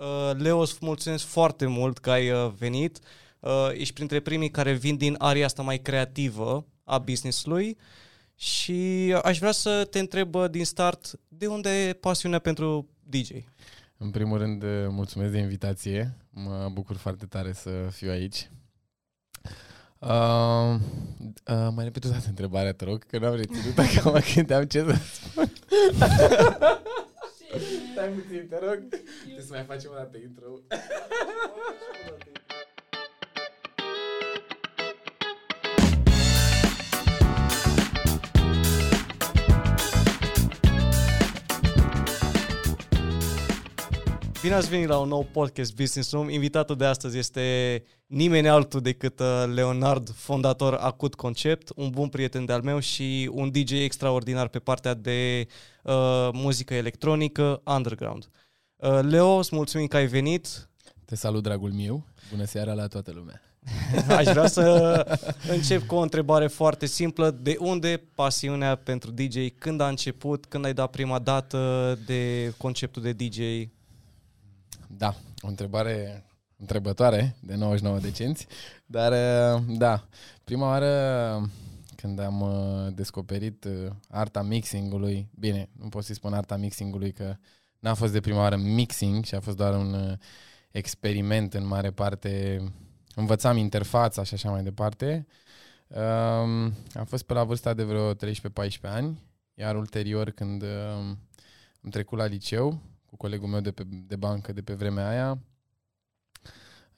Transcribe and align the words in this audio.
Uh, 0.00 0.30
Leo, 0.36 0.58
îți 0.58 0.76
mulțumesc 0.80 1.24
foarte 1.24 1.66
mult 1.66 1.98
că 1.98 2.10
ai 2.10 2.30
uh, 2.30 2.52
venit. 2.58 2.98
Uh, 3.40 3.68
ești 3.72 3.94
printre 3.94 4.20
primii 4.20 4.50
care 4.50 4.72
vin 4.72 4.96
din 4.96 5.14
aria 5.18 5.44
asta 5.44 5.62
mai 5.62 5.78
creativă 5.78 6.66
a 6.84 6.98
business-ului 6.98 7.76
și 8.34 9.14
aș 9.22 9.38
vrea 9.38 9.52
să 9.52 9.86
te 9.90 9.98
întreb 9.98 10.34
uh, 10.34 10.50
din 10.50 10.64
start 10.64 11.10
de 11.28 11.46
unde 11.46 11.88
e 11.88 11.92
pasiunea 11.92 12.38
pentru 12.38 12.88
DJ? 13.02 13.30
În 13.96 14.10
primul 14.10 14.38
rând, 14.38 14.62
uh, 14.62 14.68
mulțumesc 14.88 15.32
de 15.32 15.38
invitație. 15.38 16.16
Mă 16.30 16.70
bucur 16.72 16.96
foarte 16.96 17.26
tare 17.26 17.52
să 17.52 17.70
fiu 17.90 18.10
aici. 18.10 18.50
Uh, 19.98 20.78
uh, 21.46 21.68
mai 21.74 21.84
repet 21.84 22.04
o 22.04 22.08
dată 22.08 22.24
întrebarea, 22.28 22.72
te 22.72 22.84
rog, 22.84 23.06
că 23.06 23.18
n-am 23.18 23.34
reținut 23.34 23.78
acum 23.96 24.20
când 24.34 24.50
am 24.50 24.64
ce 24.64 24.84
să 24.84 24.96
spun. 25.12 25.52
Stai 28.00 28.12
puțin, 28.12 28.46
te 28.48 28.58
rog. 28.58 28.78
Trebuie 29.22 29.44
să 29.44 29.52
mai 29.52 29.64
facem 29.64 29.90
o 29.90 29.94
dată 29.94 30.16
intro. 30.18 30.58
Bine 44.42 44.54
ați 44.54 44.68
venit 44.68 44.88
la 44.88 44.98
un 44.98 45.08
nou 45.08 45.26
podcast 45.32 45.74
Business 45.74 46.10
Room. 46.10 46.28
Invitatul 46.28 46.76
de 46.76 46.84
astăzi 46.84 47.18
este 47.18 47.84
nimeni 48.06 48.48
altul 48.48 48.80
decât 48.80 49.20
uh, 49.20 49.44
Leonard, 49.54 50.10
fondator 50.14 50.74
Acut 50.74 51.14
Concept, 51.14 51.72
un 51.76 51.90
bun 51.90 52.08
prieten 52.08 52.44
de-al 52.44 52.62
meu 52.62 52.78
și 52.78 53.30
un 53.32 53.50
DJ 53.50 53.70
extraordinar 53.70 54.48
pe 54.48 54.58
partea 54.58 54.94
de 54.94 55.46
uh, 55.82 56.28
muzică 56.32 56.74
electronică 56.74 57.60
underground. 57.64 58.28
Uh, 58.76 59.00
Leo, 59.02 59.28
îți 59.28 59.54
mulțumim 59.54 59.86
că 59.86 59.96
ai 59.96 60.06
venit. 60.06 60.68
Te 61.04 61.16
salut, 61.16 61.42
dragul 61.42 61.72
meu. 61.72 62.04
Bună 62.30 62.44
seara 62.44 62.72
la 62.72 62.86
toată 62.86 63.12
lumea. 63.14 63.42
Aș 64.18 64.24
vrea 64.24 64.46
să 64.46 65.06
încep 65.48 65.86
cu 65.86 65.94
o 65.94 66.00
întrebare 66.00 66.46
foarte 66.46 66.86
simplă. 66.86 67.30
De 67.30 67.56
unde 67.58 68.02
pasiunea 68.14 68.74
pentru 68.74 69.10
DJ? 69.10 69.36
Când 69.58 69.80
a 69.80 69.88
început? 69.88 70.46
Când 70.46 70.64
ai 70.64 70.74
dat 70.74 70.90
prima 70.90 71.18
dată 71.18 71.98
de 72.06 72.52
conceptul 72.56 73.02
de 73.02 73.12
DJ? 73.12 73.38
Da, 74.96 75.14
o 75.40 75.48
întrebare 75.48 76.24
întrebătoare 76.56 77.36
de 77.40 77.54
99 77.54 77.98
de 77.98 78.10
cenți, 78.10 78.46
dar 78.86 79.12
uh, 79.12 79.62
da, 79.78 80.08
prima 80.44 80.66
oară 80.66 81.50
când 81.96 82.18
am 82.18 82.40
uh, 82.40 82.94
descoperit 82.94 83.64
uh, 83.64 83.90
arta 84.08 84.42
mixingului, 84.42 85.28
bine, 85.38 85.68
nu 85.72 85.88
pot 85.88 86.04
să-i 86.04 86.14
spun 86.14 86.32
arta 86.32 86.56
mixingului 86.56 87.12
că 87.12 87.36
n-a 87.78 87.94
fost 87.94 88.12
de 88.12 88.20
prima 88.20 88.38
oară 88.38 88.56
mixing 88.56 89.24
și 89.24 89.34
a 89.34 89.40
fost 89.40 89.56
doar 89.56 89.74
un 89.74 90.18
experiment 90.70 91.54
în 91.54 91.66
mare 91.66 91.90
parte, 91.90 92.62
învățam 93.14 93.56
interfața 93.56 94.22
și 94.22 94.34
așa 94.34 94.50
mai 94.50 94.62
departe. 94.62 95.26
Um, 95.86 96.74
am 96.94 97.04
fost 97.06 97.22
pe 97.22 97.32
la 97.32 97.44
vârsta 97.44 97.74
de 97.74 97.82
vreo 97.82 98.14
13-14 98.14 98.16
ani, 98.82 99.22
iar 99.54 99.76
ulterior 99.76 100.30
când 100.30 100.64
am 101.82 101.90
trecut 101.90 102.18
la 102.18 102.24
liceu, 102.24 102.68
cu 102.70 102.89
colegul 103.20 103.48
meu 103.48 103.60
de, 103.60 103.70
pe, 103.70 103.82
de 103.86 104.16
bancă 104.16 104.52
de 104.52 104.62
pe 104.62 104.74
vremea 104.74 105.08
aia. 105.08 105.30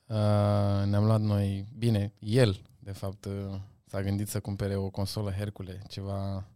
Uh, 0.06 0.87
ne-am 0.87 1.05
luat 1.05 1.20
noi, 1.20 1.67
bine, 1.78 2.12
el, 2.19 2.62
de 2.78 2.92
fapt, 2.92 3.25
uh, 3.25 3.59
s-a 3.87 4.03
gândit 4.03 4.28
să 4.28 4.41
cumpere 4.41 4.77
o 4.77 4.91
consolă 4.91 5.31
Hercule, 5.31 5.83
ceva 5.89 6.47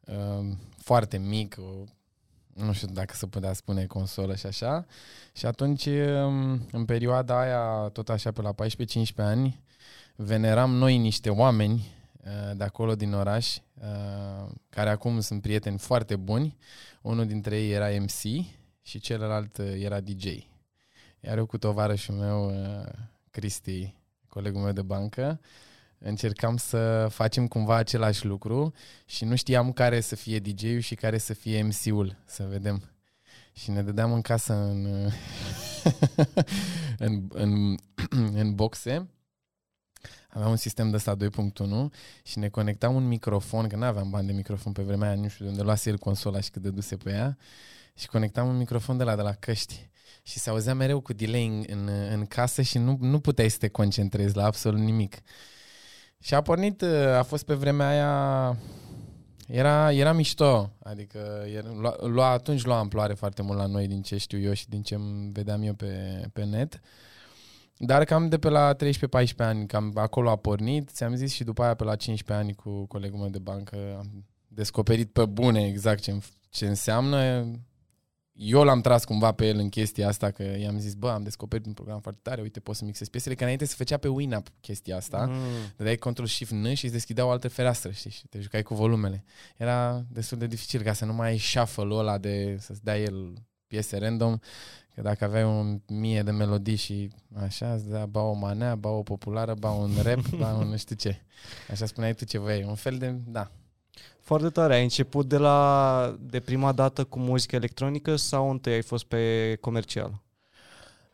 uh, 0.00 0.52
foarte 0.76 1.18
mic, 1.18 1.56
o, 1.58 1.84
nu 2.64 2.72
știu 2.72 2.88
dacă 2.88 3.14
se 3.14 3.26
putea 3.26 3.52
spune 3.52 3.86
consolă 3.86 4.34
și 4.34 4.46
așa. 4.46 4.86
Și 5.32 5.46
atunci, 5.46 5.86
uh, 5.86 6.58
în 6.70 6.84
perioada 6.86 7.40
aia, 7.40 7.88
tot 7.88 8.08
așa 8.08 8.32
pe 8.32 8.42
la 8.42 8.54
14-15 8.54 8.56
ani, 9.16 9.62
veneram 10.16 10.70
noi 10.74 10.98
niște 10.98 11.30
oameni 11.30 11.94
uh, 12.24 12.56
de 12.56 12.64
acolo 12.64 12.94
din 12.94 13.12
oraș, 13.12 13.56
uh, 13.56 14.50
care 14.68 14.90
acum 14.90 15.20
sunt 15.20 15.42
prieteni 15.42 15.78
foarte 15.78 16.16
buni. 16.16 16.56
Unul 17.02 17.26
dintre 17.26 17.60
ei 17.60 17.72
era 17.72 17.88
MC 17.88 18.54
și 18.86 18.98
celălalt 18.98 19.58
uh, 19.58 19.72
era 19.78 20.00
DJ. 20.00 20.24
Iar 21.20 21.38
eu 21.38 21.46
cu 21.46 21.58
tovarășul 21.58 22.14
meu, 22.14 22.46
uh, 22.46 22.86
Cristi, 23.30 23.94
colegul 24.28 24.60
meu 24.60 24.72
de 24.72 24.82
bancă, 24.82 25.40
încercam 25.98 26.56
să 26.56 27.06
facem 27.10 27.48
cumva 27.48 27.76
același 27.76 28.26
lucru 28.26 28.72
și 29.06 29.24
nu 29.24 29.36
știam 29.36 29.72
care 29.72 30.00
să 30.00 30.16
fie 30.16 30.38
DJ-ul 30.38 30.78
și 30.78 30.94
care 30.94 31.18
să 31.18 31.34
fie 31.34 31.62
MC-ul, 31.62 32.16
să 32.24 32.46
vedem. 32.48 32.82
Și 33.52 33.70
ne 33.70 33.82
dădeam 33.82 34.12
în 34.12 34.20
casă 34.20 34.52
în, 34.52 34.86
în, 37.06 37.28
în, 37.28 37.76
în 38.40 38.54
boxe. 38.54 39.08
Aveam 40.28 40.50
un 40.50 40.56
sistem 40.56 40.90
de 40.90 40.96
ăsta 40.96 41.16
2.1 41.16 41.22
și 42.22 42.38
ne 42.38 42.48
conectam 42.48 42.94
un 42.94 43.06
microfon, 43.06 43.68
că 43.68 43.76
nu 43.76 43.84
aveam 43.84 44.10
bani 44.10 44.26
de 44.26 44.32
microfon 44.32 44.72
pe 44.72 44.82
vremea 44.82 45.08
aia, 45.08 45.20
nu 45.20 45.28
știu 45.28 45.44
de 45.44 45.50
unde 45.50 45.62
luase 45.62 45.90
el 45.90 45.98
consola 45.98 46.40
și 46.40 46.50
cât 46.50 46.62
de 46.62 46.70
duse 46.70 46.96
pe 46.96 47.10
ea 47.10 47.36
și 47.96 48.06
conectam 48.06 48.48
un 48.48 48.56
microfon 48.56 48.96
de 48.96 49.04
la 49.04 49.16
de 49.16 49.22
la 49.22 49.32
căști 49.32 49.88
și 50.22 50.38
se 50.38 50.50
auzea 50.50 50.74
mereu 50.74 51.00
cu 51.00 51.12
delay 51.12 51.46
în, 51.46 51.64
în, 51.68 51.88
în 52.12 52.26
casă 52.26 52.62
și 52.62 52.78
nu, 52.78 52.96
nu 53.00 53.20
puteai 53.20 53.48
să 53.48 53.58
te 53.58 53.68
concentrezi 53.68 54.36
la 54.36 54.44
absolut 54.44 54.80
nimic. 54.80 55.16
Și 56.18 56.34
a 56.34 56.40
pornit, 56.40 56.82
a 57.16 57.22
fost 57.22 57.44
pe 57.44 57.54
vremea 57.54 57.88
aia, 57.88 58.56
era, 59.46 59.92
era 59.92 60.12
mișto, 60.12 60.72
adică 60.82 61.44
era, 61.54 61.68
lua, 61.72 61.96
lua, 62.00 62.30
atunci 62.30 62.64
lua 62.64 62.78
amploare 62.78 63.14
foarte 63.14 63.42
mult 63.42 63.58
la 63.58 63.66
noi 63.66 63.86
din 63.86 64.02
ce 64.02 64.16
știu 64.16 64.38
eu 64.38 64.52
și 64.52 64.68
din 64.68 64.82
ce 64.82 64.98
vedeam 65.32 65.62
eu 65.62 65.74
pe, 65.74 66.22
pe 66.32 66.44
net. 66.44 66.80
Dar 67.76 68.04
cam 68.04 68.28
de 68.28 68.38
pe 68.38 68.48
la 68.48 68.74
13-14 68.74 68.78
ani, 69.36 69.66
cam 69.66 69.92
acolo 69.94 70.30
a 70.30 70.36
pornit, 70.36 70.90
ți-am 70.90 71.14
zis 71.14 71.32
și 71.32 71.44
după 71.44 71.62
aia 71.62 71.74
pe 71.74 71.84
la 71.84 71.96
15 71.96 72.46
ani 72.46 72.54
cu 72.54 72.86
colegul 72.86 73.18
meu 73.18 73.28
de 73.28 73.38
bancă 73.38 73.76
am 73.98 74.24
descoperit 74.48 75.12
pe 75.12 75.24
bune 75.24 75.66
exact 75.66 76.02
ce, 76.02 76.18
ce 76.48 76.66
înseamnă 76.66 77.50
eu 78.36 78.62
l-am 78.62 78.80
tras 78.80 79.04
cumva 79.04 79.32
pe 79.32 79.46
el 79.46 79.58
în 79.58 79.68
chestia 79.68 80.08
asta, 80.08 80.30
că 80.30 80.42
i-am 80.42 80.78
zis, 80.78 80.94
bă, 80.94 81.10
am 81.10 81.22
descoperit 81.22 81.66
un 81.66 81.72
program 81.72 82.00
foarte 82.00 82.20
tare, 82.22 82.40
uite, 82.40 82.60
poți 82.60 82.78
să 82.78 82.84
mixezi 82.84 83.10
piesele, 83.10 83.34
că 83.34 83.42
înainte 83.42 83.64
se 83.64 83.74
făcea 83.76 83.96
pe 83.96 84.08
Winamp 84.08 84.48
chestia 84.60 84.96
asta, 84.96 85.26
mm. 85.26 85.36
dai 85.76 85.96
control 85.96 86.26
shift 86.26 86.52
N 86.52 86.72
și 86.72 86.84
îți 86.84 86.94
deschidea 86.94 87.26
o 87.26 87.30
altă 87.30 87.48
fereastră, 87.48 87.90
știi, 87.90 88.10
și 88.10 88.26
te 88.26 88.40
jucai 88.40 88.62
cu 88.62 88.74
volumele. 88.74 89.24
Era 89.56 90.04
destul 90.08 90.38
de 90.38 90.46
dificil 90.46 90.82
ca 90.82 90.92
să 90.92 91.04
nu 91.04 91.12
mai 91.12 91.28
ai 91.28 91.38
shuffle-ul 91.38 91.98
ăla 91.98 92.18
de 92.18 92.56
să-ți 92.60 92.84
dea 92.84 92.98
el 92.98 93.32
piese 93.66 93.98
random, 93.98 94.38
că 94.94 95.02
dacă 95.02 95.24
aveai 95.24 95.44
un 95.44 95.80
mie 95.86 96.22
de 96.22 96.30
melodii 96.30 96.76
și 96.76 97.10
așa, 97.34 97.72
îți 97.72 97.88
dea 97.88 98.06
ba 98.06 98.20
o 98.20 98.32
manea, 98.32 98.74
ba 98.74 98.88
o 98.88 99.02
populară, 99.02 99.54
ba 99.54 99.70
un 99.70 99.90
rap, 100.02 100.28
ba 100.28 100.52
un 100.52 100.68
nu 100.68 100.76
știu 100.76 100.96
ce. 100.96 101.20
Așa 101.70 101.86
spuneai 101.86 102.14
tu 102.14 102.24
ce 102.24 102.38
vrei, 102.38 102.64
un 102.64 102.74
fel 102.74 102.98
de, 102.98 103.14
da, 103.26 103.50
foarte 104.26 104.50
tare. 104.50 104.74
Ai 104.74 104.82
început 104.82 105.28
de 105.28 105.36
la 105.36 106.16
de 106.20 106.40
prima 106.40 106.72
dată 106.72 107.04
cu 107.04 107.18
muzică 107.18 107.56
electronică 107.56 108.16
sau 108.16 108.50
întâi 108.50 108.72
ai 108.72 108.82
fost 108.82 109.04
pe 109.04 109.56
comercial? 109.60 110.22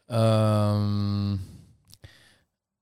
Um, 0.05 1.41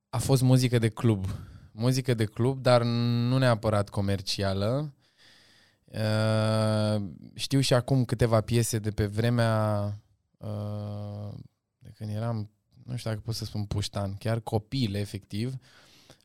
a 0.09 0.19
fost 0.19 0.43
muzică 0.43 0.79
de 0.79 0.89
club. 0.89 1.27
Muzică 1.73 2.15
de 2.15 2.25
club, 2.25 2.63
dar 2.63 2.83
nu 2.83 3.39
neapărat 3.39 3.89
comercială. 3.89 4.95
Uh, 5.85 7.03
știu 7.35 7.61
și 7.61 7.75
acum 7.75 8.05
câteva 8.05 8.41
piese 8.41 8.79
de 8.79 8.91
pe 8.91 9.07
vremea 9.07 9.85
uh, 10.37 11.33
de 11.79 11.91
când 11.97 12.11
eram, 12.11 12.51
nu 12.85 12.97
știu 12.97 13.11
dacă 13.11 13.23
pot 13.25 13.35
să 13.35 13.45
spun 13.45 13.65
puștan, 13.65 14.15
chiar 14.19 14.41
copil, 14.41 14.95
efectiv. 14.95 15.55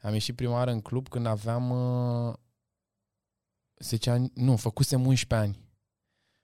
Am 0.02 0.14
ieșit 0.14 0.36
prima 0.36 0.54
oară 0.54 0.72
în 0.72 0.82
club 0.82 1.08
când 1.08 1.26
aveam 1.26 1.70
uh, 1.70 2.34
10 3.78 4.09
ani, 4.09 4.31
nu, 4.34 4.56
făcusem 4.56 5.06
11 5.06 5.47
ani. 5.47 5.59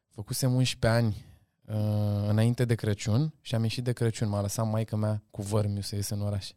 Făcusem 0.10 0.54
11 0.54 1.00
ani 1.00 1.26
uh, 1.66 2.30
înainte 2.30 2.66
de 2.66 2.76
Crăciun 2.76 3.34
și 3.42 3.56
am 3.56 3.64
ieșit 3.64 3.84
de 3.84 3.94
Crăciun. 3.94 4.30
M-a 4.30 4.42
lăsat 4.42 4.70
maica 4.70 4.96
mea 4.96 5.24
cu 5.32 5.42
vărmiu 5.42 5.82
să 5.82 5.96
ies 5.96 6.10
în 6.10 6.22
oraș. 6.22 6.50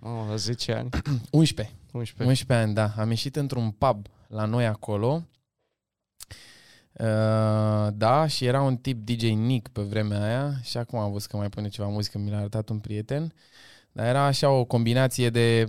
Oh, 0.00 0.24
la 0.28 0.36
10 0.36 0.72
ani? 0.72 0.88
11. 1.30 1.76
11. 1.92 2.24
11 2.28 2.66
ani, 2.66 2.74
da. 2.74 2.92
Am 2.96 3.08
ieșit 3.08 3.36
într-un 3.36 3.70
pub 3.70 4.06
la 4.28 4.44
noi 4.44 4.66
acolo. 4.66 5.26
Uh, 6.92 7.88
da, 7.92 8.26
și 8.26 8.44
era 8.44 8.62
un 8.62 8.76
tip 8.76 9.04
DJ 9.04 9.22
Nick 9.22 9.68
pe 9.68 9.82
vremea 9.82 10.22
aia 10.22 10.60
și 10.62 10.76
acum 10.76 10.98
am 10.98 11.12
văzut 11.12 11.30
că 11.30 11.36
mai 11.36 11.48
pune 11.48 11.68
ceva 11.68 11.88
muzică, 11.88 12.18
mi 12.18 12.30
l-a 12.30 12.38
arătat 12.38 12.68
un 12.68 12.78
prieten. 12.78 13.34
Dar 13.92 14.06
era 14.06 14.24
așa 14.24 14.50
o 14.50 14.64
combinație 14.64 15.30
de 15.30 15.68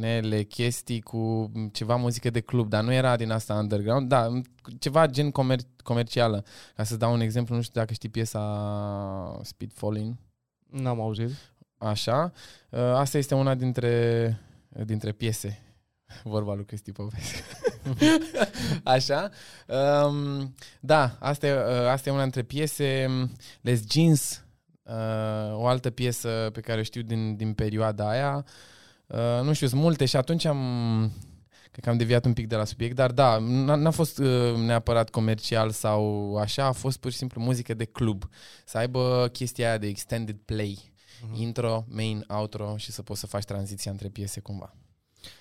manele, 0.00 0.42
chestii 0.42 1.00
cu 1.00 1.52
ceva 1.72 1.96
muzică 1.96 2.30
de 2.30 2.40
club, 2.40 2.68
dar 2.68 2.82
nu 2.82 2.92
era 2.92 3.16
din 3.16 3.30
asta 3.30 3.54
underground, 3.54 4.08
da, 4.08 4.40
ceva 4.78 5.06
gen 5.06 5.30
comer- 5.30 5.82
comercială. 5.82 6.44
Ca 6.76 6.84
să 6.84 6.96
dau 6.96 7.12
un 7.12 7.20
exemplu, 7.20 7.54
nu 7.54 7.62
știu 7.62 7.80
dacă 7.80 7.92
știi 7.92 8.08
piesa 8.08 9.40
Speed 9.42 9.72
Falling. 9.74 10.14
N-am 10.70 11.00
auzit. 11.00 11.30
Așa. 11.78 12.32
Uh, 12.70 12.80
asta 12.80 13.18
este 13.18 13.34
una 13.34 13.54
dintre, 13.54 14.38
dintre 14.68 15.12
piese. 15.12 15.62
Vorba 16.24 16.54
lui 16.54 16.64
Cristi 16.64 16.92
Popescu. 16.92 17.38
Așa. 18.84 19.30
Um, 19.66 20.54
da, 20.80 21.16
asta 21.20 21.46
e, 21.46 21.52
uh, 21.52 21.88
asta 21.88 22.08
e 22.08 22.12
una 22.12 22.22
dintre 22.22 22.42
piese. 22.42 23.06
Les 23.60 23.82
Jeans, 23.90 24.44
uh, 24.82 25.52
o 25.52 25.66
altă 25.66 25.90
piesă 25.90 26.50
pe 26.52 26.60
care 26.60 26.80
o 26.80 26.82
știu 26.82 27.02
din, 27.02 27.36
din 27.36 27.52
perioada 27.52 28.08
aia. 28.08 28.36
Uh, 28.36 28.44
nu 29.42 29.52
știu, 29.52 29.66
sunt 29.66 29.80
multe 29.80 30.04
și 30.04 30.16
atunci 30.16 30.44
am... 30.44 31.12
Cred 31.70 31.84
că 31.84 31.90
am 31.90 31.96
deviat 31.96 32.24
un 32.24 32.32
pic 32.32 32.46
de 32.46 32.56
la 32.56 32.64
subiect, 32.64 32.94
dar 32.94 33.10
da, 33.10 33.38
n-a, 33.38 33.74
n-a 33.74 33.90
fost 33.90 34.18
uh, 34.18 34.54
neapărat 34.56 35.10
comercial 35.10 35.70
sau 35.70 36.36
așa, 36.36 36.64
a 36.64 36.72
fost 36.72 36.98
pur 36.98 37.10
și 37.10 37.16
simplu 37.16 37.40
muzică 37.40 37.74
de 37.74 37.84
club. 37.84 38.24
Să 38.64 38.78
aibă 38.78 39.28
chestia 39.32 39.68
aia 39.68 39.78
de 39.78 39.86
extended 39.86 40.36
play, 40.44 40.78
uh-huh. 40.78 41.40
intro, 41.40 41.84
main, 41.88 42.24
outro 42.28 42.74
și 42.76 42.92
să 42.92 43.02
poți 43.02 43.20
să 43.20 43.26
faci 43.26 43.44
tranziția 43.44 43.90
între 43.90 44.08
piese 44.08 44.40
cumva. 44.40 44.74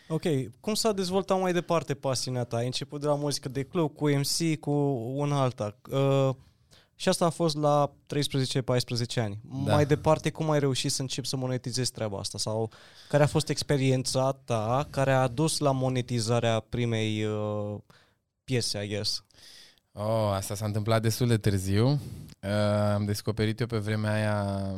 Ok, 0.07 0.23
cum 0.59 0.73
s-a 0.73 0.91
dezvoltat 0.91 1.39
mai 1.39 1.53
departe 1.53 1.93
pasiunea 1.93 2.43
ta? 2.43 2.57
Ai 2.57 2.65
început 2.65 3.01
de 3.01 3.07
la 3.07 3.15
muzică 3.15 3.49
de 3.49 3.63
club, 3.63 3.95
cu 3.95 4.09
MC, 4.09 4.59
cu 4.59 4.71
una 5.15 5.41
alta. 5.41 5.77
Uh, 5.91 6.29
și 7.01 7.09
asta 7.09 7.25
a 7.25 7.29
fost 7.29 7.55
la 7.55 7.91
13-14 9.17 9.21
ani. 9.21 9.39
Da. 9.65 9.73
Mai 9.73 9.85
departe, 9.85 10.29
cum 10.29 10.49
ai 10.49 10.59
reușit 10.59 10.91
să 10.91 11.01
începi 11.01 11.27
să 11.27 11.35
monetizezi 11.35 11.91
treaba 11.91 12.17
asta? 12.17 12.37
Sau 12.37 12.71
care 13.09 13.23
a 13.23 13.27
fost 13.27 13.49
experiența 13.49 14.31
ta 14.45 14.87
care 14.89 15.11
a 15.11 15.27
dus 15.27 15.57
la 15.57 15.71
monetizarea 15.71 16.59
primei 16.59 17.25
uh, 17.25 17.77
piese, 18.43 18.83
I 18.83 18.87
guess? 18.87 19.23
Oh, 19.91 20.31
asta 20.33 20.55
s-a 20.55 20.65
întâmplat 20.65 21.01
destul 21.01 21.27
de 21.27 21.37
târziu. 21.37 21.87
Uh, 21.87 22.49
am 22.93 23.05
descoperit 23.05 23.59
eu 23.59 23.67
pe 23.67 23.77
vremea 23.77 24.13
aia, 24.13 24.69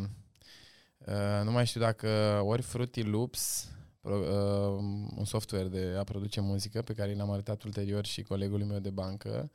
uh, 0.97 1.43
nu 1.43 1.51
mai 1.51 1.65
știu 1.65 1.81
dacă 1.81 2.41
ori 2.45 2.61
Fruity 2.61 3.01
Loops, 3.01 3.67
pro, 4.01 4.15
uh, 4.15 4.83
un 5.17 5.25
software 5.25 5.67
de 5.67 5.95
a 5.99 6.03
produce 6.03 6.41
muzică 6.41 6.81
pe 6.81 6.93
care 6.93 7.15
l-am 7.15 7.31
arătat 7.31 7.63
ulterior 7.63 8.05
și 8.05 8.21
colegului 8.21 8.65
meu 8.65 8.79
de 8.79 8.89
bancă, 8.89 9.51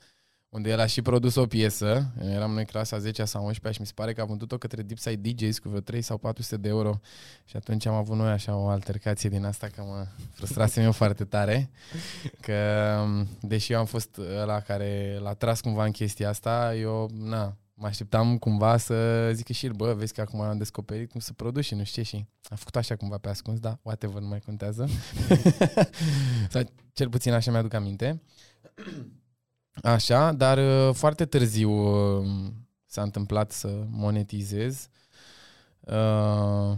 unde 0.56 0.70
el 0.70 0.80
a 0.80 0.86
și 0.86 1.02
produs 1.02 1.34
o 1.34 1.46
piesă, 1.46 2.12
eram 2.20 2.50
noi 2.50 2.64
clasa 2.64 2.98
10 2.98 3.24
sau 3.24 3.44
11 3.44 3.72
și 3.72 3.80
mi 3.80 3.86
se 3.86 3.92
pare 3.94 4.12
că 4.12 4.20
a 4.20 4.24
vândut-o 4.24 4.58
către 4.58 4.82
Deepside 4.82 5.30
DJs 5.30 5.58
cu 5.58 5.68
vreo 5.68 5.80
3 5.80 6.02
sau 6.02 6.18
400 6.18 6.56
de 6.56 6.68
euro 6.68 7.00
și 7.44 7.56
atunci 7.56 7.86
am 7.86 7.94
avut 7.94 8.16
noi 8.16 8.30
așa 8.30 8.56
o 8.56 8.68
altercație 8.68 9.28
din 9.28 9.44
asta 9.44 9.66
că 9.66 9.82
mă 9.82 10.06
frustrasem 10.32 10.84
eu 10.84 10.92
foarte 10.92 11.24
tare, 11.24 11.70
că 12.40 12.54
deși 13.40 13.72
eu 13.72 13.78
am 13.78 13.84
fost 13.84 14.20
ăla 14.40 14.60
care 14.60 15.18
l-a 15.22 15.34
tras 15.34 15.60
cumva 15.60 15.84
în 15.84 15.90
chestia 15.90 16.28
asta, 16.28 16.74
eu, 16.74 17.10
na, 17.14 17.56
mă 17.74 17.86
așteptam 17.86 18.38
cumva 18.38 18.76
să 18.76 19.30
zică 19.32 19.52
și 19.52 19.66
el, 19.66 19.72
bă, 19.72 19.92
vezi 19.92 20.14
că 20.14 20.20
acum 20.20 20.40
am 20.40 20.58
descoperit 20.58 21.10
cum 21.10 21.20
să 21.20 21.32
produci 21.32 21.64
și 21.64 21.74
nu 21.74 21.84
știu 21.84 22.02
ce 22.02 22.08
și 22.08 22.26
a 22.48 22.54
făcut 22.54 22.76
așa 22.76 22.96
cumva 22.96 23.18
pe 23.18 23.28
ascuns, 23.28 23.58
da, 23.58 23.78
whatever, 23.82 24.20
nu 24.20 24.28
mai 24.28 24.40
contează. 24.40 24.88
sau 26.50 26.62
cel 26.92 27.08
puțin 27.08 27.32
așa 27.32 27.50
mi-aduc 27.50 27.74
aminte. 27.74 28.22
Așa, 29.82 30.32
dar 30.32 30.58
uh, 30.58 30.94
foarte 30.94 31.24
târziu 31.24 31.70
uh, 31.70 32.26
s-a 32.86 33.02
întâmplat 33.02 33.52
să 33.52 33.84
monetizez. 33.90 34.88
Uh, 35.80 36.76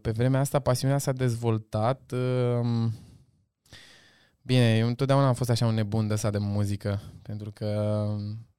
pe 0.00 0.10
vremea 0.10 0.40
asta 0.40 0.58
pasiunea 0.58 0.98
s-a 0.98 1.12
dezvoltat. 1.12 2.12
Bine, 4.42 4.76
eu 4.76 4.86
întotdeauna 4.86 5.26
am 5.26 5.34
fost 5.34 5.50
așa 5.50 5.66
un 5.66 5.74
nebun 5.74 6.06
de 6.06 6.12
asta 6.12 6.30
de 6.30 6.38
muzică, 6.38 7.00
pentru 7.22 7.50
că 7.52 8.06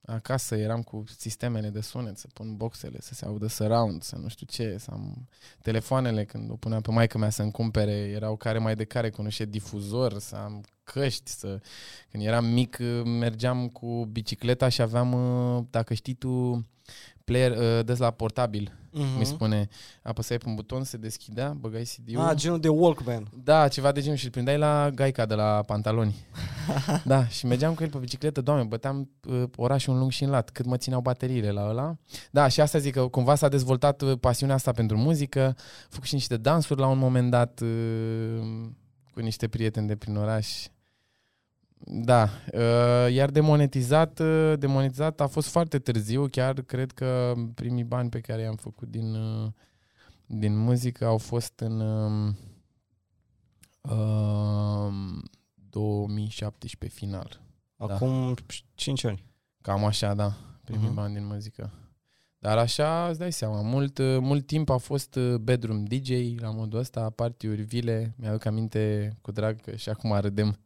acasă 0.04 0.56
eram 0.56 0.82
cu 0.82 1.04
sistemele 1.16 1.68
de 1.68 1.80
sunet, 1.80 2.18
să 2.18 2.26
pun 2.32 2.56
boxele, 2.56 2.98
să 3.00 3.14
se 3.14 3.24
audă 3.24 3.46
surround, 3.46 4.02
să 4.02 4.16
nu 4.16 4.28
știu 4.28 4.46
ce, 4.46 4.76
să 4.78 4.90
am 4.92 5.28
telefoanele, 5.62 6.24
când 6.24 6.50
o 6.50 6.56
puneam 6.56 6.80
pe 6.80 6.90
maică 6.90 7.18
mea 7.18 7.30
să-mi 7.30 7.52
cumpere, 7.52 7.92
erau 7.92 8.36
care 8.36 8.58
mai 8.58 8.74
de 8.74 8.84
care 8.84 9.10
cu 9.10 9.22
niște 9.22 9.44
difuzor, 9.44 10.18
să 10.18 10.36
am 10.36 10.64
căști, 10.92 11.30
să... 11.30 11.60
când 12.10 12.24
eram 12.24 12.44
mic 12.44 12.78
mergeam 13.04 13.68
cu 13.68 14.08
bicicleta 14.12 14.68
și 14.68 14.82
aveam, 14.82 15.16
dacă 15.70 15.94
știi 15.94 16.14
tu, 16.14 16.64
player, 17.30 17.50
uh, 17.50 17.84
des 17.84 17.98
la 17.98 18.10
portabil, 18.10 18.72
uh-huh. 18.92 19.18
mi 19.18 19.24
spune. 19.24 19.68
Apăsai 20.02 20.38
pe 20.38 20.48
un 20.48 20.54
buton, 20.54 20.84
se 20.84 20.96
deschidea, 20.96 21.48
băgai 21.48 21.82
CD-ul. 21.82 22.20
Ah, 22.20 22.34
genul 22.34 22.60
de 22.60 22.68
Walkman. 22.68 23.28
Da, 23.44 23.68
ceva 23.68 23.92
de 23.92 24.00
genul 24.00 24.16
și 24.16 24.24
îl 24.24 24.30
prindeai 24.30 24.58
la 24.58 24.90
gaica 24.94 25.26
de 25.26 25.34
la 25.34 25.62
pantaloni. 25.66 26.14
da, 27.04 27.26
și 27.26 27.46
mergeam 27.46 27.74
cu 27.74 27.82
el 27.82 27.88
pe 27.88 27.98
bicicletă, 27.98 28.40
doamne, 28.40 28.64
băteam 28.64 29.10
uh, 29.28 29.42
orașul 29.56 29.92
în 29.92 29.98
lung 29.98 30.10
și 30.10 30.24
în 30.24 30.30
lat, 30.30 30.50
cât 30.50 30.66
mă 30.66 30.76
țineau 30.76 31.00
bateriile 31.00 31.50
la 31.50 31.68
ăla. 31.68 31.96
Da, 32.30 32.48
și 32.48 32.60
asta 32.60 32.78
zic 32.78 32.92
că 32.94 33.06
cumva 33.08 33.34
s-a 33.34 33.48
dezvoltat 33.48 34.02
uh, 34.02 34.18
pasiunea 34.20 34.54
asta 34.54 34.72
pentru 34.72 34.96
muzică, 34.96 35.56
făcut 35.88 36.06
și 36.06 36.14
niște 36.14 36.36
dansuri 36.36 36.80
la 36.80 36.86
un 36.86 36.98
moment 36.98 37.30
dat 37.30 37.60
uh, 37.60 38.68
cu 39.12 39.20
niște 39.20 39.48
prieteni 39.48 39.86
de 39.86 39.96
prin 39.96 40.16
oraș. 40.16 40.66
Da, 41.84 42.28
uh, 42.52 43.12
iar 43.12 43.30
demonetizat, 43.30 44.18
uh, 44.18 44.52
demonetizat 44.58 45.20
a 45.20 45.26
fost 45.26 45.48
foarte 45.48 45.78
târziu, 45.78 46.26
chiar 46.26 46.62
cred 46.62 46.92
că 46.92 47.34
primii 47.54 47.84
bani 47.84 48.08
pe 48.08 48.20
care 48.20 48.42
i-am 48.42 48.56
făcut 48.56 48.88
din, 48.88 49.14
uh, 49.14 49.48
din 50.26 50.56
muzică 50.56 51.06
au 51.06 51.18
fost 51.18 51.60
în 51.60 51.80
uh, 51.80 52.34
2017 55.70 56.98
final. 56.98 57.40
Da. 57.76 57.94
Acum 57.94 58.34
da. 58.34 58.42
5 58.74 59.04
ani. 59.04 59.24
Cam 59.60 59.84
așa, 59.84 60.14
da, 60.14 60.36
primii 60.64 60.90
uh-huh. 60.90 60.94
bani 60.94 61.14
din 61.14 61.26
muzică. 61.26 61.72
Dar 62.38 62.58
așa, 62.58 63.08
îți 63.08 63.18
dai 63.18 63.32
seama, 63.32 63.62
mult, 63.62 63.98
mult 63.98 64.46
timp 64.46 64.70
a 64.70 64.76
fost 64.76 65.18
bedroom 65.40 65.84
DJ 65.84 66.10
la 66.36 66.50
modul 66.50 66.78
ăsta, 66.78 67.10
partiuri, 67.10 67.62
vile, 67.62 68.14
mi-aduc 68.16 68.44
aminte 68.44 69.12
cu 69.20 69.32
drag 69.32 69.60
că 69.60 69.76
și 69.76 69.88
acum 69.88 70.18
râdem 70.18 70.58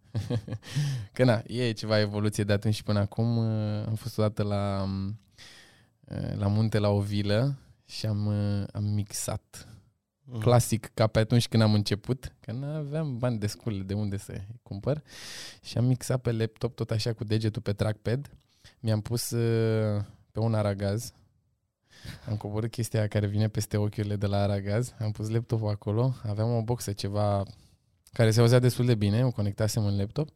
că 1.13 1.25
na, 1.25 1.43
e 1.47 1.73
ceva 1.73 2.01
evoluție 2.01 2.45
de 2.45 2.53
atunci 2.53 2.75
și 2.75 2.83
până 2.83 2.99
acum. 2.99 3.37
Uh, 3.37 3.87
am 3.87 3.95
fost 3.95 4.19
odată 4.19 4.43
la, 4.43 4.89
uh, 6.05 6.35
la 6.37 6.47
munte 6.47 6.79
la 6.79 6.89
o 6.89 7.01
vilă 7.01 7.59
și 7.85 8.07
am, 8.07 8.27
uh, 8.27 8.65
am 8.73 8.85
mixat. 8.85 9.69
Mm. 10.25 10.41
Clasic, 10.41 10.91
ca 10.95 11.07
pe 11.07 11.19
atunci 11.19 11.49
când 11.49 11.63
am 11.63 11.75
început, 11.75 12.33
că 12.41 12.53
nu 12.53 12.67
aveam 12.67 13.19
bani 13.19 13.39
descule 13.39 13.83
de 13.83 13.95
unde 13.95 14.17
să 14.17 14.41
cumpăr. 14.63 15.03
Și 15.63 15.79
am 15.79 15.85
mixat 15.85 16.21
pe 16.21 16.33
laptop 16.33 16.75
tot 16.75 16.91
așa 16.91 17.13
cu 17.13 17.25
degetul 17.25 17.63
pe 17.63 17.73
trackpad. 17.73 18.31
Mi-am 18.81 19.01
pus 19.01 19.29
pe 20.33 20.41
un 20.41 20.55
aragaz. 20.55 21.13
Am 22.29 22.37
coborât 22.37 22.71
chestia 22.71 23.09
care 23.09 23.27
vine 23.27 23.49
peste 23.49 23.77
ochiurile 23.77 24.17
de 24.17 24.27
la 24.27 24.37
aragaz. 24.37 24.95
Am 24.99 25.11
pus 25.11 25.29
laptopul 25.29 25.69
acolo. 25.69 26.15
Aveam 26.23 26.57
o 26.57 26.63
boxă 26.63 26.93
ceva 26.93 27.45
care 28.15 28.31
se 28.31 28.41
auzea 28.41 28.59
destul 28.59 28.87
de 28.87 28.95
bine, 28.95 29.25
o 29.25 29.31
conectasem 29.31 29.85
în 29.85 29.97
laptop 29.97 30.29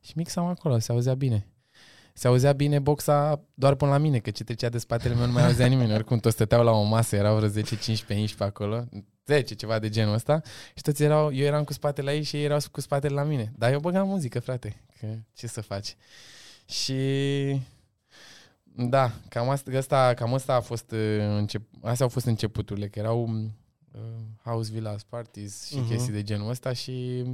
și 0.00 0.12
mixam 0.14 0.46
acolo, 0.46 0.78
se 0.78 0.92
auzea 0.92 1.14
bine. 1.14 1.46
Se 2.14 2.28
auzea 2.28 2.52
bine 2.52 2.78
boxa 2.78 3.44
doar 3.54 3.74
până 3.74 3.90
la 3.90 3.98
mine, 3.98 4.18
că 4.18 4.30
ce 4.30 4.44
trecea 4.44 4.68
de 4.68 4.78
spatele 4.78 5.14
meu 5.14 5.26
nu 5.26 5.32
mai 5.32 5.44
auzea 5.44 5.66
nimeni. 5.66 5.92
Oricum 5.92 6.18
toți 6.18 6.34
stăteau 6.34 6.64
la 6.64 6.70
o 6.70 6.82
masă, 6.82 7.16
erau 7.16 7.36
vreo 7.36 7.48
10, 7.48 7.76
15, 7.76 8.20
11 8.20 8.42
acolo, 8.42 8.84
10, 9.26 9.54
ceva 9.54 9.78
de 9.78 9.88
genul 9.88 10.14
ăsta. 10.14 10.40
Și 10.74 10.82
toți 10.82 11.02
erau, 11.02 11.32
eu 11.32 11.46
eram 11.46 11.64
cu 11.64 11.72
spatele 11.72 12.10
la 12.10 12.16
ei 12.16 12.22
și 12.22 12.36
ei 12.36 12.44
erau 12.44 12.58
cu 12.72 12.80
spatele 12.80 13.14
la 13.14 13.22
mine. 13.22 13.52
Dar 13.56 13.72
eu 13.72 13.80
băgam 13.80 14.08
muzică, 14.08 14.40
frate, 14.40 14.84
că 15.00 15.06
ce 15.34 15.46
să 15.46 15.60
faci. 15.60 15.96
Și 16.66 17.00
da, 18.64 19.12
cam 19.28 19.48
asta, 19.48 19.76
asta, 19.76 20.14
cam 20.14 20.34
asta 20.34 20.54
a 20.54 20.60
fost 20.60 20.90
uh, 20.90 21.18
încep, 21.18 21.62
astea 21.82 22.04
au 22.04 22.10
fost 22.12 22.26
începuturile, 22.26 22.88
că 22.88 22.98
erau 22.98 23.28
uh, 23.28 23.44
house 24.42 24.72
villas 24.72 25.02
parties 25.02 25.66
și 25.66 25.78
uh-huh. 25.78 25.88
chestii 25.88 26.12
de 26.12 26.22
genul 26.22 26.50
ăsta 26.50 26.72
și 26.72 27.24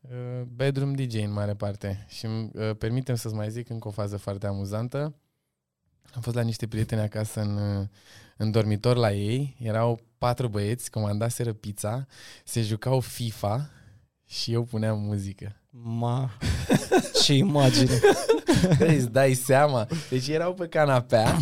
uh, 0.00 0.42
bedroom 0.54 0.92
DJ 0.92 1.14
în 1.14 1.32
mare 1.32 1.54
parte. 1.54 2.06
Și 2.08 2.26
uh, 2.26 2.70
permitem 2.78 3.14
să-ți 3.14 3.34
mai 3.34 3.50
zic 3.50 3.68
încă 3.68 3.88
o 3.88 3.90
fază 3.90 4.16
foarte 4.16 4.46
amuzantă. 4.46 5.14
Am 6.14 6.20
fost 6.20 6.36
la 6.36 6.42
niște 6.42 6.66
prieteni 6.66 7.00
acasă 7.00 7.40
în, 7.40 7.56
uh, 7.56 7.86
în 8.36 8.50
dormitor 8.50 8.96
la 8.96 9.12
ei. 9.12 9.56
Erau 9.58 10.00
patru 10.18 10.48
băieți, 10.48 10.90
comandaseră 10.90 11.52
pizza, 11.52 12.06
se 12.44 12.62
jucau 12.62 13.00
FIFA 13.00 13.70
și 14.26 14.52
eu 14.52 14.62
puneam 14.62 15.00
muzică. 15.00 15.56
Ma, 15.70 16.30
ce 17.22 17.34
imagine! 17.34 17.98
Îți 18.78 19.10
dai 19.10 19.34
seama. 19.34 19.86
Deci 20.10 20.28
erau 20.28 20.54
pe 20.54 20.68
canapea. 20.68 21.38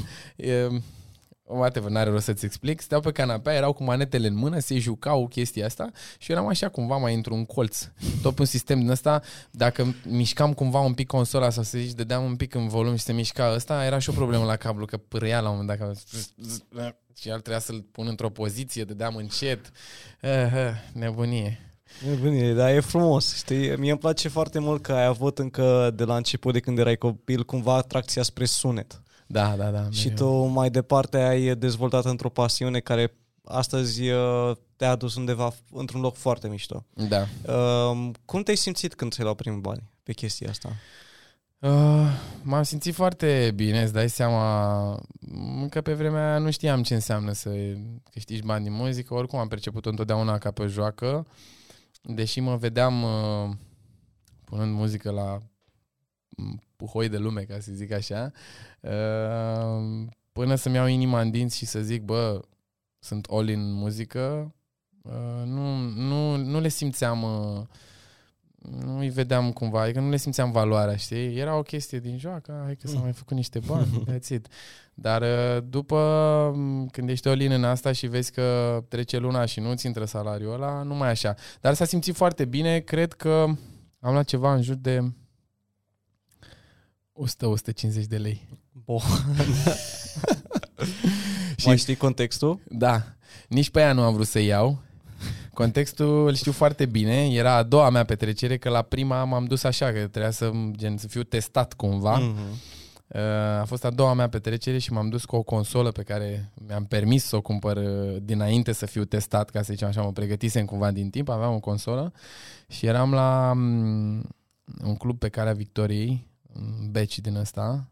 Whatever, 1.47 1.91
n-are 1.91 2.11
rost 2.11 2.25
să-ți 2.25 2.45
explic, 2.45 2.81
stau 2.81 3.01
pe 3.01 3.13
canapea, 3.13 3.55
erau 3.55 3.73
cu 3.73 3.85
manetele 3.85 4.27
în 4.27 4.35
mână, 4.35 4.59
se 4.59 4.79
jucau 4.79 5.29
chestia 5.29 5.67
asta 5.67 5.91
și 6.19 6.33
eram 6.33 6.47
așa 6.47 6.69
cumva 6.69 6.97
mai 6.97 7.15
într-un 7.15 7.45
colț. 7.45 7.89
Tot 8.23 8.39
un 8.39 8.45
sistem 8.45 8.79
din 8.79 8.91
ăsta, 8.91 9.23
dacă 9.51 9.95
mișcam 10.05 10.53
cumva 10.53 10.81
un 10.81 10.95
pic 10.95 11.07
consola 11.07 11.51
sau 11.51 11.63
să 11.63 11.79
zici, 11.79 11.93
dădeam 11.93 12.25
un 12.25 12.37
pic 12.37 12.55
în 12.55 12.69
volum 12.69 12.97
și 12.97 13.03
se 13.03 13.13
mișca 13.13 13.53
ăsta, 13.55 13.85
era 13.85 13.99
și 13.99 14.11
o 14.11 14.13
problemă 14.13 14.45
la 14.45 14.57
cablu, 14.57 14.85
că 14.85 14.97
pârâia 14.97 15.41
la 15.41 15.51
un 15.51 15.57
moment 15.57 15.79
dat 15.79 15.97
și 17.19 17.29
el 17.29 17.41
trebuia 17.41 17.59
să-l 17.59 17.85
pun 17.93 18.07
într-o 18.07 18.29
poziție, 18.29 18.85
dădeam 18.85 19.17
încet. 19.17 19.71
Uh, 20.23 20.31
uh, 20.31 20.71
nebunie. 20.93 21.61
Nebunie, 22.07 22.53
dar 22.53 22.71
e 22.71 22.81
frumos, 22.81 23.37
știi? 23.37 23.77
Mie 23.77 23.91
îmi 23.91 24.01
place 24.01 24.29
foarte 24.29 24.59
mult 24.59 24.83
că 24.83 24.93
ai 24.93 25.05
avut 25.05 25.39
încă 25.39 25.93
de 25.95 26.05
la 26.05 26.17
început, 26.17 26.53
de 26.53 26.61
când 26.61 26.79
erai 26.79 26.97
copil, 26.97 27.45
cumva 27.45 27.75
atracția 27.75 28.23
spre 28.23 28.45
sunet. 28.45 29.03
Da, 29.33 29.57
da, 29.57 29.71
da. 29.71 29.91
Și 29.91 30.11
tu 30.11 30.29
mai 30.45 30.71
departe 30.71 31.17
ai 31.17 31.57
dezvoltat 31.57 32.05
într-o 32.05 32.29
pasiune 32.29 32.81
care 32.81 33.15
astăzi 33.45 34.09
uh, 34.09 34.57
te-a 34.77 34.91
adus 34.91 35.15
undeva 35.15 35.53
într-un 35.71 36.01
loc 36.01 36.17
foarte 36.17 36.49
mișto. 36.49 36.85
Da. 37.09 37.27
Uh, 37.47 38.11
cum 38.25 38.43
te-ai 38.43 38.57
simțit 38.57 38.95
când 38.95 39.13
ți-ai 39.13 39.25
luat 39.25 39.37
primul 39.37 39.61
bani? 39.61 39.91
pe 40.03 40.13
chestia 40.13 40.51
asta? 40.51 40.69
Uh, 41.59 42.09
m-am 42.43 42.63
simțit 42.63 42.95
foarte 42.95 43.53
bine, 43.55 43.83
îți 43.83 43.93
dai 43.93 44.09
seama, 44.09 45.05
încă 45.61 45.81
pe 45.81 45.95
vremea 45.95 46.29
aia 46.29 46.39
nu 46.39 46.51
știam 46.51 46.83
ce 46.83 46.95
înseamnă 46.95 47.33
să 47.33 47.51
câștigi 48.11 48.43
bani 48.43 48.65
din 48.65 48.73
muzică, 48.73 49.15
oricum 49.15 49.39
am 49.39 49.49
perceput-o 49.49 49.89
întotdeauna 49.89 50.39
ca 50.39 50.51
pe 50.51 50.67
joacă, 50.67 51.27
deși 52.03 52.41
mă 52.41 52.57
vedeam 52.57 53.03
uh, 53.03 53.51
punând 54.45 54.75
muzică 54.75 55.11
la 55.11 55.43
puhoi 56.83 57.09
de 57.09 57.19
lume, 57.19 57.43
ca 57.43 57.61
să 57.61 57.73
zic 57.73 57.93
așa, 57.93 58.33
uh, 58.81 60.07
până 60.33 60.55
să-mi 60.55 60.75
iau 60.75 60.87
inima 60.87 61.21
în 61.21 61.31
dinți 61.31 61.57
și 61.57 61.67
să 61.67 61.81
zic, 61.81 62.03
bă, 62.03 62.41
sunt 62.99 63.27
all 63.31 63.49
in 63.49 63.73
muzică, 63.73 64.55
uh, 65.03 65.43
nu, 65.45 65.77
nu, 65.79 66.37
nu 66.37 66.61
le 66.61 66.69
simțeam... 66.69 67.23
Uh, 67.23 67.67
nu 68.85 68.99
îi 68.99 69.09
vedeam 69.09 69.53
cumva, 69.53 69.81
adică 69.81 70.01
nu 70.01 70.09
le 70.09 70.17
simțeam 70.17 70.51
valoarea, 70.51 70.97
știi? 70.97 71.37
Era 71.37 71.57
o 71.57 71.63
chestie 71.63 71.99
din 71.99 72.19
joacă, 72.19 72.61
hai 72.65 72.77
că 72.77 72.87
s-au 72.87 73.03
mai 73.03 73.13
făcut 73.13 73.37
niște 73.37 73.59
bani, 73.67 74.03
that's 74.11 74.29
it. 74.29 74.47
Dar 74.95 75.23
uh, 75.23 75.63
după, 75.69 75.99
când 76.91 77.09
ești 77.09 77.29
o 77.29 77.33
în 77.33 77.65
asta 77.65 77.93
și 77.93 78.07
vezi 78.07 78.33
că 78.33 78.79
trece 78.89 79.19
luna 79.19 79.45
și 79.45 79.61
nu-ți 79.61 79.87
intră 79.87 80.05
salariul 80.05 80.53
ăla, 80.53 80.83
nu 80.83 80.95
mai 80.95 81.11
așa. 81.11 81.35
Dar 81.61 81.75
s-a 81.75 81.85
simțit 81.85 82.15
foarte 82.15 82.45
bine, 82.45 82.79
cred 82.79 83.13
că 83.13 83.45
am 84.01 84.13
luat 84.13 84.25
ceva 84.25 84.55
în 84.55 84.63
jur 84.63 84.75
de 84.75 85.13
100-150 87.15 88.05
de 88.09 88.17
lei. 88.17 88.49
Bo. 88.85 88.99
și 91.57 91.67
mai 91.67 91.77
știi 91.79 91.97
contextul? 91.97 92.61
Da. 92.69 93.03
Nici 93.49 93.71
pe 93.71 93.81
aia 93.81 93.93
nu 93.93 94.03
am 94.03 94.15
vrut 94.15 94.27
să 94.27 94.39
iau. 94.39 94.79
Contextul 95.55 96.27
îl 96.27 96.35
știu 96.35 96.53
foarte 96.53 96.87
bine. 96.87 97.29
Era 97.33 97.55
a 97.55 97.63
doua 97.63 97.91
mea 97.91 98.05
petrecere, 98.05 98.57
că 98.57 98.69
la 98.69 98.83
prima 98.83 99.25
m-am 99.25 99.45
dus 99.45 99.65
așa, 99.65 99.93
că 99.93 99.99
trebuia 99.99 100.31
să, 100.31 100.51
gen, 100.71 100.97
să 100.97 101.09
fiu 101.09 101.23
testat 101.23 101.73
cumva. 101.73 102.21
Mm-hmm. 102.21 102.81
A 103.61 103.65
fost 103.65 103.85
a 103.85 103.91
doua 103.91 104.13
mea 104.13 104.29
petrecere 104.29 104.79
și 104.79 104.93
m-am 104.93 105.09
dus 105.09 105.25
cu 105.25 105.37
o 105.37 105.43
consolă 105.43 105.91
pe 105.91 106.03
care 106.03 106.53
mi-am 106.67 106.85
permis 106.85 107.25
să 107.25 107.37
o 107.37 107.41
cumpăr 107.41 107.77
uh, 107.77 108.17
dinainte 108.23 108.73
să 108.73 108.87
fiu 108.87 109.05
testat, 109.05 109.51
ca 109.51 109.63
să 109.63 109.73
zicem 109.73 109.89
așa, 109.89 110.03
mă 110.03 110.13
pregătisem 110.13 110.65
cumva 110.65 110.91
din 110.91 111.11
timp, 111.11 111.29
aveam 111.29 111.55
o 111.55 111.61
consolă 111.61 112.13
și 112.69 112.87
eram 112.87 113.13
la 113.13 113.53
mm, 113.55 114.23
un 114.85 114.97
club 114.97 115.19
pe 115.19 115.29
care 115.29 115.55
Victoriei, 115.55 116.09
un 116.09 116.32
beci 116.91 117.19
din 117.19 117.37
ăsta 117.37 117.91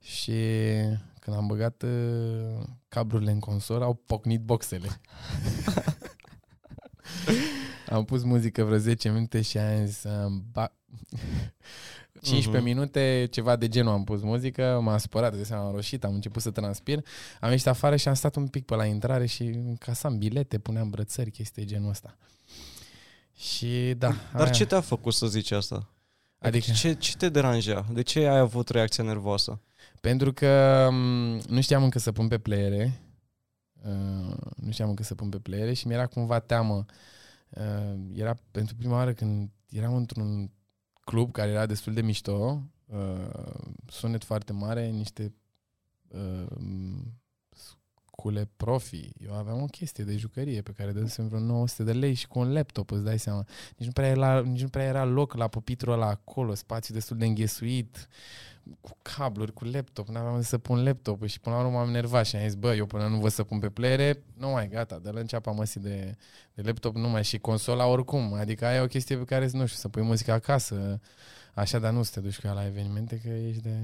și 0.00 0.32
când 1.20 1.36
am 1.36 1.46
băgat 1.46 1.82
uh, 1.82 2.62
cablurile 2.88 3.30
în 3.30 3.40
consolă, 3.40 3.84
au 3.84 3.94
pocnit 3.94 4.40
boxele. 4.40 5.00
am 7.88 8.04
pus 8.04 8.22
muzică 8.22 8.64
vreo 8.64 8.78
10 8.78 9.10
minute 9.10 9.42
și 9.42 9.58
am 9.58 9.86
zis, 9.86 10.04
ba... 10.52 10.74
15 12.22 12.62
uh-huh. 12.62 12.64
minute, 12.64 13.28
ceva 13.30 13.56
de 13.56 13.68
genul 13.68 13.92
am 13.92 14.04
pus 14.04 14.20
muzică, 14.22 14.80
m-a 14.82 14.98
supărat, 14.98 15.36
de 15.36 15.44
seama, 15.44 15.66
am 15.66 15.74
roșit, 15.74 16.04
am 16.04 16.14
început 16.14 16.42
să 16.42 16.50
transpir, 16.50 17.04
am 17.40 17.50
ieșit 17.50 17.66
afară 17.66 17.96
și 17.96 18.08
am 18.08 18.14
stat 18.14 18.36
un 18.36 18.48
pic 18.48 18.64
pe 18.64 18.74
la 18.74 18.84
intrare 18.84 19.26
și 19.26 19.42
încasam 19.42 20.18
bilete, 20.18 20.58
puneam 20.58 20.90
brățări, 20.90 21.30
chestii 21.30 21.64
genul 21.64 21.88
ăsta. 21.88 22.16
Și 23.36 23.94
da. 23.98 24.14
Dar 24.32 24.42
aia... 24.42 24.50
ce 24.50 24.66
te-a 24.66 24.80
făcut 24.80 25.14
să 25.14 25.26
zici 25.26 25.50
asta? 25.50 25.88
Adică 26.40 26.72
ce, 26.72 26.92
ce 26.92 27.16
te 27.16 27.28
deranja? 27.28 27.86
De 27.92 28.02
ce 28.02 28.18
ai 28.18 28.38
avut 28.38 28.68
reacția 28.68 29.04
nervoasă? 29.04 29.60
Pentru 30.00 30.32
că 30.32 30.88
nu 31.48 31.60
știam 31.60 31.82
încă 31.82 31.98
să 31.98 32.12
pun 32.12 32.28
pe 32.28 32.38
playere. 32.38 33.00
Uh, 33.82 34.36
nu 34.56 34.70
știam 34.70 34.88
încă 34.88 35.02
să 35.02 35.14
pun 35.14 35.28
pe 35.28 35.38
playere 35.38 35.72
și 35.72 35.86
mi-era 35.86 36.06
cumva 36.06 36.38
teamă. 36.38 36.84
Uh, 37.48 37.98
era 38.14 38.34
pentru 38.50 38.74
prima 38.74 38.94
oară 38.94 39.12
când 39.12 39.50
eram 39.68 39.94
într-un 39.94 40.50
club 41.00 41.32
care 41.32 41.50
era 41.50 41.66
destul 41.66 41.94
de 41.94 42.02
mișto, 42.02 42.62
uh, 42.86 43.54
sunet 43.86 44.24
foarte 44.24 44.52
mare, 44.52 44.86
niște 44.86 45.34
uh, 46.08 46.46
cule 48.20 48.48
profi. 48.56 49.10
Eu 49.24 49.34
aveam 49.34 49.62
o 49.62 49.64
chestie 49.64 50.04
de 50.04 50.16
jucărie 50.16 50.62
pe 50.62 50.72
care 50.72 50.92
dădusem 50.92 51.28
vreo 51.28 51.40
900 51.40 51.82
de 51.82 51.98
lei 51.98 52.14
și 52.14 52.26
cu 52.26 52.38
un 52.38 52.52
laptop, 52.52 52.90
îți 52.90 53.04
dai 53.04 53.18
seama. 53.18 53.44
Nici 53.76 53.86
nu 53.86 53.92
prea 53.92 54.08
era, 54.08 54.40
nici 54.40 54.62
nu 54.62 54.68
prea 54.68 54.84
era 54.84 55.04
loc 55.04 55.34
la 55.34 55.48
pupitrul 55.48 55.92
ăla 55.92 56.06
acolo, 56.06 56.54
spațiu 56.54 56.94
destul 56.94 57.16
de 57.16 57.26
înghesuit, 57.26 58.08
cu 58.80 58.90
cabluri, 59.02 59.52
cu 59.52 59.64
laptop. 59.64 60.08
N-aveam 60.08 60.42
să 60.42 60.58
pun 60.58 60.84
laptop 60.84 61.26
și 61.26 61.40
până 61.40 61.54
la 61.54 61.62
urmă 61.62 61.76
m-am 61.76 61.88
enervat 61.88 62.26
și 62.26 62.36
am 62.36 62.42
zis, 62.42 62.54
bă, 62.54 62.74
eu 62.74 62.86
până 62.86 63.06
nu 63.06 63.18
vă 63.18 63.28
să 63.28 63.42
pun 63.42 63.58
pe 63.58 63.68
playere, 63.68 64.22
nu 64.36 64.48
mai 64.48 64.68
gata, 64.68 64.98
de 64.98 65.10
la 65.10 65.20
înceapa 65.20 65.50
măsii 65.50 65.80
de, 65.80 66.16
de 66.54 66.62
laptop, 66.62 66.96
nu 66.96 67.08
mai 67.08 67.24
și 67.24 67.38
consola 67.38 67.86
oricum. 67.86 68.32
Adică 68.32 68.66
aia 68.66 68.76
e 68.76 68.80
o 68.80 68.86
chestie 68.86 69.16
pe 69.16 69.24
care, 69.24 69.44
nu 69.44 69.66
știu, 69.66 69.78
să 69.78 69.88
pui 69.88 70.02
muzica 70.02 70.32
acasă, 70.32 71.00
așa, 71.54 71.78
dar 71.78 71.92
nu 71.92 72.02
să 72.02 72.10
te 72.14 72.20
duci 72.20 72.40
cu 72.40 72.46
ea 72.46 72.52
la 72.52 72.66
evenimente, 72.66 73.20
că 73.22 73.28
ești 73.28 73.62
de 73.62 73.76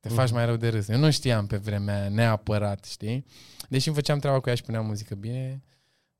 te 0.00 0.08
faci 0.08 0.26
mhm. 0.26 0.34
mai 0.34 0.46
rău 0.46 0.56
de 0.56 0.68
râs. 0.68 0.88
Eu 0.88 0.98
nu 0.98 1.10
știam 1.10 1.46
pe 1.46 1.56
vremea 1.56 2.08
neapărat, 2.08 2.84
știi? 2.84 3.26
Deși 3.68 3.86
îmi 3.86 3.96
făceam 3.96 4.18
treaba 4.18 4.40
cu 4.40 4.48
ea 4.48 4.54
și 4.54 4.62
puneam 4.62 4.86
muzică 4.86 5.14
bine, 5.14 5.62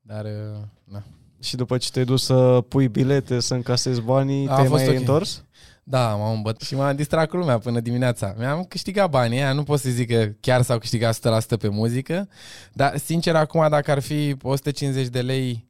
dar, 0.01 0.25
uh, 0.25 0.63
na. 0.85 1.05
Și 1.43 1.57
după 1.57 1.79
ce 1.79 1.91
te-ai 1.91 2.05
dus 2.05 2.25
să 2.25 2.65
pui 2.69 2.89
bilete, 2.89 3.41
să 3.41 3.55
încasezi 3.55 4.01
banii, 4.01 4.49
A 4.49 4.55
te-ai 4.55 4.69
mai 4.69 4.83
okay. 4.83 4.97
întors? 4.97 5.45
Da, 5.83 6.15
m-am 6.15 6.35
îmbăt 6.35 6.61
și 6.61 6.75
m-am 6.75 6.97
distrat 6.97 7.29
cu 7.29 7.37
lumea 7.37 7.59
până 7.59 7.81
dimineața. 7.81 8.35
Mi-am 8.39 8.65
câștigat 8.65 9.11
banii 9.11 9.39
aia, 9.39 9.53
nu 9.53 9.63
pot 9.63 9.81
să 9.81 9.91
zic 9.91 10.09
că 10.09 10.33
chiar 10.41 10.63
s-au 10.63 10.79
câștigat 10.79 11.45
100% 11.57 11.59
pe 11.59 11.69
muzică, 11.69 12.29
dar 12.73 12.97
sincer 12.97 13.37
acum 13.37 13.69
dacă 13.69 13.91
ar 13.91 14.01
fi 14.01 14.37
150 14.43 15.07
de 15.07 15.23
lei 15.23 15.69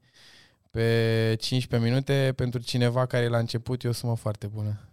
pe 0.70 1.36
15 1.38 1.90
minute, 1.90 2.32
pentru 2.36 2.60
cineva 2.60 3.06
care 3.06 3.24
e 3.24 3.28
la 3.28 3.38
început 3.38 3.84
e 3.84 3.88
o 3.88 3.92
sumă 3.92 4.16
foarte 4.16 4.46
bună. 4.46 4.80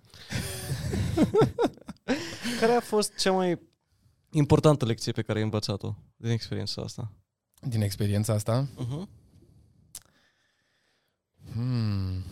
Care 2.60 2.72
a 2.72 2.80
fost 2.80 3.16
cea 3.16 3.32
mai 3.32 3.60
importantă 4.32 4.86
lecție 4.86 5.12
pe 5.12 5.22
care 5.22 5.38
ai 5.38 5.44
învățat-o 5.44 5.96
din 6.16 6.32
experiența 6.32 6.82
asta? 6.82 7.12
Din 7.62 7.82
experiența 7.82 8.34
asta? 8.34 8.68
Uh-huh. 8.68 9.08
Hmm. 11.54 12.24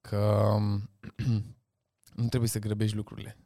Că 0.00 0.56
nu 2.20 2.28
trebuie 2.28 2.48
să 2.48 2.58
grăbești 2.58 2.96
lucrurile. 2.96 3.36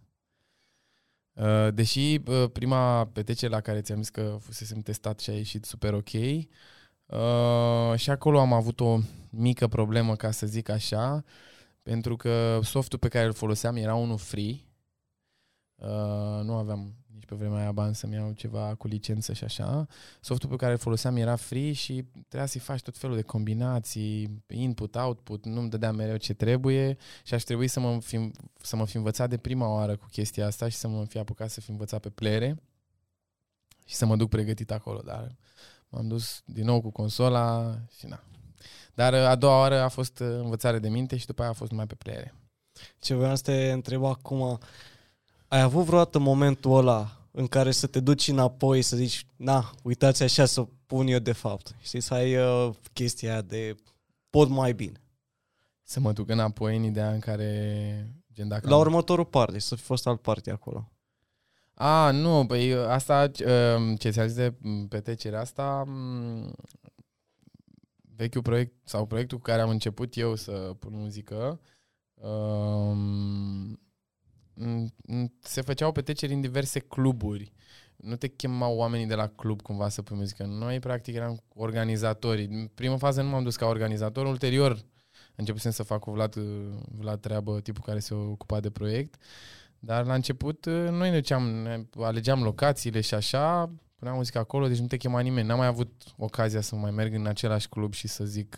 Uh, 1.32 1.68
deși 1.74 2.20
uh, 2.26 2.50
prima 2.52 3.06
petece 3.06 3.48
la 3.48 3.60
care 3.60 3.80
ți-am 3.80 3.98
zis 3.98 4.08
că 4.08 4.36
fusesem 4.40 4.80
testat 4.80 5.20
și 5.20 5.30
a 5.30 5.34
ieșit 5.34 5.64
super 5.64 5.92
ok, 5.94 6.12
uh, 6.12 7.94
și 7.96 8.10
acolo 8.10 8.40
am 8.40 8.52
avut 8.52 8.80
o 8.80 8.98
mică 9.30 9.68
problemă, 9.68 10.16
ca 10.16 10.30
să 10.30 10.46
zic 10.46 10.68
așa, 10.68 11.24
pentru 11.82 12.16
că 12.16 12.60
softul 12.62 12.98
pe 12.98 13.08
care 13.08 13.26
îl 13.26 13.32
foloseam 13.32 13.76
era 13.76 13.94
unul 13.94 14.18
free 14.18 14.69
Uh, 15.80 16.44
nu 16.44 16.54
aveam 16.54 16.94
nici 17.14 17.24
pe 17.24 17.34
vremea 17.34 17.58
aia 17.58 17.72
bani 17.72 17.94
să-mi 17.94 18.14
iau 18.14 18.32
ceva 18.32 18.74
cu 18.74 18.86
licență 18.86 19.32
și 19.32 19.44
așa. 19.44 19.86
Softul 20.20 20.48
pe 20.48 20.56
care 20.56 20.72
îl 20.72 20.78
foloseam 20.78 21.16
era 21.16 21.36
free 21.36 21.72
și 21.72 22.04
trebuia 22.12 22.46
să-i 22.46 22.60
faci 22.60 22.82
tot 22.82 22.98
felul 22.98 23.16
de 23.16 23.22
combinații, 23.22 24.42
input, 24.48 24.94
output, 24.94 25.44
nu-mi 25.44 25.70
dădea 25.70 25.92
mereu 25.92 26.16
ce 26.16 26.32
trebuie 26.32 26.96
și 27.24 27.34
aș 27.34 27.42
trebui 27.42 27.68
să 27.68 27.80
mă 27.80 28.00
fi, 28.00 28.30
să 28.62 28.76
mă 28.76 28.86
fi 28.86 28.96
învățat 28.96 29.28
de 29.28 29.36
prima 29.36 29.68
oară 29.68 29.96
cu 29.96 30.06
chestia 30.10 30.46
asta 30.46 30.68
și 30.68 30.76
să 30.76 30.88
mă 30.88 31.04
fi 31.04 31.18
apucat 31.18 31.50
să 31.50 31.60
fi 31.60 31.70
învățat 31.70 32.00
pe 32.00 32.08
playere 32.10 32.62
și 33.84 33.94
să 33.94 34.06
mă 34.06 34.16
duc 34.16 34.28
pregătit 34.28 34.70
acolo, 34.70 35.00
dar 35.00 35.36
m-am 35.88 36.08
dus 36.08 36.42
din 36.44 36.64
nou 36.64 36.80
cu 36.80 36.90
consola 36.90 37.78
și 37.98 38.06
na. 38.06 38.22
Dar 38.94 39.14
a 39.14 39.34
doua 39.34 39.58
oară 39.58 39.80
a 39.80 39.88
fost 39.88 40.18
învățare 40.18 40.78
de 40.78 40.88
minte 40.88 41.16
și 41.16 41.26
după 41.26 41.42
aia 41.42 41.50
a 41.50 41.54
fost 41.54 41.70
mai 41.70 41.86
pe 41.86 41.94
playere. 41.94 42.34
Ce 42.98 43.14
vreau 43.14 43.36
să 43.36 43.42
te 43.42 43.70
întreb 43.70 44.04
acum, 44.04 44.58
ai 45.50 45.60
avut 45.60 45.84
vreodată 45.84 46.18
momentul 46.18 46.76
ăla 46.76 47.16
în 47.30 47.46
care 47.46 47.70
să 47.70 47.86
te 47.86 48.00
duci 48.00 48.28
înapoi 48.28 48.82
să 48.82 48.96
zici, 48.96 49.26
na, 49.36 49.70
uitați 49.82 50.22
așa 50.22 50.44
să 50.44 50.66
pun 50.86 51.06
eu 51.06 51.18
de 51.18 51.32
fapt. 51.32 51.74
Știi, 51.80 52.00
să 52.00 52.14
ai 52.14 52.36
uh, 52.36 52.74
chestia 52.92 53.30
aia 53.32 53.40
de 53.40 53.74
pot 54.30 54.48
mai 54.48 54.72
bine. 54.72 55.02
Să 55.82 56.00
mă 56.00 56.12
duc 56.12 56.28
înapoi 56.28 56.76
în 56.76 56.82
ideea 56.82 57.12
în 57.12 57.18
care... 57.18 58.14
Gen, 58.32 58.48
dacă 58.48 58.68
La 58.68 58.74
am... 58.74 58.80
următorul 58.80 59.24
parte, 59.24 59.58
să 59.58 59.74
fi 59.74 59.82
fost 59.82 60.06
alt 60.06 60.20
parte 60.20 60.50
acolo. 60.50 60.92
A, 61.74 62.10
nu, 62.10 62.46
păi 62.46 62.74
asta, 62.74 63.30
um, 63.76 63.96
ce 63.96 64.10
ți-a 64.10 64.26
zis 64.26 64.36
de 64.36 64.54
petrecerea 64.88 65.40
asta, 65.40 65.84
um, 65.86 66.52
vechiul 68.16 68.42
proiect 68.42 68.72
sau 68.84 69.06
proiectul 69.06 69.36
cu 69.36 69.42
care 69.42 69.60
am 69.60 69.70
început 69.70 70.16
eu 70.16 70.34
să 70.34 70.52
pun 70.78 70.92
muzică, 70.94 71.60
um, 72.14 73.78
se 75.40 75.60
făceau 75.60 75.92
petreceri 75.92 76.32
în 76.32 76.40
diverse 76.40 76.78
cluburi. 76.78 77.52
Nu 77.96 78.16
te 78.16 78.28
chemau 78.28 78.76
oamenii 78.76 79.06
de 79.06 79.14
la 79.14 79.26
club 79.26 79.62
cumva 79.62 79.88
să 79.88 80.02
pui 80.02 80.16
muzică. 80.16 80.44
Noi, 80.44 80.78
practic, 80.78 81.14
eram 81.14 81.42
organizatori. 81.54 82.44
În 82.44 82.66
prima 82.74 82.96
fază 82.96 83.22
nu 83.22 83.28
m-am 83.28 83.42
dus 83.42 83.56
ca 83.56 83.66
organizator, 83.66 84.26
ulterior 84.26 84.78
începusem 85.34 85.70
să 85.70 85.82
fac 85.82 86.00
cu 86.00 86.10
Vlad, 86.10 86.34
Vlad 86.98 87.20
treabă, 87.20 87.60
tipul 87.60 87.82
care 87.86 87.98
se 87.98 88.14
ocupa 88.14 88.60
de 88.60 88.70
proiect. 88.70 89.16
Dar 89.78 90.06
la 90.06 90.14
început 90.14 90.66
noi 90.66 91.10
ne 91.10 91.16
duceam, 91.16 91.66
alegeam 91.98 92.42
locațiile 92.42 93.00
și 93.00 93.14
așa, 93.14 93.72
puneam 93.96 94.16
muzică 94.16 94.38
acolo, 94.38 94.68
deci 94.68 94.78
nu 94.78 94.86
te 94.86 94.96
chema 94.96 95.20
nimeni. 95.20 95.46
N-am 95.46 95.58
mai 95.58 95.66
avut 95.66 96.04
ocazia 96.16 96.60
să 96.60 96.76
mai 96.76 96.90
merg 96.90 97.14
în 97.14 97.26
același 97.26 97.68
club 97.68 97.92
și 97.92 98.08
să 98.08 98.24
zic 98.24 98.56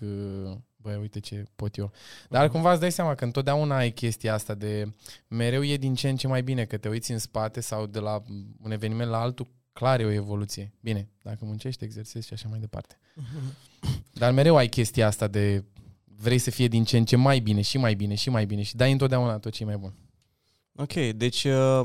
băi, 0.83 0.97
uite 1.01 1.21
ce 1.21 1.45
pot 1.57 1.77
eu. 1.77 1.93
Dar 2.29 2.49
cumva 2.49 2.71
îți 2.71 2.81
dai 2.81 2.93
seama 2.93 3.15
că 3.15 3.25
întotdeauna 3.25 3.77
ai 3.77 3.91
chestia 3.91 4.35
asta 4.35 4.55
de 4.55 4.93
mereu 5.29 5.65
e 5.65 5.77
din 5.77 5.95
ce 5.95 6.09
în 6.09 6.17
ce 6.17 6.27
mai 6.27 6.43
bine, 6.43 6.65
că 6.65 6.77
te 6.77 6.89
uiți 6.89 7.13
în 7.13 7.19
spate 7.19 7.61
sau 7.61 7.87
de 7.87 7.99
la 7.99 8.23
un 8.63 8.71
eveniment 8.71 9.11
la 9.11 9.21
altul, 9.21 9.47
clar 9.73 10.01
e 10.01 10.05
o 10.05 10.11
evoluție. 10.11 10.73
Bine, 10.81 11.09
dacă 11.23 11.45
muncești, 11.45 11.85
exersezi 11.85 12.27
și 12.27 12.33
așa 12.33 12.49
mai 12.49 12.59
departe. 12.59 12.99
Dar 14.21 14.33
mereu 14.33 14.57
ai 14.57 14.69
chestia 14.69 15.07
asta 15.07 15.27
de 15.27 15.65
vrei 16.05 16.39
să 16.39 16.51
fie 16.51 16.69
din 16.69 16.85
ce 16.85 16.97
în 16.97 17.05
ce 17.05 17.17
mai 17.17 17.39
bine 17.39 17.61
și 17.61 17.79
mai 17.79 17.95
bine 17.95 18.15
și 18.15 18.31
mai 18.31 18.47
bine 18.47 18.63
și 18.63 18.77
dai 18.77 18.93
întotdeauna 18.93 19.39
tot 19.39 19.53
ce 19.53 19.63
e 19.63 19.67
mai 19.67 19.77
bun. 19.77 19.95
Ok, 20.77 20.93
deci 20.93 21.45
uh, 21.45 21.81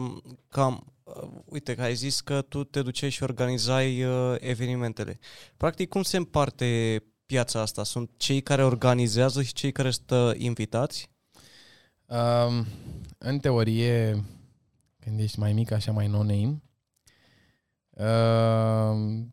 cam, 0.49 0.93
uh, 1.03 1.29
uite 1.45 1.75
că 1.75 1.81
ai 1.81 1.95
zis 1.95 2.21
că 2.21 2.41
tu 2.41 2.63
te 2.63 2.81
duceai 2.81 3.09
și 3.09 3.23
organizai 3.23 4.03
uh, 4.03 4.35
evenimentele. 4.39 5.19
Practic, 5.57 5.89
cum 5.89 6.01
se 6.01 6.17
împarte 6.17 7.03
piața 7.27 7.61
asta? 7.61 7.83
Sunt 7.83 8.09
cei 8.17 8.41
care 8.41 8.63
organizează 8.63 9.41
și 9.41 9.53
cei 9.53 9.71
care 9.71 9.91
sunt 9.91 10.37
invitați? 10.37 11.09
Um, 12.05 12.65
în 13.17 13.39
teorie, 13.39 14.23
când 14.99 15.19
ești 15.19 15.39
mai 15.39 15.53
mic, 15.53 15.71
așa 15.71 15.91
mai 15.91 16.07
no-name, 16.07 16.61
uh, 17.89 19.25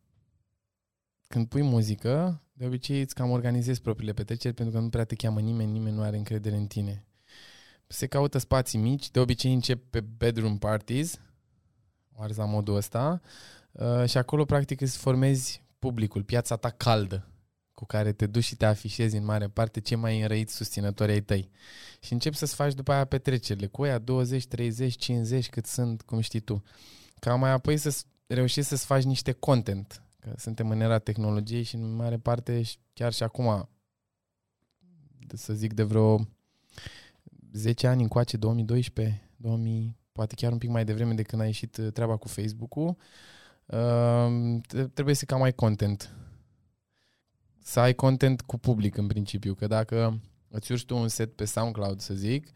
când 1.28 1.48
pui 1.48 1.62
muzică, 1.62 2.42
de 2.52 2.66
obicei 2.66 3.00
îți 3.00 3.14
cam 3.14 3.30
organizezi 3.30 3.80
propriile 3.80 4.12
petreceri 4.12 4.54
pentru 4.54 4.74
că 4.74 4.80
nu 4.80 4.88
prea 4.88 5.04
te 5.04 5.14
cheamă 5.14 5.40
nimeni, 5.40 5.72
nimeni 5.72 5.96
nu 5.96 6.02
are 6.02 6.16
încredere 6.16 6.56
în 6.56 6.66
tine. 6.66 7.04
Se 7.86 8.06
caută 8.06 8.38
spații 8.38 8.78
mici, 8.78 9.10
de 9.10 9.20
obicei 9.20 9.52
încep 9.52 9.90
pe 9.90 10.00
bedroom 10.00 10.58
parties, 10.58 11.20
oare 12.16 12.32
la 12.36 12.44
modul 12.44 12.76
ăsta, 12.76 13.20
uh, 13.72 14.04
și 14.08 14.16
acolo 14.16 14.44
practic 14.44 14.80
îți 14.80 14.96
formezi 14.96 15.62
publicul, 15.78 16.22
piața 16.22 16.56
ta 16.56 16.70
caldă 16.70 17.28
cu 17.74 17.84
care 17.86 18.12
te 18.12 18.26
duci 18.26 18.44
și 18.44 18.56
te 18.56 18.64
afișezi 18.64 19.16
în 19.16 19.24
mare 19.24 19.48
parte 19.48 19.80
ce 19.80 19.96
mai 19.96 20.20
înrăiți 20.20 20.54
susținători 20.54 21.12
ai 21.12 21.20
tăi. 21.20 21.50
Și 22.00 22.12
începi 22.12 22.36
să-ți 22.36 22.54
faci 22.54 22.74
după 22.74 22.92
aia 22.92 23.04
petrecerile 23.04 23.66
cu 23.66 23.82
aia 23.82 23.98
20, 23.98 24.46
30, 24.46 24.96
50 24.96 25.48
cât 25.48 25.66
sunt, 25.66 26.02
cum 26.02 26.20
știi 26.20 26.40
tu. 26.40 26.62
Ca 27.18 27.34
mai 27.34 27.50
apoi 27.50 27.76
să 27.76 28.02
reușești 28.26 28.68
să-ți 28.68 28.86
faci 28.86 29.02
niște 29.02 29.32
content. 29.32 30.02
Că 30.20 30.32
suntem 30.36 30.70
în 30.70 30.80
era 30.80 30.98
tehnologiei 30.98 31.62
și 31.62 31.74
în 31.74 31.94
mare 31.94 32.18
parte 32.18 32.62
chiar 32.92 33.12
și 33.12 33.22
acum 33.22 33.68
să 35.34 35.52
zic 35.52 35.72
de 35.72 35.82
vreo 35.82 36.28
10 37.52 37.86
ani 37.86 38.02
încoace, 38.02 38.36
2012, 38.36 39.30
2000, 39.36 39.96
poate 40.12 40.34
chiar 40.34 40.52
un 40.52 40.58
pic 40.58 40.70
mai 40.70 40.84
devreme 40.84 41.14
de 41.14 41.22
când 41.22 41.42
a 41.42 41.44
ieșit 41.44 41.76
uh, 41.76 41.92
treaba 41.92 42.16
cu 42.16 42.28
Facebook-ul, 42.28 42.96
uh, 43.66 44.60
trebuie 44.94 45.14
să 45.14 45.24
cam 45.24 45.38
mai 45.38 45.52
content 45.52 46.14
să 47.66 47.80
ai 47.80 47.94
content 47.94 48.40
cu 48.40 48.59
public 48.59 48.97
în 48.97 49.06
principiu, 49.06 49.54
că 49.54 49.66
dacă 49.66 50.21
îți 50.49 50.73
urci 50.73 50.85
tu 50.85 50.97
un 50.97 51.09
set 51.09 51.33
pe 51.33 51.44
SoundCloud, 51.44 52.00
să 52.00 52.14
zic, 52.14 52.49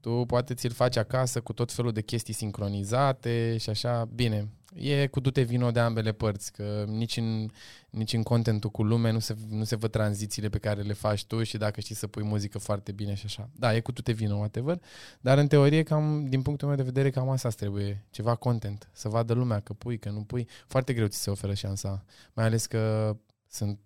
tu 0.00 0.24
poate 0.26 0.54
ți-l 0.54 0.70
faci 0.70 0.96
acasă 0.96 1.40
cu 1.40 1.52
tot 1.52 1.72
felul 1.72 1.92
de 1.92 2.02
chestii 2.02 2.34
sincronizate 2.34 3.56
și 3.56 3.70
așa, 3.70 4.08
bine, 4.14 4.48
e 4.74 5.06
cu 5.06 5.20
dute 5.20 5.42
vino 5.42 5.70
de 5.70 5.80
ambele 5.80 6.12
părți, 6.12 6.52
că 6.52 6.84
nici 6.86 7.16
în, 7.16 7.48
nici 7.90 8.12
în 8.12 8.22
contentul 8.22 8.70
cu 8.70 8.82
lume 8.82 9.10
nu 9.10 9.18
se, 9.18 9.36
nu 9.48 9.64
se 9.64 9.76
văd 9.76 9.90
tranzițiile 9.90 10.48
pe 10.48 10.58
care 10.58 10.82
le 10.82 10.92
faci 10.92 11.24
tu 11.24 11.42
și 11.42 11.56
dacă 11.56 11.80
știi 11.80 11.94
să 11.94 12.06
pui 12.06 12.22
muzică 12.22 12.58
foarte 12.58 12.92
bine 12.92 13.14
și 13.14 13.22
așa. 13.24 13.50
Da, 13.52 13.74
e 13.74 13.80
cu 13.80 13.92
dute 13.92 14.12
vino, 14.12 14.36
whatever, 14.36 14.80
dar 15.20 15.38
în 15.38 15.46
teorie, 15.46 15.82
cam, 15.82 16.24
din 16.24 16.42
punctul 16.42 16.68
meu 16.68 16.76
de 16.76 16.82
vedere, 16.82 17.10
cam 17.10 17.28
asta 17.28 17.48
trebuie, 17.48 18.04
ceva 18.10 18.34
content, 18.34 18.90
să 18.92 19.08
vadă 19.08 19.32
lumea 19.32 19.60
că 19.60 19.72
pui, 19.72 19.98
că 19.98 20.10
nu 20.10 20.22
pui. 20.22 20.48
Foarte 20.66 20.92
greu 20.92 21.06
ți 21.06 21.22
se 21.22 21.30
oferă 21.30 21.54
șansa, 21.54 22.04
mai 22.32 22.44
ales 22.44 22.66
că 22.66 23.16
sunt 23.48 23.78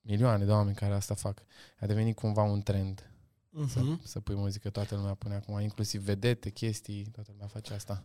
milioane 0.00 0.44
de 0.44 0.50
oameni 0.50 0.76
care 0.76 0.94
asta 0.94 1.14
fac. 1.14 1.42
A 1.80 1.86
devenit 1.86 2.16
cumva 2.16 2.42
un 2.42 2.62
trend. 2.62 3.10
Uh-huh. 3.58 3.68
Să, 3.68 3.78
mhm. 3.78 4.00
să 4.04 4.20
pui 4.20 4.34
muzică, 4.34 4.70
toată 4.70 4.94
lumea 4.94 5.14
pune 5.14 5.34
acum, 5.34 5.60
inclusiv 5.60 6.02
vedete, 6.02 6.50
chestii, 6.50 7.06
toată 7.12 7.30
lumea 7.32 7.46
face 7.46 7.74
asta. 7.74 8.04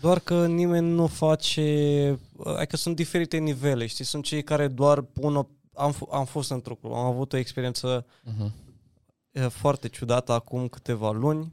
Doar 0.00 0.18
că 0.18 0.46
nimeni 0.46 0.88
nu 0.88 1.06
face, 1.06 2.18
adică 2.44 2.76
sunt 2.76 2.96
diferite 2.96 3.36
nivele, 3.36 3.86
știi, 3.86 4.04
sunt 4.04 4.24
cei 4.24 4.42
care 4.42 4.68
doar 4.68 5.00
pun 5.00 5.36
o, 5.36 5.46
am, 5.74 5.94
f- 5.94 6.10
am 6.10 6.24
fost 6.24 6.50
într-un 6.50 6.76
club, 6.76 6.92
am 6.92 7.04
avut 7.04 7.32
o 7.32 7.36
experiență 7.36 8.06
uh-huh. 8.06 9.48
foarte 9.48 9.88
ciudată 9.88 10.32
acum 10.32 10.68
câteva 10.68 11.10
luni, 11.10 11.52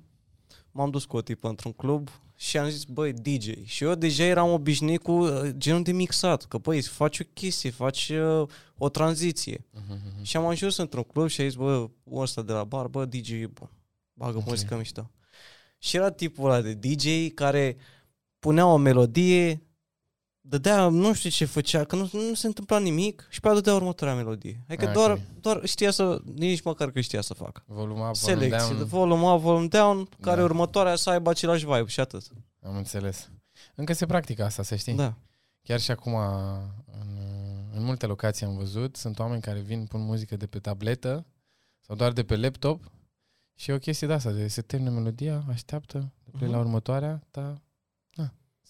m-am 0.72 0.90
dus 0.90 1.06
cu 1.06 1.18
o 1.18 1.22
tipă 1.22 1.48
într-un 1.48 1.72
club 1.72 2.10
și 2.44 2.58
am 2.58 2.70
zis, 2.70 2.84
băi, 2.84 3.14
DJ. 3.14 3.66
Și 3.66 3.84
eu 3.84 3.96
deja 3.96 4.24
eram 4.24 4.52
obișnuit 4.52 5.02
cu 5.02 5.12
uh, 5.12 5.50
genul 5.58 5.84
de 5.84 5.92
mixat, 5.92 6.44
că 6.46 6.58
băi, 6.58 6.82
faci 6.82 7.20
o 7.20 7.24
chestie, 7.34 7.70
faci 7.70 8.10
uh, 8.10 8.48
o 8.78 8.90
tranziție. 8.90 9.58
Uh-huh. 9.58 10.22
Și 10.22 10.38
am 10.38 10.46
ajuns 10.46 10.78
într-un 10.78 11.04
club 11.04 11.28
și 11.28 11.42
a 11.42 11.44
zis, 11.44 11.56
bă, 11.56 11.90
ăsta 12.12 12.42
de 12.42 12.52
la 12.52 12.64
bar, 12.64 12.88
bă, 12.88 13.06
DJ, 13.06 13.30
bă, 13.30 13.68
bagă 14.14 14.38
okay. 14.38 14.48
muzică 14.48 14.76
mișto. 14.76 15.12
Și 15.78 15.96
era 15.96 16.12
tipul 16.12 16.46
ăla 16.46 16.62
de 16.62 16.74
DJ 16.74 17.34
care 17.34 17.78
punea 18.40 18.66
o 18.66 18.78
melodie, 18.78 19.62
dădea, 20.46 20.88
nu 20.88 21.14
știu 21.14 21.30
ce 21.30 21.46
făcea, 21.46 21.84
că 21.84 21.96
nu, 21.96 22.10
nu 22.12 22.34
se 22.34 22.48
întâmpla 22.48 22.80
nimic 22.80 23.28
și 23.30 23.40
pe 23.40 23.48
aia 23.48 23.56
dădea 23.56 23.74
următoarea 23.74 24.16
melodie. 24.16 24.64
Adică 24.68 24.84
okay. 24.84 24.94
doar, 24.94 25.20
doar 25.42 25.66
știa 25.66 25.92
să, 25.92 26.22
nici 26.36 26.62
măcar 26.62 26.92
că 26.92 27.02
știa 27.02 27.22
să 27.22 27.34
facă. 27.34 27.64
Volume 27.66 28.08
up, 28.08 28.16
Selecție, 28.16 28.58
volume 28.58 28.78
down. 28.78 28.90
volume 28.90 29.34
up, 29.34 29.42
volume 29.42 29.68
down, 29.68 30.10
care 30.22 30.38
da. 30.38 30.44
următoarea 30.44 30.96
să 30.96 31.10
aibă 31.10 31.30
același 31.30 31.66
vibe 31.66 31.86
și 31.86 32.00
atât. 32.00 32.24
Am 32.62 32.76
înțeles. 32.76 33.30
Încă 33.76 33.94
se 33.94 34.06
practică 34.06 34.44
asta, 34.44 34.64
să 34.64 34.76
știi. 34.76 34.94
Da. 34.94 35.14
Chiar 35.62 35.80
și 35.80 35.92
acum, 35.92 36.14
în, 36.86 37.18
în 37.74 37.84
multe 37.84 38.06
locații 38.06 38.46
am 38.46 38.56
văzut, 38.56 38.96
sunt 38.96 39.20
oameni 39.20 39.42
care 39.42 39.60
vin, 39.60 39.86
pun 39.86 40.02
muzică 40.02 40.36
de 40.36 40.46
pe 40.46 40.60
tabletă 40.60 41.26
sau 41.80 41.96
doar 41.96 42.12
de 42.12 42.24
pe 42.24 42.36
laptop 42.36 42.92
și 43.56 43.72
e 43.72 43.74
o 43.74 43.78
chestie 43.78 44.08
de 44.08 44.14
asta, 44.14 44.32
de 44.32 44.48
se 44.48 44.62
termină 44.62 44.90
melodia, 44.90 45.44
așteaptă, 45.50 46.14
de 46.24 46.46
uh-huh. 46.46 46.50
la 46.50 46.58
următoarea, 46.58 47.24
ta, 47.32 47.62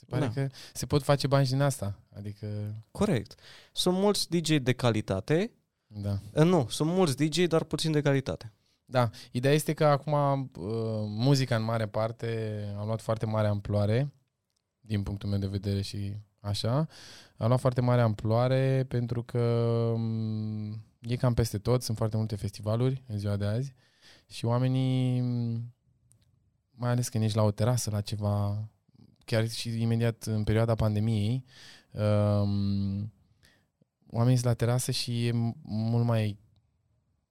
se 0.04 0.10
pare 0.10 0.26
da. 0.26 0.32
că 0.32 0.50
se 0.74 0.86
pot 0.86 1.04
face 1.04 1.28
bani 1.28 1.46
din 1.46 1.62
asta. 1.62 2.00
Adică... 2.16 2.48
Corect. 2.92 3.39
Sunt 3.72 3.98
mulți 3.98 4.30
DJ 4.30 4.58
de 4.58 4.74
calitate. 4.74 5.52
Da. 5.88 6.20
Eh, 6.34 6.44
nu, 6.44 6.68
sunt 6.70 6.89
mulți 6.89 7.16
DJ, 7.16 7.44
dar 7.44 7.63
puțin 7.63 7.92
de 7.92 8.02
calitate. 8.02 8.54
Da. 8.86 9.10
Ideea 9.32 9.54
este 9.54 9.74
că 9.74 9.86
acum 9.86 10.13
uh, 10.13 10.66
muzica 11.08 11.56
în 11.56 11.63
mare 11.63 11.88
parte 11.88 12.60
a 12.78 12.86
luat 12.86 13.02
foarte 13.02 13.26
mare 13.26 13.48
amploare, 13.48 14.13
din 14.80 15.04
punctul 15.04 15.30
meu 15.30 15.39
de 15.39 15.48
vedere 15.48 15.82
și 15.82 16.13
așa. 16.39 16.88
A 17.38 17.48
luat 17.48 17.60
foarte 17.60 17.82
mare 17.82 18.02
amploare 18.02 18.86
pentru 18.88 19.24
că 19.24 19.39
um, 19.94 20.72
e 21.00 21.16
cam 21.16 21.34
peste 21.34 21.58
tot, 21.58 21.84
sunt 21.84 21.98
foarte 21.98 22.18
multe 22.18 22.36
festivaluri 22.36 23.04
în 23.08 23.18
ziua 23.18 23.36
de 23.36 23.46
azi 23.46 23.76
și 24.30 24.46
oamenii, 24.46 25.22
mai 26.72 26.89
ales 26.89 27.10
când 27.10 27.24
ești 27.24 27.38
la 27.38 27.44
o 27.44 27.52
terasă, 27.52 27.89
la 27.89 28.02
ceva 28.02 28.68
chiar 29.26 29.50
și 29.50 29.82
imediat 29.82 30.24
în 30.24 30.44
perioada 30.44 30.76
pandemiei, 30.76 31.44
um, 31.92 33.14
oamenii 34.10 34.38
sunt 34.38 34.44
la 34.44 34.54
terasă 34.54 34.92
și 34.92 35.28
e 35.28 35.32
mult 35.64 36.06
mai 36.06 36.40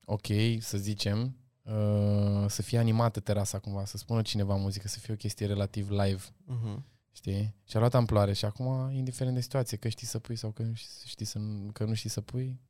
ok, 0.05 0.27
să 0.59 0.79
zicem, 0.79 1.37
uh, 1.63 2.45
să 2.49 2.63
fie 2.63 2.79
animată 2.79 3.21
terasa 3.21 3.59
cumva, 3.59 3.85
să 3.85 3.97
spună 3.97 4.23
cineva 4.23 4.57
muzică, 4.57 4.89
să 4.89 4.99
fie 4.99 5.13
o 5.13 5.17
chestie 5.17 5.47
relativ 5.47 5.91
live. 5.91 6.23
Uh-huh. 6.23 6.83
Știi? 7.13 7.55
Și 7.69 7.77
a 7.77 7.79
luat 7.79 7.95
amploare 7.95 8.33
și 8.33 8.45
acum, 8.45 8.91
indiferent 8.93 9.35
de 9.35 9.41
situație, 9.41 9.77
că 9.77 9.89
știi 9.89 10.07
să 10.07 10.19
pui 10.19 10.37
sau 10.37 10.51
că 10.51 10.63
nu 10.63 10.73
știi 11.05 11.27
să, 11.27 11.41
că 11.73 11.85
nu 11.85 11.95
știi 11.95 12.11
să 12.11 12.21
pui, 12.21 12.61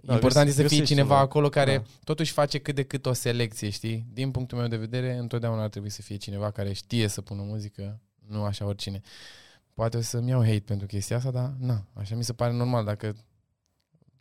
da, 0.00 0.14
Important 0.14 0.48
este 0.48 0.62
să 0.62 0.68
fie 0.68 0.84
cineva 0.84 1.08
ceva. 1.08 1.20
acolo 1.20 1.48
care 1.48 1.76
da. 1.76 1.84
totuși 2.04 2.32
face 2.32 2.58
cât 2.58 2.74
de 2.74 2.82
cât 2.82 3.06
o 3.06 3.12
selecție, 3.12 3.70
știi? 3.70 4.06
Din 4.12 4.30
punctul 4.30 4.58
meu 4.58 4.68
de 4.68 4.76
vedere, 4.76 5.16
întotdeauna 5.16 5.62
ar 5.62 5.68
trebui 5.68 5.90
să 5.90 6.02
fie 6.02 6.16
cineva 6.16 6.50
care 6.50 6.72
știe 6.72 7.08
să 7.08 7.20
pună 7.20 7.42
muzică, 7.42 8.00
nu 8.28 8.44
așa 8.44 8.64
oricine. 8.64 9.00
Poate 9.74 9.96
o 9.96 10.00
să-mi 10.00 10.28
iau 10.28 10.44
hate 10.44 10.60
pentru 10.60 10.86
chestia 10.86 11.16
asta, 11.16 11.30
dar 11.30 11.54
na, 11.58 11.86
așa 11.92 12.14
mi 12.14 12.24
se 12.24 12.32
pare 12.32 12.52
normal. 12.52 12.84
Dacă 12.84 13.16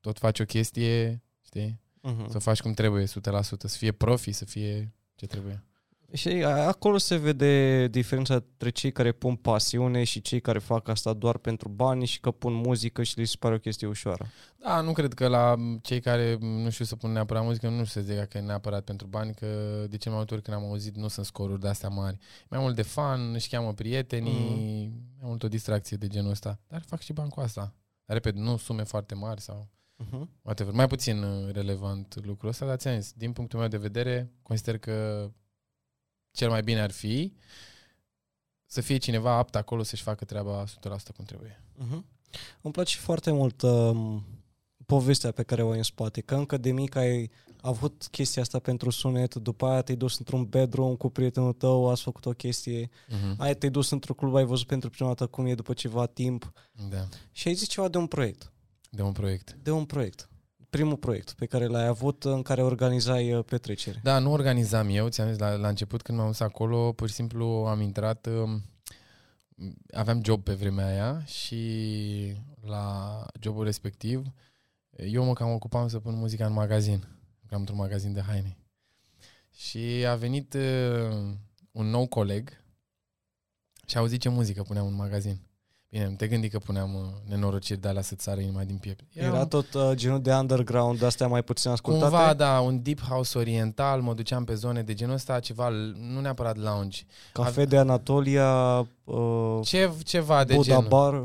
tot 0.02 0.17
faci 0.17 0.39
o 0.39 0.46
chestie, 0.46 1.24
știi, 1.46 1.82
uh-huh. 2.00 2.28
să 2.30 2.36
o 2.36 2.39
faci 2.39 2.62
cum 2.62 2.74
trebuie, 2.74 3.06
100%, 3.06 3.08
să 3.41 3.78
fie 3.78 3.91
profi, 3.91 4.32
să 4.32 4.46
fie 4.46 4.93
ce 5.15 5.26
trebuie. 5.26 5.63
Și 6.13 6.30
acolo 6.43 6.98
se 6.98 7.15
vede 7.15 7.88
diferența 7.88 8.34
între 8.34 8.70
cei 8.70 8.91
care 8.91 9.12
pun 9.12 9.36
pasiune 9.36 10.04
și 10.04 10.22
cei 10.22 10.39
care 10.39 10.60
fac 10.60 10.88
asta 10.88 11.13
doar 11.13 11.38
pentru 11.38 11.70
bani 11.70 12.06
și 12.06 12.20
că 12.20 12.32
pun 12.32 12.54
muzică 12.54 13.04
și 13.04 13.20
li 13.20 13.26
se 13.26 13.36
pare 13.39 13.56
o 13.56 13.60
chestie 13.60 13.88
ușoară. 13.88 14.26
Da, 14.58 14.82
nu 14.82 14.91
cred 14.91 15.13
că 15.13 15.28
la 15.28 15.56
cei 15.82 16.00
care 16.00 16.38
nu 16.39 16.70
știu 16.70 16.86
să 16.86 16.96
pun 16.96 17.12
neapărat 17.12 17.43
muzică, 17.43 17.70
nu 17.70 17.86
știu 17.86 18.02
să 18.02 18.08
zic 18.08 18.24
că 18.24 18.38
e 18.38 18.41
neapărat 18.41 18.84
pentru 18.84 19.08
bani, 19.08 19.34
că 19.34 19.46
de 19.89 19.98
ce 19.98 20.10
mai 20.10 20.17
multe 20.17 20.34
ori 20.34 20.43
când 20.43 20.58
am 20.58 20.63
auzit 20.63 20.96
nu 20.96 21.08
sunt 21.08 21.26
scoruri 21.26 21.62
de 21.62 21.67
astea 21.67 21.89
mari. 21.89 22.17
Mai 22.50 22.60
mult 22.60 22.76
de 22.76 22.82
fan, 22.82 23.34
își 23.34 23.50
cheamă 23.50 23.74
prietenii, 23.74 24.86
mm. 24.93 25.15
mai 25.20 25.30
mult 25.30 25.43
o 25.43 25.48
distracție 25.48 25.98
de 25.98 26.08
genul 26.08 26.32
ăsta. 26.32 26.60
Dar 26.67 26.84
fac 26.86 27.02
și 27.02 27.13
bani 27.13 27.30
cu 27.30 27.39
asta. 27.39 27.74
Dar, 28.06 28.15
repet, 28.15 28.36
nu 28.36 28.58
sume 28.58 28.84
foarte 28.84 29.15
mari 29.15 29.41
sau 29.41 29.70
uh-huh. 30.04 30.28
whatever. 30.41 30.74
Mai 30.74 30.88
puțin 30.88 31.24
uh, 31.24 31.52
relevant 31.52 32.26
lucrul 32.26 32.50
ăsta, 32.50 32.65
dar 32.65 32.78
ți-am 32.78 33.00
zis, 33.00 33.13
din 33.13 33.32
punctul 33.32 33.60
meu 33.60 33.67
de 33.67 33.78
vedere, 33.78 34.32
consider 34.41 34.78
că 34.78 35.30
cel 36.38 36.50
mai 36.50 36.62
bine 36.62 36.82
ar 36.82 36.91
fi 36.91 37.34
să 38.65 38.82
fie 38.82 38.97
cineva 38.97 39.32
apt 39.38 39.56
acolo 39.56 39.84
să-și 39.84 40.04
facă 40.04 40.26
treaba 40.26 40.63
100% 40.63 40.67
cum 41.15 41.26
trebuie. 41.26 41.63
Uh-huh. 41.84 42.02
Îmi 42.62 42.73
place 42.73 42.97
foarte 42.97 43.32
mult 43.32 43.62
uh, 43.62 44.17
povestea 44.86 45.32
pe 45.32 45.43
care 45.43 45.63
o 45.63 45.69
ai 45.71 45.78
în 45.78 45.84
spate, 45.84 46.21
că 46.21 46.36
încă 46.36 46.58
de 46.58 46.71
mic 46.71 46.95
ai 46.95 47.32
avut 47.62 48.08
chestia 48.12 48.41
asta 48.41 48.60
pentru 48.60 48.89
sunet, 48.89 49.36
după 49.36 49.65
aia 49.67 49.82
te-ai 49.82 49.97
dus 49.97 50.17
într-un 50.17 50.45
bedroom 50.45 50.95
cu 50.95 51.10
prietenul 51.10 51.54
tău, 51.54 51.89
ați 51.89 52.02
făcut 52.02 52.26
o 52.26 52.32
chestie, 52.32 52.89
Mhm. 53.08 53.41
aia 53.41 53.54
te-ai 53.54 53.71
dus 53.71 53.89
într-un 53.89 54.15
club, 54.15 54.36
ai 54.36 54.43
văzut 54.45 54.67
pentru 54.67 54.89
prima 54.89 55.10
dată 55.10 55.28
cum 55.28 55.45
e 55.45 55.56
după 55.56 55.73
ceva 55.73 56.06
timp 56.06 56.52
Da, 56.89 57.08
și 57.32 57.47
ai 57.47 57.54
zis 57.54 57.67
ceva 57.67 57.88
de 57.88 57.97
un 57.97 58.08
proiect, 58.08 58.52
de 58.89 59.02
un 59.02 59.12
proiect. 59.12 59.58
de 59.63 59.71
un 59.71 59.86
proiect. 59.86 60.30
Primul 60.78 60.98
proiect 60.98 61.32
pe 61.32 61.46
care 61.46 61.66
l-ai 61.66 61.86
avut 61.86 62.24
în 62.24 62.42
care 62.42 62.63
organizai 62.63 63.34
uh, 63.34 63.44
petrecere. 63.46 64.00
Da, 64.04 64.20
nu 64.20 64.32
organizam 64.32 64.90
eu, 64.90 65.08
ți-am 65.08 65.28
zis 65.28 65.38
la, 65.38 65.56
la 65.56 65.68
început 65.68 66.02
când 66.02 66.18
m-am 66.18 66.28
dus 66.28 66.40
acolo, 66.40 66.92
pur 66.92 67.08
și 67.08 67.13
simplu 67.13 67.46
am 67.46 67.82
intrat, 67.82 68.26
um, 68.26 68.63
aveam 69.92 70.22
job 70.24 70.44
pe 70.44 70.54
vremea 70.54 70.88
aia 70.88 71.26
și 71.26 72.36
la 72.62 73.26
jobul 73.40 73.63
respectiv 73.63 74.24
eu 74.98 75.24
mă 75.24 75.34
cam 75.34 75.50
ocupam 75.52 75.88
să 75.88 76.00
pun 76.00 76.16
muzica 76.16 76.46
în 76.46 76.54
magazin, 76.54 77.08
cam 77.48 77.60
într-un 77.60 77.78
magazin 77.78 78.13
de 78.13 78.22
haine. 78.22 78.58
Și 79.52 80.06
a 80.08 80.16
venit 80.16 80.54
uh, 80.54 81.34
un 81.72 81.86
nou 81.86 82.08
coleg 82.08 82.63
și 83.86 83.98
a 83.98 84.00
auzit 84.00 84.22
ce 84.22 84.30
muzică 84.30 84.63
puneam 84.63 84.88
în 84.88 84.94
magazin. 84.94 85.40
Bine, 85.89 86.08
nu 86.08 86.15
te 86.15 86.28
gândi 86.28 86.50
că 86.50 86.58
puneam 86.60 86.93
uh, 86.95 87.02
nenorociri 87.30 87.80
de 87.80 87.88
alea 87.88 88.02
să-ți 88.02 88.23
sară 88.23 88.39
inima 88.41 88.63
din 88.63 88.78
piept. 88.78 89.04
Era 89.13 89.45
tot 89.45 89.73
uh, 89.73 89.91
genul 89.93 90.21
de 90.21 90.34
underground, 90.34 91.00
de 91.00 91.06
astea 91.06 91.28
mai 91.28 91.43
puțin 91.43 91.69
ascultate? 91.71 92.10
Cumva, 92.15 92.34
da, 92.34 92.60
un 92.60 92.82
deep 92.84 93.02
house 93.02 93.38
oriental, 93.38 94.02
mă 94.02 94.13
duceam 94.13 94.43
pe 94.43 94.54
zone 94.54 94.82
de 94.84 94.93
genul 94.93 95.13
ăsta, 95.13 95.39
ceva, 95.39 95.69
nu 96.13 96.19
neapărat 96.21 96.58
lounge. 96.58 97.02
Cafe 97.34 97.65
de 97.65 97.78
Anatolia, 97.78 98.80
uh, 99.04 99.60
Ce, 99.63 99.91
ceva 100.04 100.43
de 100.43 100.54
Buddha 100.54 100.73
genul. 100.73 100.88
Bar. 100.89 101.23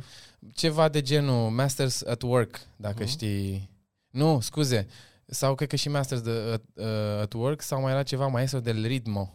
Ceva 0.54 0.88
de 0.88 1.02
genul 1.02 1.50
Masters 1.50 2.02
at 2.02 2.22
Work, 2.22 2.60
dacă 2.76 2.96
Mhm. 2.98 3.08
știi. 3.08 3.70
Nu, 4.10 4.40
scuze. 4.40 4.86
Sau 5.26 5.54
cred 5.54 5.68
că 5.68 5.76
și 5.76 5.88
Masters 5.88 6.20
de, 6.20 6.30
at, 6.52 6.62
uh, 6.74 7.20
at 7.20 7.32
Work 7.32 7.62
sau 7.62 7.80
mai 7.80 7.92
era 7.92 8.02
ceva 8.02 8.26
Maestro 8.26 8.60
del 8.60 8.82
Ritmo. 8.86 9.32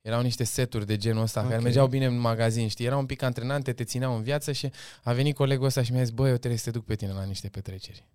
Erau 0.00 0.22
niște 0.22 0.44
seturi 0.44 0.86
de 0.86 0.96
genul 0.96 1.22
ăsta 1.22 1.38
okay. 1.38 1.48
care 1.50 1.60
Ok. 1.60 1.66
mergeau 1.66 1.86
bine 1.86 2.06
în 2.06 2.18
magazin, 2.18 2.68
știi? 2.68 2.84
Erau 2.86 2.98
un 2.98 3.06
pic 3.06 3.22
antrenante, 3.22 3.72
te 3.72 3.84
țineau 3.84 4.16
în 4.16 4.22
viață 4.22 4.52
și 4.52 4.70
a 5.02 5.12
venit 5.12 5.34
colegul 5.36 5.66
ăsta 5.66 5.82
și 5.82 5.92
mi-a 5.92 6.02
zis, 6.02 6.12
băi, 6.12 6.30
eu 6.30 6.36
trebuie 6.36 6.58
să 6.58 6.64
te 6.64 6.70
duc 6.78 6.84
pe 6.84 6.94
tine 6.94 7.12
la 7.12 7.24
niște 7.24 7.48
petreceri. 7.48 8.06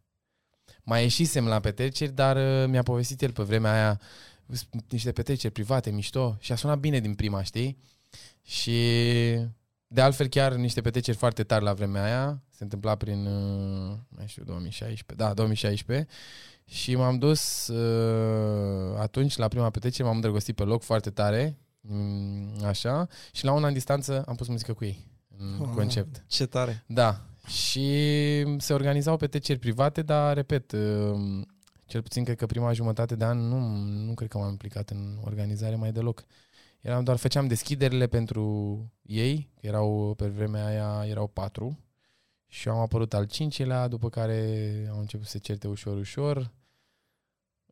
Mai 0.83 1.01
ieșisem 1.01 1.47
la 1.47 1.59
petreceri, 1.59 2.11
dar 2.11 2.35
uh, 2.35 2.69
mi-a 2.69 2.83
povestit 2.83 3.21
el 3.21 3.31
pe 3.31 3.43
vremea 3.43 3.73
aia 3.73 3.99
s- 4.47 4.67
niște 4.89 5.11
petreceri 5.11 5.53
private, 5.53 5.89
mișto 5.91 6.37
și 6.39 6.51
a 6.51 6.55
sunat 6.55 6.79
bine 6.79 6.99
din 6.99 7.13
prima, 7.15 7.43
știi? 7.43 7.77
Și 8.41 8.77
de 9.87 10.01
altfel 10.01 10.27
chiar 10.27 10.53
niște 10.53 10.81
petreceri 10.81 11.17
foarte 11.17 11.43
tari 11.43 11.63
la 11.63 11.73
vremea 11.73 12.03
aia, 12.03 12.41
se 12.49 12.63
întâmpla 12.63 12.95
prin, 12.95 13.25
uh, 13.25 13.97
mai 14.09 14.27
știu, 14.27 14.43
2016, 14.43 15.25
da, 15.27 15.33
2016 15.33 16.07
și 16.65 16.95
m-am 16.95 17.17
dus 17.17 17.67
uh, 17.67 18.97
atunci 18.99 19.35
la 19.37 19.47
prima 19.47 19.69
petrecere, 19.69 20.03
m-am 20.03 20.15
îndrăgostit 20.15 20.55
pe 20.55 20.63
loc 20.63 20.83
foarte 20.83 21.09
tare, 21.09 21.43
mm, 21.45 21.62
așa, 22.65 23.07
și 23.31 23.45
la 23.45 23.51
un 23.53 23.63
an 23.63 23.73
distanță 23.73 24.23
am 24.27 24.35
pus 24.35 24.47
muzică 24.47 24.73
cu 24.73 24.85
ei, 24.85 25.07
în 25.37 25.59
Ah. 25.61 25.69
concept. 25.73 26.23
Ce 26.27 26.45
tare. 26.45 26.83
Da, 26.87 27.21
și 27.47 27.87
se 28.57 28.73
organizau 28.73 29.17
petreceri 29.17 29.59
private, 29.59 30.01
dar, 30.01 30.35
repet, 30.35 30.71
uh, 30.71 31.41
cel 31.85 32.01
puțin 32.01 32.23
cred 32.23 32.37
că 32.37 32.45
prima 32.45 32.73
jumătate 32.73 33.15
de 33.15 33.25
an 33.25 33.37
nu, 33.47 33.59
nu 34.05 34.13
cred 34.13 34.29
că 34.29 34.37
m-am 34.37 34.49
implicat 34.49 34.89
în 34.89 35.17
organizare 35.23 35.75
mai 35.75 35.91
deloc. 35.91 36.23
Eram 36.81 37.03
doar, 37.03 37.17
făceam 37.17 37.47
deschiderile 37.47 38.07
pentru 38.07 38.75
ei, 39.01 39.49
că 39.59 39.67
erau, 39.67 40.13
pe 40.17 40.27
vremea 40.27 40.65
aia 40.65 41.03
erau 41.09 41.27
patru, 41.27 41.79
și 42.47 42.67
am 42.69 42.77
apărut 42.77 43.13
al 43.13 43.25
cincilea, 43.25 43.87
după 43.87 44.09
care 44.09 44.87
au 44.91 44.99
început 44.99 45.25
să 45.25 45.31
se 45.31 45.37
certe 45.37 45.67
ușor, 45.67 45.97
ușor. 45.97 46.51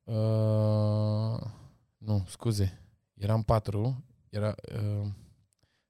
Uh, 0.03 1.39
nu, 1.97 2.25
scuze, 2.27 2.80
eram 3.21 3.43
patru, 3.43 4.03
era, 4.29 4.55
uh, 4.73 5.07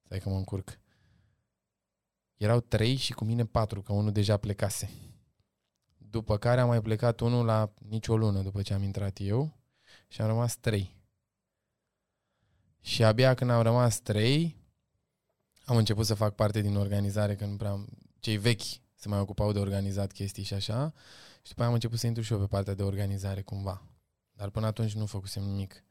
stai 0.04 0.20
că 0.20 0.30
mă 0.30 0.36
încurc. 0.36 0.80
Erau 2.38 2.60
trei 2.60 2.96
și 2.96 3.14
cu 3.14 3.26
mine 3.26 3.46
patru, 3.46 3.82
că 3.82 3.94
unul 3.94 4.12
deja 4.12 4.38
plecase. 4.38 4.90
După 5.98 6.38
care 6.38 6.62
a 6.62 6.66
mai 6.66 6.82
plecat 6.82 7.20
unul 7.20 7.46
la 7.46 7.74
nicio 7.80 8.18
lună 8.18 8.42
după 8.42 8.62
ce 8.62 8.74
am 8.74 8.84
intrat 8.84 9.18
eu 9.20 9.58
și 10.08 10.22
am 10.22 10.28
rămas 10.28 10.56
trei. 10.56 10.96
Și 12.82 13.04
abia 13.04 13.34
când 13.34 13.50
am 13.50 13.62
rămas 13.62 14.00
trei, 14.00 14.58
am 15.66 15.78
început 15.78 16.06
să 16.06 16.14
fac 16.14 16.36
parte 16.36 16.62
din 16.62 16.76
organizare, 16.76 17.36
că 17.36 17.46
nu 17.46 17.56
prea 17.56 17.70
am... 17.70 17.88
Cei 18.20 18.38
vechi 18.38 18.62
se 18.96 19.08
mai 19.08 19.20
ocupau 19.20 19.52
de 19.52 19.60
organizat 19.60 20.12
chestii 20.12 20.44
și 20.44 20.54
așa. 20.54 20.94
Și 21.42 21.50
după 21.50 21.60
aia 21.60 21.68
am 21.68 21.74
început 21.74 22.00
să 22.00 22.08
intru 22.08 22.24
și 22.24 22.34
eu 22.34 22.40
pe 22.40 22.48
partea 22.48 22.74
de 22.74 22.84
organizare 22.84 23.42
cumva. 23.42 23.82
Dar 24.32 24.50
până 24.50 24.66
atunci 24.66 24.94
nu 24.94 25.06
făcusem 25.06 25.44
nimic. 25.44 25.84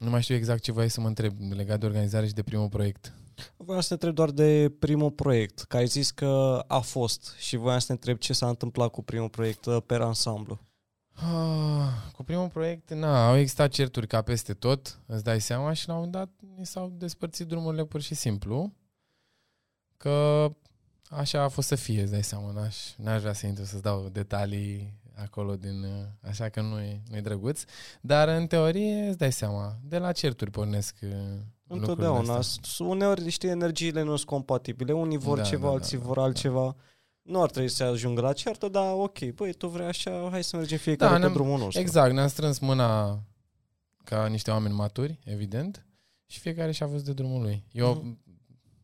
Nu 0.00 0.10
mai 0.10 0.22
știu 0.22 0.34
exact 0.34 0.62
ce 0.62 0.72
voiai 0.72 0.90
să 0.90 1.00
mă 1.00 1.06
întreb 1.06 1.32
legat 1.50 1.80
de 1.80 1.86
organizare 1.86 2.26
și 2.26 2.32
de 2.32 2.42
primul 2.42 2.68
proiect. 2.68 3.12
Voiam 3.56 3.80
să 3.80 3.88
te 3.88 3.94
întreb 3.94 4.14
doar 4.14 4.30
de 4.30 4.72
primul 4.78 5.10
proiect, 5.10 5.60
că 5.60 5.76
ai 5.76 5.86
zis 5.86 6.10
că 6.10 6.64
a 6.66 6.78
fost 6.78 7.34
și 7.38 7.56
voiam 7.56 7.78
să 7.78 7.86
te 7.86 7.92
întreb 7.92 8.18
ce 8.18 8.32
s-a 8.32 8.48
întâmplat 8.48 8.90
cu 8.90 9.02
primul 9.02 9.28
proiect 9.28 9.66
uh, 9.66 9.76
per 9.86 10.00
ansamblu. 10.00 10.60
Ah, 11.12 12.12
cu 12.12 12.22
primul 12.22 12.48
proiect, 12.48 12.90
na, 12.90 13.28
au 13.28 13.36
existat 13.36 13.70
certuri 13.70 14.06
ca 14.06 14.22
peste 14.22 14.54
tot, 14.54 15.00
îți 15.06 15.24
dai 15.24 15.40
seama, 15.40 15.72
și 15.72 15.88
la 15.88 15.94
un 15.94 15.98
moment 15.98 16.16
dat 16.16 16.50
ni 16.58 16.66
s-au 16.66 16.92
despărțit 16.96 17.46
drumurile 17.46 17.84
pur 17.84 18.00
și 18.00 18.14
simplu, 18.14 18.72
că 19.96 20.48
așa 21.08 21.42
a 21.42 21.48
fost 21.48 21.68
să 21.68 21.74
fie, 21.74 22.02
îți 22.02 22.10
dai 22.10 22.24
seama, 22.24 22.52
n-aș, 22.52 22.76
n-aș 22.96 23.20
vrea 23.20 23.32
să 23.32 23.46
intru 23.46 23.64
să-ți 23.64 23.82
dau 23.82 24.08
detalii 24.08 24.99
acolo 25.22 25.56
din, 25.56 25.82
uh, 25.82 26.28
așa 26.28 26.48
că 26.48 26.60
nu 26.60 26.80
e, 26.80 27.02
nu 27.10 27.16
e 27.16 27.20
drăguț, 27.20 27.62
dar 28.00 28.28
în 28.28 28.46
teorie 28.46 29.06
îți 29.08 29.18
dai 29.18 29.32
seama, 29.32 29.78
de 29.82 29.98
la 29.98 30.12
certuri 30.12 30.50
pornesc 30.50 30.94
uh, 31.02 31.08
lucrurile 31.10 31.38
Întotdeauna. 31.74 32.34
astea. 32.36 32.62
S- 32.64 32.78
Uneori, 32.78 33.30
știi, 33.30 33.48
energiile 33.48 34.02
nu 34.02 34.16
sunt 34.16 34.28
compatibile. 34.28 34.92
Unii 34.92 35.18
vor 35.18 35.36
Da, 35.36 35.42
ceva, 35.42 35.62
da, 35.62 35.68
da, 35.68 35.72
alții 35.74 35.98
da, 35.98 36.04
vor 36.04 36.16
da. 36.16 36.22
altceva. 36.22 36.76
Nu 37.22 37.42
ar 37.42 37.50
trebui 37.50 37.68
să 37.68 37.84
ajungă 37.84 38.20
la 38.20 38.32
ceartă, 38.32 38.68
dar 38.68 38.92
ok, 38.92 39.18
băi, 39.24 39.52
tu 39.52 39.68
vrei 39.68 39.86
așa, 39.86 40.28
hai 40.30 40.44
să 40.44 40.56
mergem 40.56 40.78
fiecare 40.78 41.08
Da, 41.10 41.14
pe 41.16 41.20
ne-am- 41.22 41.32
drumul 41.32 41.58
nostru. 41.58 41.80
Exact, 41.80 42.12
ne-am 42.12 42.28
strâns 42.28 42.58
mâna 42.58 43.20
ca 44.04 44.26
niște 44.26 44.50
oameni 44.50 44.74
maturi, 44.74 45.18
evident, 45.24 45.86
și 46.26 46.38
fiecare 46.40 46.72
și-a 46.72 46.88
fost 46.88 47.04
de 47.04 47.12
drumul 47.12 47.42
lui. 47.42 47.64
Eu 47.72 47.92
Mhm. 47.94 48.18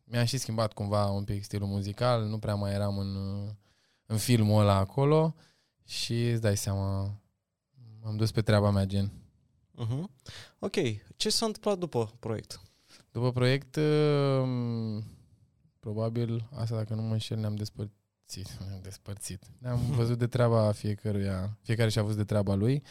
mi-am 0.03 0.25
și 0.25 0.37
schimbat 0.37 0.73
cumva 0.73 1.05
un 1.09 1.23
pic 1.23 1.43
stilul 1.43 1.67
muzical, 1.67 2.23
nu 2.25 2.37
prea 2.37 2.55
mai 2.55 2.73
eram 2.73 2.97
în, 2.97 3.15
în 4.05 4.17
filmul 4.17 4.61
ăla 4.61 4.75
acolo 4.75 5.35
și 5.87 6.29
îți 6.29 6.41
dai 6.41 6.57
seama, 6.57 7.19
am 8.03 8.15
dus 8.15 8.31
pe 8.31 8.41
treaba 8.41 8.71
mea 8.71 8.85
gen. 8.85 9.11
Mhm. 9.71 10.09
Ok, 10.59 10.75
ce 11.15 11.29
s-a 11.29 11.45
întâmplat 11.45 11.77
după 11.77 12.13
proiect? 12.19 12.61
După 13.11 13.31
proiect, 13.31 13.75
um, 13.75 15.03
probabil, 15.79 16.49
asta 16.53 16.75
dacă 16.75 16.93
nu 16.93 17.01
mă 17.01 17.11
înșel, 17.11 17.37
ne-am 17.37 17.55
despărțit. 17.55 18.57
Ne-am 18.67 18.79
despărțit. 18.81 19.43
Ne-am 19.57 19.79
văzut 19.99 20.17
de 20.17 20.27
treaba 20.27 20.71
fiecăruia, 20.71 21.57
fiecare 21.61 21.89
și-a 21.89 22.01
văzut 22.01 22.17
de 22.17 22.23
treaba 22.23 22.53
lui. 22.53 22.83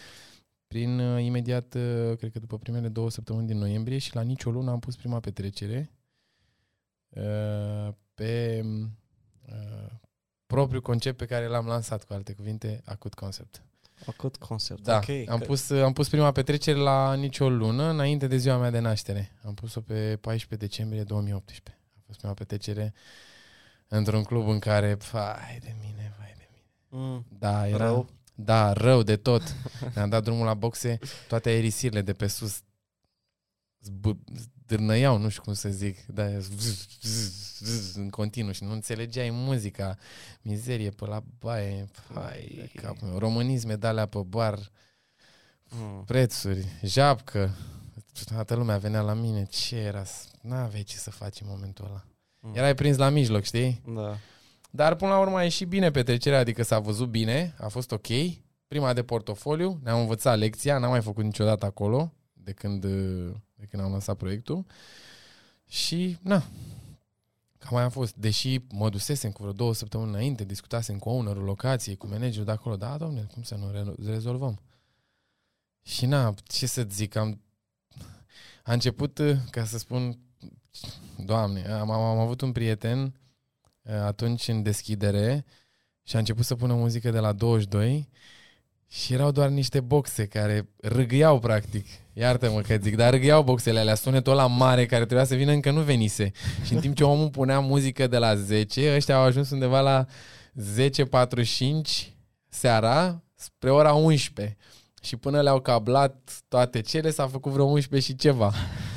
Prin 0.67 0.99
uh, 0.99 1.25
imediat, 1.25 1.75
uh, 1.75 2.17
cred 2.17 2.33
că 2.33 2.39
după 2.39 2.59
primele 2.59 2.89
două 2.89 3.11
săptămâni 3.11 3.47
din 3.47 3.59
noiembrie 3.59 3.99
și 3.99 4.15
la 4.15 4.23
nicio 4.23 4.51
lună 4.51 4.71
am 4.71 4.79
pus 4.79 4.97
prima 4.97 5.21
petrecere 5.21 5.91
uh, 7.09 7.89
pe 8.15 8.63
uh, 10.49 10.55
propriul 10.55 10.83
concept 10.83 11.17
pe 11.17 11.25
care 11.27 11.47
l-am 11.47 11.67
lansat, 11.67 12.05
cu 12.05 12.13
alte 12.13 12.33
cuvinte, 12.33 12.83
Acut 12.85 13.15
Concept. 13.15 13.63
Acut 14.07 14.37
concept. 14.37 14.81
Da, 14.83 14.97
ok. 14.97 15.29
am, 15.29 15.39
că- 15.39 15.45
pus, 15.45 15.71
am 15.71 15.93
pus 15.93 16.09
prima 16.09 16.33
petrecere 16.33 16.79
la 16.79 17.15
nicio 17.15 17.49
lună, 17.49 17.83
înainte 17.91 18.27
de 18.27 18.37
ziua 18.37 18.57
mea 18.57 18.71
de 18.71 18.79
naștere. 18.79 19.33
Am 19.45 19.55
pus-o 19.55 19.81
pe 19.81 20.17
14 20.21 20.67
decembrie 20.67 21.03
2018. 21.03 21.79
A 21.97 22.01
fost 22.07 22.19
prima 22.19 22.35
petrecere 22.35 22.95
într-un 23.89 24.23
club 24.23 24.49
în 24.49 24.59
care, 24.59 24.95
vai 25.13 25.59
de 25.61 25.75
mine, 25.81 26.15
vai 26.19 26.35
de 26.37 26.49
mine. 26.53 27.05
Mm, 27.05 27.27
Da, 27.39 27.69
era... 27.69 27.85
Rău? 27.85 28.09
Da, 28.35 28.73
rău 28.73 29.03
de 29.03 29.17
tot. 29.17 29.43
Ne-am 29.95 30.09
dat 30.09 30.23
drumul 30.23 30.45
la 30.47 30.55
boxe, 30.55 30.99
toate 31.29 31.49
aerisirile 31.49 32.03
de 32.03 32.13
pe 32.13 32.27
sus 32.27 32.59
zbă- 32.61 32.66
zdârnăiau, 34.65 35.19
nu 35.19 35.29
știu 35.29 35.43
cum 35.43 35.53
să 35.53 35.69
zic, 35.69 36.07
da, 36.07 36.39
zzz, 36.39 36.87
zzz, 37.01 37.59
zzz, 37.59 37.95
în 37.95 38.09
continuu 38.09 38.53
și 38.53 38.65
nu 38.65 38.73
înțelegeai 38.73 39.31
muzica, 39.31 39.97
mizerie 40.43 40.91
pe 40.91 41.07
la 41.07 41.23
baie, 41.39 41.89
hai 42.15 42.71
de 42.73 42.81
capul 42.81 43.09
meu, 43.09 43.19
românisme 43.19 43.77
de 43.77 43.87
alea 43.87 44.07
pe 44.07 44.19
bar, 44.27 44.71
mm. 45.69 46.05
prețuri, 46.05 46.67
japcă, 46.83 47.57
toată 48.25 48.55
lumea 48.55 48.79
venea 48.79 49.01
la 49.01 49.15
mine, 49.15 49.45
ce 49.45 49.77
era, 49.77 50.03
n-aveai 50.41 50.83
ce 50.83 50.97
să 50.97 51.11
faci 51.11 51.41
în 51.41 51.47
momentul 51.51 51.85
ăla. 51.85 52.05
Mm. 52.41 52.55
Erai 52.55 52.75
prins 52.75 52.97
la 52.97 53.09
mijloc, 53.09 53.43
știi? 53.43 53.83
Da. 53.95 54.17
Dar 54.71 54.95
până 54.95 55.11
la 55.11 55.19
urmă 55.19 55.37
a 55.37 55.43
ieșit 55.43 55.69
bine 55.69 55.91
petrecerea, 55.91 56.39
adică 56.39 56.63
s-a 56.63 56.79
văzut 56.79 57.09
bine, 57.09 57.55
a 57.59 57.69
fost 57.69 57.93
ok. 57.93 58.07
Prima 58.69 58.93
de 58.93 59.03
portofoliu, 59.03 59.81
ne-am 59.83 60.01
învățat 60.01 60.39
lecția, 60.39 60.79
n-am 60.79 60.91
mai 60.91 61.03
făcut 61.03 61.25
niciodată 61.25 61.65
acolo 61.65 62.13
de 62.33 62.53
când, 62.53 62.87
de 63.57 63.65
când 63.65 63.83
am 63.83 63.91
lansat 63.91 64.17
proiectul. 64.17 64.67
Și, 65.67 66.19
na, 66.23 66.45
Cam 67.67 67.77
aia 67.77 67.87
a 67.87 67.89
fost. 67.91 68.15
Deși 68.15 68.61
mă 68.69 68.89
dusesem 68.89 69.31
cu 69.31 69.43
vreo 69.43 69.55
două 69.55 69.75
săptămâni 69.75 70.11
înainte, 70.11 70.45
discutasem 70.45 70.99
cu 70.99 71.09
ownerul 71.09 71.45
locației, 71.45 71.97
cu 71.97 72.07
managerul 72.07 72.45
de 72.45 72.51
acolo. 72.51 72.77
Da, 72.77 72.97
domne, 72.97 73.27
cum 73.33 73.43
să 73.43 73.55
nu 73.55 73.71
re- 73.71 74.11
rezolvăm? 74.11 74.61
Și 75.83 76.07
na, 76.07 76.35
ce 76.45 76.67
să 76.67 76.87
zic, 76.91 77.17
am... 77.17 77.41
A 78.63 78.73
început, 78.73 79.19
uh, 79.19 79.37
ca 79.51 79.65
să 79.65 79.79
spun, 79.79 80.19
doamne, 81.25 81.69
am, 81.69 81.91
am 81.91 82.19
avut 82.19 82.41
un 82.41 82.53
prieten 82.53 83.03
uh, 83.83 83.93
atunci 83.93 84.49
în 84.49 84.63
deschidere 84.63 85.45
și 86.03 86.17
a 86.17 86.19
început 86.19 86.45
să 86.45 86.55
pună 86.55 86.75
muzică 86.75 87.11
de 87.11 87.19
la 87.19 87.33
22 87.33 88.09
și 88.89 89.13
erau 89.13 89.31
doar 89.31 89.49
niște 89.49 89.81
boxe 89.81 90.25
care 90.25 90.69
râgâiau 90.81 91.39
practic. 91.39 91.87
Iartă-mă 92.13 92.61
că 92.61 92.77
zic, 92.83 92.97
dar 92.97 93.11
râgâiau 93.11 93.43
boxele 93.43 93.79
alea, 93.79 93.95
sunetul 93.95 94.33
ăla 94.33 94.47
mare 94.47 94.87
care 94.87 95.05
trebuia 95.05 95.27
să 95.27 95.35
vină 95.35 95.53
încă 95.53 95.71
nu 95.71 95.81
venise. 95.81 96.31
Și 96.65 96.75
în 96.75 96.81
timp 96.81 96.97
ce 96.97 97.05
omul 97.05 97.31
punea 97.31 97.61
muzică 97.61 98.07
de 98.07 98.19
la 98.19 98.35
10, 98.35 98.95
ăștia 98.95 99.17
au 99.17 99.23
ajuns 99.23 99.51
undeva 99.51 99.81
la 99.81 100.05
10.45 100.05 100.09
seara 102.49 103.23
spre 103.35 103.71
ora 103.71 103.93
11. 103.93 104.57
Și 105.03 105.17
până 105.17 105.41
le-au 105.41 105.61
cablat 105.61 106.43
toate 106.49 106.81
cele, 106.81 107.11
s-a 107.11 107.27
făcut 107.27 107.53
vreo 107.53 107.65
11 107.65 108.11
și 108.11 108.19
ceva. 108.19 108.53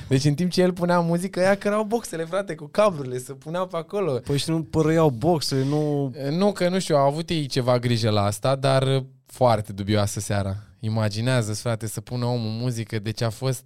Deci 0.07 0.23
în 0.23 0.33
timp 0.33 0.51
ce 0.51 0.61
el 0.61 0.73
punea 0.73 0.99
muzică, 0.99 1.39
ea 1.39 1.55
cărau 1.55 1.83
boxele, 1.83 2.25
frate, 2.25 2.55
cu 2.55 2.65
cablurile, 2.65 3.17
se 3.17 3.33
puneau 3.33 3.67
pe 3.67 3.77
acolo. 3.77 4.11
Păi 4.11 4.37
și 4.37 4.49
nu 4.49 4.63
părăiau 4.63 5.09
boxele, 5.09 5.63
nu... 5.63 6.13
Nu, 6.29 6.51
că 6.51 6.69
nu 6.69 6.79
știu, 6.79 6.95
au 6.95 7.07
avut 7.07 7.29
ei 7.29 7.45
ceva 7.45 7.79
grijă 7.79 8.09
la 8.09 8.23
asta, 8.23 8.55
dar 8.55 9.03
foarte 9.31 9.73
dubioasă 9.73 10.19
seara. 10.19 10.57
Imaginează 10.79 11.53
frate, 11.53 11.87
să 11.87 12.01
pună 12.01 12.25
omul 12.25 12.51
muzică, 12.51 12.99
deci 12.99 13.21
a 13.21 13.29
fost... 13.29 13.63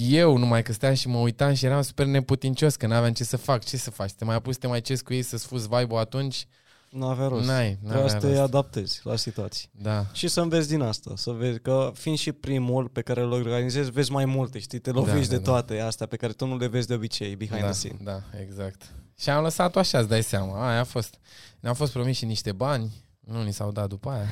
Eu 0.00 0.36
numai 0.36 0.62
că 0.62 0.72
steam 0.72 0.94
și 0.94 1.08
mă 1.08 1.18
uitam 1.18 1.54
și 1.54 1.64
eram 1.64 1.82
super 1.82 2.06
neputincios, 2.06 2.76
că 2.76 2.86
n-aveam 2.86 3.12
ce 3.12 3.24
să 3.24 3.36
fac, 3.36 3.64
ce 3.64 3.76
să 3.76 3.90
faci? 3.90 4.12
Te 4.12 4.24
mai 4.24 4.34
apus, 4.34 4.56
te 4.56 4.66
mai 4.66 4.80
cesc 4.80 5.04
cu 5.04 5.12
ei 5.14 5.22
să-ți 5.22 5.46
fuzi 5.46 5.68
vibe 5.68 5.96
atunci? 5.96 6.46
Nu 6.90 7.06
avea 7.06 7.26
rost. 7.26 7.46
N-ai, 7.46 7.78
Trebuia 7.84 8.08
să 8.08 8.16
te 8.16 8.26
rost. 8.26 8.40
adaptezi 8.40 9.00
la 9.04 9.16
situații. 9.16 9.68
Da. 9.72 10.06
Și 10.12 10.28
să 10.28 10.40
înveți 10.40 10.68
din 10.68 10.80
asta, 10.80 11.12
să 11.16 11.30
vezi 11.30 11.60
că 11.60 11.90
fiind 11.94 12.18
și 12.18 12.32
primul 12.32 12.88
pe 12.88 13.02
care 13.02 13.20
îl 13.22 13.32
organizezi, 13.32 13.90
vezi 13.90 14.12
mai 14.12 14.24
multe, 14.24 14.58
știi, 14.58 14.78
te 14.78 14.90
lovești 14.90 15.30
Da, 15.30 15.36
de 15.36 15.42
da, 15.42 15.50
toate 15.50 15.80
astea 15.80 16.06
pe 16.06 16.16
care 16.16 16.32
tu 16.32 16.46
nu 16.46 16.56
le 16.56 16.66
vezi 16.66 16.86
de 16.86 16.94
obicei, 16.94 17.36
behind 17.36 17.60
da, 17.60 17.64
the 17.66 17.74
scene. 17.74 17.98
Da, 18.02 18.20
exact. 18.40 18.92
Și 19.18 19.30
am 19.30 19.42
lăsat-o 19.42 19.78
așa, 19.78 19.98
îți 19.98 20.08
dai 20.08 20.22
seama. 20.22 20.68
Aia 20.68 20.80
a 20.80 20.84
fost. 20.84 21.18
Ne-au 21.60 21.74
fost 21.74 21.92
promis 21.92 22.16
și 22.16 22.24
niște 22.24 22.52
bani, 22.52 22.92
nu 23.26 23.42
ni 23.42 23.52
s-au 23.52 23.72
dat 23.72 23.88
după 23.88 24.10
aia. 24.10 24.26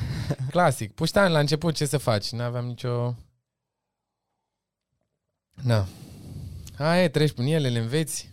Clasic. 0.51 0.93
Puștani 0.93 1.33
la 1.33 1.39
început, 1.39 1.75
ce 1.75 1.87
să 1.87 1.99
faci? 1.99 2.31
N-aveam 2.31 2.67
nicio... 2.67 3.15
Na. 5.63 5.87
Aia 6.79 7.03
e, 7.03 7.09
treci 7.09 7.33
prin 7.33 7.47
ele, 7.47 7.69
le 7.69 7.79
înveți. 7.79 8.31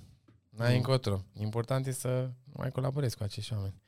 N-ai 0.49 0.69
Mm. 0.71 0.75
încotro. 0.75 1.23
Important 1.39 1.85
e 1.87 1.91
să 1.91 2.29
nu 2.43 2.53
mai 2.57 2.71
colaborezi 2.71 3.17
cu 3.17 3.23
acești 3.23 3.53
oameni. 3.53 3.81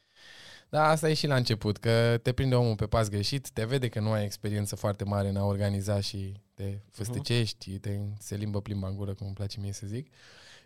Da, 0.69 0.87
asta 0.87 1.09
e 1.09 1.13
și 1.13 1.27
la 1.27 1.35
început, 1.35 1.77
că 1.77 2.19
te 2.23 2.31
prinde 2.31 2.55
omul 2.55 2.75
pe 2.75 2.85
pas 2.87 3.09
greșit, 3.09 3.49
te 3.49 3.65
vede 3.65 3.87
că 3.89 3.99
nu 3.99 4.11
ai 4.11 4.23
experiență 4.25 4.75
foarte 4.75 5.03
mare 5.03 5.29
în 5.29 5.35
a 5.37 5.43
organiza 5.45 5.99
și 5.99 6.41
te 6.53 6.79
fâstăcești, 6.91 7.79
te, 7.79 7.99
se 8.19 8.35
limbă 8.35 8.61
plimba 8.61 8.87
în 8.87 8.95
gură, 8.95 9.13
cum 9.13 9.25
îmi 9.25 9.35
place 9.35 9.59
mie 9.59 9.71
să 9.73 9.87
zic, 9.87 10.13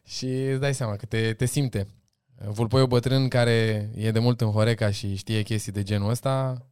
și 0.04 0.26
îți 0.26 0.60
dai 0.60 0.74
seama 0.74 0.96
că 0.96 1.06
te, 1.06 1.34
te 1.34 1.46
simte. 1.46 1.88
Vulpoiul 2.48 2.88
bătrân 2.88 3.28
care 3.28 3.90
e 3.96 4.12
de 4.12 4.20
mult 4.20 4.42
în 4.42 4.52
Horeca 4.52 4.92
și 4.92 5.16
știe 5.16 5.42
chestii 5.42 5.72
de 5.72 5.84
genul 5.84 6.10
ăsta, 6.10 6.66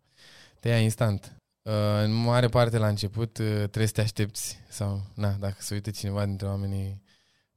te 0.60 0.70
ia 0.70 0.80
instant. 0.80 1.36
Uh, 1.62 1.74
În 2.04 2.14
mare 2.14 2.48
parte 2.48 2.78
la 2.78 2.88
început 2.88 3.38
uh, 3.38 3.46
trebuie 3.46 3.86
să 3.86 3.94
te 3.94 4.02
aștepți 4.02 4.60
sau, 4.70 5.02
na, 5.14 5.36
dacă 5.40 5.56
se 5.60 5.74
uită 5.74 5.90
cineva 5.90 6.26
dintre 6.26 6.48
oamenii, 6.48 7.02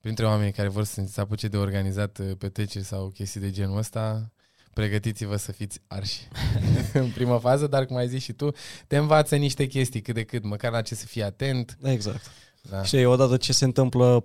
printre 0.01 0.27
oamenii 0.27 0.53
care 0.53 0.69
vor 0.69 0.85
să 0.85 1.05
se 1.07 1.21
apuce 1.21 1.49
de 1.49 1.57
organizat 1.57 2.19
uh, 2.19 2.31
petreceri 2.39 2.85
sau 2.85 3.09
chestii 3.09 3.41
de 3.41 3.51
genul 3.51 3.79
ăsta, 3.79 4.33
pregătiți-vă 4.73 5.37
să 5.37 5.53
fiți 5.53 5.81
arși 5.87 6.29
în 6.93 7.11
prima 7.11 7.39
fază, 7.39 7.67
dar 7.67 7.85
cum 7.87 7.97
ai 7.97 8.09
zis 8.09 8.23
și 8.23 8.33
tu, 8.33 8.51
te 8.87 8.97
învață 8.97 9.37
niște 9.37 9.67
chestii 9.67 10.03
cât 10.03 10.15
de 10.15 10.25
cât, 10.25 10.45
măcar 10.45 10.73
la 10.73 10.83
ce 10.83 10.95
să 10.95 11.07
fii 11.07 11.23
atent. 11.23 11.79
Exact. 11.83 12.31
Da. 12.71 12.83
Și 12.83 12.97
odată 12.97 13.37
ce 13.37 13.53
se 13.53 13.65
întâmplă 13.65 14.25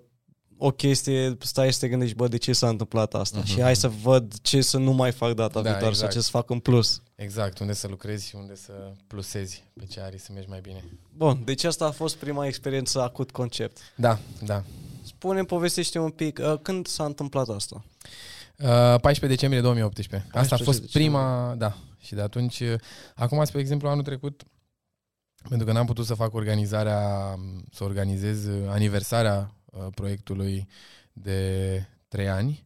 o 0.61 0.71
chestie, 0.71 1.37
stai 1.39 1.73
să 1.73 1.79
te 1.79 1.87
gândești, 1.87 2.15
bă, 2.15 2.27
de 2.27 2.37
ce 2.37 2.53
s-a 2.53 2.69
întâmplat 2.69 3.13
asta? 3.13 3.37
Mhm. 3.37 3.47
Și 3.47 3.61
hai 3.61 3.75
să 3.75 3.87
văd 3.87 4.39
ce 4.41 4.61
să 4.61 4.77
nu 4.77 4.91
mai 4.91 5.11
fac 5.11 5.33
data 5.33 5.61
Da, 5.61 5.69
viitoare 5.69 5.87
exact. 5.87 6.11
sau 6.11 6.21
ce 6.21 6.25
să 6.25 6.29
fac 6.31 6.49
în 6.49 6.59
plus. 6.59 7.01
Exact, 7.15 7.59
unde 7.59 7.73
să 7.73 7.87
lucrezi 7.87 8.27
și 8.27 8.35
unde 8.35 8.55
să 8.55 8.71
plusezi 9.07 9.63
pe 9.73 9.85
ce 9.85 9.99
are 10.01 10.17
să 10.17 10.31
mergi 10.33 10.49
mai 10.49 10.59
bine. 10.61 10.83
Bun, 11.15 11.41
deci 11.45 11.63
asta 11.63 11.85
a 11.85 11.91
fost 11.91 12.15
prima 12.15 12.45
experiență 12.45 13.01
acut 13.01 13.31
concept. 13.31 13.77
Da, 13.95 14.19
da. 14.45 14.63
Spune, 15.05 15.43
povestește 15.43 15.99
un 15.99 16.09
pic, 16.09 16.39
uh, 16.43 16.53
când 16.61 16.87
s-a 16.87 17.05
întâmplat 17.05 17.47
asta? 17.49 17.83
Uh, 18.57 18.65
14 18.67 19.27
decembrie 19.27 19.61
2018. 19.61 20.27
Asta 20.31 20.55
a 20.55 20.57
14 20.57 20.63
fost 20.69 20.79
decembrie. 20.81 21.19
prima, 21.19 21.55
da. 21.57 21.77
Și 21.99 22.13
de 22.13 22.21
atunci, 22.21 22.59
uh, 22.59 22.73
acum, 23.15 23.43
spre 23.45 23.59
exemplu, 23.59 23.87
anul 23.89 24.03
trecut, 24.03 24.43
pentru 25.49 25.67
că 25.67 25.73
n-am 25.73 25.85
putut 25.85 26.05
să 26.05 26.13
fac 26.13 26.33
organizarea, 26.33 26.99
să 27.71 27.83
organizez 27.83 28.45
uh, 28.45 28.69
aniversarea 28.69 29.37
uh, 29.53 29.58
proiectului 29.93 30.67
de 31.13 31.83
3 32.07 32.29
ani, 32.29 32.65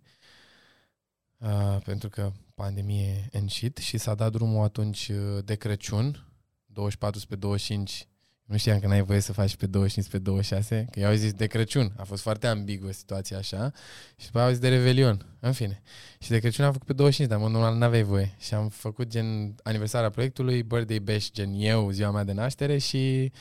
uh, 1.38 1.78
pentru 1.84 2.10
că 2.10 2.32
pandemie 2.56 3.30
în 3.32 3.48
shit 3.48 3.78
și 3.78 3.98
s-a 3.98 4.16
dat 4.16 4.32
drumul 4.32 4.64
atunci 4.64 5.08
uh, 5.08 5.44
de 5.46 5.56
Crăciun, 5.56 6.28
24 6.66 7.20
spre 7.20 7.36
25 7.36 8.08
nu 8.44 8.58
știam 8.58 8.80
că 8.80 8.88
n-ai 8.88 9.02
voie 9.02 9.20
să 9.20 9.34
faci 9.34 9.56
pe 9.56 9.66
25 9.66 10.12
pe 10.12 10.18
26, 10.18 10.86
că 10.92 11.00
i-au 11.00 11.14
zis 11.14 11.34
de 11.34 11.48
Crăciun. 11.48 11.94
A 11.98 12.04
fost 12.04 12.22
foarte 12.22 12.48
ambiguă 12.48 12.92
situația 12.92 13.38
așa. 13.38 13.72
Și 14.18 14.26
după 14.26 14.38
aia 14.38 14.46
au 14.46 14.52
zis 14.52 14.62
de 14.62 14.70
Revelion. 14.70 15.38
În 15.40 15.52
fine. 15.52 15.82
Și 16.20 16.30
de 16.30 16.40
Crăciun 16.40 16.66
am 16.66 16.72
făcut 16.72 16.88
pe 16.88 16.94
25, 16.94 17.30
dar 17.30 17.38
în 17.38 17.44
mod 17.44 17.54
normal 17.54 17.78
n-aveai 17.78 18.04
voie. 18.04 18.36
Și 18.40 18.54
am 18.54 18.70
făcut 18.70 19.08
gen 19.08 19.56
aniversarea 19.64 20.10
proiectului, 20.10 20.64
birthday 20.64 21.00
bash, 21.00 21.28
gen 21.32 21.54
eu, 21.54 21.90
ziua 21.90 22.12
mea 22.12 22.24
de 22.24 22.32
naștere 22.32 22.78
și 22.78 23.32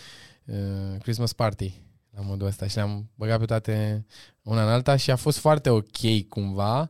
uh, 0.45 0.57
Christmas 0.99 1.33
party 1.33 1.81
la 2.17 2.21
modul 2.23 2.47
ăsta. 2.47 2.67
Și 2.67 2.77
le-am 2.77 3.11
băgat 3.15 3.39
pe 3.39 3.45
toate 3.45 4.07
una 4.43 4.63
în 4.63 4.69
alta 4.69 4.97
și 4.97 5.11
a 5.11 5.17
fost 5.17 5.39
foarte 5.39 5.71
ok 5.71 6.29
cumva. 6.29 6.89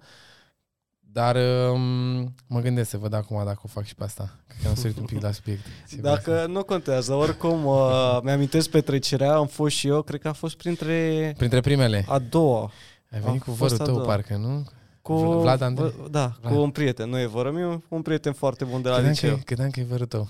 Dar 1.15 1.37
um, 1.71 2.35
mă 2.47 2.61
gândesc 2.61 2.91
să 2.91 2.99
văd 2.99 3.13
acum 3.13 3.43
dacă 3.45 3.61
o 3.63 3.69
fac 3.69 3.85
și 3.85 3.95
pe 3.95 4.05
asta. 4.05 4.37
Cred 4.47 4.63
că 4.63 4.69
am 4.69 4.75
sărit 4.75 4.99
un 4.99 5.05
pic 5.05 5.21
la 5.23 5.33
subiect. 5.33 5.61
Ce 5.89 5.97
vreau 6.01 6.15
să- 6.17 6.21
Dacă 6.31 6.47
nu 6.47 6.63
contează, 6.65 7.15
oricum 7.15 7.65
uh, 7.65 8.19
mi-amintesc 8.23 8.71
petrecerea, 8.71 9.35
am 9.35 9.47
fost 9.47 9.77
și 9.77 9.87
eu, 9.89 10.03
cred 10.03 10.21
că 10.21 10.29
a 10.29 10.33
fost 10.33 10.57
printre 10.57 11.33
Printre 11.37 11.61
primele. 11.61 12.05
a 12.09 12.19
doua. 12.19 12.71
Ai 13.11 13.21
venit 13.21 13.41
A 13.41 13.45
cu 13.45 13.51
fost 13.51 13.59
vărul 13.75 13.81
a 13.81 13.85
tău, 13.85 13.95
doua. 13.95 14.07
parcă, 14.07 14.37
nu? 14.37 14.65
Cu, 15.03 15.15
Vlad 15.41 15.61
Andrei? 15.63 15.91
vă- 16.01 16.09
Da, 16.09 16.37
Vlad. 16.41 16.53
cu 16.55 16.61
un 16.61 16.71
prieten, 16.71 17.09
nu 17.09 17.19
e 17.19 17.27
vără 17.27 17.51
miu, 17.51 17.85
un 17.89 18.03
prieten 18.03 18.33
foarte 18.33 18.65
bun 18.65 18.83
de 18.83 18.89
la 18.89 18.95
Credeam 18.95 19.15
că, 19.15 19.21
liceu. 19.27 19.39
e- 19.39 19.43
credeam 19.45 19.71
că 19.71 19.81
e 19.81 19.85
vărul 19.85 20.07
tău. 20.07 20.29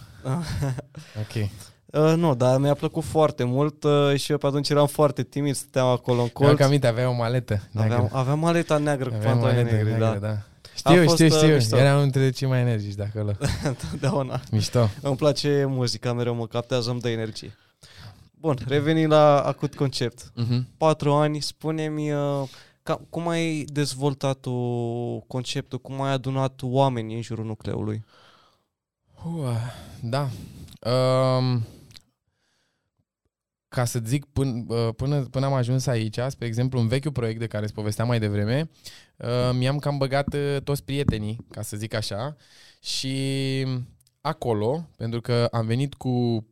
ok. 1.20 1.48
Uh, 1.92 2.12
nu, 2.16 2.34
dar 2.34 2.58
mi-a 2.58 2.74
plăcut 2.74 3.04
foarte 3.04 3.44
mult 3.44 3.84
uh, 3.84 4.14
și 4.16 4.30
eu 4.30 4.38
pe 4.38 4.46
atunci 4.46 4.68
eram 4.68 4.86
foarte 4.86 5.22
timid, 5.22 5.54
stăteam 5.54 5.86
acolo 5.86 6.22
în 6.22 6.28
Colț. 6.28 6.46
colț. 6.46 6.58
Că 6.58 6.64
aminte, 6.64 6.86
avea 6.86 7.08
o 7.08 7.12
maletă. 7.12 7.62
Aveam, 7.74 7.88
neagră. 7.88 8.18
aveam 8.18 8.38
maleta 8.38 8.78
neagră 8.78 9.08
cu 9.08 9.14
Aveam 9.14 9.32
pantaloni 9.38 9.56
maletă 9.58 9.76
negri, 9.76 9.98
neagră, 9.98 10.18
da. 10.18 10.26
da. 10.26 10.38
Știu, 10.74 11.02
fost, 11.04 11.14
știu, 11.14 11.26
uh, 11.26 11.32
știu. 11.32 11.54
mișto. 11.54 11.76
Era 11.76 11.90
unul 11.90 12.02
dintre 12.02 12.30
cei 12.30 12.48
mai 12.48 12.60
energici 12.60 12.94
de 12.94 13.10
acolo. 13.14 13.32
Întotdeauna. 13.64 14.40
Mișto. 14.50 14.88
Îmi 15.00 15.16
place 15.16 15.64
muzica, 15.68 16.12
mereu 16.12 16.34
mă 16.34 16.46
captează, 16.46 16.90
îmi 16.90 17.00
dă 17.00 17.08
energie. 17.08 17.56
Bun, 18.40 18.58
reveni 18.66 19.06
la 19.06 19.40
acut 19.40 19.74
concept. 19.74 20.32
Mhm. 20.34 20.66
Patru 20.76 21.12
ani, 21.12 21.40
spune-mi 21.40 22.12
uh, 22.12 22.42
ca, 22.82 23.00
cum 23.10 23.28
ai 23.28 23.64
dezvoltat 23.72 24.36
tu 24.36 24.52
conceptul, 25.26 25.78
cum 25.78 26.02
ai 26.02 26.12
adunat 26.12 26.60
oamenii 26.62 27.16
în 27.16 27.22
jurul 27.22 27.44
nucleului? 27.44 28.04
Ua, 29.36 29.56
da. 30.00 30.28
Um, 30.90 31.62
ca 33.72 33.84
să 33.84 34.00
zic, 34.04 34.24
până, 34.24 34.64
uh, 34.66 34.94
până, 34.96 35.20
până 35.20 35.46
am 35.46 35.52
ajuns 35.52 35.86
aici, 35.86 36.18
spre 36.28 36.46
exemplu, 36.46 36.78
un 36.78 36.88
vechiul 36.88 37.12
proiect 37.12 37.38
de 37.38 37.46
care 37.46 37.64
îți 37.64 37.72
povesteam 37.72 38.08
mai 38.08 38.18
devreme, 38.18 38.70
uh, 39.16 39.50
mi-am 39.52 39.78
cam 39.78 39.98
băgat 39.98 40.34
uh, 40.34 40.56
toți 40.64 40.84
prietenii, 40.84 41.46
ca 41.50 41.62
să 41.62 41.76
zic 41.76 41.94
așa, 41.94 42.36
și 42.80 43.66
acolo, 44.20 44.88
pentru 44.96 45.20
că 45.20 45.48
am 45.50 45.66
venit 45.66 45.94
cu 45.94 46.46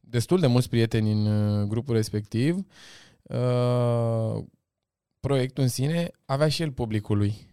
destul 0.00 0.40
de 0.40 0.46
mulți 0.46 0.68
prieteni 0.68 1.12
în 1.12 1.26
uh, 1.26 1.66
grupul 1.66 1.94
respectiv, 1.94 2.66
uh, 3.22 4.44
proiectul 5.20 5.62
în 5.62 5.68
sine 5.68 6.10
avea 6.24 6.48
și 6.48 6.62
el 6.62 6.72
publicul 6.72 7.16
lui. 7.16 7.46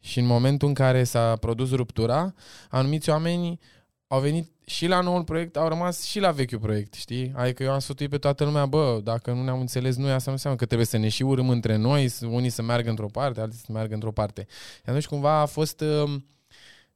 Și 0.00 0.18
în 0.18 0.26
momentul 0.26 0.68
în 0.68 0.74
care 0.74 1.04
s-a 1.04 1.36
produs 1.36 1.70
ruptura, 1.70 2.34
anumiți 2.68 3.10
oameni 3.10 3.58
au 4.06 4.20
venit 4.20 4.51
și 4.64 4.86
la 4.86 5.00
noul 5.00 5.24
proiect, 5.24 5.56
au 5.56 5.68
rămas 5.68 6.02
și 6.02 6.18
la 6.20 6.30
vechiul 6.30 6.58
proiect, 6.58 6.94
știi? 6.94 7.32
Adică 7.34 7.62
eu 7.62 7.72
am 7.72 7.78
sfătuit 7.78 8.10
pe 8.10 8.18
toată 8.18 8.44
lumea, 8.44 8.66
bă, 8.66 9.00
dacă 9.04 9.32
nu 9.32 9.42
ne-am 9.42 9.60
înțeles 9.60 9.96
noi, 9.96 10.10
asta 10.12 10.24
nu 10.26 10.32
înseamnă 10.32 10.58
că 10.58 10.66
trebuie 10.66 10.86
să 10.86 10.96
ne 10.96 11.08
și 11.08 11.22
urâm 11.22 11.48
între 11.48 11.76
noi, 11.76 12.08
să- 12.08 12.26
unii 12.26 12.50
să 12.50 12.62
meargă 12.62 12.90
într-o 12.90 13.06
parte, 13.06 13.40
alții 13.40 13.60
să 13.64 13.72
meargă 13.72 13.94
într-o 13.94 14.12
parte. 14.12 14.46
Și 14.74 14.82
atunci 14.86 15.06
cumva 15.06 15.40
a 15.40 15.46
fost, 15.46 15.80
uh, 15.80 16.14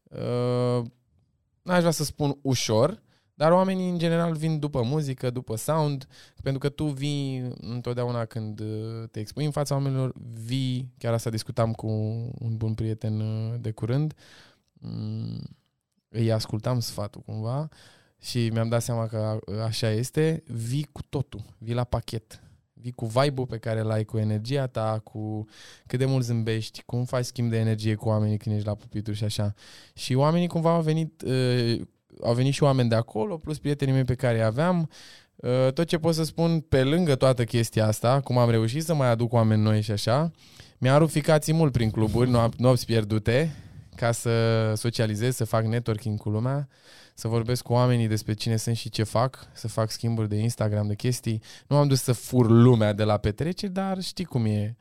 uh, 0.02 0.85
n-aș 1.62 1.79
vrea 1.79 1.90
să 1.90 2.05
spun 2.05 2.38
ușor, 2.42 3.05
Dar 3.38 3.52
oamenii 3.52 3.90
în 3.90 3.98
general 3.98 4.35
vin 4.35 4.59
după 4.59 4.83
muzică, 4.83 5.31
după 5.31 5.57
sound, 5.57 6.07
pentru 6.42 6.61
că 6.61 6.68
tu 6.68 6.85
vii 6.85 7.52
întotdeauna 7.61 8.24
când 8.24 8.61
uh, 8.61 9.09
te 9.11 9.20
expui 9.20 9.44
în 9.44 9.50
fața 9.50 9.74
oamenilor, 9.74 10.12
vii, 10.44 10.92
chiar 10.98 11.12
asta 11.12 11.31
discutam 11.31 11.72
cu 11.72 11.87
un 12.38 12.57
bun 12.57 12.74
prieten 12.74 13.20
uh, 13.20 13.55
de 13.61 13.70
curând, 13.70 14.14
mm, 14.72 15.57
îi 16.16 16.33
ascultam 16.33 16.81
sfatul 16.81 17.22
cumva 17.26 17.68
și 18.20 18.48
mi-am 18.48 18.68
dat 18.68 18.83
seama 18.83 19.07
că 19.07 19.38
așa 19.64 19.90
este, 19.90 20.42
vii 20.46 20.88
cu 20.92 21.02
totul, 21.09 21.44
vii 21.59 21.74
la 21.74 21.85
pachet. 21.85 22.40
Vii 22.72 22.92
cu 22.92 23.07
vibe-ul 23.07 23.46
pe 23.46 23.59
care 23.59 23.81
l-ai, 23.81 24.05
cu 24.05 24.18
energia 24.18 24.66
ta, 24.66 25.00
cu 25.05 25.44
cât 25.87 25.98
de 25.98 26.05
mult 26.05 26.24
zâmbești, 26.24 26.83
cum 26.87 27.05
faci 27.05 27.24
schimb 27.24 27.50
de 27.50 27.59
energie 27.59 27.94
cu 27.94 28.09
oamenii 28.09 28.37
când 28.37 28.55
ești 28.55 28.66
la 28.66 28.74
pupitur 28.74 29.14
și 29.14 29.24
așa. 29.24 29.55
Și 29.94 30.14
oamenii 30.14 30.48
cumva 30.48 30.74
au 30.74 30.81
venit, 30.81 31.22
uh, 31.22 31.81
au 32.22 32.35
venit 32.35 32.52
și 32.52 32.62
oameni 32.62 32.88
de 32.88 32.94
acolo, 32.94 33.37
plus 33.37 33.59
prietenii 33.59 33.94
mei 33.94 34.05
pe 34.05 34.14
care 34.14 34.37
îi 34.37 34.44
aveam. 34.44 34.90
Uh, 35.37 35.72
tot 35.72 35.87
ce 35.87 35.98
pot 35.98 36.14
să 36.14 36.24
spun, 36.24 36.61
pe 36.61 36.83
lângă 36.83 37.14
toată 37.14 37.44
chestia 37.44 37.87
asta, 37.87 38.20
cum 38.20 38.38
am 38.38 38.50
reușit 38.50 38.85
să 38.85 38.94
mai 38.94 39.09
aduc 39.09 39.33
oameni 39.33 39.62
noi 39.62 39.81
și 39.81 39.90
așa, 39.90 40.31
mi-a 40.79 40.96
rupt 40.96 41.11
ficații 41.11 41.52
mult 41.52 41.72
prin 41.72 41.90
cluburi, 41.90 42.31
nopți 42.57 42.87
pierdute, 42.87 43.55
ca 43.96 44.12
să 44.12 44.72
socializez, 44.76 45.37
să 45.37 45.44
fac 45.44 45.64
networking 45.64 46.18
cu 46.18 46.28
lumea, 46.28 46.68
să 47.14 47.28
vorbesc 47.28 47.62
cu 47.62 47.72
oamenii 47.72 48.09
despre 48.09 48.32
cine 48.35 48.56
sunt 48.56 48.76
și 48.76 48.88
ce 48.88 49.02
fac, 49.02 49.50
să 49.52 49.68
fac 49.68 49.90
schimburi 49.90 50.28
de 50.28 50.37
Instagram, 50.37 50.87
de 50.87 50.94
chestii. 50.94 51.42
Nu 51.66 51.76
am 51.76 51.88
dus 51.88 52.02
să 52.02 52.12
fur 52.12 52.50
lumea 52.50 52.92
de 52.92 53.04
la 53.04 53.16
petreceri, 53.16 53.72
dar 53.72 54.00
știi 54.00 54.24
cum 54.24 54.44
e. 54.44 54.76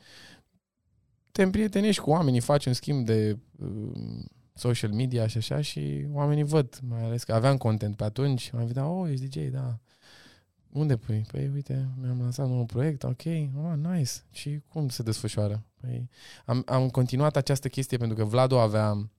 Te 1.32 1.44
împrietenești 1.44 2.02
cu 2.02 2.10
oamenii, 2.10 2.40
faci 2.40 2.66
un 2.66 2.74
schimb 2.74 3.06
de 3.06 3.38
uh, 3.60 4.26
social 4.54 4.92
media 4.92 5.28
și 5.28 5.38
așa 5.38 5.62
și 5.62 6.08
oamenii 6.12 6.44
văd, 6.44 6.80
mai 6.90 7.04
ales 7.04 7.24
că 7.24 7.34
aveam 7.34 7.58
content 7.58 7.96
pe 7.96 8.04
atunci, 8.04 8.52
mai 8.52 8.66
vedea, 8.66 8.88
oh, 8.88 9.10
ești 9.10 9.28
DJ, 9.28 9.50
da. 9.52 9.80
Unde 10.76 10.98
pui? 10.98 11.26
Păi 11.32 11.50
uite, 11.54 11.90
mi-am 12.02 12.20
lansat 12.22 12.46
un 12.46 12.66
proiect, 12.66 13.04
ok, 13.04 13.22
oh, 13.56 13.74
nice. 13.82 14.12
Și 14.32 14.62
cum 14.68 14.90
se 14.90 15.04
desfășoară? 15.04 15.64
Păi, 15.82 16.10
am, 16.46 16.64
am 16.66 16.90
continuat 16.90 17.36
această 17.36 17.68
chestie 17.68 17.98
pentru 17.98 18.18
că 18.18 18.24
Vladu 18.24 18.58
avea 18.58 19.10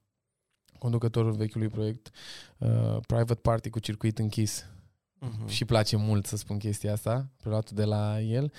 conducătorul 0.78 1.32
vechiului 1.32 1.68
proiect, 1.68 2.10
uh, 2.58 2.96
private 3.06 3.34
party 3.34 3.70
cu 3.70 3.78
circuit 3.78 4.18
închis. 4.18 4.64
Uh-huh. 4.64 5.48
Și 5.48 5.64
place 5.64 5.96
mult 5.96 6.26
să 6.26 6.36
spun 6.36 6.58
chestia 6.58 6.92
asta, 6.92 7.28
preluatul 7.36 7.76
de 7.76 7.84
la 7.84 8.20
el. 8.20 8.52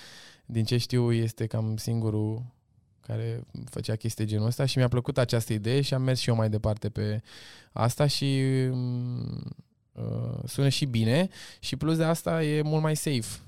Din 0.46 0.64
ce 0.64 0.76
știu, 0.76 1.12
este 1.12 1.46
cam 1.46 1.76
singurul 1.76 2.44
care 3.00 3.46
făcea 3.64 3.96
chestii 3.96 4.26
genul 4.26 4.46
ăsta 4.46 4.64
și 4.64 4.78
mi-a 4.78 4.88
plăcut 4.88 5.18
această 5.18 5.52
idee 5.52 5.80
și 5.80 5.94
am 5.94 6.02
mers 6.02 6.18
și 6.20 6.28
eu 6.28 6.34
mai 6.34 6.50
departe 6.50 6.88
pe 6.88 7.22
asta 7.72 8.06
și 8.06 8.40
mm, 8.70 9.42
uh, 9.44 9.66
sună 10.44 10.68
și 10.68 10.84
bine 10.84 11.28
și 11.58 11.76
plus 11.76 11.96
de 11.96 12.04
asta 12.04 12.42
e 12.42 12.62
mult 12.62 12.82
mai 12.82 12.96
safe 12.96 13.40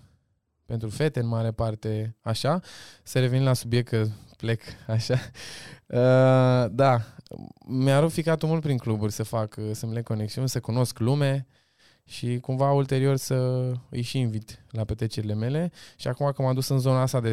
pentru 0.70 0.88
fete 0.88 1.20
în 1.20 1.26
mare 1.26 1.50
parte, 1.50 2.16
așa. 2.20 2.60
Să 3.02 3.18
revenim 3.18 3.44
la 3.44 3.52
subiect 3.52 3.88
că 3.88 4.06
plec 4.36 4.62
așa. 4.86 5.14
Uh, 5.86 6.70
da, 6.70 7.00
mi-a 7.66 8.00
rupt 8.00 8.12
ficatul 8.12 8.48
mult 8.48 8.62
prin 8.62 8.76
cluburi 8.76 9.12
să 9.12 9.22
fac, 9.22 9.58
să-mi 9.72 9.92
le 9.92 10.02
conexiuni, 10.02 10.48
să 10.48 10.60
cunosc 10.60 10.98
lume 10.98 11.46
și 12.04 12.38
cumva 12.38 12.72
ulterior 12.72 13.16
să 13.16 13.70
îi 13.88 14.02
și 14.02 14.18
invit 14.18 14.64
la 14.70 14.84
petrecerile 14.84 15.34
mele 15.34 15.72
și 15.96 16.08
acum 16.08 16.32
că 16.32 16.42
m-am 16.42 16.54
dus 16.54 16.68
în 16.68 16.78
zona 16.78 17.00
asta 17.00 17.20
de 17.20 17.32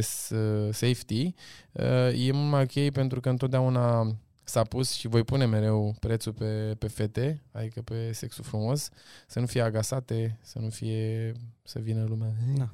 safety, 0.71 1.33
uh, 1.71 2.27
e 2.27 2.31
mult 2.31 2.49
mai 2.49 2.61
ok 2.61 2.91
pentru 2.91 3.19
că 3.19 3.29
întotdeauna 3.29 4.15
s-a 4.49 4.63
pus 4.63 4.91
și 4.91 5.07
voi 5.07 5.23
pune 5.23 5.45
mereu 5.45 5.95
prețul 5.99 6.33
pe, 6.33 6.75
pe 6.79 6.87
fete, 6.87 7.43
adică 7.51 7.81
pe 7.81 8.11
sexul 8.11 8.43
frumos, 8.43 8.89
să 9.27 9.39
nu 9.39 9.45
fie 9.45 9.61
agasate, 9.61 10.39
să 10.41 10.59
nu 10.59 10.69
fie 10.69 11.31
să 11.63 11.79
vină 11.79 12.05
lumea. 12.07 12.33
Da. 12.57 12.69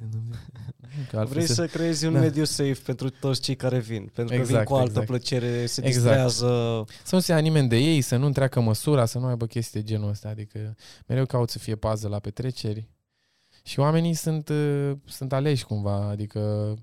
Că 1.09 1.25
Vrei 1.29 1.45
să... 1.45 1.53
să 1.53 1.67
creezi 1.67 2.05
un 2.05 2.13
da. 2.13 2.19
mediu 2.19 2.43
safe 2.43 2.79
pentru 2.85 3.09
toți 3.09 3.41
cei 3.41 3.55
care 3.55 3.79
vin, 3.79 4.11
pentru 4.13 4.35
exact, 4.35 4.51
că 4.51 4.57
vin 4.57 4.63
cu 4.63 4.73
altă 4.73 4.89
exact. 4.89 5.07
plăcere, 5.07 5.65
se 5.65 5.85
exact. 5.85 6.03
distrează. 6.03 6.85
Să 7.03 7.15
nu 7.15 7.21
se 7.21 7.39
nimeni 7.39 7.67
de 7.67 7.77
ei, 7.77 8.01
să 8.01 8.15
nu 8.15 8.25
întreacă 8.25 8.59
măsura, 8.59 9.05
să 9.05 9.19
nu 9.19 9.25
aibă 9.25 9.45
chestii 9.45 9.79
de 9.81 9.85
genul 9.85 10.09
ăsta, 10.09 10.29
adică 10.29 10.75
mereu 11.05 11.25
caut 11.25 11.49
să 11.49 11.59
fie 11.59 11.75
pază 11.75 12.07
la 12.07 12.19
petreceri. 12.19 12.89
Și 13.63 13.79
oamenii 13.79 14.13
sunt, 14.13 14.49
uh, 14.49 14.91
sunt 15.05 15.33
aleși 15.33 15.65
cumva, 15.65 16.07
adică 16.09 16.73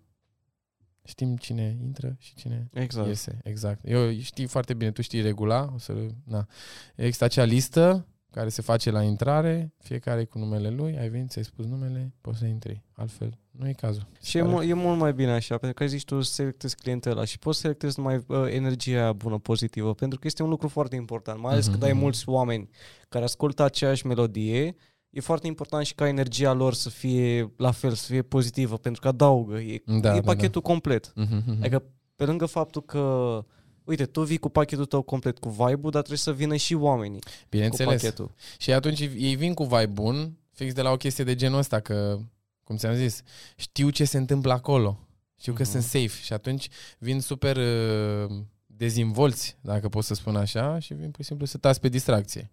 știm 1.11 1.37
cine 1.37 1.77
intră 1.83 2.17
și 2.19 2.35
cine 2.35 2.69
exact. 2.73 3.09
iese. 3.09 3.39
Exact. 3.43 3.81
Eu 3.85 4.13
știi 4.13 4.47
foarte 4.47 4.75
bine, 4.75 4.91
tu 4.91 5.03
știi 5.03 5.21
regula, 5.21 5.71
o 5.75 5.79
să, 5.79 6.07
na. 6.25 6.47
Există 6.95 7.25
acea 7.25 7.45
listă 7.45 8.07
care 8.31 8.49
se 8.49 8.63
face 8.63 8.91
la 8.91 9.03
intrare, 9.03 9.73
fiecare 9.79 10.25
cu 10.25 10.39
numele 10.39 10.71
lui, 10.71 10.99
ai 10.99 11.09
venit, 11.09 11.31
ți-ai 11.31 11.45
spus 11.45 11.67
numele, 11.67 12.15
poți 12.21 12.39
să 12.39 12.47
intri. 12.47 12.83
Altfel, 12.93 13.39
nu 13.51 13.69
e 13.69 13.73
cazul. 13.73 14.07
Și 14.23 14.39
e, 14.39 14.41
e 14.41 14.73
mult 14.73 14.99
mai 14.99 15.13
bine 15.13 15.31
așa, 15.31 15.59
pentru 15.59 15.85
că 15.85 15.91
zici 15.91 16.05
tu 16.05 16.21
selectezi 16.21 16.77
clientela 16.77 17.25
și 17.25 17.39
poți 17.39 17.57
să 17.57 17.63
selectezi 17.63 17.99
numai 17.99 18.25
uh, 18.27 18.47
energia 18.49 19.13
bună, 19.13 19.39
pozitivă, 19.39 19.95
pentru 19.95 20.19
că 20.19 20.27
este 20.27 20.43
un 20.43 20.49
lucru 20.49 20.69
foarte 20.69 20.97
important, 20.97 21.41
mai 21.41 21.53
ales 21.53 21.69
uh-huh. 21.69 21.71
când 21.71 21.83
ai 21.83 21.93
mulți 21.93 22.29
oameni 22.29 22.69
care 23.09 23.25
ascultă 23.25 23.63
aceeași 23.63 24.07
melodie 24.07 24.77
e 25.11 25.21
foarte 25.21 25.47
important 25.47 25.87
și 25.87 25.95
ca 25.95 26.09
energia 26.09 26.53
lor 26.53 26.75
să 26.75 26.89
fie 26.89 27.53
la 27.57 27.71
fel, 27.71 27.93
să 27.93 28.07
fie 28.07 28.23
pozitivă, 28.23 28.77
pentru 28.77 29.01
că 29.01 29.09
adaugă. 29.09 29.59
E, 29.59 29.83
da, 29.87 29.95
e 29.95 30.01
da, 30.01 30.21
pachetul 30.21 30.61
da. 30.65 30.69
complet. 30.69 31.13
Uh-huh, 31.13 31.59
Adică, 31.59 31.83
pe 32.17 32.25
lângă 32.25 32.47
faptul 32.47 32.83
că 32.83 33.45
uite, 33.85 34.07
tu 34.07 34.23
vii 34.23 34.39
cu 34.39 34.49
pachetul 34.49 34.85
tău 34.85 35.03
complet 35.03 35.39
cu 35.39 35.49
vibe-ul, 35.49 35.91
dar 35.91 36.03
trebuie 36.03 36.19
să 36.19 36.33
vină 36.33 36.57
și 36.57 36.75
oamenii 36.75 37.21
Bineînțeles. 37.49 37.93
cu 37.93 37.99
pachetul. 38.01 38.35
Și 38.59 38.73
atunci 38.73 39.01
ei 39.01 39.37
vin 39.37 39.55
cu 39.55 39.65
vibe 39.65 39.87
bun, 39.87 40.39
fix 40.51 40.73
de 40.73 40.83
la 40.83 40.91
o 40.91 40.97
chestie 40.97 41.25
de 41.25 41.35
genul 41.35 41.59
ăsta, 41.59 41.81
că, 41.81 42.19
cum 42.65 42.77
ți-am 42.77 42.95
zis, 42.95 43.23
știu 43.57 43.91
ce 43.91 44.05
se 44.05 44.19
întâmplă 44.19 44.53
acolo. 44.53 44.99
Știu 45.39 45.53
uh-huh. 45.53 45.57
că 45.57 45.63
mhm. 45.63 45.71
sunt 45.71 45.83
safe 45.83 46.23
și 46.23 46.33
atunci 46.33 46.69
vin 46.99 47.21
super 47.21 47.57
uh, 47.57 48.37
dezvolți, 48.67 49.57
dacă 49.61 49.89
pot 49.89 50.05
să 50.05 50.15
spun 50.15 50.37
așa, 50.37 50.79
și 50.79 50.95
vin 50.95 51.11
pur 51.11 51.21
și 51.21 51.29
simplu 51.29 51.47
să 51.47 51.59
tați 51.59 51.81
pe 51.81 51.89
distracție. 51.89 52.51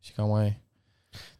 Și 0.00 0.12
cam 0.12 0.28
mai 0.28 0.46
e. 0.46 0.67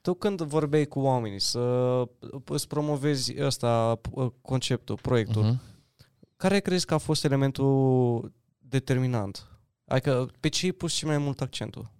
Tu 0.00 0.14
când 0.14 0.42
vorbeai 0.42 0.84
cu 0.84 1.00
oamenii 1.00 1.40
să 1.40 2.04
îți 2.44 2.68
promovezi 2.68 3.42
ăsta, 3.42 4.00
conceptul, 4.40 4.98
proiectul, 5.02 5.44
uh-huh. 5.44 5.96
care 6.36 6.60
crezi 6.60 6.86
că 6.86 6.94
a 6.94 6.98
fost 6.98 7.24
elementul 7.24 8.32
determinant? 8.58 9.46
Adică 9.84 10.30
pe 10.40 10.48
ce 10.48 10.64
ai 10.64 10.72
pus 10.72 10.92
și 10.92 11.06
mai 11.06 11.18
mult 11.18 11.40
accentul? 11.40 11.90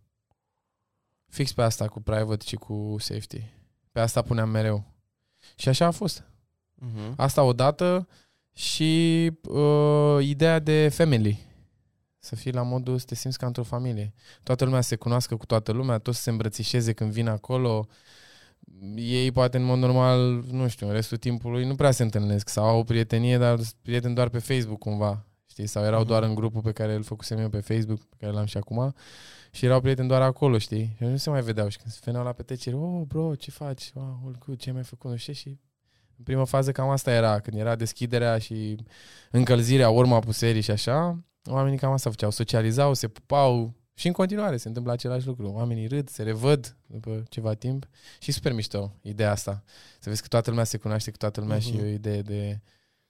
Fix 1.26 1.52
pe 1.52 1.62
asta 1.62 1.88
cu 1.88 2.00
private 2.00 2.44
și 2.46 2.56
cu 2.56 2.96
safety. 2.98 3.42
Pe 3.92 4.00
asta 4.00 4.22
puneam 4.22 4.48
mereu. 4.50 4.84
Și 5.56 5.68
așa 5.68 5.86
a 5.86 5.90
fost. 5.90 6.24
Uh-huh. 6.86 7.14
Asta 7.16 7.42
odată 7.42 8.08
și 8.54 9.30
uh, 9.48 10.18
ideea 10.20 10.58
de 10.58 10.88
family. 10.88 11.46
Să 12.28 12.36
fii 12.36 12.52
la 12.52 12.62
modul 12.62 12.98
să 12.98 13.04
te 13.04 13.14
simți 13.14 13.38
ca 13.38 13.46
într-o 13.46 13.62
familie. 13.62 14.14
Toată 14.42 14.64
lumea 14.64 14.80
se 14.80 14.96
cunoască 14.96 15.36
cu 15.36 15.46
toată 15.46 15.72
lumea, 15.72 15.98
toți 15.98 16.22
se 16.22 16.30
îmbrățișeze 16.30 16.92
când 16.92 17.12
vin 17.12 17.28
acolo. 17.28 17.86
Ei 18.94 19.32
poate 19.32 19.56
în 19.56 19.62
mod 19.62 19.78
normal, 19.78 20.44
nu 20.50 20.68
știu, 20.68 20.86
în 20.86 20.92
restul 20.92 21.16
timpului 21.16 21.66
nu 21.66 21.74
prea 21.74 21.90
se 21.90 22.02
întâlnesc 22.02 22.48
sau 22.48 22.64
au 22.64 22.78
o 22.78 22.82
prietenie, 22.82 23.38
dar 23.38 23.58
prieteni 23.82 24.14
doar 24.14 24.28
pe 24.28 24.38
Facebook 24.38 24.78
cumva. 24.78 25.26
Știi? 25.46 25.66
Sau 25.66 25.84
erau 25.84 26.04
doar 26.04 26.22
în 26.22 26.34
grupul 26.34 26.60
pe 26.60 26.72
care 26.72 26.94
îl 26.94 27.02
făcusem 27.02 27.38
eu 27.38 27.48
pe 27.48 27.60
Facebook, 27.60 28.04
pe 28.04 28.16
care 28.18 28.32
l-am 28.32 28.44
și 28.44 28.56
acum. 28.56 28.94
Și 29.50 29.64
erau 29.64 29.80
prieteni 29.80 30.08
doar 30.08 30.22
acolo, 30.22 30.58
știi? 30.58 30.94
Și 30.96 31.04
nu 31.04 31.16
se 31.16 31.30
mai 31.30 31.42
vedeau. 31.42 31.68
Și 31.68 31.78
când 31.78 31.92
se 31.92 32.00
veneau 32.04 32.24
la 32.24 32.32
petrecere, 32.32 32.76
oh, 32.76 33.02
bro, 33.06 33.34
ce 33.34 33.50
faci? 33.50 33.90
Oh, 33.94 34.02
all 34.24 34.38
good, 34.46 34.58
ce 34.58 34.68
ai 34.68 34.74
mai 34.74 34.84
făcut? 34.84 35.10
Nu 35.10 35.16
știu, 35.16 35.32
și 35.32 35.48
în 36.16 36.24
prima 36.24 36.44
fază 36.44 36.72
cam 36.72 36.88
asta 36.88 37.12
era, 37.12 37.40
când 37.40 37.58
era 37.58 37.76
deschiderea 37.76 38.38
și 38.38 38.76
încălzirea, 39.30 39.90
urma 39.90 40.18
puserii 40.18 40.60
și 40.60 40.70
așa, 40.70 41.22
Oamenii 41.44 41.78
cam 41.78 41.92
asta 41.92 42.10
făceau, 42.10 42.30
socializau, 42.30 42.94
se 42.94 43.08
pupau 43.08 43.74
și 43.94 44.06
în 44.06 44.12
continuare 44.12 44.56
se 44.56 44.68
întâmplă 44.68 44.92
același 44.92 45.26
lucru. 45.26 45.52
Oamenii 45.54 45.86
râd, 45.86 46.08
se 46.08 46.22
revăd 46.22 46.76
după 46.86 47.22
ceva 47.28 47.54
timp 47.54 47.88
și 48.20 48.32
super 48.32 48.52
mișto 48.52 48.94
ideea 49.02 49.30
asta. 49.30 49.62
Să 50.00 50.08
vezi 50.08 50.22
că 50.22 50.28
toată 50.28 50.50
lumea 50.50 50.64
se 50.64 50.76
cunoaște 50.76 51.10
cu 51.10 51.16
toată 51.16 51.40
lumea 51.40 51.58
uh-huh. 51.58 51.62
și 51.62 51.76
e 51.76 51.82
o 51.82 51.86
idee 51.86 52.22
de, 52.22 52.60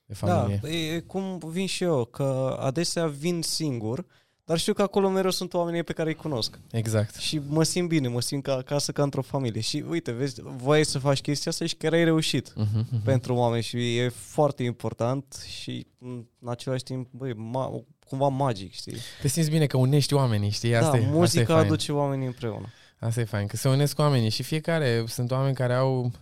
de 0.04 0.14
familie. 0.14 0.58
Da, 0.62 0.68
e 0.68 1.00
cum 1.00 1.38
vin 1.38 1.66
și 1.66 1.82
eu, 1.82 2.04
că 2.04 2.56
adesea 2.60 3.06
vin 3.06 3.42
singur, 3.42 4.06
dar 4.44 4.58
știu 4.58 4.72
că 4.72 4.82
acolo 4.82 5.08
mereu 5.08 5.30
sunt 5.30 5.54
oamenii 5.54 5.82
pe 5.82 5.92
care 5.92 6.08
îi 6.08 6.14
cunosc. 6.14 6.58
Exact. 6.70 7.14
Și 7.14 7.40
mă 7.48 7.62
simt 7.62 7.88
bine, 7.88 8.08
mă 8.08 8.20
simt 8.20 8.42
ca 8.42 8.54
acasă, 8.54 8.92
ca 8.92 9.02
într-o 9.02 9.22
familie. 9.22 9.60
Și 9.60 9.84
uite, 9.88 10.12
vezi, 10.12 10.40
voiai 10.42 10.84
să 10.84 10.98
faci 10.98 11.20
chestia 11.20 11.50
asta 11.50 11.66
și 11.66 11.76
chiar 11.76 11.92
ai 11.92 12.04
reușit 12.04 12.52
uh-huh, 12.52 12.82
uh-huh. 12.82 13.04
pentru 13.04 13.34
oameni 13.34 13.62
și 13.62 13.96
e 13.96 14.08
foarte 14.08 14.62
important 14.62 15.44
și 15.48 15.86
în 15.98 16.26
același 16.44 16.82
timp, 16.82 17.08
băi, 17.10 17.32
ma- 17.32 17.84
cumva 18.08 18.28
magic, 18.28 18.72
știi? 18.72 18.96
Te 19.20 19.28
simți 19.28 19.50
bine 19.50 19.66
că 19.66 19.76
unești 19.76 20.14
oamenii, 20.14 20.50
știi? 20.50 20.76
Asta 20.76 20.90
da, 20.90 20.98
e, 20.98 21.06
muzica 21.10 21.42
asta 21.42 21.64
e 21.64 21.66
aduce 21.66 21.92
oamenii 21.92 22.26
împreună. 22.26 22.66
Asta 22.98 23.20
e 23.20 23.24
fain, 23.24 23.46
că 23.46 23.56
se 23.56 23.68
unesc 23.68 23.98
oamenii 23.98 24.30
și 24.30 24.42
fiecare, 24.42 25.04
sunt 25.06 25.30
oameni 25.30 25.54
care 25.54 25.74
au 25.74 26.12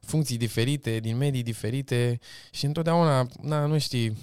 funcții 0.00 0.36
diferite, 0.36 0.98
din 0.98 1.16
medii 1.16 1.42
diferite 1.42 2.18
și 2.50 2.64
întotdeauna, 2.64 3.26
na, 3.42 3.66
nu 3.66 3.78
știi, 3.78 4.16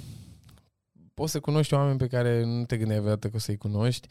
poți 1.13 1.31
să 1.31 1.39
cunoști 1.39 1.73
oameni 1.73 1.97
pe 1.97 2.07
care 2.07 2.43
nu 2.43 2.65
te 2.65 2.77
gândeai 2.77 2.99
vreodată 2.99 3.29
că 3.29 3.35
o 3.35 3.39
să-i 3.39 3.57
cunoști, 3.57 4.07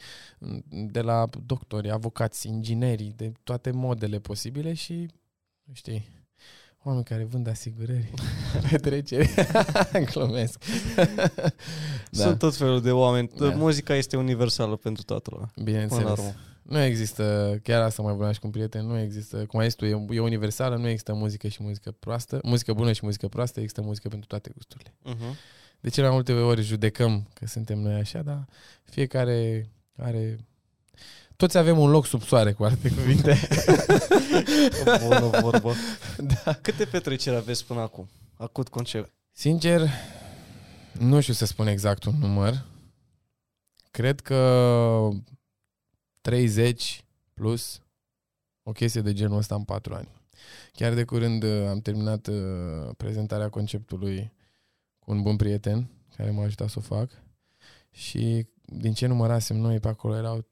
de 0.69 1.01
la 1.01 1.29
doctori, 1.45 1.91
avocați, 1.91 2.47
ingineri, 2.47 3.13
de 3.15 3.31
toate 3.43 3.71
modele 3.71 4.19
posibile 4.19 4.73
și 4.73 5.07
știi, 5.71 6.20
oameni 6.83 7.05
care 7.05 7.23
vând 7.23 7.47
asigurări, 7.47 8.11
petreceri. 8.69 9.29
Glumesc. 10.11 10.63
da. 12.11 12.23
Sunt 12.23 12.37
tot 12.37 12.55
felul 12.55 12.81
de 12.81 12.91
oameni. 12.91 13.29
Da. 13.37 13.49
Muzica 13.49 13.95
este 13.95 14.17
universală 14.17 14.75
pentru 14.75 15.03
toată 15.03 15.29
lumea. 15.33 15.51
Bineînțeles. 15.63 16.19
Nu 16.61 16.81
există, 16.81 17.57
chiar 17.63 17.81
asta 17.81 18.01
mai 18.01 18.11
vorbeam 18.11 18.33
și 18.33 18.39
cu 18.39 18.45
un 18.45 18.51
prieten, 18.51 18.85
nu 18.85 18.99
există, 18.99 19.45
cum 19.45 19.59
ai 19.59 19.65
zis 19.65 19.75
tu, 19.75 19.85
e, 19.85 20.05
e 20.09 20.19
universală, 20.19 20.75
nu 20.75 20.87
există 20.87 21.13
muzică 21.13 21.47
și 21.47 21.63
muzică 21.63 21.91
proastă, 21.91 22.39
muzică 22.43 22.73
bună 22.73 22.91
și 22.91 22.99
muzică 23.03 23.27
proastă, 23.27 23.59
există 23.59 23.81
muzică 23.81 24.07
pentru 24.07 24.27
toate 24.27 24.51
gusturile. 24.55 24.93
Uh-huh. 25.05 25.35
De 25.79 25.89
cele 25.89 26.05
mai 26.05 26.15
multe 26.15 26.33
ori 26.33 26.61
judecăm 26.61 27.27
că 27.33 27.47
suntem 27.47 27.79
noi 27.79 27.93
așa, 27.93 28.21
dar 28.21 28.45
fiecare 28.83 29.69
are 29.97 30.39
toți 31.41 31.57
avem 31.57 31.79
un 31.79 31.89
loc 31.89 32.05
sub 32.05 32.21
soare, 32.21 32.53
cu 32.53 32.63
alte 32.63 32.89
cuvinte. 32.89 33.39
Bună 35.07 35.39
vorbă. 35.41 35.73
Da. 36.17 36.53
Câte 36.53 36.85
petreceri 36.85 37.35
aveți 37.35 37.65
până 37.65 37.79
acum? 37.79 38.09
Acut 38.35 38.67
concept. 38.67 39.13
Sincer, 39.31 39.89
nu 40.99 41.21
știu 41.21 41.33
să 41.33 41.45
spun 41.45 41.67
exact 41.67 42.03
un 42.03 42.13
număr. 42.19 42.65
Cred 43.91 44.19
că 44.19 45.09
30 46.21 47.05
plus 47.33 47.81
o 48.63 48.71
chestie 48.71 49.01
de 49.01 49.13
genul 49.13 49.37
ăsta 49.37 49.55
în 49.55 49.63
4 49.63 49.93
ani. 49.93 50.09
Chiar 50.71 50.93
de 50.93 51.03
curând 51.03 51.43
uh, 51.43 51.67
am 51.67 51.79
terminat 51.79 52.27
uh, 52.27 52.89
prezentarea 52.97 53.49
conceptului 53.49 54.33
cu 54.99 55.11
un 55.11 55.21
bun 55.21 55.35
prieten 55.35 55.89
care 56.15 56.31
m-a 56.31 56.43
ajutat 56.43 56.69
să 56.69 56.75
o 56.79 56.81
fac 56.81 57.09
și 57.91 58.47
din 58.73 58.93
ce 58.93 59.07
numărasem 59.07 59.57
noi 59.57 59.79
pe 59.79 59.87
acolo 59.87 60.15
erau 60.15 60.47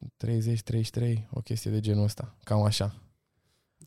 30-33, 1.02 1.14
o 1.30 1.40
chestie 1.40 1.72
de 1.72 1.80
genul 1.80 2.04
ăsta, 2.04 2.36
cam 2.44 2.64
așa. 2.64 2.96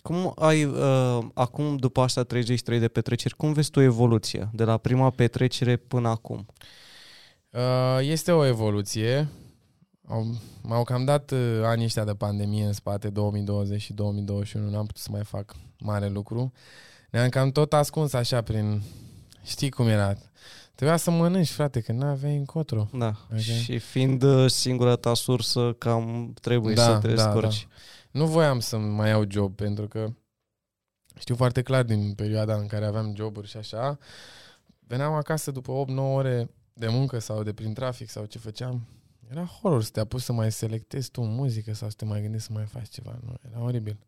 Cum 0.03 0.33
ai, 0.39 0.65
uh, 0.65 1.19
acum, 1.35 1.77
după 1.77 2.01
asta 2.01 2.23
33 2.23 2.79
de 2.79 2.89
petreceri, 2.89 3.37
cum 3.37 3.53
vezi 3.53 3.71
tu 3.71 3.81
evoluția 3.81 4.51
de 4.53 4.65
la 4.65 4.77
prima 4.77 5.11
petrecere 5.11 5.77
până 5.77 6.09
acum? 6.09 6.47
Uh, 7.51 7.99
este 8.01 8.33
o 8.33 8.47
evoluție. 8.47 9.29
M-au 10.63 10.85
cam 10.85 11.05
dat 11.05 11.31
uh, 11.31 11.61
anii 11.63 11.85
ăștia 11.85 12.05
de 12.05 12.15
pandemie 12.15 12.65
în 12.65 12.73
spate, 12.73 13.11
2020 13.11 13.81
și 13.81 13.93
2021, 13.93 14.71
n-am 14.71 14.87
putut 14.87 15.03
să 15.03 15.09
mai 15.11 15.25
fac 15.25 15.55
mare 15.79 16.09
lucru. 16.09 16.53
Ne-am 17.11 17.29
cam 17.29 17.51
tot 17.51 17.73
ascuns 17.73 18.13
așa 18.13 18.43
prin... 18.43 18.83
Știi 19.45 19.71
cum 19.71 19.87
era? 19.89 20.15
Trebuia 20.75 20.97
să 20.97 21.11
mănânci, 21.11 21.51
frate, 21.51 21.81
că 21.81 21.93
n-aveai 21.93 22.37
încotro. 22.37 22.89
Da, 22.93 23.13
okay? 23.27 23.41
și 23.41 23.79
fiind 23.79 24.23
uh, 24.23 24.51
singura 24.51 24.97
ta 24.97 25.15
sursă, 25.15 25.73
cam 25.79 26.33
trebuie 26.41 26.75
da, 26.75 26.83
să 26.83 26.99
te 26.99 27.15
da, 27.15 27.41
Da. 27.41 27.49
Nu 28.11 28.27
voiam 28.27 28.61
să 28.61 28.77
mai 28.77 29.09
iau 29.09 29.25
job, 29.29 29.55
pentru 29.55 29.89
că 29.89 30.13
știu 31.19 31.35
foarte 31.35 31.63
clar 31.63 31.85
din 31.85 32.13
perioada 32.15 32.55
în 32.55 32.67
care 32.67 32.85
aveam 32.85 33.15
joburi 33.17 33.49
și 33.49 33.57
așa, 33.57 33.99
veneam 34.87 35.13
acasă 35.13 35.51
după 35.51 35.85
8-9 35.87 35.95
ore 35.97 36.51
de 36.73 36.89
muncă 36.89 37.19
sau 37.19 37.43
de 37.43 37.53
prin 37.53 37.73
trafic 37.75 38.09
sau 38.09 38.25
ce 38.25 38.39
făceam, 38.39 38.87
era 39.31 39.45
horror 39.45 39.83
să 39.83 39.91
te 39.91 40.01
apuci 40.01 40.21
să 40.21 40.33
mai 40.33 40.53
selectezi 40.53 41.11
tu 41.11 41.21
muzică 41.21 41.75
sau 41.75 41.89
să 41.89 41.95
te 41.99 42.05
mai 42.05 42.21
gândești 42.21 42.47
să 42.47 42.53
mai 42.53 42.65
faci 42.65 42.89
ceva. 42.89 43.19
Nu, 43.25 43.35
era 43.51 43.63
oribil. 43.63 43.99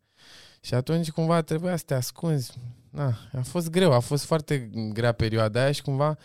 Și 0.61 0.73
atunci 0.73 1.11
cumva 1.11 1.41
trebuia 1.41 1.75
să 1.75 1.83
te 1.85 1.93
ascunzi. 1.93 2.57
Na, 2.95 3.17
a 3.33 3.41
fost 3.41 3.69
greu, 3.69 3.91
a 3.91 3.99
fost 3.99 4.25
foarte 4.25 4.69
grea 4.93 5.11
perioada 5.11 5.61
aia 5.61 5.71
și 5.71 5.81
cumva 5.81 6.17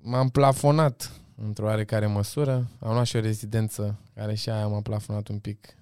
m-am 0.00 0.28
plafonat 0.28 1.12
într-o 1.36 1.64
oarecare 1.64 2.06
măsură. 2.06 2.70
Am 2.80 2.92
luat 2.92 3.06
și 3.06 3.16
o 3.16 3.20
rezidență 3.20 3.98
care 4.14 4.34
și 4.34 4.50
aia 4.50 4.66
m-a 4.66 4.80
plafonat 4.80 5.28
un 5.28 5.38
pic. 5.38 5.74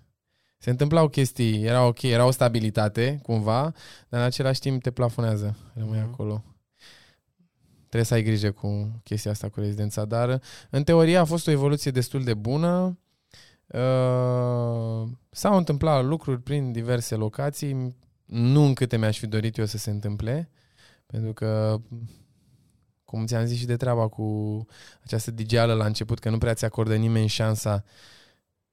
Se 0.59 0.71
întâmplau 0.71 1.09
chestii, 1.09 1.63
era 1.65 1.87
ok, 1.87 2.03
era 2.03 2.25
o 2.25 2.31
stabilitate 2.31 3.21
cumva, 3.23 3.63
dar 4.09 4.21
în 4.21 4.27
același 4.27 4.61
timp 4.61 4.83
te 4.83 4.91
plafonează, 4.91 5.57
rămâi 5.75 5.99
mm-hmm. 5.99 6.13
acolo. 6.13 6.45
Trebuie 7.79 8.05
să 8.05 8.15
ai 8.15 8.23
grijă 8.23 8.51
cu 8.51 9.01
chestia 9.05 9.31
asta 9.31 9.49
cu 9.49 9.61
rezidența, 9.61 10.05
dar 10.05 10.41
în 10.71 10.85
teorie 10.85 11.17
a 11.17 11.25
fost 11.25 11.47
o 11.47 11.51
evoluție 11.51 11.91
destul 11.91 12.25
de 12.25 12.35
bună. 12.35 12.99
Uh, 13.67 15.09
s-au 15.31 15.57
întâmplat 15.57 16.05
lucruri 16.05 16.41
prin 16.41 16.73
diverse 16.73 17.15
locații, 17.15 17.97
nu 18.29 18.63
în 18.63 18.75
câte 18.75 18.97
mi-aș 18.97 19.19
fi 19.19 19.27
dorit 19.27 19.57
eu 19.57 19.65
să 19.65 19.79
se 19.79 19.91
întâmple, 19.91 20.51
pentru 21.07 21.33
că 21.33 21.81
cum 23.05 23.27
ți-am 23.27 23.45
zis 23.45 23.59
și 23.59 23.67
de 23.67 23.77
treaba 23.77 24.09
cu 24.09 24.67
această 25.05 25.31
digială 25.31 25.75
la 25.75 25.87
început, 25.87 26.19
că 26.19 26.31
nu 26.31 26.39
prea 26.39 26.55
ți 26.55 26.65
acordă 26.65 26.95
nimeni 26.95 27.27
șansa 27.27 27.85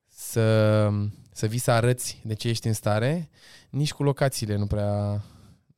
să, 0.07 0.89
să 1.31 1.45
vii 1.45 1.59
să 1.59 1.71
arăți 1.71 2.21
de 2.23 2.33
ce 2.33 2.47
ești 2.47 2.67
în 2.67 2.73
stare, 2.73 3.29
nici 3.69 3.93
cu 3.93 4.03
locațiile 4.03 4.55
nu 4.55 4.67
prea, 4.67 5.23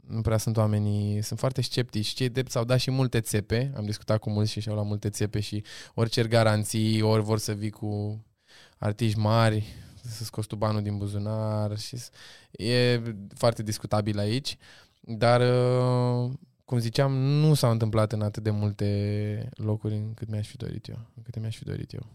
nu 0.07 0.21
prea 0.21 0.37
sunt 0.37 0.57
oamenii, 0.57 1.21
sunt 1.21 1.39
foarte 1.39 1.61
sceptici. 1.61 2.07
Cei 2.07 2.29
drept 2.29 2.51
s-au 2.51 2.63
dat 2.63 2.79
și 2.79 2.91
multe 2.91 3.21
țepe, 3.21 3.71
am 3.75 3.85
discutat 3.85 4.19
cu 4.19 4.29
mulți 4.29 4.51
și 4.51 4.59
și-au 4.59 4.75
luat 4.75 4.87
multe 4.87 5.09
țepe 5.09 5.39
și 5.39 5.63
ori 5.93 6.09
cer 6.09 6.27
garanții, 6.27 7.01
ori 7.01 7.23
vor 7.23 7.39
să 7.39 7.53
vii 7.53 7.69
cu 7.69 8.23
artiști 8.77 9.19
mari, 9.19 9.65
să 10.07 10.23
scoți 10.23 10.47
tu 10.47 10.55
banul 10.55 10.81
din 10.81 10.97
buzunar 10.97 11.77
și 11.77 11.97
e 12.51 13.01
foarte 13.35 13.63
discutabil 13.63 14.19
aici. 14.19 14.57
Dar 14.99 15.41
uh, 15.41 16.31
cum 16.65 16.77
ziceam, 16.77 17.13
nu 17.13 17.53
s-au 17.53 17.71
întâmplat 17.71 18.11
în 18.11 18.21
atât 18.21 18.43
de 18.43 18.49
multe 18.49 19.49
locuri 19.55 19.95
încât 19.95 20.29
mi-aș 20.29 20.47
fi 20.47 20.57
dorit 20.57 20.87
eu. 20.87 20.99
Încât 21.15 21.39
mi-aș 21.41 21.57
fi 21.57 21.63
dorit 21.63 21.93
eu. 21.93 22.05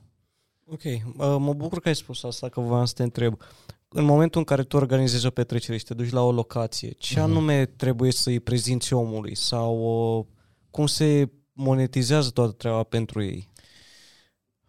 Ok. 0.67 0.83
Uh, 0.85 1.37
mă 1.39 1.53
bucur 1.53 1.81
că 1.81 1.89
ai 1.89 1.95
spus 1.95 2.23
asta, 2.23 2.49
că 2.49 2.61
voiam 2.61 2.85
să 2.85 2.95
te 2.95 3.03
întreb. 3.03 3.41
În 3.89 4.05
momentul 4.05 4.41
în 4.41 4.47
care 4.47 4.63
tu 4.63 4.77
organizezi 4.77 5.27
o 5.27 5.31
petrecere 5.31 5.77
și 5.77 5.85
te 5.85 5.95
duci 5.95 6.11
la 6.11 6.23
o 6.23 6.33
locație, 6.33 6.91
ce 6.91 7.19
uh-huh. 7.19 7.23
anume 7.23 7.67
trebuie 7.67 8.13
să-i 8.13 8.41
prezinți 8.41 8.93
omului? 8.93 9.35
Sau 9.35 9.77
uh, 10.19 10.27
cum 10.71 10.87
se 10.87 11.31
monetizează 11.53 12.31
toată 12.31 12.53
treaba 12.53 12.83
pentru 12.83 13.23
ei? 13.23 13.49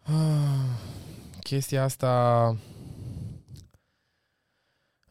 Ah, 0.02 0.78
chestia 1.42 1.82
asta... 1.82 2.56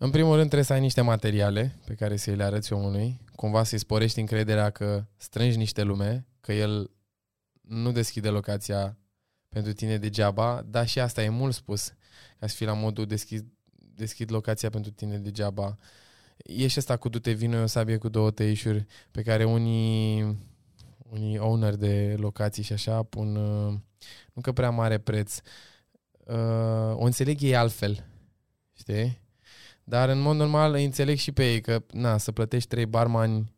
În 0.04 0.10
primul 0.10 0.32
rând 0.34 0.46
trebuie 0.46 0.64
să 0.64 0.74
ai 0.74 0.80
niște 0.80 1.02
materiale 1.02 1.76
pe 1.86 1.94
care 1.94 2.16
să 2.16 2.32
le 2.32 2.44
arăți 2.44 2.74
omului 2.74 3.20
cumva 3.36 3.64
să-i 3.64 3.78
sporești 3.78 4.20
încrederea 4.20 4.70
că 4.70 5.06
strângi 5.18 5.58
niște 5.58 5.84
lume, 5.84 6.28
că 6.42 6.54
el 6.54 6.92
nu 7.62 7.92
deschide 7.92 8.30
locația 8.30 8.98
pentru 9.50 9.74
tine 9.74 9.98
degeaba, 9.98 10.66
dar 10.66 10.88
și 10.88 11.00
asta 11.00 11.24
e 11.24 11.30
mult 11.30 11.54
spus, 11.54 11.94
ca 12.40 12.48
să 12.48 12.56
fii 12.56 12.66
la 12.66 12.74
modul 12.74 13.06
deschid, 13.06 13.46
deschid 13.76 14.32
locația 14.32 14.70
pentru 14.70 14.92
tine 14.92 15.18
degeaba. 15.18 15.78
E 16.38 16.68
și 16.68 16.78
asta 16.78 16.98
cu 16.98 17.10
du-te 17.10 17.32
vină 17.32 17.62
o 17.62 17.66
sabie 17.66 17.98
cu 17.98 18.10
două 18.10 18.32
tăișuri 18.32 18.86
pe 19.12 19.22
care 19.22 19.44
unii, 19.44 20.38
unii 21.10 21.38
owner 21.38 21.76
de 21.76 22.16
locații 22.18 22.64
și 22.64 22.74
așa 22.74 23.04
pun 23.04 23.36
uh, 23.36 23.74
nu 24.34 24.42
că 24.42 24.52
prea 24.52 24.70
mare 24.70 24.98
preț. 24.98 25.40
Uh, 26.12 26.94
o 26.94 27.04
înțeleg 27.04 27.42
ei 27.42 27.56
altfel, 27.56 28.06
știi? 28.74 29.23
Dar 29.84 30.10
în 30.10 30.20
mod 30.20 30.36
normal 30.36 30.74
îi 30.74 30.86
înțeleg 30.86 31.18
și 31.18 31.32
pe 31.32 31.52
ei 31.52 31.62
că 31.62 31.84
na, 31.92 32.18
să 32.18 32.32
plătești 32.32 32.70
trei 32.70 32.86
barmani 32.86 33.56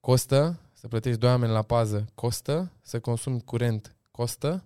costă, 0.00 0.60
să 0.72 0.88
plătești 0.88 1.18
doi 1.18 1.30
oameni 1.30 1.52
la 1.52 1.62
pază 1.62 2.06
costă, 2.14 2.72
să 2.82 3.00
consumi 3.00 3.42
curent 3.44 3.96
costă 4.10 4.64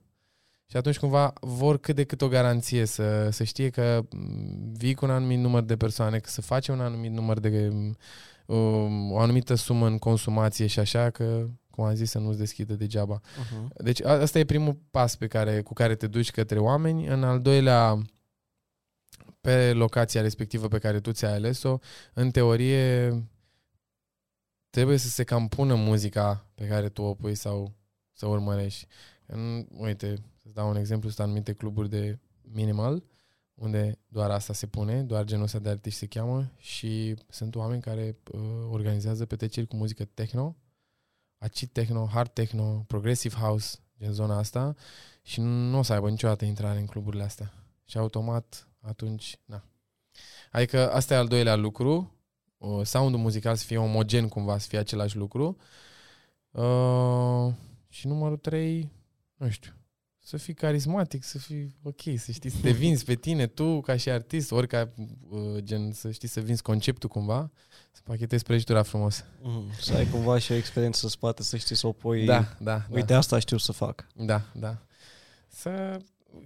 și 0.73 0.77
atunci 0.77 0.99
cumva 0.99 1.33
vor 1.41 1.79
cât 1.79 1.95
de 1.95 2.05
cât 2.05 2.23
o 2.23 2.29
garanție 2.29 2.85
să, 2.85 3.29
să 3.31 3.45
știe 3.45 3.69
că 3.69 4.01
mm, 4.11 4.73
vii 4.73 4.95
cu 4.95 5.05
un 5.05 5.11
anumit 5.11 5.39
număr 5.39 5.63
de 5.63 5.77
persoane, 5.77 6.19
că 6.19 6.29
să 6.29 6.41
face 6.41 6.73
un 6.73 6.81
anumit 6.81 7.11
număr 7.11 7.39
de 7.41 7.73
um, 8.47 9.13
o 9.13 9.19
anumită 9.19 9.55
sumă 9.55 9.87
în 9.87 9.99
consumație 9.99 10.67
și 10.67 10.79
așa 10.79 11.11
că 11.11 11.47
cum 11.71 11.85
am 11.85 11.95
zis, 11.95 12.11
să 12.11 12.19
nu-ți 12.19 12.39
deschidă 12.39 12.75
degeaba. 12.75 13.21
Uh-huh. 13.21 13.77
Deci 13.77 14.03
asta 14.03 14.39
e 14.39 14.45
primul 14.45 14.79
pas 14.91 15.17
pe 15.17 15.27
care, 15.27 15.61
cu 15.61 15.73
care 15.73 15.95
te 15.95 16.07
duci 16.07 16.31
către 16.31 16.59
oameni. 16.59 17.07
În 17.07 17.25
al 17.25 17.41
doilea, 17.41 18.03
pe 19.43 19.73
locația 19.73 20.21
respectivă 20.21 20.69
pe 20.69 20.79
care 20.79 21.01
tu 21.01 21.13
ți-ai 21.13 21.33
ales-o, 21.33 21.79
în 22.15 22.31
teorie 22.31 23.11
trebuie 24.71 24.97
să 24.97 25.09
se 25.09 25.25
cam 25.25 25.49
pună 25.49 25.75
muzica 25.75 26.47
pe 26.55 26.67
care 26.67 26.89
tu 26.89 27.03
o 27.03 27.15
pui 27.15 27.35
sau 27.35 27.73
să 28.13 28.27
urmărești. 28.27 28.87
În, 29.27 29.67
uite, 29.77 30.15
să 30.37 30.49
dau 30.53 30.69
un 30.69 30.77
exemplu, 30.77 31.09
sunt 31.09 31.27
anumite 31.27 31.53
cluburi 31.53 31.89
de 31.89 32.19
minimal, 32.43 33.05
unde 33.55 33.99
doar 34.09 34.31
asta 34.31 34.53
se 34.53 34.67
pune, 34.67 35.03
doar 35.03 35.25
genul 35.25 35.45
ăsta 35.45 35.59
de 35.59 35.69
artiști 35.69 35.99
se 35.99 36.07
cheamă 36.07 36.51
și 36.57 37.15
sunt 37.29 37.55
oameni 37.55 37.83
care 37.83 38.17
uh, 38.33 38.41
organizează 38.71 39.27
petreceri 39.27 39.67
cu 39.67 39.77
muzică 39.77 40.05
techno, 40.05 40.57
acid 41.39 41.69
techno, 41.69 42.07
hard 42.07 42.31
techno, 42.31 42.85
progressive 42.87 43.35
house, 43.35 43.79
gen 43.99 44.13
zona 44.13 44.39
asta 44.39 44.75
și 45.23 45.41
nu 45.41 45.79
o 45.79 45.83
să 45.83 45.93
aibă 45.93 46.11
niciodată 46.11 46.45
intrare 46.45 46.79
în 46.79 46.87
cluburile 46.87 47.23
astea. 47.23 47.53
Și 47.85 47.99
automat 47.99 48.69
atunci, 48.83 49.39
na. 49.45 49.65
Adică 50.51 50.93
asta 50.93 51.15
e 51.15 51.17
al 51.17 51.27
doilea 51.27 51.55
lucru, 51.55 52.15
soundul 52.83 53.21
muzical 53.21 53.57
să 53.57 53.65
fie 53.65 53.79
omogen 53.79 54.29
cumva, 54.29 54.59
să 54.59 54.67
fie 54.69 54.79
același 54.79 55.17
lucru. 55.17 55.57
Uh, 56.51 57.53
și 57.89 58.07
numărul 58.07 58.37
trei, 58.37 58.91
nu 59.37 59.51
știu, 59.51 59.73
să 60.19 60.37
fii 60.37 60.55
carismatic, 60.55 61.25
să 61.25 61.39
fii 61.39 61.77
ok, 61.83 62.01
să 62.17 62.33
știi 62.33 62.51
să 62.51 62.57
te 62.63 62.71
vinzi 62.83 63.05
pe 63.05 63.15
tine, 63.15 63.47
tu 63.47 63.81
ca 63.81 63.97
și 63.97 64.11
artist, 64.11 64.53
ori 64.53 64.67
ca 64.67 64.93
uh, 65.29 65.59
gen 65.59 65.93
să 65.93 66.11
știi 66.11 66.29
să 66.29 66.41
vinzi 66.41 66.63
conceptul 66.63 67.09
cumva, 67.09 67.51
să 67.93 68.01
pachetezi 68.05 68.45
prăjitura 68.45 68.83
frumos. 68.83 69.25
Mm, 69.43 69.71
să 69.81 69.95
ai 69.95 70.07
cumva 70.07 70.39
și 70.39 70.53
o 70.53 70.55
experiență 70.55 71.01
în 71.03 71.11
spate, 71.11 71.43
să 71.43 71.57
știi 71.57 71.77
să 71.77 71.87
o 71.87 71.93
pui. 71.93 72.25
Da, 72.25 72.57
da, 72.61 72.87
Uite, 72.91 73.13
da. 73.13 73.19
asta 73.19 73.39
știu 73.39 73.57
să 73.57 73.73
fac. 73.73 74.07
Da, 74.15 74.43
da. 74.55 74.79
Să... 75.49 75.97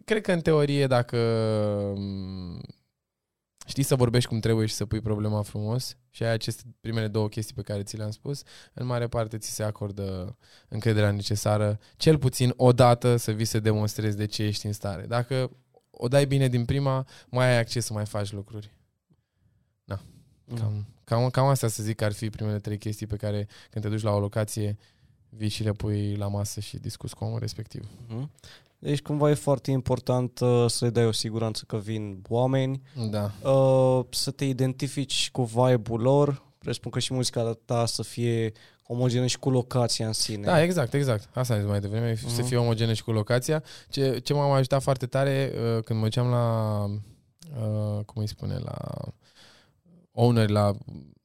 Cred 0.05 0.23
că 0.23 0.33
în 0.33 0.41
teorie 0.41 0.87
dacă 0.87 1.17
m, 1.97 2.61
știi 3.67 3.83
să 3.83 3.97
vorbești 3.97 4.29
cum 4.29 4.41
trebuie 4.41 4.67
și 4.67 4.75
să 4.75 4.87
pui 4.87 5.01
problema 5.01 5.43
frumos 5.43 5.97
și 6.11 6.23
ai 6.23 6.33
aceste 6.33 6.63
primele 6.81 7.09
două 7.09 7.29
chestii 7.29 7.55
pe 7.55 7.63
care 7.63 7.83
ți 7.83 7.97
le-am 7.97 8.11
spus, 8.11 8.43
în 8.75 8.87
mare 8.87 9.09
parte 9.09 9.39
ți 9.39 9.51
se 9.51 9.63
acordă 9.63 10.37
încrederea 10.69 11.11
necesară, 11.11 11.79
cel 11.97 12.19
puțin 12.19 12.53
o 12.57 12.73
dată 12.73 13.17
să 13.17 13.33
vii 13.33 13.45
să 13.45 13.61
demonstrezi 13.61 14.17
de 14.17 14.27
ce 14.27 14.43
ești 14.43 14.67
în 14.67 14.73
stare. 14.73 15.07
Dacă 15.07 15.51
o 15.91 16.09
dai 16.09 16.27
bine 16.27 16.49
din 16.49 16.65
prima, 16.65 17.07
mai 17.29 17.47
ai 17.47 17.59
acces 17.59 17.85
să 17.85 17.93
mai 17.93 18.07
faci 18.07 18.33
lucruri. 18.33 18.75
Mm. 20.47 20.57
Cam, 20.57 20.87
cam, 21.05 21.31
cam 21.31 21.47
asta 21.47 21.69
să 21.69 21.83
zic 21.83 21.97
că 21.97 22.05
ar 22.05 22.13
fi 22.13 22.31
primele 22.31 22.59
trei 22.59 22.79
chestii 22.79 23.07
pe 23.07 23.17
care 23.17 23.49
când 23.71 23.85
te 23.85 23.91
duci 23.91 24.03
la 24.03 24.11
o 24.13 24.21
locație 24.21 24.77
vii 25.29 25.49
și 25.49 25.63
le 25.63 25.73
pui 25.73 26.17
la 26.17 26.29
masă 26.29 26.61
și 26.61 26.79
discuți 26.79 27.15
cu 27.15 27.25
omul 27.25 27.39
respectiv. 27.39 27.89
Mhm. 28.07 28.31
Deci 28.87 29.03
cumva 29.03 29.31
e 29.31 29.35
foarte 29.35 29.71
important 29.71 30.41
uh, 30.41 30.65
să 30.69 30.85
le 30.85 30.91
dai 30.91 31.07
o 31.07 31.13
siguranță 31.13 31.65
că 31.67 31.77
vin 31.77 32.23
oameni, 32.29 32.83
Da. 33.11 33.51
uh, 33.51 34.05
să 34.11 34.31
te 34.31 34.45
identifici 34.45 35.31
cu 35.33 35.43
vibe-ul 35.45 36.01
lor, 36.01 36.43
presupun 36.59 36.91
că 36.91 36.99
și 36.99 37.15
muzica 37.15 37.59
ta 37.65 37.87
să 37.87 38.03
fie 38.03 38.53
omogenă 38.87 39.27
și 39.27 39.39
cu 39.39 39.51
locația 39.51 40.07
în 40.07 40.13
sine. 40.13 40.45
Da, 40.45 40.63
exact, 40.63 40.95
exact. 40.95 41.29
Asta 41.35 41.55
am 41.55 41.61
zis 41.61 41.69
mai 41.69 41.81
devreme, 41.81 42.13
uh-huh. 42.13 42.19
să 42.27 42.39
Mhm. 42.41 42.45
fie 42.47 42.57
omogenă 42.57 42.93
și 42.93 43.03
cu 43.03 43.11
locația. 43.13 43.63
Ce, 43.89 44.19
ce 44.19 44.33
m-a 44.33 44.55
ajutat 44.57 44.83
foarte 44.83 45.07
tare 45.07 45.53
uh, 45.55 45.83
când 45.85 45.99
mă 45.99 46.05
duceam 46.05 46.29
la, 46.29 46.85
uh, 46.85 48.05
cum 48.05 48.23
îi 48.23 48.29
spune, 48.29 48.59
la 48.59 48.77
owner, 50.13 50.49
la 50.49 50.73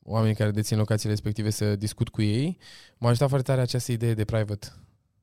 oamenii 0.03 0.36
care 0.36 0.51
dețin 0.51 0.78
locațiile 0.78 1.12
respective 1.12 1.49
să 1.49 1.76
discut 1.76 2.09
cu 2.09 2.22
ei, 2.22 2.57
m-a 2.97 3.09
ajutat 3.09 3.30
foarte 3.30 3.47
tare 3.51 3.62
această 3.62 3.91
idee 3.91 4.14
de 4.14 4.26
private. 4.26 4.74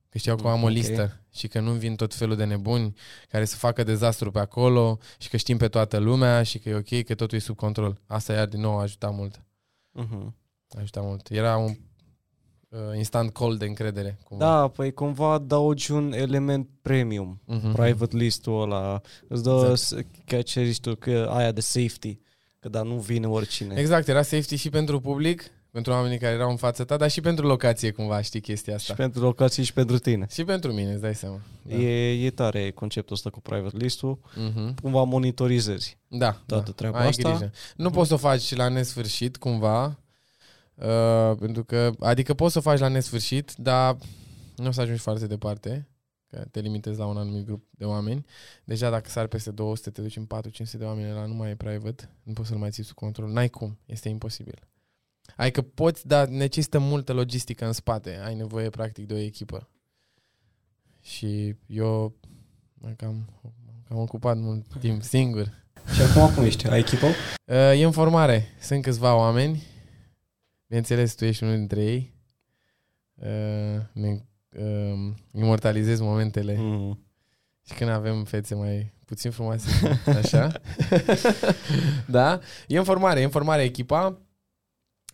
Că 0.09 0.17
știau 0.17 0.35
că 0.35 0.47
am 0.47 0.61
o 0.63 0.65
Ok. 0.65 0.71
listă 0.71 1.21
și 1.31 1.47
că 1.47 1.59
nu 1.59 1.71
vin 1.71 1.95
tot 1.95 2.13
felul 2.13 2.35
de 2.35 2.43
nebuni 2.45 2.95
care 3.29 3.45
să 3.45 3.55
facă 3.55 3.83
dezastru 3.83 4.31
pe 4.31 4.39
acolo 4.39 4.97
și 5.17 5.29
că 5.29 5.37
știm 5.37 5.57
pe 5.57 5.67
toată 5.67 5.97
lumea 5.97 6.43
și 6.43 6.59
că 6.59 6.69
e 6.69 6.75
ok, 6.75 7.03
că 7.05 7.15
totul 7.15 7.37
e 7.37 7.41
sub 7.41 7.55
control. 7.55 8.01
Asta 8.07 8.33
iar 8.33 8.47
din 8.47 8.59
nou 8.59 8.77
a 8.77 8.81
ajutat 8.81 9.13
mult. 9.15 9.43
Mhm. 9.91 10.35
A 10.69 10.77
ajutat 10.79 11.03
mult. 11.03 11.29
Era 11.29 11.57
un 11.57 11.75
uh, 12.69 12.79
instant 12.97 13.31
call 13.33 13.57
de 13.57 13.65
încredere. 13.65 14.19
Cumva. 14.23 14.45
Da, 14.45 14.67
păi 14.67 14.93
cumva 14.93 15.31
adaugi 15.33 15.91
un 15.91 16.13
element 16.13 16.69
premium. 16.81 17.41
Mhm. 17.45 17.71
Private 17.71 18.17
list-ul 18.17 18.61
ăla 18.61 19.01
îți 19.27 19.43
dă 19.43 19.51
Exact. 19.51 19.71
exact. 20.01 20.27
că 20.27 20.41
ce 20.41 20.63
zici 20.63 20.79
tu, 20.79 20.95
că 20.95 21.29
aia 21.33 21.51
de 21.51 21.61
safety, 21.61 22.19
că 22.59 22.69
da, 22.69 22.81
nu 22.81 22.95
vine 22.99 23.27
oricine. 23.27 23.75
Exact, 23.79 24.07
era 24.07 24.21
safety 24.21 24.55
și 24.55 24.69
pentru 24.69 24.99
public, 24.99 25.43
pentru 25.71 25.91
oamenii 25.91 26.17
care 26.17 26.33
erau 26.33 26.49
în 26.49 26.55
fața 26.55 26.83
ta, 26.83 26.97
dar 26.97 27.09
și 27.09 27.21
pentru 27.21 27.47
locație 27.47 27.91
cumva, 27.91 28.21
știi 28.21 28.41
chestia 28.41 28.75
asta. 28.75 28.93
Și 28.93 28.99
pentru 28.99 29.21
locații 29.21 29.63
și 29.63 29.73
pentru 29.73 29.99
tine. 29.99 30.27
Și 30.31 30.43
pentru 30.43 30.73
mine, 30.73 30.91
îți 30.91 31.01
dai 31.01 31.15
seama. 31.15 31.39
Da. 31.61 31.75
E, 31.75 32.25
e 32.25 32.29
tare 32.29 32.71
conceptul 32.71 33.15
ăsta 33.15 33.29
cu 33.29 33.41
private 33.41 33.77
list-ul. 33.77 34.19
Mhm. 34.35 34.75
Cumva 34.81 35.03
monitorizezi. 35.03 35.97
Da, 36.07 36.41
Toată 36.45 36.63
da. 36.65 36.71
treaba 36.71 36.99
Ai 36.99 37.07
asta. 37.07 37.29
Grijă. 37.29 37.51
Nu 37.75 37.89
poți 37.89 38.07
să 38.07 38.13
o 38.13 38.17
faci 38.17 38.55
la 38.55 38.67
nesfârșit, 38.67 39.37
cumva, 39.37 39.99
uh, 40.75 41.35
pentru 41.39 41.63
că, 41.63 41.91
adică 41.99 42.33
poți 42.33 42.51
să 42.53 42.57
o 42.57 42.61
faci 42.61 42.79
la 42.79 42.87
nesfârșit, 42.87 43.53
dar 43.57 43.97
nu 44.55 44.67
o 44.67 44.71
să 44.71 44.81
ajungi 44.81 45.01
foarte 45.01 45.27
departe, 45.27 45.89
că 46.27 46.45
te 46.51 46.59
limitezi 46.59 46.99
la 46.99 47.05
un 47.05 47.17
anumit 47.17 47.45
grup 47.45 47.63
de 47.69 47.85
oameni. 47.85 48.25
Deja 48.63 48.89
dacă 48.89 49.09
sar 49.09 49.27
peste 49.27 49.51
200, 49.51 49.89
te 49.89 50.01
duci 50.01 50.17
în 50.17 50.25
4-500 50.25 50.77
de 50.77 50.83
oameni, 50.83 51.13
la 51.13 51.25
nu 51.25 51.33
mai 51.33 51.49
e 51.49 51.55
private, 51.55 52.09
nu 52.23 52.33
poți 52.33 52.47
să-l 52.47 52.57
mai 52.57 52.69
ții 52.69 52.83
sub 52.83 52.95
control. 52.95 53.31
N-ai 53.31 53.49
cum, 53.49 53.77
este 53.85 54.09
imposibil. 54.09 54.59
Adică 55.39 55.61
poți, 55.61 56.07
dar 56.07 56.27
necesită 56.27 56.79
multă 56.79 57.13
logistică 57.13 57.65
în 57.65 57.71
spate. 57.71 58.19
Ai 58.25 58.35
nevoie, 58.35 58.69
practic, 58.69 59.07
de 59.07 59.13
o 59.13 59.17
echipă. 59.17 59.69
Și 61.01 61.55
eu 61.65 62.15
m-am 62.73 62.93
cam, 62.95 63.15
m-am 63.41 63.83
cam 63.87 63.97
ocupat 63.97 64.37
mult 64.37 64.65
timp 64.79 65.01
singur. 65.01 65.53
Și 65.93 66.01
acum 66.01 66.33
cum 66.33 66.43
ești? 66.43 66.67
Ai 66.67 66.79
echipă? 66.79 67.05
Uh, 67.05 67.79
e 67.79 67.83
în 67.83 67.91
formare. 67.91 68.47
Sunt 68.61 68.81
câțiva 68.81 69.15
oameni. 69.15 69.63
Bineînțeles, 70.67 71.13
tu 71.13 71.25
ești 71.25 71.43
unul 71.43 71.55
dintre 71.55 71.83
ei. 71.83 72.13
Uh, 73.13 73.81
ne 73.91 74.21
uh, 74.57 75.13
imortalizez 75.31 75.99
momentele. 75.99 76.55
Mm. 76.57 76.99
Și 77.65 77.73
când 77.73 77.89
avem 77.89 78.23
fețe 78.23 78.55
mai 78.55 78.93
puțin 79.05 79.31
frumoase, 79.31 80.01
așa. 80.05 80.51
da? 82.17 82.39
E 82.67 82.77
în 82.77 82.83
formare, 82.83 83.19
e 83.19 83.23
în 83.23 83.29
formare 83.29 83.63
echipa. 83.63 84.21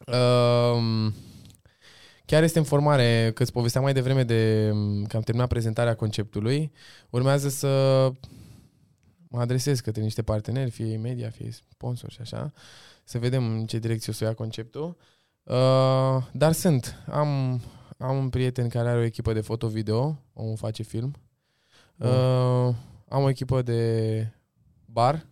Um, 0.05 1.13
chiar 2.25 2.43
este 2.43 2.59
în 2.59 2.65
formare, 2.65 3.31
că 3.33 3.41
îți 3.43 3.51
povesteam 3.51 3.83
mai 3.83 3.93
devreme 3.93 4.23
de 4.23 4.71
că 5.07 5.15
am 5.15 5.21
terminat 5.21 5.47
prezentarea 5.47 5.95
conceptului. 5.95 6.71
Urmează 7.09 7.49
să 7.49 8.11
mă 9.27 9.39
adresez 9.39 9.79
către 9.79 10.01
niște 10.01 10.23
parteneri, 10.23 10.69
fie 10.69 10.85
ei 10.85 10.97
media, 10.97 11.29
fie 11.29 11.51
sponsor 11.51 12.11
și 12.11 12.21
așa, 12.21 12.53
să 13.03 13.19
vedem 13.19 13.45
în 13.45 13.65
ce 13.65 13.79
direcție 13.79 14.11
o 14.11 14.15
să 14.15 14.23
ia 14.23 14.33
conceptul. 14.33 14.97
Uh, 15.43 16.23
dar 16.31 16.51
sunt. 16.51 17.03
Am, 17.11 17.61
am 17.97 18.17
un 18.17 18.29
prieten 18.29 18.69
care 18.69 18.89
are 18.89 18.99
o 18.99 19.03
echipă 19.03 19.33
de 19.33 19.41
foto-video, 19.41 20.21
omul 20.33 20.57
face 20.57 20.83
film. 20.83 21.15
Bun. 21.95 22.09
Uh, 22.09 22.75
am 23.09 23.23
o 23.23 23.29
echipă 23.29 23.61
de 23.61 24.31
bar, 24.85 25.25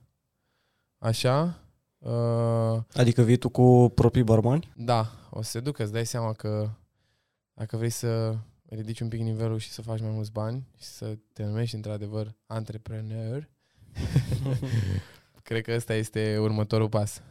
așa. 0.98 1.63
Uh, 2.04 2.82
Adică 2.94 3.22
vii 3.22 3.38
tu 3.38 3.50
cu 3.50 3.92
proprii 3.96 4.24
barmani? 4.24 4.72
da, 4.76 5.12
o 5.30 5.42
să 5.42 5.50
se 5.50 5.60
ducă, 5.60 5.84
îți 5.84 5.92
dai 5.92 6.06
seama 6.06 6.34
că 6.34 6.70
dacă 7.54 7.78
vrei 7.78 7.90
să 7.90 8.38
ridici 8.66 9.00
un 9.00 9.08
pic 9.08 9.20
nivelul 9.20 9.58
și 9.58 9.70
să 9.70 9.82
faci 9.82 10.02
mai 10.02 10.10
mulți 10.10 10.32
bani 10.32 10.68
și 10.78 10.84
să 10.86 11.18
te 11.34 11.44
numești 11.46 11.76
într-adevăr 11.76 12.36
antrepreneur, 12.46 13.50
cred 15.44 15.64
că 15.64 15.74
ăsta 15.76 15.94
este 15.94 16.38
următorul 16.38 16.90
pas 16.90 17.22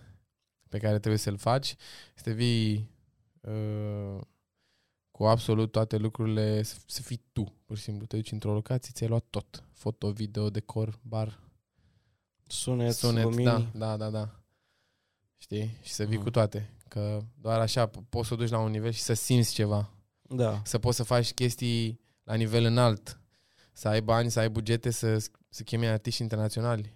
pe 0.69 0.79
care 0.79 0.99
trebuie 0.99 1.21
să-l 1.21 1.37
faci. 1.37 1.75
Să 2.15 2.23
te 2.23 2.33
vii 2.33 2.91
uh, 3.41 4.21
cu 5.11 5.25
absolut 5.25 5.73
toate 5.73 5.97
lucrurile, 5.97 6.63
să, 6.63 6.77
să 6.87 7.03
fii 7.03 7.23
tu, 7.33 7.53
pur 7.65 7.77
și 7.77 7.83
simplu. 7.83 8.07
Te 8.07 8.17
duci 8.17 8.33
într-o 8.33 8.53
locație, 8.53 8.93
ți-ai 8.95 9.09
luat 9.09 9.25
tot. 9.31 9.65
Foto, 9.73 10.11
video, 10.11 10.51
decor, 10.51 10.99
bar, 11.03 11.41
Sunet, 12.47 12.93
sunet, 12.95 13.25
lumini. 13.25 13.45
da, 13.45 13.71
da, 13.75 13.97
da, 13.97 14.11
da. 14.11 14.42
Știi? 15.43 15.77
Și 15.83 15.93
să 15.93 16.05
vii 16.05 16.15
Mhm. 16.17 16.25
cu 16.25 16.31
toate. 16.31 16.71
Că 16.89 17.19
doar 17.41 17.61
așa 17.61 17.91
po- 17.91 18.09
poți 18.09 18.29
să 18.29 18.35
o 18.35 18.37
duci 18.37 18.51
la 18.51 18.59
un 18.59 18.71
nivel 18.71 18.91
și 18.91 19.01
să 19.01 19.13
simți 19.13 19.53
ceva. 19.55 19.91
da. 20.23 20.61
Să 20.65 20.79
poți 20.79 20.97
să 20.97 21.03
faci 21.03 21.33
chestii 21.33 22.01
la 22.25 22.35
nivel 22.35 22.65
înalt. 22.65 23.21
Să 23.73 23.89
ai 23.89 24.01
bani, 24.03 24.31
să 24.31 24.39
ai 24.41 24.49
bugete, 24.51 24.91
să, 24.91 25.19
să 25.49 25.63
chemi 25.63 25.87
artiști 25.87 26.23
internaționali. 26.23 26.95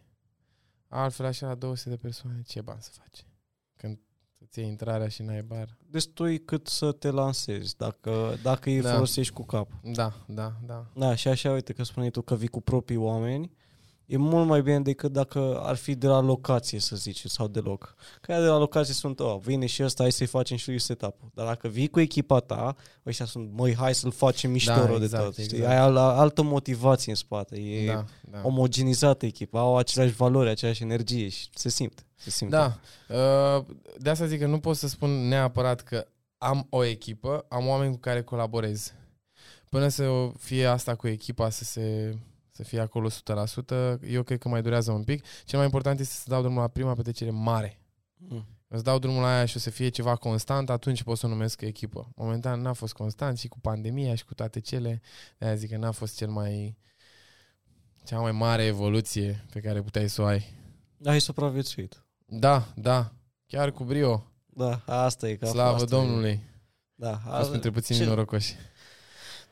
Altfel 0.89 1.27
așa 1.27 1.47
la 1.47 1.55
200 1.55 1.89
de 1.91 1.97
persoane, 1.97 2.43
ce 2.47 2.61
bani 2.61 2.83
să 2.83 2.91
faci? 2.93 3.27
Când 3.77 3.99
îți 4.39 4.59
iei 4.59 4.69
intrarea 4.69 5.09
și 5.09 5.23
n-ai 5.23 5.43
bar. 5.43 5.77
Destui 5.91 6.45
cât 6.45 6.67
să 6.67 6.93
te 6.93 7.11
lansezi, 7.11 7.77
dacă, 7.77 8.37
dacă 8.43 8.69
îi 8.69 8.81
Da. 8.81 8.93
folosești 8.93 9.33
cu 9.33 9.43
cap. 9.43 9.71
Da, 9.83 10.25
da, 10.29 10.53
da. 10.67 10.87
Da, 10.95 11.15
și 11.15 11.29
așa, 11.29 11.53
uite 11.53 11.73
că 11.73 11.83
spuneai 11.83 12.11
tu 12.11 12.23
că 12.23 12.35
vii 12.37 12.49
cu 12.49 12.61
proprii 12.61 12.97
oameni, 12.97 13.51
e 14.07 14.17
mult 14.17 14.47
mai 14.47 14.63
bine 14.63 14.81
decât 14.81 15.13
dacă 15.13 15.61
ar 15.63 15.75
fi 15.77 15.95
de 15.95 16.07
la 16.07 16.21
locație, 16.21 16.79
să 16.81 16.97
zici, 16.97 17.25
sau 17.27 17.47
deloc. 17.49 17.95
Că 18.21 18.33
aia 18.33 18.41
de 18.41 18.47
la 18.47 18.59
locație 18.59 18.95
sunt, 18.95 19.21
oh, 19.21 19.37
vine 19.41 19.67
și 19.67 19.83
ăsta, 19.83 20.03
hai 20.03 20.13
să-i 20.13 20.27
facem 20.27 20.57
și 20.57 20.69
lui 20.69 20.79
setup-ul. 20.81 21.31
Dar 21.35 21.47
dacă 21.47 21.69
vii 21.69 21.89
cu 21.89 22.01
echipa 22.01 22.41
ta, 22.41 22.77
ăștia 23.07 23.25
sunt, 23.27 23.51
măi, 23.53 23.75
hai 23.75 23.95
să-l 23.95 24.11
facem 24.11 24.51
mișto 24.51 24.71
Da, 24.73 24.87
rău 24.87 24.99
de 24.99 25.05
exact, 25.05 25.25
tot. 25.25 25.33
Știi? 25.35 25.57
exact. 25.57 25.73
Ai 25.73 25.79
al- 25.79 25.97
altă 25.97 26.43
motivație 26.43 27.11
în 27.11 27.17
spate. 27.17 27.57
E 27.61 27.87
Da, 27.87 28.05
da. 28.31 28.41
omogenizată 28.43 29.27
echipa, 29.27 29.61
au 29.61 29.77
aceleași 29.77 30.15
valori, 30.15 30.49
aceeași 30.49 30.83
energie 30.83 31.29
și 31.29 31.49
se 31.55 31.69
simte. 31.69 32.03
Se 32.15 32.31
simte. 32.31 32.57
Da. 32.57 32.79
Uh, 33.59 33.65
De 33.99 34.11
asta 34.11 34.27
zic 34.27 34.39
că 34.41 34.47
nu 34.47 34.59
pot 34.59 34.77
să 34.77 34.89
spun 34.89 35.11
neapărat 35.29 35.81
că 35.81 36.07
am 36.39 36.67
o 36.71 36.85
echipă, 36.85 37.45
am 37.49 37.67
oameni 37.67 37.93
cu 37.93 37.99
care 37.99 38.23
colaborez. 38.23 38.93
Până 39.71 39.89
să 39.89 40.29
fie 40.39 40.67
asta 40.67 40.95
cu 40.95 41.09
echipa 41.09 41.51
să 41.51 41.65
se 41.65 42.17
să 42.57 42.63
fie 42.63 42.81
acolo 42.81 43.09
100%, 43.11 43.13
eu 44.09 44.23
cred 44.23 44.39
că 44.39 44.49
mai 44.49 44.63
durează 44.63 44.93
un 44.93 45.05
pic. 45.05 45.25
Cel 45.45 45.57
mai 45.59 45.65
important 45.65 46.01
este 46.01 46.15
să 46.15 46.25
dau 46.29 46.41
drumul 46.41 46.61
la 46.61 46.69
prima 46.69 46.95
petrecere 46.95 47.31
mare. 47.31 47.81
Mm. 48.17 48.47
Îți 48.69 48.85
dau 48.85 48.99
drumul 48.99 49.21
la 49.23 49.35
aia 49.35 49.45
și 49.45 49.57
o 49.57 49.61
să 49.61 49.71
fie 49.71 49.89
ceva 49.89 50.17
constant, 50.17 50.71
atunci 50.71 51.03
pot 51.03 51.19
să 51.19 51.27
o 51.27 51.29
numesc 51.29 51.61
echipă. 51.61 52.11
Momentan 52.17 52.61
n-a 52.61 52.73
fost 52.73 52.93
constant 52.93 53.39
și 53.39 53.49
cu 53.49 53.61
pandemia 53.61 54.15
și 54.15 54.25
cu 54.25 54.35
toate 54.35 54.61
cele. 54.61 55.01
De-aia 55.39 55.55
zic 55.55 55.71
că 55.71 55.77
n-a 55.77 55.91
fost 55.91 56.17
cel 56.17 56.29
mai 56.29 56.77
cea 58.05 58.19
mai 58.19 58.33
mare 58.33 58.65
evoluție 58.65 59.45
pe 59.53 59.61
care 59.61 59.83
puteai 59.83 60.09
să 60.09 60.23
o 60.23 60.25
ai. 60.25 60.45
Da, 60.97 61.11
ai 61.11 61.21
supraviețuit. 61.21 62.05
Da, 62.27 62.67
da. 62.75 63.13
Chiar 63.47 63.71
cu 63.71 63.85
brio. 63.85 64.31
Da, 64.47 64.83
asta 64.87 65.29
e. 65.29 65.35
Că 65.37 65.47
Slavă 65.47 65.75
asta 65.75 65.97
Domnului. 65.97 66.31
E. 66.31 66.41
Da, 66.95 67.21
A 67.27 67.39
fost 67.39 67.53
între 67.53 67.71
puținii 67.71 68.03
ce- 68.03 68.09
norocoși. 68.09 68.55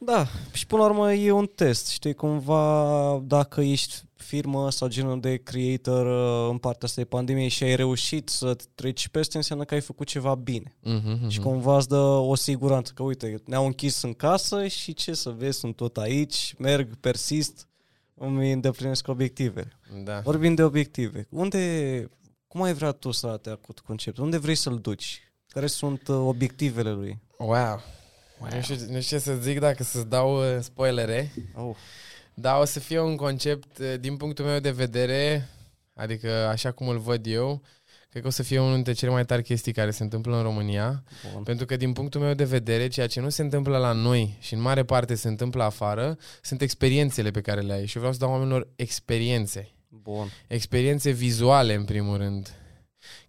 Da, 0.04 0.26
și 0.52 0.66
până 0.66 0.82
la 0.82 0.88
urmă 0.88 1.12
e 1.12 1.30
un 1.30 1.46
test, 1.46 1.88
știi, 1.88 2.14
cumva 2.14 3.22
dacă 3.24 3.60
ești 3.60 4.02
firmă 4.16 4.70
sau 4.70 4.88
genul 4.88 5.20
de 5.20 5.36
creator 5.36 6.06
uh, 6.06 6.50
în 6.50 6.58
partea 6.58 6.88
asta 6.88 7.00
de 7.00 7.06
pandemie 7.06 7.48
și 7.48 7.62
ai 7.62 7.76
reușit 7.76 8.28
să 8.28 8.56
treci 8.74 9.08
peste, 9.08 9.36
înseamnă 9.36 9.64
că 9.64 9.74
ai 9.74 9.80
făcut 9.80 10.06
ceva 10.06 10.34
bine. 10.34 10.76
Mm-hmm, 10.80 11.28
Și 11.28 11.40
cumva 11.40 11.76
îți 11.76 11.88
dă 11.88 11.96
o 12.00 12.34
siguranță 12.34 12.92
că, 12.94 13.02
uite, 13.02 13.42
ne-au 13.44 13.66
închis 13.66 14.02
în 14.02 14.12
casă 14.12 14.66
și 14.66 14.94
ce 14.94 15.14
să 15.14 15.30
vezi, 15.30 15.58
sunt 15.58 15.76
tot 15.76 15.96
aici, 15.96 16.54
merg, 16.58 16.94
persist, 17.00 17.68
îmi 18.14 18.52
îndeplinesc 18.52 19.08
obiectivele. 19.08 19.78
Da. 20.04 20.20
Vorbim 20.20 20.54
de 20.54 20.62
obiective. 20.62 21.26
Unde, 21.30 22.10
cum 22.46 22.62
ai 22.62 22.72
vrea 22.72 22.90
tu 22.90 23.10
să 23.10 23.26
arate 23.26 23.50
acut 23.50 23.80
concept? 23.80 24.18
Unde 24.18 24.38
vrei 24.38 24.54
să-l 24.54 24.78
duci? 24.78 25.32
Care 25.48 25.66
sunt 25.66 26.08
uh, 26.08 26.16
obiectivele 26.16 26.90
lui? 26.90 27.18
Wow. 27.38 27.80
Nu, 28.38 28.60
știu, 28.60 28.74
nu 28.74 29.00
știu 29.00 29.16
ce 29.16 29.22
să 29.22 29.34
zic 29.34 29.58
dacă 29.58 29.82
să-ți 29.82 30.08
dau 30.08 30.36
uh, 30.38 30.60
spoilere. 30.60 31.32
Oh. 31.54 31.76
Da, 32.34 32.58
o 32.58 32.64
să 32.64 32.80
fie 32.80 33.00
un 33.00 33.16
concept, 33.16 33.78
uh, 33.78 33.94
din 34.00 34.16
punctul 34.16 34.44
meu 34.44 34.58
de 34.58 34.70
vedere, 34.70 35.48
adică 35.94 36.30
așa 36.30 36.72
cum 36.72 36.88
îl 36.88 36.98
văd 36.98 37.26
eu, 37.26 37.62
cred 38.08 38.22
că 38.22 38.28
o 38.28 38.32
să 38.32 38.42
fie 38.42 38.58
unul 38.58 38.74
dintre 38.74 38.92
cele 38.92 39.10
mai 39.10 39.24
tari 39.24 39.42
chestii 39.42 39.72
care 39.72 39.90
se 39.90 40.02
întâmplă 40.02 40.36
în 40.36 40.42
România. 40.42 41.04
Bun. 41.32 41.42
Pentru 41.42 41.66
că 41.66 41.76
din 41.76 41.92
punctul 41.92 42.20
meu 42.20 42.34
de 42.34 42.44
vedere, 42.44 42.88
ceea 42.88 43.06
ce 43.06 43.20
nu 43.20 43.28
se 43.28 43.42
întâmplă 43.42 43.78
la 43.78 43.92
noi 43.92 44.36
și 44.40 44.54
în 44.54 44.60
mare 44.60 44.84
parte 44.84 45.14
se 45.14 45.28
întâmplă 45.28 45.62
afară, 45.62 46.18
sunt 46.42 46.60
experiențele 46.60 47.30
pe 47.30 47.40
care 47.40 47.60
le 47.60 47.72
ai. 47.72 47.86
Și 47.86 47.96
eu 47.96 48.00
vreau 48.00 48.12
să 48.12 48.18
dau 48.18 48.30
oamenilor 48.30 48.68
experiențe. 48.76 49.68
Bun. 49.88 50.28
Experiențe 50.46 51.10
vizuale, 51.10 51.74
în 51.74 51.84
primul 51.84 52.16
rând. 52.16 52.54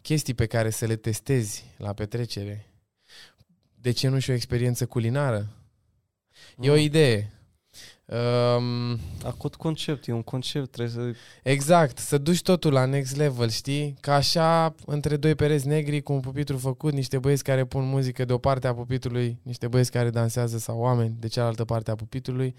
Chestii 0.01 0.33
pe 0.33 0.45
care 0.45 0.69
să 0.69 0.85
le 0.85 0.95
testezi 0.95 1.63
la 1.77 1.93
petrecere. 1.93 2.69
De 3.85 3.91
ce 3.91 4.07
nu 4.07 4.19
și 4.19 4.29
o 4.29 4.33
experiență 4.33 4.85
culinară? 4.85 5.47
E 6.59 6.69
o 6.69 6.73
Mm. 6.73 6.79
idee. 6.79 7.29
Um, 8.05 8.99
Acut 9.23 9.55
concept, 9.55 10.07
e 10.07 10.11
un 10.11 10.23
concept, 10.23 10.71
trebuie 10.71 10.93
să... 11.13 11.17
exact, 11.43 11.97
să 11.97 12.17
duci 12.17 12.41
totul 12.41 12.73
la 12.73 12.85
next 12.85 13.15
level, 13.15 13.49
știi? 13.49 13.95
Ca 14.01 14.15
așa, 14.15 14.75
între 14.85 15.17
doi 15.17 15.35
pereți 15.35 15.67
negri, 15.67 16.01
cu 16.01 16.13
un 16.13 16.19
pupitru 16.19 16.57
făcut, 16.57 16.93
niște 16.93 17.19
băieți 17.19 17.43
care 17.43 17.65
pun 17.65 17.87
muzică 17.87 18.25
de 18.25 18.33
o 18.33 18.37
parte 18.37 18.67
a 18.67 18.73
pupitrului, 18.73 19.39
niște 19.41 19.67
băieți 19.67 19.91
care 19.91 20.09
dansează 20.09 20.57
sau 20.57 20.79
oameni 20.79 21.15
de 21.19 21.27
cealaltă 21.27 21.65
parte 21.65 21.91
a 21.91 21.95
pupitrului, 21.95 22.55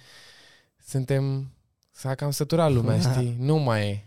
suntem... 0.84 1.50
S-a 1.90 2.14
cam 2.14 2.30
săturat 2.30 2.72
lumea, 2.72 2.98
știi? 3.10 3.36
Nu 3.38 3.56
mai 3.56 3.88
e. 3.88 4.04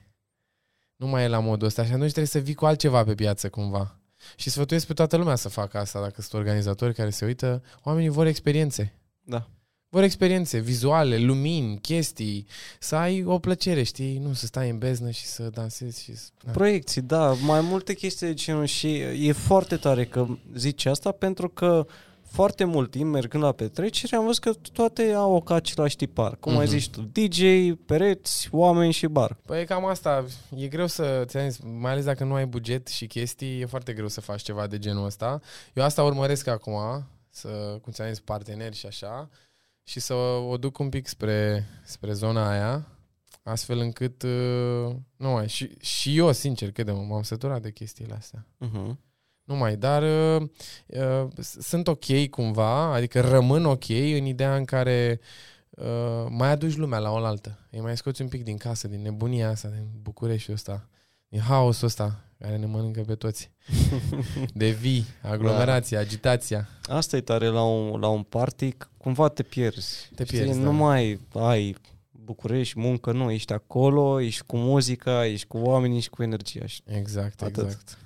Nu 0.95 1.07
mai 1.07 1.23
e 1.23 1.27
la 1.27 1.39
modul 1.39 1.67
ăsta 1.67 1.83
și 1.85 1.89
atunci 1.91 2.05
trebuie 2.09 2.25
să 2.27 2.39
vii 2.39 2.53
cu 2.53 2.65
altceva 2.65 3.03
pe 3.03 3.15
piață 3.15 3.49
cumva. 3.49 3.98
Și 4.35 4.49
sfătuiesc 4.49 4.85
pe 4.87 4.93
toată 4.93 5.17
lumea 5.17 5.35
să 5.35 5.49
facă 5.49 5.77
asta, 5.77 6.01
dacă 6.01 6.21
sunt 6.21 6.33
organizatori 6.33 6.93
care 6.93 7.09
se 7.09 7.25
uită. 7.25 7.63
Oamenii 7.83 8.09
vor 8.09 8.25
experiențe. 8.25 8.93
Da. 9.21 9.49
Vor 9.91 10.03
experiențe 10.03 10.59
vizuale, 10.59 11.17
lumini, 11.17 11.79
chestii, 11.79 12.47
să 12.79 12.95
ai 12.95 13.23
o 13.23 13.39
plăcere, 13.39 13.83
știi? 13.83 14.17
Nu 14.17 14.33
să 14.33 14.45
stai 14.45 14.69
în 14.69 14.77
beznă 14.77 15.09
și 15.09 15.25
să 15.25 15.49
dansezi 15.49 16.03
și 16.03 16.15
să... 16.15 16.29
Da. 16.45 16.51
Proiecții, 16.51 17.01
da, 17.01 17.33
mai 17.33 17.61
multe 17.61 17.93
chestii 17.93 18.27
de 18.27 18.33
genul 18.33 18.65
și 18.65 18.95
e 18.97 19.31
foarte 19.31 19.75
tare 19.75 20.05
că 20.05 20.27
zici 20.55 20.85
asta 20.85 21.11
pentru 21.11 21.49
că 21.49 21.87
foarte 22.31 22.63
mult 22.63 22.91
timp 22.91 23.11
mergând 23.11 23.43
la 23.43 23.51
petrecere 23.51 24.15
am 24.15 24.25
văzut 24.25 24.41
că 24.43 24.51
toate 24.73 25.11
au 25.11 25.41
ca 25.41 25.55
același 25.55 25.95
tipar. 25.95 26.35
Cum 26.35 26.51
ai 26.57 26.57
Mhm. 26.65 26.67
zis 26.67 26.87
tu, 26.87 27.01
DJ, 27.01 27.41
pereți, 27.85 28.47
oameni 28.51 28.91
și 28.91 29.07
bar. 29.07 29.33
Păi 29.45 29.65
cam 29.65 29.85
asta, 29.85 30.25
e 30.55 30.67
greu 30.67 30.87
să, 30.87 31.23
ți-am 31.25 31.49
zis, 31.49 31.59
mai 31.79 31.91
ales 31.91 32.03
dacă 32.05 32.23
nu 32.23 32.33
ai 32.33 32.45
buget 32.45 32.87
și 32.87 33.07
chestii, 33.07 33.59
e 33.61 33.65
foarte 33.65 33.93
greu 33.93 34.07
să 34.07 34.21
faci 34.21 34.41
ceva 34.41 34.67
de 34.67 34.77
genul 34.79 35.05
ăsta. 35.05 35.39
Eu 35.73 35.83
asta 35.83 36.03
urmăresc 36.03 36.47
acum, 36.47 36.77
să, 37.29 37.77
cum 37.81 37.91
ți-am 37.91 38.07
zis, 38.07 38.19
parteneri 38.19 38.75
și 38.75 38.85
așa, 38.85 39.29
și 39.83 39.99
să 39.99 40.13
o 40.49 40.57
duc 40.57 40.77
un 40.79 40.89
pic 40.89 41.07
spre, 41.07 41.67
spre 41.83 42.13
zona 42.13 42.49
aia, 42.51 42.87
astfel 43.43 43.77
încât, 43.79 44.23
uh, 44.23 44.95
nu 45.15 45.29
mai, 45.29 45.47
și, 45.47 45.69
și 45.79 46.17
eu, 46.17 46.31
sincer, 46.31 46.71
crede-mă, 46.71 47.01
m-am 47.09 47.21
săturat 47.23 47.61
de 47.61 47.71
chestiile 47.71 48.13
astea. 48.13 48.45
Uh-huh. 48.65 48.95
Nu 49.49 49.55
mai, 49.55 49.75
dar 49.75 50.01
uh, 50.03 50.41
uh, 50.87 51.27
s- 51.37 51.57
sunt 51.59 51.87
ok 51.87 52.27
cumva, 52.29 52.93
adică 52.93 53.19
rămân 53.21 53.65
ok 53.65 53.89
în 53.89 54.25
ideea 54.25 54.55
în 54.55 54.65
care 54.65 55.19
uh, 55.69 56.25
mai 56.29 56.49
aduci 56.51 56.75
lumea 56.75 56.99
la 56.99 57.11
oaltă. 57.11 57.59
Îi 57.71 57.79
mai 57.79 57.97
scoți 57.97 58.21
un 58.21 58.27
pic 58.27 58.43
din 58.43 58.57
casă, 58.57 58.87
din 58.87 59.01
nebunia 59.01 59.49
asta, 59.49 59.67
din 59.67 59.85
Bucureștiul 60.01 60.55
ăsta, 60.55 60.87
din 61.27 61.39
haosul 61.39 61.87
ăsta 61.87 62.23
care 62.39 62.57
ne 62.57 62.65
mănâncă 62.65 63.01
pe 63.01 63.15
toți. 63.15 63.51
De 64.53 64.69
vii, 64.69 65.05
aglomerația, 65.21 65.97
Da. 65.97 66.03
agitația. 66.03 66.67
Asta 66.87 67.15
e 67.17 67.21
tare 67.21 67.47
la 67.47 67.63
un, 67.63 67.99
la 67.99 68.07
un 68.07 68.23
party, 68.23 68.71
că 68.71 68.87
cumva 68.97 69.27
te 69.27 69.43
pierzi. 69.43 70.09
Te 70.15 70.23
Știi, 70.23 70.37
pierzi, 70.39 70.59
Nu 70.59 70.63
da. 70.65 70.69
mai 70.71 71.19
ai 71.33 71.75
București, 72.11 72.79
muncă, 72.79 73.11
nu, 73.11 73.31
ești 73.31 73.53
acolo, 73.53 74.19
ești 74.21 74.43
cu 74.45 74.57
muzica, 74.57 75.25
ești 75.25 75.47
cu 75.47 75.57
oamenii, 75.57 75.97
ești 75.97 76.09
cu 76.09 76.23
energia. 76.23 76.65
Și 76.65 76.81
Exact, 76.85 77.41
Atât. 77.41 77.63
exact. 77.63 77.97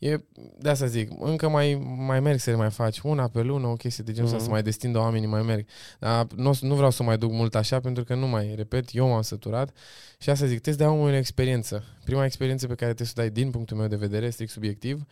E, 0.00 0.20
de 0.58 0.68
asta 0.68 0.86
zic, 0.86 1.10
încă 1.18 1.48
mai, 1.48 1.74
mai 1.96 2.20
merg 2.20 2.38
să 2.38 2.50
le 2.50 2.56
mai 2.56 2.70
faci 2.70 2.98
una 3.00 3.28
pe 3.28 3.40
lună, 3.42 3.66
o 3.66 3.74
chestie 3.74 4.04
de 4.04 4.12
genul 4.12 4.24
ăsta, 4.26 4.36
Mhm. 4.36 4.46
să 4.46 4.52
mai 4.52 4.62
destindă 4.62 4.98
oamenii, 4.98 5.28
mai 5.28 5.42
merg. 5.42 5.66
Dar 5.98 6.26
nu, 6.36 6.48
o 6.48 6.52
să- 6.52 6.66
nu 6.66 6.74
vreau 6.74 6.90
să 6.90 7.02
mai 7.02 7.18
duc 7.18 7.30
mult 7.32 7.54
așa, 7.54 7.80
pentru 7.80 8.04
că 8.04 8.14
nu 8.14 8.26
mai, 8.26 8.54
repet, 8.54 8.88
eu 8.94 9.08
m-am 9.08 9.22
săturat 9.22 9.76
și 10.18 10.30
asta 10.30 10.46
zic, 10.46 10.60
trebuie 10.60 10.74
să 10.74 10.80
dai 10.90 10.98
omului 10.98 11.14
o 11.14 11.18
experiență. 11.18 11.84
Prima 12.04 12.24
experiență 12.24 12.66
pe 12.66 12.74
care 12.74 12.94
trebuie 12.94 13.06
să 13.06 13.12
o 13.16 13.20
dai 13.20 13.30
din 13.30 13.50
punctul 13.50 13.76
meu 13.76 13.86
de 13.88 13.96
vedere, 13.96 14.30
strict 14.30 14.50
subiectiv, 14.50 15.04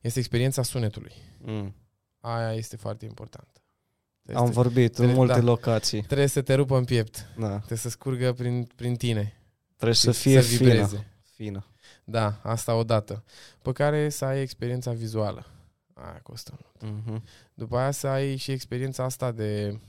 este 0.00 0.18
experiența 0.18 0.62
sunetului. 0.62 1.12
mm. 1.38 1.74
Aia 2.20 2.52
este 2.52 2.76
foarte 2.76 3.04
importantă. 3.04 3.46
am 3.54 4.32
Trebuie, 4.34 4.52
vorbit 4.52 4.88
în 4.88 4.94
trebuie- 4.94 5.14
multe 5.16 5.32
da. 5.32 5.40
locații. 5.40 6.02
trebuie 6.02 6.26
să 6.26 6.42
te 6.42 6.54
rupă 6.54 6.76
în 6.76 6.84
piept, 6.84 7.26
Da. 7.38 7.56
trebuie 7.56 7.78
să 7.78 7.88
scurgă 7.88 8.32
prin, 8.32 8.68
prin 8.76 8.94
tine. 8.96 9.36
Trebuie 9.76 9.94
să 9.96 10.12
și 10.12 10.20
fie 10.20 10.40
să 10.40 10.48
fină. 10.56 10.70
vibreze. 10.70 11.06
fină. 11.34 11.66
Da, 12.04 12.40
asta 12.42 12.74
odată. 12.74 13.24
Pe 13.62 13.72
care 13.72 14.08
să 14.08 14.24
ai 14.24 14.40
experiența 14.40 14.92
vizuală. 14.92 15.46
Aia 15.94 16.20
costă 16.22 16.58
mult. 16.60 16.94
Mhm. 16.96 17.24
După 17.54 17.76
aia 17.76 17.90
să 17.90 18.06
ai 18.06 18.36
și 18.36 18.50
experiența 18.50 19.04
asta 19.04 19.30
de 19.30 19.80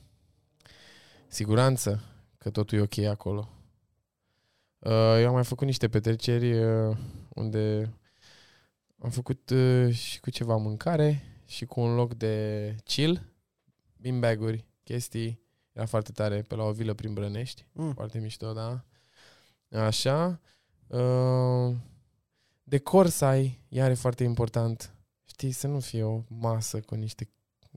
siguranță, 1.27 2.03
că 2.37 2.49
totul 2.49 2.77
e 2.77 2.81
ok 2.81 2.97
acolo. 2.97 3.49
Uh, 4.79 5.17
Eu 5.19 5.27
am 5.27 5.33
mai 5.33 5.43
făcut 5.43 5.67
niște 5.67 5.89
petreceri 5.89 6.63
uh, 6.63 6.97
unde 7.29 7.93
am 8.99 9.09
făcut 9.09 9.49
uh, 9.49 9.93
și 9.93 10.19
cu 10.19 10.29
ceva 10.29 10.55
mâncare 10.55 11.23
și 11.45 11.65
cu 11.65 11.79
un 11.79 11.95
loc 11.95 12.13
de 12.13 12.75
chill, 12.83 13.21
beanbag-uri, 13.97 14.65
chestii. 14.83 15.41
Era 15.71 15.85
foarte 15.85 16.11
tare 16.11 16.41
pe 16.41 16.55
la 16.55 16.63
o 16.63 16.71
vilă 16.71 16.93
prin 16.93 17.13
Brănești. 17.13 17.65
Mm. 17.71 17.93
Foarte 17.93 18.19
mișto, 18.19 18.53
da. 18.53 18.85
Așa. 19.79 20.39
Uh, 20.87 21.75
decor 22.63 23.07
să 23.07 23.25
ai, 23.25 23.61
iar 23.67 23.89
e 23.89 23.93
foarte 23.93 24.23
important. 24.23 24.95
Știi, 25.25 25.51
să 25.51 25.67
nu 25.67 25.79
fie 25.79 26.03
o 26.03 26.23
masă 26.27 26.79
cu 26.81 26.95
niște 26.95 27.29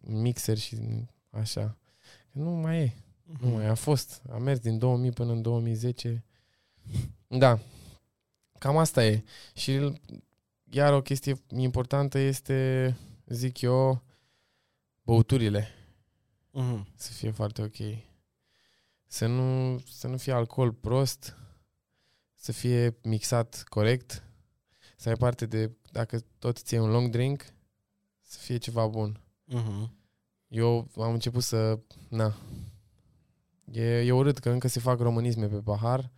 mixeri 0.03 0.61
și 0.61 0.79
așa. 1.31 1.79
Că 2.33 2.39
nu 2.39 2.51
mai 2.51 2.79
e. 2.83 2.97
Nu 3.41 3.49
mai 3.49 3.65
e. 3.65 3.69
a 3.69 3.75
fost. 3.75 4.23
A 4.31 4.37
mers 4.39 4.59
din 4.59 4.79
2000 4.79 5.11
până 5.11 5.33
în 5.33 5.43
2010. 5.43 6.25
Da. 7.27 7.59
Cam 8.59 8.77
asta 8.77 9.05
e. 9.05 9.25
Și 9.55 10.01
iar 10.71 10.93
o 10.93 11.03
chestie 11.03 11.43
importantă 11.57 12.19
este, 12.19 12.97
zic 13.27 13.61
eu, 13.61 14.03
băuturile 15.03 15.69
Mhm. 16.51 16.87
să 16.95 17.13
fie 17.13 17.31
foarte 17.31 17.63
ok. 17.63 17.77
Să 19.07 19.27
nu, 19.27 19.79
să 19.79 20.07
nu 20.07 20.17
fie 20.17 20.33
alcool 20.33 20.73
prost, 20.73 21.37
să 22.35 22.53
fie 22.53 22.97
mixat 23.03 23.65
corect, 23.69 24.23
să 24.97 25.09
ai 25.09 25.15
parte 25.15 25.47
de, 25.47 25.71
dacă 25.93 26.19
tot 26.39 26.57
ți 26.57 26.75
un 26.75 26.91
long 26.91 27.11
drink, 27.11 27.45
să 28.21 28.39
fie 28.41 28.57
ceva 28.57 28.87
bun. 28.87 29.21
Mhm. 29.45 29.95
Eu 30.49 30.89
am 30.97 31.13
început 31.13 31.43
să, 31.43 31.79
na, 32.09 32.35
e, 33.73 33.83
e 33.83 34.13
urât 34.13 34.39
că 34.39 34.51
încă 34.51 34.69
se 34.69 34.81
fac 34.81 35.01
românisme 35.01 35.47
pe 35.47 35.57
pahar 35.57 36.11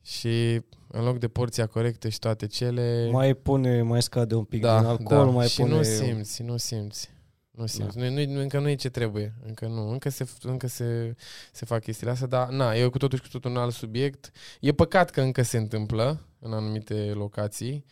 și 0.00 0.62
în 0.88 1.04
loc 1.04 1.18
de 1.18 1.28
porția 1.28 1.66
corectă 1.66 2.08
și 2.08 2.18
toate 2.18 2.46
cele... 2.46 3.08
Mai 3.12 3.34
pune, 3.34 3.82
mai 3.82 4.02
scade 4.02 4.34
un 4.34 4.44
pic 4.44 4.60
din 4.60 4.68
alcool, 4.68 5.30
mai 5.30 5.48
și 5.48 5.60
pune... 5.60 5.76
nu 5.76 5.82
simți, 5.82 6.42
nu 6.42 6.56
simți. 6.56 7.13
Nu 7.54 7.66
simți. 7.66 7.96
Da. 7.96 8.08
Nu, 8.08 8.24
nu, 8.24 8.40
încă 8.40 8.58
nu 8.58 8.68
e 8.68 8.74
ce 8.74 8.88
trebuie. 8.88 9.34
Încă 9.46 9.66
nu. 9.66 9.88
Încă 9.88 10.08
se, 10.08 10.26
încă 10.42 10.66
se, 10.66 11.14
se 11.52 11.64
fac 11.64 11.82
chestiile 11.82 12.12
astea, 12.12 12.26
dar 12.26 12.48
na, 12.48 12.74
e 12.74 12.88
cu 12.88 12.98
totul 12.98 13.18
și 13.18 13.24
cu 13.24 13.30
totul 13.30 13.50
un 13.50 13.56
alt 13.56 13.74
subiect. 13.74 14.30
E 14.60 14.72
păcat 14.72 15.10
că 15.10 15.20
încă 15.20 15.42
se 15.42 15.56
întâmplă 15.56 16.26
în 16.38 16.52
anumite 16.52 16.94
locații, 16.94 17.84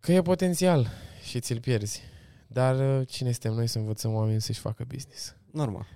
că 0.00 0.12
e 0.12 0.22
potențial 0.22 0.90
și 1.22 1.40
ți-l 1.40 1.60
pierzi. 1.60 2.02
Dar 2.46 3.00
uh, 3.00 3.08
cine 3.08 3.30
suntem 3.30 3.52
noi 3.52 3.66
să 3.66 3.78
învățăm 3.78 4.14
oamenii 4.14 4.40
să-și 4.40 4.60
facă 4.60 4.84
business? 4.84 5.37
Normal. 5.58 5.86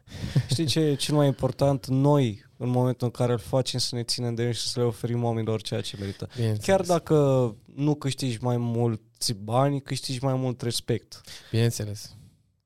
Știi 0.49 0.65
ce 0.67 0.81
e 0.81 0.95
cel 0.95 1.15
mai 1.15 1.27
important? 1.27 1.87
Noi, 1.87 2.45
în 2.57 2.69
momentul 2.69 3.07
în 3.07 3.11
care 3.13 3.33
îl 3.33 3.39
facem, 3.39 3.79
să 3.79 3.95
ne 3.95 4.03
ținem 4.03 4.35
de 4.35 4.43
el 4.43 4.53
și 4.53 4.67
să 4.69 4.81
le 4.81 4.87
oferim 4.87 5.25
oamenilor 5.25 5.63
ceea 5.63 5.81
ce 5.81 5.97
merită. 6.01 6.29
Bineînțeles. 6.37 6.67
Chiar 6.67 6.81
dacă 6.99 7.17
nu 7.75 7.95
câștigi 7.95 8.39
mai 8.41 8.57
mulți 8.57 9.33
bani, 9.33 9.81
câștigi 9.81 10.25
mai 10.25 10.35
mult 10.35 10.61
respect. 10.63 11.21
Bineînțeles. 11.51 12.17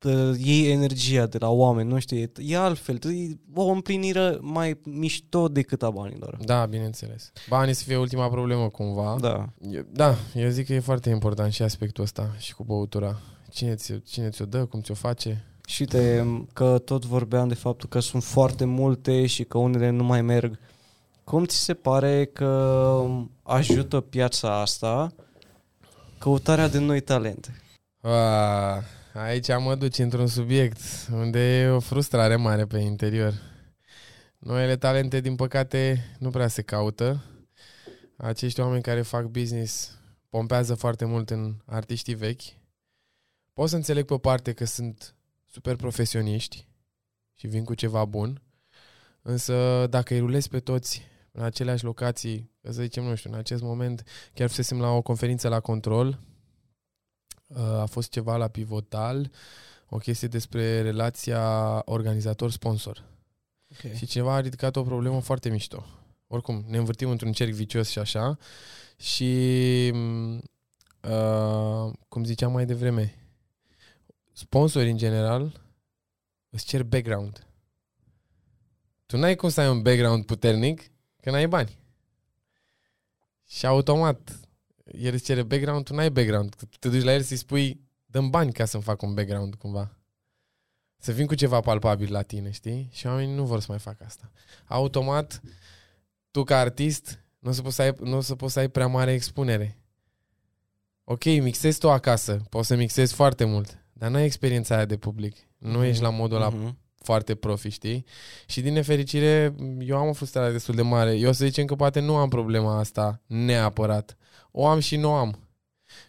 uh, 0.03 0.37
iei 0.37 0.71
energia 0.71 1.25
de 1.25 1.37
la 1.37 1.49
oameni, 1.49 1.89
nu 1.89 1.99
știu, 1.99 2.17
e, 2.17 2.31
e 2.37 2.57
altfel, 2.57 2.99
e 3.05 3.37
o 3.53 3.63
împlinire 3.65 4.37
mai 4.41 4.79
mișto 4.83 5.47
decât 5.47 5.83
a 5.83 5.89
banilor. 5.89 6.37
Da, 6.45 6.65
bineînțeles. 6.65 7.31
Banii 7.49 7.73
să 7.73 7.83
fie 7.83 7.97
ultima 7.97 8.29
problemă 8.29 8.69
cumva. 8.69 9.17
Da. 9.19 9.49
E- 9.71 9.85
Da, 9.91 10.15
eu 10.35 10.49
zic 10.49 10.65
că 10.65 10.73
e 10.73 10.79
foarte 10.79 11.09
important 11.09 11.53
și 11.53 11.61
aspectul 11.61 12.03
ăsta 12.03 12.35
și 12.37 12.55
cu 12.55 12.63
băutura. 12.63 13.19
Cine, 13.51 13.75
ți, 13.75 14.01
cine 14.01 14.29
ți-o 14.29 14.45
dă, 14.45 14.65
cum 14.65 14.81
ți-o 14.81 14.93
face. 14.93 15.45
Și 15.67 15.81
uite 15.81 16.25
că 16.53 16.77
tot 16.77 17.05
vorbeam 17.05 17.47
de 17.47 17.53
faptul 17.53 17.89
că 17.89 17.99
sunt 17.99 18.23
foarte 18.23 18.65
multe 18.65 19.25
și 19.25 19.43
că 19.43 19.57
unele 19.57 19.89
nu 19.89 20.03
mai 20.03 20.21
merg. 20.21 20.59
Cum 21.23 21.45
ți 21.45 21.63
se 21.63 21.73
pare 21.73 22.25
că 22.25 23.03
ajută 23.43 24.01
piața 24.01 24.59
asta 24.59 25.13
căutarea 26.17 26.67
de 26.67 26.79
noi 26.79 27.01
talente? 27.01 27.61
A, 28.01 28.83
aici 29.13 29.47
mă 29.59 29.75
duci 29.75 29.97
într-un 29.97 30.27
subiect 30.27 30.79
unde 31.11 31.59
e 31.59 31.69
o 31.69 31.79
frustrare 31.79 32.35
mare 32.35 32.65
pe 32.65 32.77
interior. 32.79 33.33
Noile 34.37 34.77
talente, 34.77 35.19
din 35.19 35.35
păcate, 35.35 36.05
nu 36.19 36.29
prea 36.29 36.47
se 36.47 36.61
caută. 36.61 37.23
Acești 38.17 38.59
oameni 38.59 38.81
care 38.81 39.01
fac 39.01 39.25
business 39.25 39.97
pompează 40.29 40.75
foarte 40.75 41.05
mult 41.05 41.29
în 41.29 41.55
artiștii 41.65 42.15
vechi. 42.15 42.43
Pot 43.53 43.69
să 43.69 43.75
înțeleg 43.75 44.05
pe 44.05 44.13
o 44.13 44.17
parte 44.17 44.53
că 44.53 44.65
sunt 44.65 45.16
super 45.49 45.75
profesioniști 45.75 46.67
și 47.33 47.47
vin 47.47 47.63
cu 47.63 47.73
ceva 47.73 48.05
bun, 48.05 48.41
însă 49.21 49.87
dacă 49.89 50.13
îi 50.13 50.19
rulezi 50.19 50.49
pe 50.49 50.59
toți 50.59 51.01
în 51.31 51.43
aceleași 51.43 51.83
locații, 51.83 52.51
să 52.61 52.81
zicem, 52.81 53.03
nu 53.03 53.15
știu, 53.15 53.31
în 53.31 53.37
acest 53.37 53.61
moment 53.61 54.03
chiar 54.33 54.47
fusesem 54.47 54.79
la 54.79 54.89
o 54.89 55.01
conferință 55.01 55.47
la 55.47 55.59
control, 55.59 56.19
Uh, 57.47 57.57
a 57.59 57.85
fost 57.85 58.09
ceva 58.09 58.37
la 58.37 58.47
Pivotal, 58.47 59.31
o 59.89 59.97
chestie 59.97 60.27
despre 60.27 60.81
relația 60.81 61.81
organizator-sponsor. 61.85 63.03
Okay. 63.77 63.95
Și 63.97 64.05
cineva 64.05 64.33
a 64.33 64.39
ridicat 64.39 64.75
o 64.75 64.83
problemă 64.83 65.19
foarte 65.19 65.49
mișto. 65.49 65.85
Oricum, 66.27 66.65
ne 66.67 66.77
învârtim 66.77 67.09
într-un 67.09 67.31
cerc 67.31 67.51
vicios 67.51 67.89
și 67.89 67.99
așa. 67.99 68.37
Și, 68.97 69.91
m, 69.93 70.41
uh, 71.09 71.93
cum 72.07 72.23
ziceam 72.23 72.51
mai 72.51 72.65
devreme, 72.65 73.15
sponsorii 74.37 74.91
în 74.91 74.97
general 74.97 75.61
îți 76.49 76.65
cer 76.65 76.83
background. 76.83 77.47
Tu 79.05 79.17
n-ai 79.17 79.35
cum 79.35 79.49
să 79.49 79.61
ai 79.61 79.69
un 79.69 79.81
background 79.81 80.25
puternic 80.25 80.91
că 81.21 81.31
n-ai 81.31 81.47
bani. 81.47 81.79
Și 83.47 83.65
automat, 83.65 84.39
el 84.91 85.13
îți 85.13 85.23
cere 85.23 85.43
background, 85.43 85.85
tu 85.85 85.93
n-ai 85.93 86.11
background. 86.11 86.55
Te 86.79 86.89
duci 86.89 87.03
la 87.03 87.13
el 87.13 87.21
să-i 87.21 87.37
spui, 87.37 87.81
dăm 88.05 88.29
bani 88.29 88.53
ca 88.53 88.65
să-mi 88.65 88.83
fac 88.83 89.01
un 89.01 89.13
background 89.13 89.55
cumva. 89.55 89.97
Să 90.97 91.11
vin 91.11 91.25
cu 91.25 91.35
ceva 91.35 91.59
palpabil 91.59 92.11
la 92.11 92.21
tine, 92.21 92.51
știi? 92.51 92.89
Și 92.91 93.05
oamenii 93.05 93.35
nu 93.35 93.45
vor 93.45 93.59
să 93.59 93.65
mai 93.69 93.79
facă 93.79 94.03
asta. 94.03 94.31
Automat, 94.65 95.41
tu 96.31 96.43
ca 96.43 96.59
artist, 96.59 97.23
nu 97.39 97.49
o 97.49 97.53
să 97.53 97.61
poți 97.61 97.75
să 97.75 97.81
ai, 97.81 97.95
nu 97.99 98.17
o 98.17 98.21
să 98.21 98.35
poți 98.35 98.53
să 98.53 98.59
ai 98.59 98.69
prea 98.69 98.87
mare 98.87 99.13
expunere. 99.13 99.77
Ok, 101.03 101.23
mixezi 101.23 101.79
tu 101.79 101.91
acasă, 101.91 102.41
poți 102.49 102.67
să 102.67 102.75
mixezi 102.75 103.13
foarte 103.13 103.45
mult, 103.45 103.86
dar 103.97 104.09
n-ai 104.09 104.25
experiența 104.25 104.75
aia 104.75 104.85
de 104.85 104.97
public. 104.97 105.35
Nu 105.57 105.83
ești 105.83 106.01
la 106.01 106.09
modul 106.09 106.35
ăla 106.37 106.49
Mhm. 106.49 106.77
foarte 106.95 107.35
profi, 107.35 107.69
știi? 107.69 108.05
Și 108.47 108.61
din 108.61 108.73
nefericire, 108.73 109.55
eu 109.79 109.97
am 109.97 110.07
o 110.07 110.13
frustrare 110.13 110.51
destul 110.51 110.75
de 110.75 110.81
mare. 110.81 111.15
Eu 111.15 111.29
o 111.29 111.31
să 111.31 111.45
zicem 111.45 111.65
că 111.65 111.75
poate 111.75 111.99
nu 111.99 112.15
am 112.15 112.29
problema 112.29 112.77
asta 112.79 113.21
neapărat. 113.25 114.17
O 114.51 114.67
am 114.67 114.79
și 114.79 114.95
nu 114.95 115.11
am. 115.11 115.39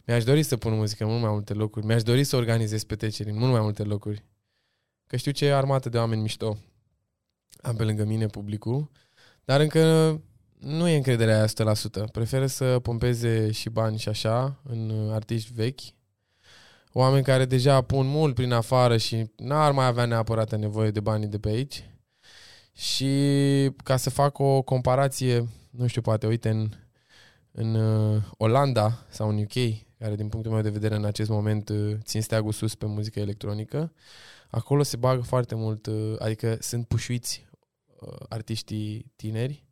Mi-aș 0.07 0.25
dori 0.25 0.43
să 0.43 0.57
pun 0.57 0.73
muzică 0.75 1.05
în 1.05 1.11
mult 1.11 1.23
mai 1.23 1.31
multe 1.31 1.53
locuri. 1.53 1.87
Mi-aș 1.87 2.03
dori 2.03 2.25
să 2.25 2.37
organizez 2.37 2.85
petreceri 2.85 3.31
în 3.31 3.39
mult 3.39 3.53
mai 3.53 3.61
multe 3.61 3.83
locuri. 3.83 4.25
Că 5.07 5.17
știu 5.17 5.31
ce 5.33 5.53
armată 5.53 5.89
de 5.89 5.99
oameni 5.99 6.21
mișto 6.21 6.57
am 7.63 7.77
pe 7.77 7.85
lângă 7.85 8.05
mine 8.05 8.27
publicul, 8.27 8.91
dar 9.45 9.61
încă 9.61 9.81
nu 10.59 10.89
e 10.89 10.97
încrederea 10.97 11.37
aia 11.37 11.47
100%. 11.47 12.05
Preferă 12.13 12.47
să 12.47 12.79
pompeze 12.79 13.51
și 13.51 13.69
bani 13.69 13.99
și 13.99 14.09
așa 14.09 14.61
în 14.65 14.91
uh, 14.91 15.13
artiști 15.13 15.53
vechi, 15.53 15.81
oameni 16.93 17.25
care 17.25 17.45
deja 17.45 17.81
pun 17.81 18.07
mult 18.07 18.35
prin 18.35 18.53
afară 18.53 18.97
și 18.97 19.31
n-ar 19.37 19.73
mai 19.73 19.87
avea 19.87 20.05
neapărat 20.05 20.59
nevoie 20.59 20.91
de 20.91 21.01
banii 21.01 21.29
de 21.29 21.39
pe 21.39 21.49
aici. 21.49 21.91
Și 22.73 23.11
ca 23.85 23.97
să 23.97 24.11
fac 24.11 24.39
o 24.39 24.63
comparație, 24.63 25.49
nu 25.71 25.87
știu, 25.87 26.01
poate 26.01 26.27
uite 26.27 26.49
în, 26.49 26.69
în 27.53 27.75
uh, 27.75 28.23
Olanda 28.37 29.07
sau 29.09 29.29
în 29.29 29.39
UK, 29.39 29.53
care 29.99 30.15
din 30.17 30.29
punctul 30.29 30.53
meu 30.53 30.63
de 30.63 30.71
vedere 30.71 30.95
în 30.95 31.05
acest 31.05 31.31
moment 31.31 31.69
uh, 31.69 31.95
țin 32.03 32.23
steagul 32.23 32.53
sus 32.53 32.75
pe 32.75 32.87
muzică 32.87 33.21
electronică, 33.21 33.93
acolo 34.51 34.83
se 34.83 34.97
bagă 34.97 35.23
foarte 35.23 35.55
mult, 35.55 35.87
uh, 35.87 36.15
adică 36.19 36.57
sunt 36.61 36.87
pușuiți 36.87 37.47
uh, 38.01 38.27
artiștii 38.29 39.13
tineri 39.17 39.65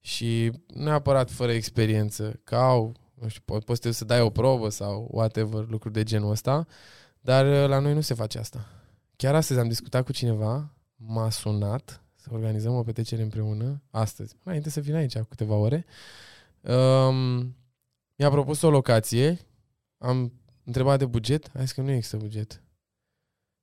și 0.00 0.52
nu 0.66 0.84
neapărat 0.84 1.30
fără 1.30 1.52
experiență, 1.52 2.40
că 2.44 2.56
au, 2.56 2.96
nu 3.20 3.28
știu, 3.28 3.42
po- 3.42 3.64
poți 3.64 3.92
să 3.92 4.04
dai 4.04 4.20
o 4.20 4.30
probă 4.30 4.68
sau 4.68 5.08
whatever, 5.10 5.66
lucruri 5.68 5.94
de 5.94 6.02
genul 6.02 6.30
ăsta, 6.30 6.66
dar 7.20 7.46
uh, 7.46 7.68
la 7.68 7.78
noi 7.78 7.94
nu 7.94 8.00
se 8.00 8.14
face 8.14 8.38
asta. 8.38 8.66
Chiar 9.16 9.34
astăzi 9.34 9.60
am 9.60 9.68
discutat 9.68 10.04
cu 10.04 10.12
cineva, 10.12 10.74
m-a 10.96 11.30
sunat 11.30 12.02
să 12.14 12.28
organizăm 12.32 12.74
o 12.74 12.82
petrecere 12.82 13.22
împreună, 13.22 13.82
astăzi, 13.90 14.36
înainte 14.42 14.70
să 14.70 14.80
vin 14.80 14.94
aici, 14.94 15.18
cu 15.18 15.24
câteva 15.28 15.54
ore. 15.54 15.84
Um, 16.60 17.56
mi-a 18.16 18.30
propus 18.30 18.62
o 18.62 18.70
locație, 18.70 19.38
am 19.98 20.32
întrebat 20.64 20.98
de 20.98 21.06
buget, 21.06 21.50
a 21.54 21.60
zis 21.60 21.72
că 21.72 21.80
nu 21.80 21.90
există 21.90 22.16
buget. 22.16 22.62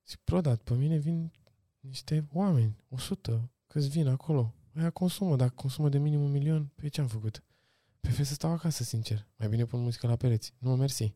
Zic, 0.07 0.19
bro, 0.23 0.41
dar 0.41 0.55
pe 0.55 0.73
mine 0.73 0.97
vin 0.97 1.31
niște 1.79 2.27
oameni, 2.33 2.77
100, 2.89 3.51
câți 3.67 3.87
vin 3.87 4.07
acolo. 4.07 4.53
Aia 4.75 4.89
consumă, 4.89 5.35
dacă 5.35 5.53
consumă 5.55 5.89
de 5.89 5.97
minim 5.97 6.21
un 6.21 6.31
milion, 6.31 6.71
pe 6.75 6.87
ce 6.87 7.01
am 7.01 7.07
făcut? 7.07 7.43
Prefer 8.03 8.25
să 8.25 8.33
stau 8.33 8.51
acasă, 8.51 8.83
sincer. 8.83 9.25
Mai 9.35 9.47
bine 9.47 9.65
pun 9.65 9.81
muzică 9.81 10.07
la 10.07 10.15
pereți. 10.15 10.53
Nu, 10.57 10.75
mersi. 10.75 11.13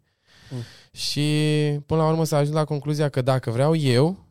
Mm. 0.51 0.61
Și 0.99 1.21
până 1.85 2.01
la 2.01 2.07
urmă 2.07 2.23
s-a 2.25 2.37
ajuns 2.37 2.55
la 2.55 2.65
concluzia 2.65 3.09
că 3.09 3.21
dacă 3.21 3.51
vreau 3.51 3.75
eu, 3.75 4.25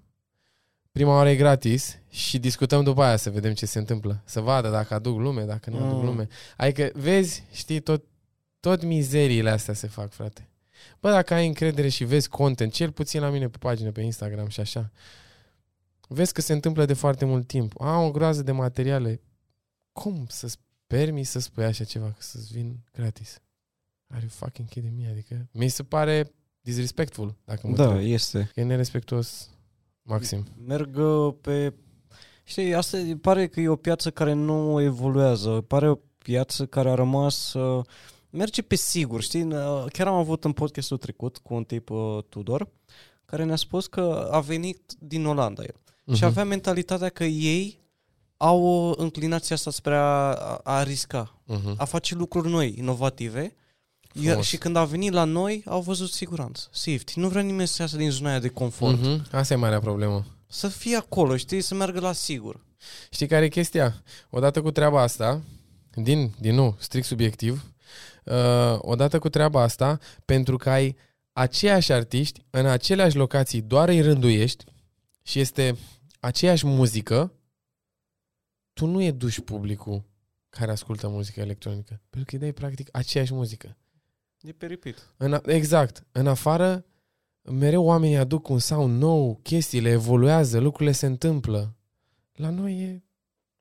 prima 0.93 1.15
oară 1.15 1.29
e 1.29 1.37
gratis 1.37 1.99
și 2.11 2.39
discutăm 2.39 2.83
după 2.85 3.03
aia 3.03 3.17
să 3.17 3.31
vedem 3.31 3.53
ce 3.55 3.67
se 3.67 3.79
întâmplă. 3.79 4.23
Să 4.25 4.41
vadă 4.41 4.71
dacă 4.71 4.95
aduc 4.95 5.19
lume, 5.19 5.43
dacă 5.45 5.71
nu 5.71 5.77
aduc 5.85 5.99
Mm. 5.99 6.05
lume. 6.05 6.29
Adică, 6.57 6.91
vezi, 6.95 7.43
știi, 7.53 7.81
tot, 7.81 8.05
tot 8.61 8.83
mizeriile 8.83 9.51
astea 9.51 9.75
se 9.75 9.87
fac, 9.87 10.11
frate. 10.13 10.49
Bă, 11.01 11.11
dacă 11.11 11.35
ai 11.35 11.47
încredere 11.47 11.89
și 11.89 12.05
vezi 12.05 12.29
content, 12.29 12.73
cel 12.73 12.93
puțin 12.93 13.21
la 13.21 13.31
mine 13.31 13.49
pe 13.49 13.59
pagină, 13.59 13.91
pe 13.91 14.01
Instagram 14.01 14.49
și 14.49 14.61
așa, 14.61 14.91
vezi 16.09 16.33
că 16.33 16.41
se 16.41 16.53
întâmplă 16.53 16.85
de 16.85 16.93
foarte 16.95 17.25
mult 17.25 17.47
timp. 17.47 17.81
Am 17.81 18.05
o 18.05 18.11
groază 18.11 18.43
de 18.43 18.53
materiale. 18.53 19.21
Cum 19.93 20.27
să-ți 20.29 20.57
permiți 20.87 21.31
să 21.31 21.39
spui 21.39 21.65
așa 21.65 21.85
ceva, 21.85 22.07
că 22.07 22.17
să-ți 22.19 22.53
vin 22.53 22.77
gratis? 22.93 23.39
Are 24.09 24.21
you 24.21 24.31
fucking 24.31 24.69
kidding 24.69 24.99
me? 24.99 25.11
Adică 25.11 25.49
mi 25.53 25.69
se 25.69 25.83
pare 25.83 26.33
disrespectful, 26.61 27.35
dacă 27.45 27.67
mă 27.67 27.77
Da, 27.77 27.89
întreb. 27.89 28.13
este. 28.13 28.51
E 28.55 28.63
nerespectuos 28.63 29.51
maxim. 30.03 30.47
Merg 30.67 30.97
uh, 30.97 31.35
pe... 31.41 31.75
Știi, 32.45 32.75
asta 32.75 32.99
e- 32.99 33.17
pare 33.17 33.47
că 33.49 33.61
e 33.61 33.69
o 33.69 33.77
piață 33.77 34.11
care 34.11 34.33
nu 34.33 34.81
evoluează. 34.81 35.61
Pare 35.61 35.89
o 35.91 35.95
piață 36.19 36.67
care 36.67 36.91
a 36.91 36.95
rămas... 36.95 37.53
Uh, 37.53 37.85
merge 38.31 38.63
pe 38.63 38.75
sigur, 38.75 39.23
știi? 39.23 39.43
Uh, 39.43 39.85
Chiar 39.93 40.07
am 40.07 40.15
avut 40.15 40.45
în 40.45 40.53
podcastul 40.53 40.97
trecut 40.99 41.39
cu 41.39 41.55
un 41.55 41.65
tip 41.65 41.91
uh, 41.91 42.19
Tudor, 42.29 42.69
care 43.25 43.45
ne-a 43.45 43.57
spus 43.57 43.87
că 43.87 44.29
a 44.33 44.41
venit 44.41 44.93
din 44.99 45.25
Olanda 45.27 45.63
el. 45.63 45.75
Și 46.15 46.23
Mhm. 46.23 46.25
avea 46.25 46.45
mentalitatea 46.45 47.09
că 47.09 47.25
ei 47.25 47.81
au 48.37 48.63
o 48.65 48.95
înclinație 48.97 49.55
asta 49.55 49.71
spre 49.71 49.95
a, 49.95 50.01
a, 50.33 50.61
a 50.65 50.83
risca, 50.83 51.41
Mhm. 51.45 51.75
a 51.77 51.85
face 51.85 52.15
lucruri 52.15 52.49
noi, 52.49 52.75
inovative. 52.79 53.55
Iar, 54.13 54.27
Frumos. 54.27 54.47
și 54.47 54.57
când 54.57 54.77
a 54.77 54.85
venit 54.85 55.13
la 55.13 55.25
noi, 55.25 55.63
au 55.67 55.81
văzut 55.81 56.11
siguranță, 56.11 56.69
safety. 56.73 57.19
Nu 57.19 57.29
vrea 57.29 57.43
nimeni 57.43 57.69
să 57.69 57.83
iasă 57.83 57.97
din 57.97 58.11
zona 58.11 58.29
aia 58.31 58.39
de 58.39 58.49
confort. 58.49 58.99
Mhm. 59.01 59.27
Asta 59.33 59.55
e 59.55 59.57
marea 59.57 59.81
problemă. 59.81 60.25
Să 60.47 60.69
fie 60.69 60.97
acolo, 60.97 61.37
știi, 61.37 61.61
să 61.61 61.75
meargă 61.75 62.01
la 62.01 62.13
sigur. 62.13 62.65
Știi 63.11 63.27
care 63.27 63.45
e 63.45 63.49
chestia? 63.49 64.03
Odată 64.31 64.63
cu 64.63 64.71
treaba 64.71 65.03
asta, 65.03 65.41
din, 65.95 66.33
din 66.41 66.55
nou, 66.55 66.77
strict 66.79 67.07
subiectiv, 67.07 67.65
uh, 68.25 68.35
odată 68.79 69.19
cu 69.19 69.29
treaba 69.29 69.63
asta, 69.63 69.99
pentru 70.25 70.57
că 70.57 70.71
ai 70.71 70.97
aceiași 71.33 71.93
artiști 71.93 72.43
în 72.51 72.67
aceleași 72.67 73.17
locații, 73.17 73.61
doar 73.61 73.89
îi 73.89 74.01
rânduiești 74.01 74.65
și 75.23 75.41
este 75.41 75.77
aceeași 76.21 76.67
muzică, 76.67 77.33
tu 78.77 78.87
nu 78.87 79.03
educi 79.03 79.41
publicul 79.41 80.05
care 80.49 80.71
ascultă 80.71 81.09
muzică 81.09 81.41
electronică. 81.41 82.01
Pentru 82.11 82.25
că 82.25 82.35
îi 82.35 82.39
dai 82.39 82.53
practic 82.53 82.89
aceeași 82.93 83.35
muzică. 83.35 83.77
E 84.41 84.53
pe 84.53 84.67
repeat. 84.67 85.15
În, 85.17 85.33
a- 85.35 85.43
exact. 85.47 86.07
În 86.13 86.27
afară, 86.27 86.85
mereu 87.43 87.85
oamenii 87.85 88.17
aduc 88.17 88.49
un 88.49 88.59
sound 88.59 89.01
nou, 89.01 89.41
chestiile 89.43 89.91
evoluează, 89.91 90.59
lucrurile 90.59 90.93
se 90.93 91.07
întâmplă. 91.07 91.77
La 92.33 92.51
noi 92.51 92.81
e 92.83 93.03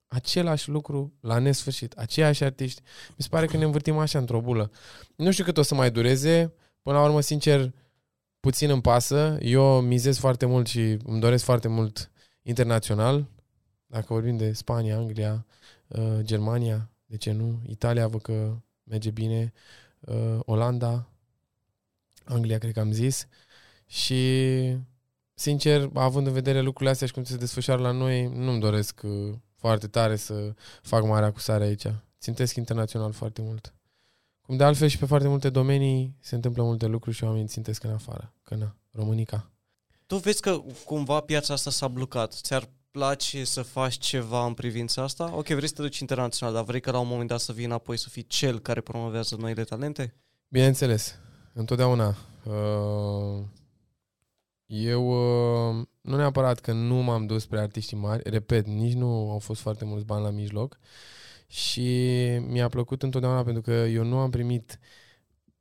același 0.07 0.69
lucru 0.69 1.13
la 1.19 1.37
nesfârșit, 1.39 1.93
aceiași 1.93 2.43
artiști. 2.43 2.81
Mi 3.09 3.15
se 3.23 3.27
pare 3.29 3.45
că 3.45 3.57
ne 3.57 3.63
învârtim 3.65 3.97
așa 3.97 4.19
într-o 4.19 4.41
bulă. 4.41 4.71
Nu 5.15 5.31
știu 5.31 5.43
cât 5.43 5.57
o 5.57 5.61
să 5.61 5.75
mai 5.75 5.91
dureze. 5.91 6.53
Până 6.81 6.97
la 6.97 7.03
urmă, 7.03 7.21
sincer, 7.21 7.73
puțin 8.39 8.69
îmi 8.69 8.81
pasă. 8.81 9.37
Eu 9.41 9.81
mizez 9.81 10.17
foarte 10.17 10.45
mult 10.45 10.67
și 10.67 10.97
îmi 11.03 11.19
doresc 11.19 11.43
foarte 11.43 11.67
mult 11.67 12.11
internațional. 12.41 13.27
Dacă 13.85 14.05
vorbim 14.07 14.37
de 14.37 14.53
Spania, 14.53 14.97
Anglia, 14.97 15.45
uh, 15.87 16.19
Germania, 16.21 16.89
de 17.05 17.17
ce 17.17 17.31
nu? 17.31 17.61
Italia, 17.67 18.07
văd 18.07 18.21
că 18.21 18.55
merge 18.83 19.11
bine. 19.11 19.53
Uh, 19.99 20.39
Olanda, 20.39 21.09
Anglia, 22.23 22.57
cred 22.57 22.73
că 22.73 22.79
am 22.79 22.91
zis. 22.91 23.27
Și, 23.87 24.77
sincer, 25.33 25.89
având 25.93 26.27
în 26.27 26.33
vedere 26.33 26.61
lucrurile 26.61 26.89
astea 26.89 27.07
și 27.07 27.13
cum 27.13 27.23
se 27.23 27.37
desfășoară 27.37 27.81
la 27.81 27.91
noi, 27.91 28.27
nu-mi 28.27 28.59
doresc 28.59 29.01
uh, 29.03 29.33
foarte 29.55 29.87
tare 29.87 30.15
să 30.15 30.53
fac 30.81 31.03
mare 31.03 31.25
acusare 31.25 31.63
aici. 31.63 31.87
Țintesc 32.19 32.55
internațional 32.55 33.11
foarte 33.11 33.41
mult. 33.41 33.73
Cum 34.41 34.57
de 34.57 34.63
altfel 34.63 34.87
și 34.87 34.97
pe 34.97 35.05
foarte 35.05 35.27
multe 35.27 35.49
domenii 35.49 36.15
se 36.19 36.35
întâmplă 36.35 36.63
multe 36.63 36.85
lucruri 36.85 37.15
și 37.15 37.23
oamenii 37.23 37.47
țintesc 37.47 37.83
în 37.83 37.91
afară. 37.91 38.33
Că 38.43 38.55
na, 38.55 38.75
Românica. 38.91 39.51
Tu 40.05 40.17
vezi 40.17 40.41
că 40.41 40.61
cumva 40.85 41.19
piața 41.19 41.53
asta 41.53 41.69
s-a 41.69 41.87
blocat. 41.87 42.33
Ți-ar 42.33 42.69
place 42.95 43.43
să 43.43 43.61
faci 43.61 43.97
ceva 43.97 44.45
în 44.45 44.53
privința 44.53 45.03
asta? 45.03 45.35
Ok, 45.35 45.47
vrei 45.47 45.67
să 45.67 45.73
te 45.73 45.81
duci 45.81 45.99
internațional, 45.99 46.53
dar 46.53 46.63
vrei 46.63 46.79
că 46.79 46.91
la 46.91 46.99
un 46.99 47.07
moment 47.07 47.27
dat 47.27 47.39
să 47.39 47.53
vii 47.53 47.65
înapoi 47.65 47.97
să 47.97 48.09
fii 48.09 48.27
cel 48.27 48.59
care 48.59 48.81
promovează 48.81 49.35
noile 49.35 49.63
talente? 49.63 50.15
Bineînțeles, 50.47 51.15
întotdeauna. 51.53 52.15
Uh, 52.43 53.43
eu 54.65 55.07
uh, 55.07 55.85
nu 56.01 56.15
neapărat 56.15 56.59
că 56.59 56.71
nu 56.71 56.95
m-am 56.95 57.25
dus 57.25 57.41
spre 57.41 57.59
artiștii 57.59 57.97
mari, 57.97 58.29
repet, 58.29 58.65
nici 58.65 58.93
nu 58.93 59.31
au 59.31 59.39
fost 59.39 59.61
foarte 59.61 59.85
mulți 59.85 60.05
bani 60.05 60.23
la 60.23 60.29
mijloc 60.29 60.79
și 61.47 61.89
mi-a 62.47 62.69
plăcut 62.69 63.03
întotdeauna 63.03 63.43
pentru 63.43 63.61
că 63.61 63.71
eu 63.71 64.03
nu 64.03 64.17
am 64.17 64.29
primit 64.29 64.79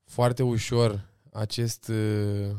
foarte 0.04 0.42
ușor 0.42 1.10
acest 1.32 1.88
uh, 1.88 2.56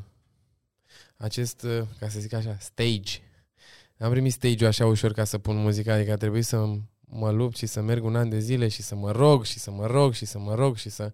acest, 1.17 1.65
ca 1.99 2.09
să 2.09 2.19
zic 2.19 2.33
așa, 2.33 2.57
stage 2.59 3.24
am 3.97 4.09
primit 4.09 4.31
stage-ul 4.31 4.69
așa 4.69 4.85
ușor 4.85 5.13
ca 5.13 5.23
să 5.23 5.37
pun 5.37 5.55
muzica, 5.55 5.93
adică 5.93 6.11
a 6.11 6.15
trebuit 6.15 6.45
să 6.45 6.65
mă 7.07 7.31
lupt 7.31 7.55
și 7.55 7.65
să 7.65 7.81
merg 7.81 8.03
un 8.03 8.15
an 8.15 8.29
de 8.29 8.39
zile 8.39 8.67
și 8.67 8.81
să 8.81 8.95
mă 8.95 9.11
rog 9.11 9.43
și 9.43 9.59
să 9.59 9.71
mă 9.71 9.85
rog 9.85 10.13
și 10.13 10.25
să 10.25 10.39
mă 10.39 10.55
rog 10.55 10.75
și 10.75 10.89
să... 10.89 11.11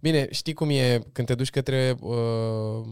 Bine, 0.00 0.28
știi 0.30 0.52
cum 0.52 0.70
e 0.70 1.02
când 1.12 1.26
te 1.26 1.34
duci 1.34 1.50
către 1.50 1.96
uh, 2.00 2.86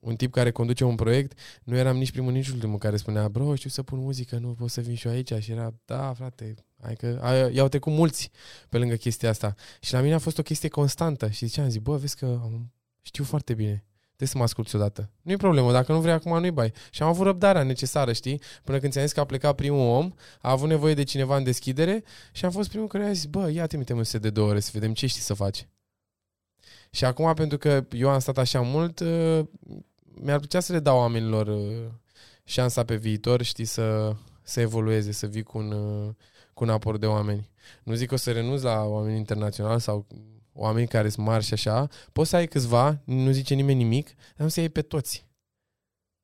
un 0.00 0.16
tip 0.16 0.32
care 0.32 0.50
conduce 0.50 0.84
un 0.84 0.94
proiect, 0.94 1.38
nu 1.64 1.76
eram 1.76 1.96
nici 1.96 2.10
primul, 2.10 2.32
nici 2.32 2.48
ultimul 2.48 2.78
care 2.78 2.96
spunea, 2.96 3.28
bro, 3.28 3.54
știu 3.54 3.70
să 3.70 3.82
pun 3.82 3.98
muzică, 3.98 4.38
nu 4.38 4.48
pot 4.48 4.70
să 4.70 4.80
vin 4.80 4.94
și 4.94 5.06
eu 5.06 5.12
aici. 5.12 5.32
Și 5.38 5.50
era, 5.50 5.74
da, 5.84 6.12
frate, 6.12 6.54
hai 6.80 6.94
că 6.94 7.50
i-au 7.52 7.68
trecut 7.68 7.92
mulți 7.92 8.30
pe 8.68 8.78
lângă 8.78 8.94
chestia 8.94 9.28
asta. 9.28 9.54
Și 9.80 9.92
la 9.92 10.00
mine 10.00 10.14
a 10.14 10.18
fost 10.18 10.38
o 10.38 10.42
chestie 10.42 10.68
constantă 10.68 11.28
și 11.28 11.46
ziceam, 11.46 11.68
zic, 11.68 11.82
bă, 11.82 11.96
vezi 11.96 12.16
că 12.16 12.40
știu 13.02 13.24
foarte 13.24 13.54
bine 13.54 13.84
Trebuie 14.22 14.42
să 14.42 14.54
mă 14.54 14.62
asculti 14.62 14.76
odată. 14.76 15.10
Nu 15.22 15.32
e 15.32 15.36
problemă, 15.36 15.72
dacă 15.72 15.92
nu 15.92 16.00
vrei 16.00 16.12
acum, 16.12 16.38
nu-i 16.38 16.50
bai. 16.50 16.72
Și 16.90 17.02
am 17.02 17.08
avut 17.08 17.24
răbdarea 17.26 17.62
necesară, 17.62 18.12
știi? 18.12 18.40
Până 18.64 18.78
când 18.78 18.92
ți-am 18.92 19.04
zis 19.04 19.14
că 19.14 19.20
a 19.20 19.24
plecat 19.24 19.54
primul 19.54 19.88
om, 19.88 20.12
a 20.40 20.50
avut 20.50 20.68
nevoie 20.68 20.94
de 20.94 21.02
cineva 21.02 21.36
în 21.36 21.44
deschidere 21.44 22.04
și 22.32 22.44
am 22.44 22.50
fost 22.50 22.68
primul 22.68 22.86
care 22.86 23.04
a 23.04 23.12
zis, 23.12 23.24
bă, 23.24 23.50
ia 23.50 23.66
trimite 23.66 23.92
un 23.92 24.04
set 24.04 24.22
de 24.22 24.30
două 24.30 24.48
ore 24.48 24.60
să 24.60 24.70
vedem 24.72 24.92
ce 24.92 25.06
știi 25.06 25.20
să 25.20 25.34
faci. 25.34 25.68
Și 26.90 27.04
acum, 27.04 27.34
pentru 27.34 27.58
că 27.58 27.84
eu 27.90 28.08
am 28.08 28.18
stat 28.18 28.38
așa 28.38 28.60
mult, 28.60 29.00
uh, 29.00 29.40
mi-ar 30.02 30.38
plăcea 30.38 30.60
să 30.60 30.72
le 30.72 30.78
dau 30.78 30.96
oamenilor 30.96 31.46
uh, 31.46 31.88
șansa 32.44 32.84
pe 32.84 32.96
viitor, 32.96 33.42
știi, 33.42 33.64
să, 33.64 34.16
să 34.42 34.60
evolueze, 34.60 35.12
să 35.12 35.26
vii 35.26 35.42
cu 35.42 35.58
un, 35.58 35.72
uh, 35.72 36.14
cu 36.54 36.64
un 36.64 36.70
aport 36.70 37.00
de 37.00 37.06
oameni. 37.06 37.50
Nu 37.82 37.94
zic 37.94 38.08
că 38.08 38.14
o 38.14 38.16
să 38.16 38.32
renunț 38.32 38.62
la 38.62 38.82
oameni 38.82 39.16
internaționali 39.16 39.80
sau 39.80 40.06
oameni 40.52 40.88
care 40.88 41.08
sunt 41.08 41.26
mari 41.26 41.44
și 41.44 41.52
așa, 41.52 41.88
poți 42.12 42.30
să 42.30 42.36
ai 42.36 42.46
câțiva, 42.46 43.00
nu 43.04 43.30
zice 43.30 43.54
nimeni 43.54 43.82
nimic, 43.82 44.06
dar 44.06 44.36
nu 44.36 44.48
să 44.48 44.60
iei 44.60 44.68
pe 44.68 44.82
toți. 44.82 45.26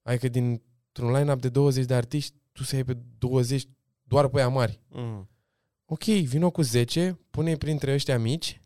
Adică 0.03 0.29
dintr-un 0.29 1.12
line-up 1.12 1.41
de 1.41 1.49
20 1.49 1.85
de 1.85 1.95
artiști, 1.95 2.35
tu 2.53 2.62
să 2.62 2.74
iei 2.74 2.85
pe 2.85 2.97
20 3.18 3.68
doar 4.03 4.29
pe 4.29 4.39
aia 4.39 4.49
mari. 4.49 4.81
Mm. 4.89 5.29
Ok, 5.85 6.05
vino 6.05 6.51
cu 6.51 6.62
10, 6.62 7.18
pune 7.31 7.57
printre 7.57 7.93
ăștia 7.93 8.18
mici, 8.18 8.61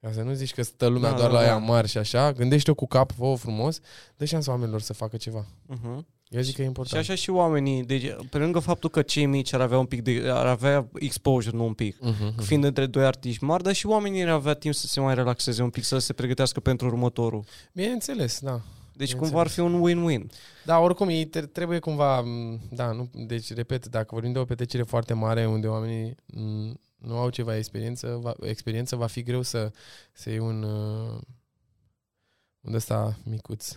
ca 0.00 0.12
să 0.12 0.22
nu 0.22 0.32
zici 0.32 0.54
că 0.54 0.62
stă 0.62 0.86
lumea 0.86 1.10
da, 1.10 1.16
doar 1.16 1.30
da, 1.30 1.34
la 1.34 1.40
da. 1.40 1.46
aia 1.46 1.58
mari 1.58 1.88
și 1.88 1.98
așa, 1.98 2.32
gândește-o 2.32 2.74
cu 2.74 2.86
cap, 2.86 3.12
fă 3.12 3.34
frumos, 3.38 3.80
dă 4.16 4.24
șansa 4.24 4.50
oamenilor 4.50 4.80
să 4.80 4.92
facă 4.92 5.16
ceva. 5.16 5.46
Uh-huh. 5.46 6.04
Eu 6.30 6.40
zic 6.40 6.54
că 6.54 6.62
e 6.62 6.64
important. 6.64 7.04
Și 7.04 7.10
așa 7.10 7.20
și 7.20 7.30
oamenii, 7.30 7.84
deci, 7.84 8.14
pe 8.30 8.38
lângă 8.38 8.58
faptul 8.58 8.90
că 8.90 9.02
cei 9.02 9.26
mici 9.26 9.52
ar 9.52 9.60
avea 9.60 9.78
un 9.78 9.86
pic 9.86 10.02
de, 10.02 10.22
ar 10.28 10.46
avea 10.46 10.88
exposure, 10.94 11.56
nu 11.56 11.64
un 11.64 11.74
pic, 11.74 11.96
uh-huh, 11.96 12.32
uh-huh. 12.32 12.44
fiind 12.44 12.64
între 12.64 12.86
doi 12.86 13.04
artiști 13.04 13.44
mari, 13.44 13.62
dar 13.62 13.72
și 13.72 13.86
oamenii 13.86 14.22
ar 14.22 14.28
avea 14.28 14.54
timp 14.54 14.74
să 14.74 14.86
se 14.86 15.00
mai 15.00 15.14
relaxeze 15.14 15.62
un 15.62 15.70
pic, 15.70 15.84
să 15.84 15.98
se 15.98 16.12
pregătească 16.12 16.60
pentru 16.60 16.86
următorul. 16.86 17.44
Bineînțeles, 17.72 18.40
da. 18.40 18.60
Deci 18.92 19.14
cumva 19.14 19.40
ar 19.40 19.46
fi 19.46 19.60
un 19.60 19.82
win-win. 19.82 20.26
Da, 20.64 20.78
oricum, 20.78 21.08
ei 21.08 21.26
trebuie 21.26 21.78
cumva, 21.78 22.24
da, 22.70 22.90
nu, 22.90 23.10
deci 23.12 23.54
repet, 23.54 23.86
dacă 23.86 24.08
vorbim 24.10 24.32
de 24.32 24.38
o 24.38 24.44
petrecere 24.44 24.82
foarte 24.82 25.14
mare 25.14 25.46
unde 25.46 25.66
oamenii 25.66 26.14
nu 26.96 27.16
au 27.16 27.30
ceva 27.30 27.56
experiență, 27.56 28.18
va, 28.22 28.34
experiență, 28.40 28.96
va 28.96 29.06
fi 29.06 29.22
greu 29.22 29.42
să, 29.42 29.70
să 30.12 30.30
iei 30.30 30.38
un, 30.38 30.62
uh, 30.62 31.20
un 32.60 32.74
ăsta 32.74 33.18
micuț 33.24 33.76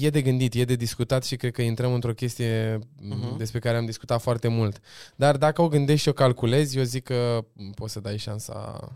e 0.00 0.10
de 0.10 0.22
gândit, 0.22 0.54
e 0.54 0.64
de 0.64 0.76
discutat 0.76 1.24
și 1.24 1.36
cred 1.36 1.52
că 1.52 1.62
intrăm 1.62 1.94
într-o 1.94 2.14
chestie 2.14 2.78
uh-huh. 2.78 3.36
despre 3.36 3.58
care 3.58 3.76
am 3.76 3.84
discutat 3.84 4.20
foarte 4.20 4.48
mult. 4.48 4.80
Dar 5.16 5.36
dacă 5.36 5.62
o 5.62 5.68
gândești 5.68 6.02
și 6.02 6.08
o 6.08 6.12
calculezi, 6.12 6.78
eu 6.78 6.82
zic 6.82 7.04
că 7.04 7.44
poți 7.74 7.92
să 7.92 8.00
dai 8.00 8.16
șansa 8.16 8.88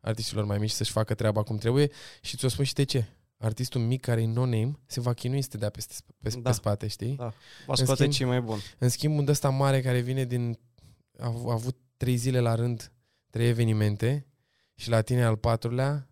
artiștilor 0.00 0.44
mai 0.44 0.58
mici 0.58 0.70
să-și 0.70 0.90
facă 0.90 1.14
treaba 1.14 1.42
cum 1.42 1.56
trebuie 1.56 1.90
și 2.20 2.36
ți-o 2.36 2.48
spun 2.48 2.64
și 2.64 2.74
de 2.74 2.82
ce. 2.82 3.08
Artistul 3.38 3.80
mic 3.80 4.00
care 4.00 4.22
e 4.22 4.26
no-name 4.26 4.78
se 4.86 5.00
va 5.00 5.12
chinui 5.12 5.42
să 5.42 5.48
te 5.48 5.56
dea 5.56 5.70
peste, 5.70 5.94
pe, 6.22 6.28
da. 6.28 6.50
pe 6.50 6.52
spate, 6.52 6.86
știi? 6.86 7.16
Da, 7.16 7.32
va 7.66 7.74
scoate 7.74 8.08
ce 8.08 8.24
mai 8.24 8.40
bun. 8.40 8.58
În 8.78 8.88
schimb, 8.88 9.18
un 9.18 9.28
ăsta 9.28 9.48
mare 9.48 9.80
care 9.80 10.00
vine 10.00 10.24
din... 10.24 10.58
A, 11.18 11.26
a 11.46 11.52
avut 11.52 11.76
trei 11.96 12.16
zile 12.16 12.40
la 12.40 12.54
rând, 12.54 12.92
trei 13.30 13.48
evenimente 13.48 14.26
și 14.74 14.88
la 14.88 15.00
tine 15.00 15.24
al 15.24 15.36
patrulea, 15.36 16.08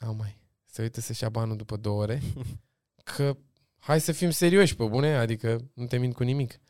au 0.00 0.14
mai, 0.14 0.38
se 0.66 0.82
uită 0.82 1.00
să-și 1.00 1.22
ia 1.22 1.28
banul 1.28 1.56
după 1.56 1.76
două 1.76 2.00
ore 2.00 2.22
că 3.02 3.36
hai 3.78 4.00
să 4.00 4.12
fim 4.12 4.30
serioși, 4.30 4.76
pe 4.76 4.84
bune, 4.84 5.16
adică 5.16 5.70
nu 5.74 5.86
te 5.86 5.96
mint 5.96 6.14
cu 6.14 6.22
nimic. 6.22 6.60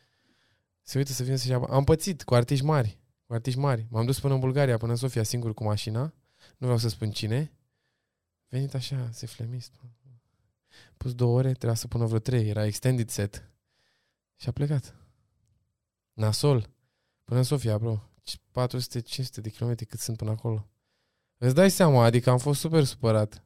Se 0.83 0.99
uită 0.99 1.13
să 1.13 1.25
fim 1.25 1.37
să 1.37 1.55
Am 1.55 1.85
pățit 1.85 2.23
cu 2.23 2.35
artiști 2.35 2.65
mari, 2.65 2.99
cu 3.27 3.33
artiști 3.33 3.59
mari. 3.59 3.87
M-am 3.91 4.05
dus 4.05 4.21
până 4.21 4.35
în 4.35 4.41
Bulgaria, 4.41 4.77
până 4.77 4.93
în 4.93 4.99
Sofia, 4.99 5.23
singur 5.23 5.55
cu 5.55 5.65
mașina. 5.65 6.01
Nu 6.57 6.67
vreau 6.67 6.79
să 6.79 6.89
spun 6.89 7.11
cine. 7.11 7.53
Venit 8.49 8.75
așa, 8.75 9.09
se 9.13 9.27
flemist. 9.27 9.81
Pus 10.97 11.15
două 11.15 11.37
ore, 11.37 11.53
trebuia 11.53 11.75
să 11.75 11.89
pună 11.89 12.05
vreo 12.05 12.19
trei. 12.19 12.49
Era 12.49 12.67
extended 12.67 13.09
set. 13.09 13.51
Și 14.37 14.49
a 14.49 14.53
plecat. 14.53 14.97
Nasol. 16.13 16.71
Până 17.25 17.39
în 17.39 17.45
Sofia, 17.45 17.79
bro. 17.79 18.11
400-500 18.51 19.41
de 19.41 19.51
kilometri 19.51 19.87
cât 19.87 20.01
sunt 20.01 20.17
până 20.17 20.31
acolo. 20.31 20.69
Îți 21.39 21.55
dai 21.55 21.71
seama, 21.71 22.05
adică 22.05 22.31
am 22.31 22.39
fost 22.39 22.61
super 22.61 22.85
supărat. 22.85 23.45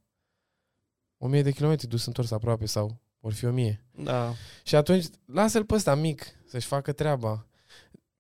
1000 1.19 1.43
de 1.43 1.51
kilometri 1.51 1.89
dus 1.89 2.07
întors 2.07 2.31
aproape 2.31 2.67
sau 2.67 3.01
vor 3.21 3.33
fi 3.33 3.45
1000. 3.45 3.85
Da. 3.91 4.35
Și 4.65 4.77
atunci 4.77 5.07
lasă-l 5.25 5.65
pe 5.65 5.75
ăsta 5.75 5.95
mic 5.95 6.27
să-și 6.47 6.67
facă 6.67 6.93
treaba. 6.93 7.47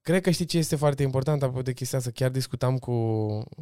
Cred 0.00 0.22
că 0.22 0.30
știi 0.30 0.44
ce 0.44 0.58
este 0.58 0.76
foarte 0.76 1.02
important 1.02 1.42
apropo 1.42 1.62
de 1.62 1.72
chestia 1.72 1.98
asta. 1.98 2.10
Chiar 2.10 2.30
discutam 2.30 2.78
cu 2.78 2.92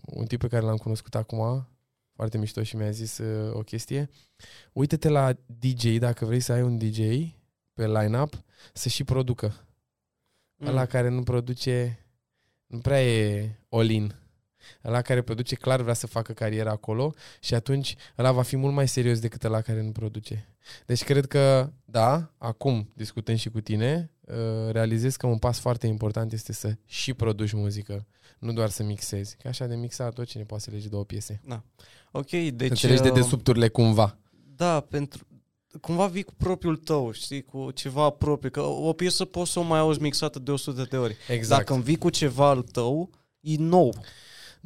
un 0.05 0.25
tip 0.27 0.41
pe 0.41 0.49
care 0.49 0.65
l-am 0.65 0.77
cunoscut 0.77 1.15
acum, 1.15 1.69
foarte 2.15 2.39
mișto 2.39 2.63
și 2.63 2.77
mi-a 2.77 2.91
zis 2.91 3.19
uh, 3.19 3.55
o 3.55 3.61
chestie. 3.61 4.11
Uită-te 4.73 5.09
la 5.09 5.33
DJ, 5.47 5.85
dacă 5.99 6.25
vrei 6.25 6.41
să 6.41 6.53
ai 6.53 6.63
un 6.63 6.79
DJ 6.79 6.99
pe 7.73 7.87
line-up, 7.87 8.43
să 8.73 8.89
și 8.89 9.05
producă. 9.05 9.67
Mm. 10.57 10.67
Ăla 10.67 10.87
care 10.87 11.09
nu 11.09 11.23
produce, 11.23 12.07
nu 12.67 12.79
prea 12.79 13.05
e 13.05 13.51
all-in 13.69 14.24
ăla 14.85 15.03
care 15.03 15.23
produce 15.23 15.55
clar 15.55 15.81
vrea 15.81 15.95
să 15.95 16.07
facă 16.07 16.33
carieră 16.33 16.71
acolo 16.71 17.15
și 17.41 17.55
atunci 17.55 17.97
ăla 18.19 18.33
va 18.33 18.43
fi 18.43 18.57
mult 18.57 18.75
mai 18.75 18.89
serios 18.89 19.19
decât 19.19 19.45
ăla 19.45 19.61
care 19.61 19.83
nu 19.83 19.91
produce. 19.91 20.49
Deci 20.87 21.05
cred 21.05 21.27
că, 21.27 21.73
da, 21.85 22.33
acum 22.39 22.93
discutând 22.95 23.39
și 23.39 23.51
cu 23.51 23.61
tine, 23.61 24.11
uh, 24.21 24.73
realizez 24.73 25.17
că 25.17 25.27
un 25.27 25.39
pas 25.39 25.59
foarte 25.59 25.87
important 25.87 26.33
este 26.33 26.53
să 26.53 26.77
și 26.87 27.15
produci 27.15 27.53
muzică, 27.53 28.07
nu 28.39 28.53
doar 28.53 28.69
să 28.69 28.83
mixezi. 28.83 29.37
Că 29.37 29.49
așa 29.49 29.67
de 29.67 29.75
mixat 29.75 30.15
tot 30.15 30.27
cine 30.27 30.43
poate 30.43 30.63
să 30.63 30.71
lege 30.71 30.89
două 30.89 31.05
piese. 31.05 31.41
Da. 31.47 31.63
Ok, 32.13 32.31
deci... 32.31 32.71
Înțelegi 32.71 33.03
de 33.03 33.09
uh, 33.09 33.15
desubturile 33.15 33.69
cumva. 33.69 34.19
Da, 34.57 34.81
pentru, 34.81 35.27
cumva 35.81 36.07
vii 36.07 36.23
cu 36.23 36.35
propriul 36.37 36.77
tău, 36.77 37.13
știi, 37.13 37.43
cu 37.43 37.71
ceva 37.71 38.11
propriu. 38.11 38.51
Că 38.51 38.61
o 38.61 38.93
piesă 38.93 39.25
poți 39.25 39.51
să 39.51 39.59
o 39.59 39.63
mai 39.63 39.79
auzi 39.79 40.01
mixată 40.01 40.39
de 40.39 40.51
100 40.51 40.87
de 40.91 40.97
ori. 40.97 41.17
Exact. 41.29 41.67
Dacă 41.67 41.81
vii 41.81 41.99
cu 41.99 42.11
ceva 42.11 42.49
al 42.49 42.63
tău, 42.63 43.11
e 43.41 43.57
nou. 43.59 43.95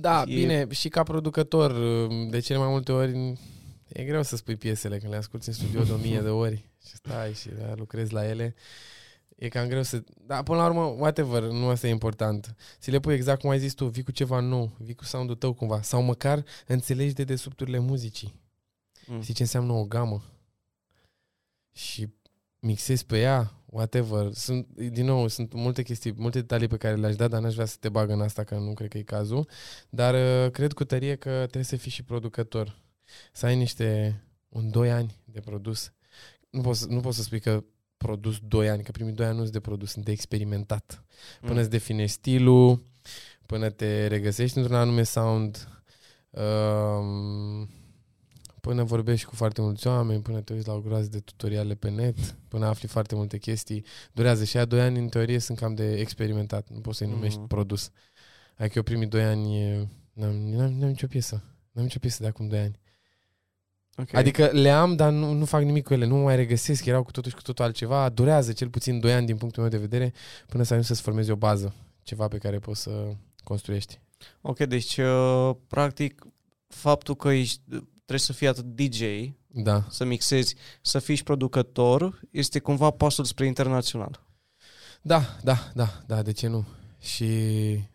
Da, 0.01 0.23
e... 0.27 0.35
bine, 0.35 0.67
și 0.71 0.89
ca 0.89 1.03
producător, 1.03 1.73
de 2.31 2.39
cele 2.39 2.59
mai 2.59 2.69
multe 2.69 2.93
ori 2.93 3.39
e 3.89 4.05
greu 4.05 4.23
să 4.23 4.37
spui 4.37 4.57
piesele 4.57 4.99
când 4.99 5.13
le 5.13 5.19
asculti 5.19 5.49
în 5.49 5.55
studio 5.55 5.83
de 5.83 5.93
o 5.93 5.97
mie 5.97 6.21
de 6.21 6.29
ori 6.29 6.69
și 6.87 6.95
stai 6.95 7.33
și 7.33 7.49
da, 7.49 7.75
lucrezi 7.77 8.13
la 8.13 8.29
ele. 8.29 8.55
E 9.37 9.49
cam 9.49 9.69
greu 9.69 9.83
să... 9.83 10.03
Dar 10.27 10.43
până 10.43 10.59
la 10.59 10.67
urmă, 10.67 10.83
whatever, 10.83 11.43
nu 11.43 11.69
asta 11.69 11.87
e 11.87 11.91
important. 11.91 12.55
Ți 12.81 12.91
le 12.91 13.01
pui 13.01 13.15
exact 13.15 13.41
cum 13.41 13.51
ai 13.51 13.59
zis 13.59 13.73
tu, 13.73 13.87
vii 13.87 14.03
cu 14.03 14.11
ceva 14.11 14.41
nou, 14.41 14.77
vii 14.79 14.95
cu 14.95 15.05
sound-ul 15.05 15.37
tău 15.37 15.53
cumva. 15.53 15.83
Sau 15.83 16.03
măcar 16.03 16.45
înțelegi 16.67 17.15
de 17.15 17.25
desubturile 17.25 17.79
muzicii. 17.79 18.35
Mm. 19.07 19.21
Știi 19.23 19.35
ce 19.35 19.43
înseamnă 19.43 19.73
o 19.73 19.85
gamă? 19.85 20.23
și 21.79 22.09
mixezi 22.59 23.07
pe 23.07 23.21
ea, 23.21 23.53
whatever. 23.71 24.33
Sunt, 24.33 24.67
din 24.69 25.05
nou, 25.05 25.29
sunt 25.29 25.53
multe 25.53 25.83
chestii, 25.83 26.15
multe 26.17 26.41
detalii 26.41 26.69
pe 26.69 26.77
care 26.77 26.95
le-aș 26.97 27.17
da, 27.17 27.29
dar 27.29 27.41
n-aș 27.41 27.55
vrea 27.55 27.67
să 27.67 27.77
te 27.81 27.89
bag 27.89 28.11
în 28.11 28.21
asta, 28.21 28.45
că 28.45 28.55
nu 28.55 28.75
cred 28.75 28.89
că 28.89 28.99
e 28.99 29.03
cazul. 29.03 29.49
Dar 29.91 30.15
uh, 30.15 30.51
cred 30.51 30.73
cu 30.73 30.85
tărie 30.85 31.15
că 31.15 31.31
trebuie 31.31 31.65
să 31.65 31.77
fii 31.77 31.91
și 31.91 32.03
producător. 32.03 32.79
Să 33.33 33.47
ai 33.47 33.57
niște, 33.57 34.21
un 34.49 34.71
2 34.71 34.91
ani 34.91 35.17
de 35.25 35.41
produs. 35.41 35.93
Nu 36.51 36.61
poți, 36.61 36.89
nu 36.89 37.01
poți 37.01 37.17
să 37.17 37.23
spui 37.23 37.41
că 37.41 37.65
produs 37.97 38.39
2 38.43 38.69
ani, 38.69 38.83
că 38.83 38.91
primii 38.91 39.13
2 39.13 39.27
ani 39.27 39.37
nu 39.37 39.43
sunt 39.43 39.53
de 39.53 39.61
produs, 39.61 39.91
sunt 39.91 40.05
de 40.05 40.11
experimentat. 40.11 41.05
Până 41.41 41.53
mm. 41.53 41.59
îți 41.59 41.71
definești 41.71 42.17
stilul, 42.17 42.83
până 43.47 43.71
te 43.71 44.07
regăsești 44.07 44.59
într-un 44.59 44.77
anume 44.77 45.03
sound, 45.03 45.69
um, 46.31 47.69
până 48.61 48.83
vorbești 48.83 49.27
cu 49.27 49.35
foarte 49.35 49.61
mulți 49.61 49.87
oameni, 49.87 50.23
până 50.23 50.41
te 50.41 50.53
uiți 50.53 50.67
la 50.67 50.75
o 50.75 50.81
groază 50.81 51.09
de 51.09 51.19
tutoriale 51.19 51.75
pe 51.75 51.91
net, 51.91 52.19
până 52.49 52.67
afli 52.67 52.89
foarte 52.89 53.15
multe 53.15 53.39
chestii, 53.39 53.85
durează. 54.13 54.45
Și 54.45 54.57
aia 54.57 54.65
doi 54.65 54.81
ani, 54.81 54.99
în 54.99 55.09
teorie, 55.09 55.39
sunt 55.39 55.59
cam 55.59 55.75
de 55.75 55.93
experimentat. 55.93 56.69
Nu 56.69 56.81
poți 56.81 56.99
să-i 56.99 57.09
numești 57.09 57.39
mm-hmm. 57.39 57.49
produs. 57.49 57.91
Adică 58.57 58.75
eu 58.77 58.83
primii 58.83 59.07
doi 59.07 59.25
ani 59.25 59.73
n-am, 60.13 60.35
n-am, 60.35 60.73
n-am 60.73 60.89
nicio 60.89 61.07
piesă. 61.07 61.43
N-am 61.73 61.85
nicio 61.85 61.99
piesă 61.99 62.23
de 62.23 62.29
acum 62.29 62.49
doi 62.49 62.59
ani. 62.59 62.79
Okay. 63.97 64.21
Adică 64.21 64.47
le 64.53 64.71
am, 64.71 64.97
dar 64.97 65.13
nu, 65.13 65.33
nu 65.33 65.45
fac 65.45 65.63
nimic 65.63 65.85
cu 65.85 65.93
ele, 65.93 66.07
nu 66.07 66.17
mă 66.17 66.23
mai 66.23 66.37
regăsesc, 66.37 66.85
erau 66.85 67.03
cu 67.03 67.11
totul 67.11 67.31
și 67.31 67.37
cu 67.37 67.43
totul 67.43 67.65
altceva. 67.65 68.09
Durează 68.09 68.53
cel 68.53 68.69
puțin 68.69 69.01
2 69.01 69.13
ani 69.13 69.27
din 69.27 69.37
punctul 69.37 69.63
meu 69.63 69.71
de 69.71 69.79
vedere 69.79 70.13
până 70.47 70.63
să 70.63 70.73
ajungi 70.73 70.89
să-ți 70.89 71.03
formezi 71.03 71.31
o 71.31 71.37
bază, 71.37 71.75
ceva 72.03 72.29
pe 72.29 72.39
care 72.39 72.59
poți 72.59 72.83
să 72.83 73.13
construiești. 73.45 74.01
Ok, 74.41 74.59
deci 74.59 74.97
uh, 74.97 75.51
practic 75.67 76.27
faptul 76.67 77.17
că 77.17 77.29
ești 77.29 77.61
trebuie 78.09 78.27
să 78.27 78.33
fii 78.33 78.49
atât 78.49 78.65
DJ, 78.65 79.01
da. 79.47 79.87
să 79.91 80.05
mixezi, 80.05 80.55
să 80.83 80.99
fii 80.99 81.15
și 81.15 81.23
producător, 81.23 82.21
este 82.31 82.59
cumva 82.59 82.91
pasul 82.91 83.25
spre 83.25 83.47
internațional. 83.47 84.27
Da, 85.03 85.37
da, 85.43 85.71
da, 85.75 86.03
da, 86.07 86.23
de 86.23 86.33
ce 86.33 86.47
nu? 86.47 86.65
Și 87.01 87.29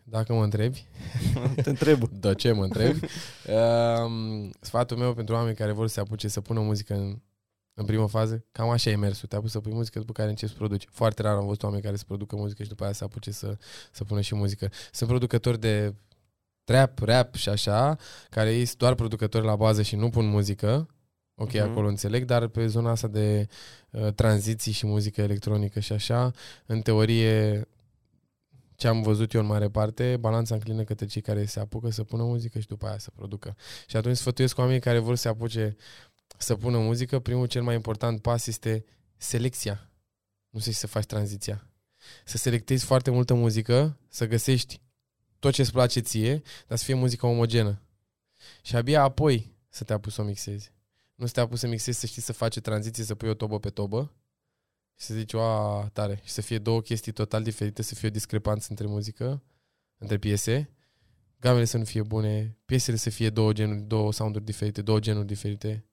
dacă 0.02 0.32
mă 0.32 0.42
întrebi... 0.42 0.86
Te 1.62 1.68
întreb. 1.68 2.08
De 2.20 2.34
ce 2.34 2.52
mă 2.52 2.62
întrebi? 2.62 3.00
um, 3.46 4.50
sfatul 4.60 4.96
meu 4.96 5.14
pentru 5.14 5.34
oameni 5.34 5.56
care 5.56 5.72
vor 5.72 5.86
să 5.86 5.92
se 5.92 6.00
apuce 6.00 6.28
să 6.28 6.40
pună 6.40 6.60
muzică 6.60 6.94
în, 6.94 7.18
în 7.74 7.84
primă 7.84 8.06
fază, 8.08 8.44
cam 8.52 8.68
așa 8.68 8.90
e 8.90 8.96
mersul. 8.96 9.28
Te-a 9.28 9.40
pus 9.40 9.50
să 9.50 9.60
pui 9.60 9.72
muzică, 9.72 9.98
după 9.98 10.12
care 10.12 10.28
începi 10.28 10.50
să 10.52 10.58
produci. 10.58 10.84
Foarte 10.90 11.22
rar 11.22 11.36
am 11.36 11.44
văzut 11.44 11.62
oameni 11.62 11.82
care 11.82 11.96
să 11.96 12.04
producă 12.06 12.36
muzică 12.36 12.62
și 12.62 12.68
după 12.68 12.84
aia 12.84 12.92
să 12.92 13.04
apuce 13.04 13.30
să, 13.30 13.56
să 13.92 14.04
pună 14.04 14.20
și 14.20 14.34
muzică. 14.34 14.70
Sunt 14.92 15.08
producători 15.08 15.60
de 15.60 15.94
trap, 16.64 16.98
rap 16.98 17.34
și 17.34 17.48
așa, 17.48 17.96
care 18.30 18.54
ei 18.54 18.64
sunt 18.64 18.78
doar 18.78 18.94
producători 18.94 19.44
la 19.44 19.56
bază 19.56 19.82
și 19.82 19.96
nu 19.96 20.10
pun 20.10 20.26
muzică, 20.26 20.88
ok, 21.34 21.50
uh-huh. 21.50 21.60
acolo 21.60 21.88
înțeleg, 21.88 22.24
dar 22.24 22.46
pe 22.46 22.66
zona 22.66 22.90
asta 22.90 23.08
de 23.08 23.46
uh, 23.90 24.12
tranziții 24.12 24.72
și 24.72 24.86
muzică 24.86 25.20
electronică 25.20 25.80
și 25.80 25.92
așa, 25.92 26.30
în 26.66 26.80
teorie, 26.80 27.68
ce 28.76 28.88
am 28.88 29.02
văzut 29.02 29.32
eu 29.32 29.40
în 29.40 29.46
mare 29.46 29.68
parte, 29.68 30.16
balanța 30.20 30.54
înclină 30.54 30.84
către 30.84 31.06
cei 31.06 31.22
care 31.22 31.44
se 31.44 31.60
apucă 31.60 31.90
să 31.90 32.04
pună 32.04 32.22
muzică 32.22 32.58
și 32.58 32.66
după 32.66 32.86
aia 32.86 32.98
să 32.98 33.10
producă. 33.14 33.56
Și 33.86 33.96
atunci 33.96 34.16
sfătuiesc 34.16 34.58
oamenii 34.58 34.80
care 34.80 34.98
vor 34.98 35.14
să 35.14 35.22
se 35.22 35.28
apuce 35.28 35.76
să 36.38 36.54
pună 36.54 36.78
muzică, 36.78 37.18
primul 37.18 37.46
cel 37.46 37.62
mai 37.62 37.74
important 37.74 38.20
pas 38.20 38.46
este 38.46 38.84
selecția. 39.16 39.90
Nu 40.50 40.60
știu 40.60 40.72
să 40.72 40.86
faci 40.86 41.04
tranziția. 41.04 41.68
Să 42.24 42.36
selectezi 42.36 42.84
foarte 42.84 43.10
multă 43.10 43.34
muzică, 43.34 43.98
să 44.08 44.26
găsești 44.26 44.80
tot 45.44 45.52
ce 45.52 45.60
îți 45.60 45.72
place 45.72 46.00
ție, 46.00 46.42
dar 46.66 46.78
să 46.78 46.84
fie 46.84 46.94
muzică 46.94 47.26
omogenă. 47.26 47.82
Și 48.62 48.76
abia 48.76 49.02
apoi 49.02 49.56
să 49.68 49.84
te 49.84 49.92
apuci 49.92 50.12
să 50.12 50.20
o 50.20 50.24
mixezi. 50.24 50.72
Nu 51.14 51.26
să 51.26 51.32
te 51.32 51.40
apuci 51.40 51.58
să 51.58 51.66
mixezi, 51.66 51.98
să 51.98 52.06
știi 52.06 52.22
să 52.22 52.32
faci 52.32 52.56
o 52.56 52.60
tranziție, 52.60 53.04
să 53.04 53.14
pui 53.14 53.28
o 53.28 53.34
tobă 53.34 53.58
pe 53.58 53.70
tobă 53.70 54.14
și 54.98 55.06
să 55.06 55.14
zici, 55.14 55.32
oa, 55.32 55.88
tare. 55.92 56.20
Și 56.22 56.32
să 56.32 56.40
fie 56.40 56.58
două 56.58 56.80
chestii 56.80 57.12
total 57.12 57.42
diferite, 57.42 57.82
să 57.82 57.94
fie 57.94 58.08
o 58.08 58.10
discrepanță 58.10 58.66
între 58.70 58.86
muzică, 58.86 59.42
între 59.98 60.18
piese, 60.18 60.70
gamele 61.40 61.64
să 61.64 61.78
nu 61.78 61.84
fie 61.84 62.02
bune, 62.02 62.58
piesele 62.64 62.96
să 62.96 63.10
fie 63.10 63.30
două 63.30 63.52
genuri, 63.52 63.80
două 63.80 64.12
sounduri 64.12 64.44
diferite, 64.44 64.82
două 64.82 65.00
genuri 65.00 65.26
diferite 65.26 65.86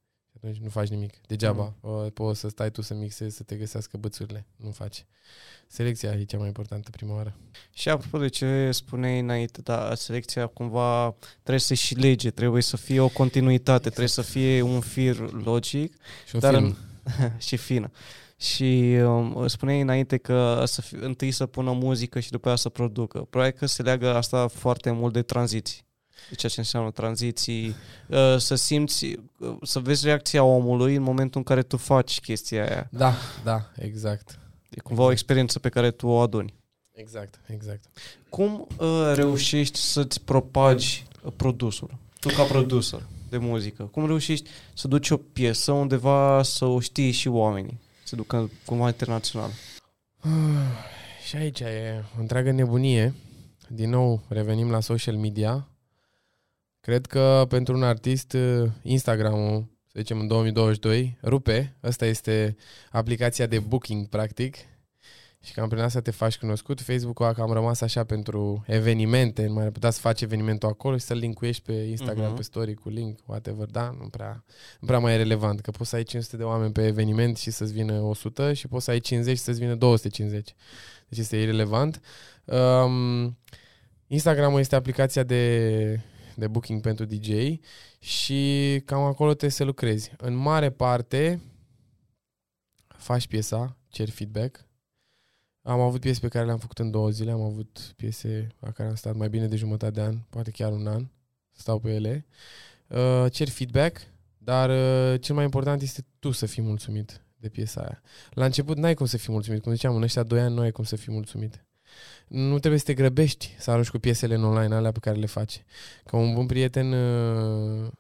atunci 0.44 0.58
nu 0.58 0.70
faci 0.70 0.88
nimic. 0.88 1.14
Degeaba. 1.28 1.74
Mm. 1.82 2.10
Poți 2.10 2.40
să 2.40 2.50
stai 2.50 2.72
tu 2.72 2.82
să 2.82 2.94
mixezi, 2.94 3.36
să 3.36 3.44
te 3.44 3.56
găsească 3.56 3.98
bățurile. 3.98 4.46
Nu 4.56 4.72
faci. 4.72 5.06
Selecția 5.68 6.12
e 6.12 6.24
cea 6.24 6.38
mai 6.38 6.48
importantă 6.48 6.90
prima 6.90 7.14
oară. 7.14 7.36
Și 7.74 7.90
apropo 7.90 8.18
de 8.18 8.28
ce 8.28 8.72
spuneai 8.72 9.20
înainte, 9.20 9.62
da, 9.62 9.96
selecția 9.96 10.48
cumva 10.48 11.16
trebuie 11.34 11.60
să 11.60 11.74
și 11.74 11.96
lege, 11.96 12.30
trebuie 12.30 12.62
să 12.62 12.78
fie 12.78 13.00
o 13.00 13.08
continuitate, 13.08 13.88
exact. 13.88 13.96
trebuie 13.96 14.08
să 14.08 14.22
fie 14.22 14.62
un 14.62 14.80
fir 14.80 15.32
logic. 15.32 15.96
Și 16.28 16.36
un 16.36 16.40
dar 16.42 16.54
film. 16.54 16.76
În, 17.04 17.32
și 17.48 17.58
fină. 17.58 17.92
Și 18.38 18.98
um, 19.04 19.48
spuneai 19.48 19.82
înainte 19.82 20.18
că 20.18 20.64
să 20.66 20.82
fi, 20.82 20.96
întâi 20.96 21.32
să 21.32 21.46
pună 21.46 21.72
muzică 21.72 22.20
și 22.20 22.32
după 22.32 22.48
aia 22.48 22.58
să 22.58 22.70
producă. 22.70 23.20
Probabil 23.20 23.58
că 23.58 23.66
se 23.66 23.82
leagă 23.82 24.16
asta 24.16 24.48
foarte 24.48 24.92
mult 24.92 25.14
de 25.14 25.22
tranziții 25.22 25.84
de 25.84 25.91
ceea 26.36 26.52
ce 26.52 26.60
înseamnă 26.60 26.92
tranziții, 26.92 27.76
uh, 28.08 28.36
să 28.38 28.56
simți, 28.56 29.06
uh, 29.38 29.58
să 29.62 29.80
vezi 29.80 30.06
reacția 30.06 30.44
omului 30.44 30.96
în 30.96 31.04
momentul 31.04 31.40
în 31.40 31.44
care 31.44 31.62
tu 31.62 31.78
faci 31.78 32.20
chestia 32.20 32.66
aia. 32.68 32.88
Da, 32.92 33.14
da, 33.44 33.72
exact. 33.76 34.40
E 34.70 34.80
cumva 34.80 35.02
exact. 35.02 35.10
o 35.10 35.12
experiență 35.12 35.60
pe 35.60 35.70
care 35.70 35.92
tu 35.92 36.08
o 36.08 36.20
aduni. 36.20 36.54
Exact, 36.92 37.40
exact. 37.48 37.84
Cum 38.30 38.68
uh, 38.78 39.12
reușești 39.14 39.80
să-ți 39.80 40.22
propagi 40.22 41.06
uh, 41.24 41.32
produsul? 41.36 41.98
Tu 42.20 42.30
ca 42.30 42.44
producer 42.44 43.02
de 43.30 43.38
muzică, 43.38 43.84
cum 43.84 44.06
reușești 44.06 44.50
să 44.74 44.88
duci 44.88 45.10
o 45.10 45.18
piesă 45.18 45.72
undeva 45.72 46.44
să 46.44 46.66
o 46.66 46.80
știi 46.80 47.12
și 47.12 47.28
oamenii, 47.28 47.80
să 48.04 48.16
ducă 48.16 48.50
cumva 48.66 48.88
internațional? 48.88 49.50
Uh, 50.24 50.32
și 51.28 51.36
aici 51.36 51.60
e 51.60 52.04
o 52.18 52.20
întreagă 52.20 52.52
nebunie. 52.52 53.14
Din 53.68 53.90
nou, 53.90 54.22
revenim 54.28 54.72
la 54.72 54.80
social 54.80 55.16
media 55.16 55.68
Cred 56.82 57.06
că 57.06 57.46
pentru 57.50 57.76
un 57.76 57.84
artist 57.84 58.34
uh, 58.34 58.70
Instagram-ul, 58.82 59.66
să 59.88 60.00
zicem 60.00 60.20
în 60.20 60.28
2022, 60.28 61.18
rupe. 61.24 61.76
Asta 61.82 62.06
este 62.06 62.56
aplicația 62.92 63.46
de 63.46 63.60
booking, 63.60 64.08
practic. 64.08 64.56
Și 65.44 65.54
cam 65.54 65.70
prin 65.70 65.82
asta 65.82 66.02
te 66.02 66.12
faci 66.12 66.38
cunoscut. 66.38 66.82
Facebook-ul 66.82 67.26
a 67.26 67.34
cam 67.34 67.52
rămas 67.52 67.82
așa 67.82 68.04
pentru 68.04 68.64
evenimente. 68.68 69.46
Nu 69.46 69.54
mai 69.54 69.72
putea 69.72 69.90
să 69.90 70.00
faci 70.00 70.22
evenimentul 70.22 70.70
acolo 70.70 70.98
și 70.98 71.04
să-l 71.04 71.18
linkuiești 71.18 71.64
pe 71.64 71.74
Instagram, 71.74 72.34
uh-huh. 72.34 72.36
pe 72.36 72.42
story 72.42 72.74
cu 72.74 72.90
link, 72.90 73.20
whatever. 73.26 73.68
Da, 73.68 73.96
nu 74.00 74.08
prea, 74.08 74.44
nu 74.80 74.88
prea 74.88 75.00
mai 75.00 75.14
e 75.14 75.18
relevant. 75.18 75.62
Că 75.62 75.72
poți 75.72 75.90
să 75.90 75.96
ai 75.96 76.04
500 76.04 76.38
de 76.38 76.44
oameni 76.44 76.72
pe 76.72 76.86
eveniment 76.86 77.38
și 77.38 77.52
să-ți 77.52 77.74
vină 77.74 77.94
100 78.02 78.54
și 78.54 78.68
poți 78.68 78.86
să 78.86 78.92
ai 78.92 79.00
50 79.00 79.38
și 79.38 79.44
să-ți 79.44 79.60
vină 79.60 79.76
250. 79.76 80.56
Deci 81.08 81.20
este 81.20 81.38
irrelevant. 81.38 82.02
Um, 82.46 83.38
Instagram 84.08 84.58
este 84.58 84.76
aplicația 84.76 85.24
de 85.24 86.02
de 86.42 86.48
booking 86.48 86.82
pentru 86.82 87.06
DJ 87.06 87.30
și 88.00 88.82
cam 88.86 89.02
acolo 89.02 89.30
trebuie 89.30 89.52
să 89.52 89.64
lucrezi. 89.64 90.12
În 90.18 90.34
mare 90.34 90.70
parte 90.70 91.42
faci 92.88 93.28
piesa, 93.28 93.78
ceri 93.90 94.12
feedback. 94.12 94.66
Am 95.62 95.80
avut 95.80 96.00
piese 96.00 96.20
pe 96.20 96.28
care 96.28 96.46
le-am 96.46 96.58
făcut 96.58 96.80
în 96.80 96.92
două 96.92 97.10
zile, 97.10 97.32
am 97.32 97.42
avut 97.42 97.94
piese 97.96 98.48
la 98.60 98.72
care 98.72 98.90
am 98.90 98.96
stat 98.96 99.16
mai 99.16 99.30
bine 99.30 99.48
de 99.48 99.56
jumătate 99.56 99.92
de 99.92 100.02
an, 100.02 100.18
poate 100.30 100.52
chiar 100.52 100.72
un 100.72 100.88
an, 100.88 101.08
stau 101.52 101.80
pe 101.80 101.94
ele. 101.94 102.26
Uh, 102.88 103.32
cer 103.32 103.50
feedback, 103.50 104.02
dar 104.38 104.70
uh, 104.70 105.22
cel 105.22 105.36
mai 105.36 105.44
important 105.44 105.82
este 105.82 106.06
tu 106.20 106.32
să 106.32 106.46
fii 106.46 106.64
mulțumit 106.64 107.22
de 107.38 107.50
piesa 107.50 107.82
aia. 107.82 108.02
La 108.32 108.46
început 108.46 108.78
n-ai 108.78 108.94
cum 108.94 109.06
să 109.06 109.18
fii 109.18 109.34
mulțumit, 109.34 109.62
cum 109.62 109.74
ziceam, 109.74 109.96
în 109.96 110.02
ăștia 110.02 110.24
doi 110.24 110.40
ani 110.40 110.54
nu 110.54 110.62
ai 110.62 110.72
cum 110.72 110.84
să 110.84 110.96
fii 110.96 111.14
mulțumit 111.14 111.66
nu 112.32 112.60
trebuie 112.60 112.80
să 112.80 112.86
te 112.86 112.94
grăbești 112.94 113.56
să 113.60 113.72
arunci 113.72 113.90
cu 113.90 113.98
piesele 113.98 114.36
în 114.36 114.44
online, 114.44 114.76
alea 114.76 114.92
pe 114.92 115.00
care 115.00 115.20
le 115.20 115.26
faci. 115.26 115.64
Ca 116.06 116.18
un 116.18 116.34
bun 116.34 116.46
prieten 116.46 116.92
uh, 116.92 117.92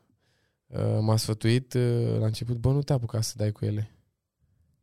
uh, 0.67 0.97
m-a 0.99 1.17
sfătuit 1.17 1.73
uh, 1.73 2.17
la 2.19 2.25
început, 2.25 2.57
bă, 2.57 2.71
nu 2.71 2.81
te 2.81 2.93
apuca 2.93 3.21
să 3.21 3.33
dai 3.37 3.51
cu 3.51 3.65
ele. 3.65 3.91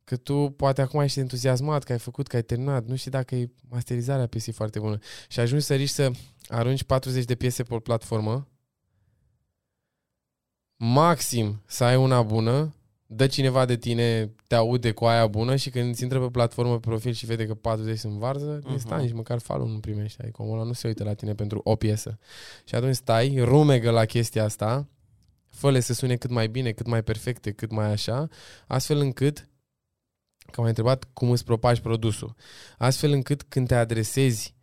Că 0.04 0.16
tu 0.16 0.50
poate 0.56 0.80
acum 0.80 1.00
ești 1.00 1.18
entuziasmat 1.18 1.84
că 1.84 1.92
ai 1.92 1.98
făcut, 1.98 2.26
că 2.26 2.36
ai 2.36 2.42
terminat, 2.42 2.86
nu 2.86 2.96
știi 2.96 3.10
dacă 3.10 3.34
e 3.34 3.50
masterizarea 3.68 4.26
piesei 4.26 4.52
foarte 4.52 4.78
bună. 4.78 4.98
Și 5.28 5.40
ajungi 5.40 5.64
să 5.64 5.74
riști 5.74 5.94
să 5.94 6.10
arunci 6.48 6.84
40 6.84 7.24
de 7.24 7.34
piese 7.34 7.62
pe 7.62 7.74
o 7.74 7.78
platformă, 7.78 8.48
maxim 10.76 11.62
să 11.66 11.84
ai 11.84 11.96
una 11.96 12.22
bună 12.22 12.74
dă 13.10 13.26
cineva 13.26 13.64
de 13.64 13.76
tine, 13.76 14.34
te 14.46 14.54
aude 14.54 14.92
cu 14.92 15.04
aia 15.04 15.26
bună 15.26 15.56
și 15.56 15.70
când 15.70 15.92
îți 15.92 16.02
intră 16.02 16.20
pe 16.20 16.30
platformă 16.30 16.72
pe 16.72 16.88
profil 16.88 17.12
și 17.12 17.26
vede 17.26 17.46
că 17.46 17.54
40 17.54 17.98
sunt 17.98 18.12
varză, 18.12 18.58
uh-huh. 18.58 18.76
stai 18.76 19.02
nici 19.02 19.12
măcar 19.12 19.38
follow 19.38 19.66
nu 19.66 19.78
primești. 19.78 20.22
Adică 20.22 20.42
omul 20.42 20.54
ăla 20.54 20.66
nu 20.66 20.72
se 20.72 20.86
uită 20.86 21.04
la 21.04 21.14
tine 21.14 21.34
pentru 21.34 21.60
o 21.64 21.76
piesă. 21.76 22.18
Și 22.64 22.74
atunci 22.74 22.94
stai, 22.94 23.38
rumegă 23.38 23.90
la 23.90 24.04
chestia 24.04 24.44
asta, 24.44 24.88
fă 25.48 25.78
să 25.78 25.92
sune 25.92 26.16
cât 26.16 26.30
mai 26.30 26.48
bine, 26.48 26.70
cât 26.72 26.86
mai 26.86 27.02
perfecte, 27.02 27.50
cât 27.50 27.70
mai 27.70 27.90
așa, 27.90 28.28
astfel 28.66 28.98
încât, 28.98 29.48
că 30.50 30.60
m-ai 30.60 30.68
întrebat 30.68 31.04
cum 31.12 31.30
îți 31.30 31.44
propagi 31.44 31.80
produsul, 31.80 32.34
astfel 32.78 33.12
încât 33.12 33.42
când 33.42 33.66
te 33.66 33.74
adresezi 33.74 34.54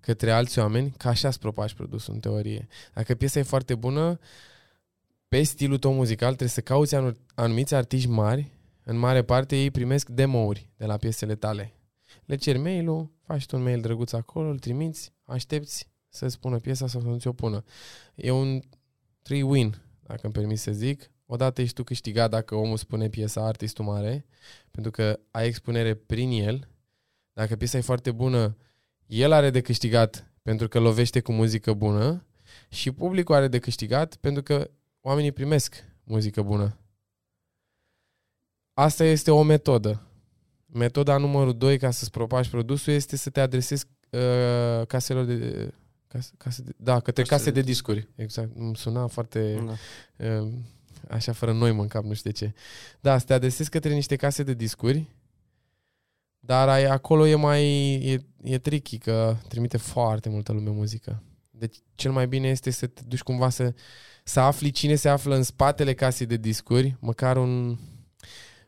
către 0.00 0.30
alți 0.30 0.58
oameni, 0.58 0.94
ca 0.96 1.08
așa 1.08 1.28
îți 1.28 1.38
propagi 1.38 1.74
produsul 1.74 2.14
în 2.14 2.20
teorie. 2.20 2.68
Dacă 2.94 3.14
piesa 3.14 3.38
e 3.38 3.42
foarte 3.42 3.74
bună, 3.74 4.18
pe 5.32 5.42
stilul 5.42 5.78
tău 5.78 5.94
muzical 5.94 6.28
trebuie 6.28 6.48
să 6.48 6.60
cauți 6.60 6.94
anumiți 7.34 7.74
artiști 7.74 8.08
mari 8.08 8.52
în 8.84 8.96
mare 8.96 9.22
parte 9.22 9.56
ei 9.56 9.70
primesc 9.70 10.08
demo-uri 10.08 10.68
de 10.76 10.86
la 10.86 10.96
piesele 10.96 11.34
tale. 11.34 11.74
Le 12.24 12.36
cer 12.36 12.58
mail-ul, 12.58 13.10
faci 13.22 13.46
tu 13.46 13.56
un 13.56 13.62
mail 13.62 13.80
drăguț 13.80 14.12
acolo, 14.12 14.48
îl 14.48 14.58
trimiți, 14.58 15.12
aștepți 15.24 15.88
să 16.08 16.28
spună 16.28 16.58
piesa 16.58 16.86
sau 16.86 17.00
să 17.00 17.06
nu 17.06 17.18
ți-o 17.18 17.32
pună. 17.32 17.64
E 18.14 18.30
un 18.30 18.60
three 19.22 19.42
win, 19.42 19.82
dacă 20.02 20.20
îmi 20.22 20.32
permis 20.32 20.60
să 20.60 20.72
zic. 20.72 21.10
Odată 21.26 21.60
ești 21.60 21.74
tu 21.74 21.84
câștigat 21.84 22.30
dacă 22.30 22.54
omul 22.54 22.76
spune 22.76 23.08
piesa 23.08 23.46
artistul 23.46 23.84
mare, 23.84 24.26
pentru 24.70 24.90
că 24.90 25.20
ai 25.30 25.46
expunere 25.46 25.94
prin 25.94 26.30
el. 26.30 26.68
Dacă 27.32 27.56
piesa 27.56 27.78
e 27.78 27.80
foarte 27.80 28.10
bună, 28.10 28.56
el 29.06 29.32
are 29.32 29.50
de 29.50 29.60
câștigat 29.60 30.32
pentru 30.42 30.68
că 30.68 30.78
lovește 30.78 31.20
cu 31.20 31.32
muzică 31.32 31.72
bună 31.72 32.26
și 32.68 32.90
publicul 32.90 33.34
are 33.34 33.48
de 33.48 33.58
câștigat 33.58 34.16
pentru 34.16 34.42
că 34.42 34.70
oamenii 35.02 35.32
primesc 35.32 35.84
muzică 36.04 36.42
bună. 36.42 36.76
Asta 38.74 39.04
este 39.04 39.30
o 39.30 39.42
metodă. 39.42 40.06
Metoda 40.66 41.16
numărul 41.16 41.56
2 41.56 41.78
ca 41.78 41.90
să-ți 41.90 42.10
propași 42.10 42.50
produsul 42.50 42.92
este 42.92 43.16
să 43.16 43.30
te 43.30 43.40
adresezi 43.40 43.86
uh, 44.10 44.86
caselor 44.86 45.24
de, 45.24 45.72
case, 46.06 46.30
case 46.36 46.62
de... 46.62 46.72
Da, 46.76 47.00
către 47.00 47.22
case, 47.22 47.34
case 47.34 47.50
de 47.50 47.60
discuri. 47.60 48.08
Exact. 48.14 48.56
Îmi 48.56 48.76
suna 48.76 49.06
foarte... 49.06 49.64
Da. 49.66 50.40
Uh, 50.40 50.52
așa 51.08 51.32
fără 51.32 51.52
noi 51.52 51.70
în 51.70 51.88
cap, 51.88 52.04
nu 52.04 52.14
știu 52.14 52.30
de 52.30 52.36
ce. 52.36 52.52
Da, 53.00 53.18
să 53.18 53.24
te 53.24 53.32
adresezi 53.32 53.70
către 53.70 53.92
niște 53.92 54.16
case 54.16 54.42
de 54.42 54.54
discuri, 54.54 55.10
dar 56.38 56.68
ai, 56.68 56.84
acolo 56.84 57.26
e 57.26 57.34
mai... 57.34 57.64
E, 57.94 58.24
e 58.42 58.58
tricky, 58.58 58.98
că 58.98 59.36
trimite 59.48 59.76
foarte 59.76 60.28
multă 60.28 60.52
lume 60.52 60.70
muzică. 60.70 61.22
Deci 61.50 61.76
cel 61.94 62.12
mai 62.12 62.28
bine 62.28 62.48
este 62.48 62.70
să 62.70 62.86
te 62.86 63.02
duci 63.06 63.22
cumva 63.22 63.48
să, 63.48 63.74
să 64.22 64.40
afli 64.40 64.70
cine 64.70 64.94
se 64.94 65.08
află 65.08 65.34
în 65.34 65.42
spatele 65.42 65.94
casei 65.94 66.26
de 66.26 66.36
discuri, 66.36 66.96
măcar 67.00 67.36
un 67.36 67.78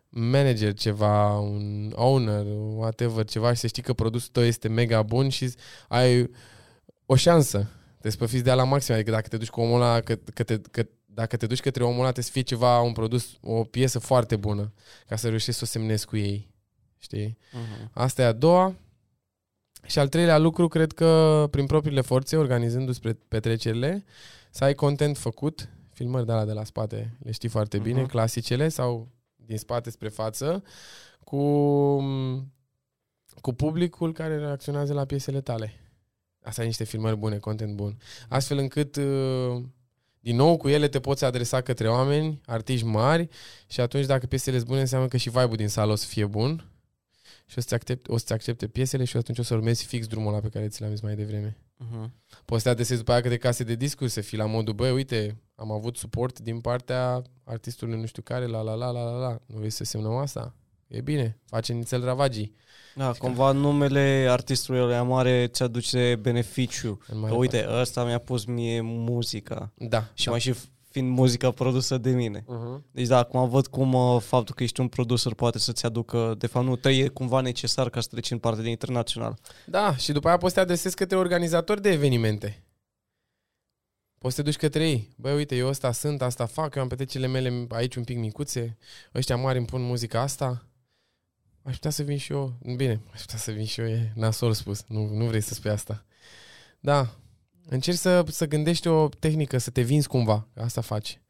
manager 0.09 0.75
ceva, 0.75 1.39
un 1.39 1.93
owner, 1.95 2.47
whatever, 2.77 3.25
ceva 3.25 3.53
și 3.53 3.61
să 3.61 3.67
știi 3.67 3.83
că 3.83 3.93
produsul 3.93 4.29
tău 4.33 4.43
este 4.43 4.69
mega 4.69 5.03
bun 5.03 5.29
și 5.29 5.55
ai 5.89 6.31
o 7.07 7.15
șansă. 7.17 7.71
Te 8.01 8.11
spăfiți 8.11 8.45
de 8.45 8.53
la 8.53 8.65
maxim, 8.65 8.95
adică 8.95 9.11
dacă 9.11 9.29
te 9.29 9.37
duci 9.37 9.51
cu 9.51 9.61
omul 9.61 9.83
ăla, 9.83 10.01
că, 10.01 10.19
că, 10.35 10.43
te, 10.43 10.59
că 10.59 10.87
dacă 11.05 11.37
te 11.37 11.47
duci 11.47 11.61
către 11.61 11.85
omul 11.85 11.99
ăla, 11.99 12.13
trebuie 12.13 12.25
să 12.25 12.31
fie 12.31 12.43
ceva, 12.43 12.81
un 12.81 12.93
produs, 12.93 13.37
o 13.41 13.65
piesă 13.65 13.99
foarte 13.99 14.37
bună, 14.37 14.73
ca 15.07 15.17
să 15.17 15.29
reușești 15.29 15.59
să 15.59 15.61
o 15.63 15.67
semnezi 15.67 16.07
cu 16.07 16.17
ei. 16.17 16.51
Știi? 16.99 17.39
Uh-huh. 17.39 17.91
Asta 17.93 18.23
e 18.23 18.25
a 18.25 18.33
doua. 18.33 18.75
Și 19.87 19.99
al 19.99 20.09
treilea 20.09 20.39
lucru, 20.39 20.69
cred 20.69 20.93
că 20.93 21.47
prin 21.51 21.67
propriile 21.67 22.01
forțe, 22.01 22.37
organizându-ți 22.37 23.01
petrecerile, 23.29 24.05
să 24.55 24.65
ai 24.65 24.75
content 24.75 25.19
făcut, 25.19 25.69
filmări 25.93 26.27
de 26.27 26.33
la 26.33 26.45
de 26.45 26.53
la 26.53 26.65
spate, 26.65 27.17
le 27.23 27.31
știi 27.31 27.49
foarte 27.49 27.79
uh-huh. 27.79 27.83
bine, 27.83 28.07
clasicele 28.07 28.69
sau 28.69 29.09
din 29.37 29.59
spate 29.59 29.91
spre 29.91 30.09
față, 30.09 30.63
cu, 31.25 31.41
cu 33.41 33.53
publicul 33.57 34.13
care 34.13 34.39
reacționează 34.39 34.93
la 34.93 35.05
piesele 35.05 35.41
tale. 35.41 35.73
Asta 36.43 36.63
e 36.63 36.67
niște 36.67 36.85
filmări 36.85 37.17
bune, 37.17 37.39
content 37.39 37.75
bun. 37.75 37.97
Astfel 38.29 38.59
încât, 38.59 38.97
uh, 38.97 39.63
din 40.21 40.37
nou, 40.37 40.57
cu 40.57 40.69
ele 40.69 40.89
te 40.89 41.01
poți 41.01 41.25
adresa 41.25 41.61
către 41.61 41.89
oameni, 41.89 42.41
artiști 42.47 42.87
mari 42.87 43.29
și 43.67 43.81
atunci 43.81 44.07
dacă 44.07 44.27
piesele 44.27 44.57
sunt 44.57 44.69
bune, 44.69 44.81
înseamnă 44.81 45.09
că 45.09 45.17
și 45.17 45.31
vibe-ul 45.31 45.57
din 45.57 45.69
sală 45.69 45.93
o 45.93 45.97
să 45.97 46.07
fie 46.07 46.27
bun 46.27 46.74
și 47.47 47.59
o 47.59 47.61
să-ți 47.61 47.75
accepte, 47.75 48.13
o 48.13 48.17
să 48.17 48.33
accepte 48.33 48.67
piesele 48.67 49.05
și 49.05 49.17
atunci 49.17 49.39
o 49.39 49.43
să 49.43 49.55
urmezi 49.55 49.85
fix 49.85 50.07
drumul 50.07 50.33
ăla 50.33 50.41
pe 50.41 50.49
care 50.49 50.69
ți 50.69 50.81
l-am 50.81 50.91
zis 50.91 51.01
mai 51.01 51.15
devreme. 51.15 51.57
Uh-huh. 51.85 52.11
Poți 52.45 52.63
să 52.63 52.69
te 52.69 52.73
adresezi 52.73 52.99
după 52.99 53.13
aia 53.13 53.21
către 53.21 53.37
case 53.37 53.65
de 53.65 53.75
discuri, 53.75 54.11
să 54.11 54.21
fii 54.21 54.39
la 54.39 54.47
modul, 54.47 54.75
băi, 54.75 54.91
uite, 54.91 55.41
am 55.55 55.71
avut 55.71 55.97
suport 55.97 56.41
din 56.41 56.61
partea 56.61 57.23
artistului 57.45 58.01
nu 58.01 58.07
știu 58.07 58.23
care, 58.23 58.47
la 58.47 58.61
la 58.61 58.75
la 58.75 58.91
la 58.91 59.03
la 59.03 59.19
la. 59.19 59.39
Nu 59.47 59.57
vrei 59.59 59.71
să 59.71 59.85
semnăm 59.85 60.13
asta? 60.13 60.55
E 60.87 61.01
bine, 61.01 61.39
face 61.45 61.73
nițel 61.73 62.05
ravagii. 62.05 62.55
Da, 62.95 63.13
Zic 63.13 63.21
cumva 63.21 63.51
că... 63.51 63.57
numele 63.57 64.27
artistului 64.31 64.81
ăla 64.81 65.03
mare 65.03 65.47
ți 65.47 65.63
aduce 65.63 66.17
beneficiu. 66.21 67.01
Că 67.27 67.35
uite, 67.35 67.67
ăsta 67.69 68.05
mi-a 68.05 68.19
pus 68.19 68.45
mie 68.45 68.81
muzica. 68.81 69.73
Da. 69.75 70.11
Și 70.15 70.25
da. 70.25 70.31
mai 70.31 70.41
și 70.41 70.55
fiind 70.95 71.17
muzica 71.17 71.51
produsă 71.51 71.99
de 71.99 72.11
mine. 72.11 72.41
Uh-huh. 72.41 72.83
Deci 72.91 73.07
da, 73.07 73.19
acum 73.19 73.49
văd 73.49 73.67
cum 73.67 73.93
uh, 73.93 74.21
faptul 74.21 74.55
că 74.55 74.63
ești 74.63 74.81
un 74.81 74.89
producer 74.89 75.35
poate 75.35 75.59
să-ți 75.59 75.87
aducă, 75.87 76.35
de 76.39 76.47
fapt 76.47 76.67
nu, 76.67 76.77
te 76.77 76.89
e 76.89 77.09
cumva 77.09 77.41
necesar 77.41 77.91
ca 77.91 78.01
să 78.01 78.09
treci 78.11 78.31
în 78.31 78.39
parte 78.39 78.63
de 78.63 78.69
internațional. 78.69 79.39
Da, 79.67 79.97
și 79.97 80.13
după 80.13 80.29
aia 80.29 80.37
poți 80.37 80.53
să 80.53 80.59
te 80.59 80.65
adresezi 80.65 80.97
către 80.97 81.17
organizatori 81.17 81.83
de 81.83 81.91
evenimente. 81.91 82.63
Poți 84.19 84.35
să 84.35 84.43
te 84.43 84.49
duci 84.49 84.59
către 84.59 84.89
ei. 84.89 85.15
Băi, 85.17 85.35
uite, 85.35 85.57
eu 85.57 85.69
ăsta 85.69 85.93
sunt, 85.93 86.23
asta 86.23 86.47
fac, 86.47 86.75
eu 86.75 86.83
am 86.83 86.89
petrecele 86.89 87.27
mele 87.27 87.67
aici 87.71 87.95
un 87.95 88.05
pic 88.05 88.19
micuțe, 88.19 88.79
ăștia 89.15 89.37
mari 89.37 89.59
îmi 89.59 89.67
pun 89.67 89.83
muzica 89.83 90.21
asta. 90.21 90.67
Aș 91.63 91.75
putea 91.75 91.91
să 91.91 92.03
vin 92.03 92.17
și 92.17 92.33
eu. 92.33 92.53
Bine, 92.77 93.01
aș 93.13 93.21
putea 93.21 93.39
să 93.39 93.51
vin 93.51 93.65
și 93.65 93.81
eu, 93.81 93.87
e 93.87 94.13
nasol 94.15 94.53
spus. 94.53 94.85
Nu, 94.89 95.07
nu 95.07 95.25
vrei 95.25 95.41
să 95.41 95.55
spui 95.55 95.71
asta. 95.71 96.05
Da, 96.81 97.15
Încerci 97.69 97.99
să, 97.99 98.25
să 98.29 98.47
gândești 98.47 98.89
o 98.89 99.09
tehnică, 99.09 99.59
să 99.59 99.71
te 99.71 99.83
vinzi 99.83 100.09
cumva. 100.09 100.49
Asta 100.55 100.81
faci. 100.81 101.21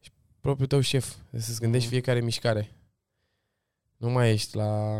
Și 0.00 0.10
propriul 0.40 0.68
tău 0.68 0.80
șef. 0.80 1.14
Să-ți 1.32 1.60
gândești 1.60 1.86
mm. 1.86 1.92
fiecare 1.92 2.20
mișcare. 2.20 2.70
Nu 3.96 4.10
mai 4.10 4.32
ești 4.32 4.56
la... 4.56 4.98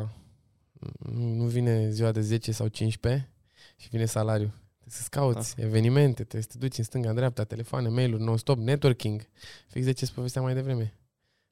Nu, 0.99 1.35
nu 1.35 1.45
vine 1.45 1.91
ziua 1.91 2.13
de 2.13 2.21
10 2.21 2.53
sau 2.53 2.69
15 2.69 3.31
și 3.77 3.89
vine 3.89 4.05
salariu. 4.05 4.47
Trebuie 4.47 4.97
să-ți 4.97 5.11
cauți 5.11 5.57
da. 5.57 5.63
evenimente, 5.63 6.23
trebuie 6.23 6.43
să 6.43 6.49
te 6.53 6.59
duci 6.59 6.79
în 6.79 6.85
stânga, 6.85 7.09
în 7.09 7.15
dreapta, 7.15 7.45
telefoane, 7.45 7.89
mail-uri, 7.89 8.23
non-stop, 8.23 8.59
networking. 8.59 9.29
Fix 9.69 9.85
de 9.85 9.93
ce-ți 9.93 10.13
povestea 10.13 10.43
mai 10.43 10.55
devreme. 10.55 10.95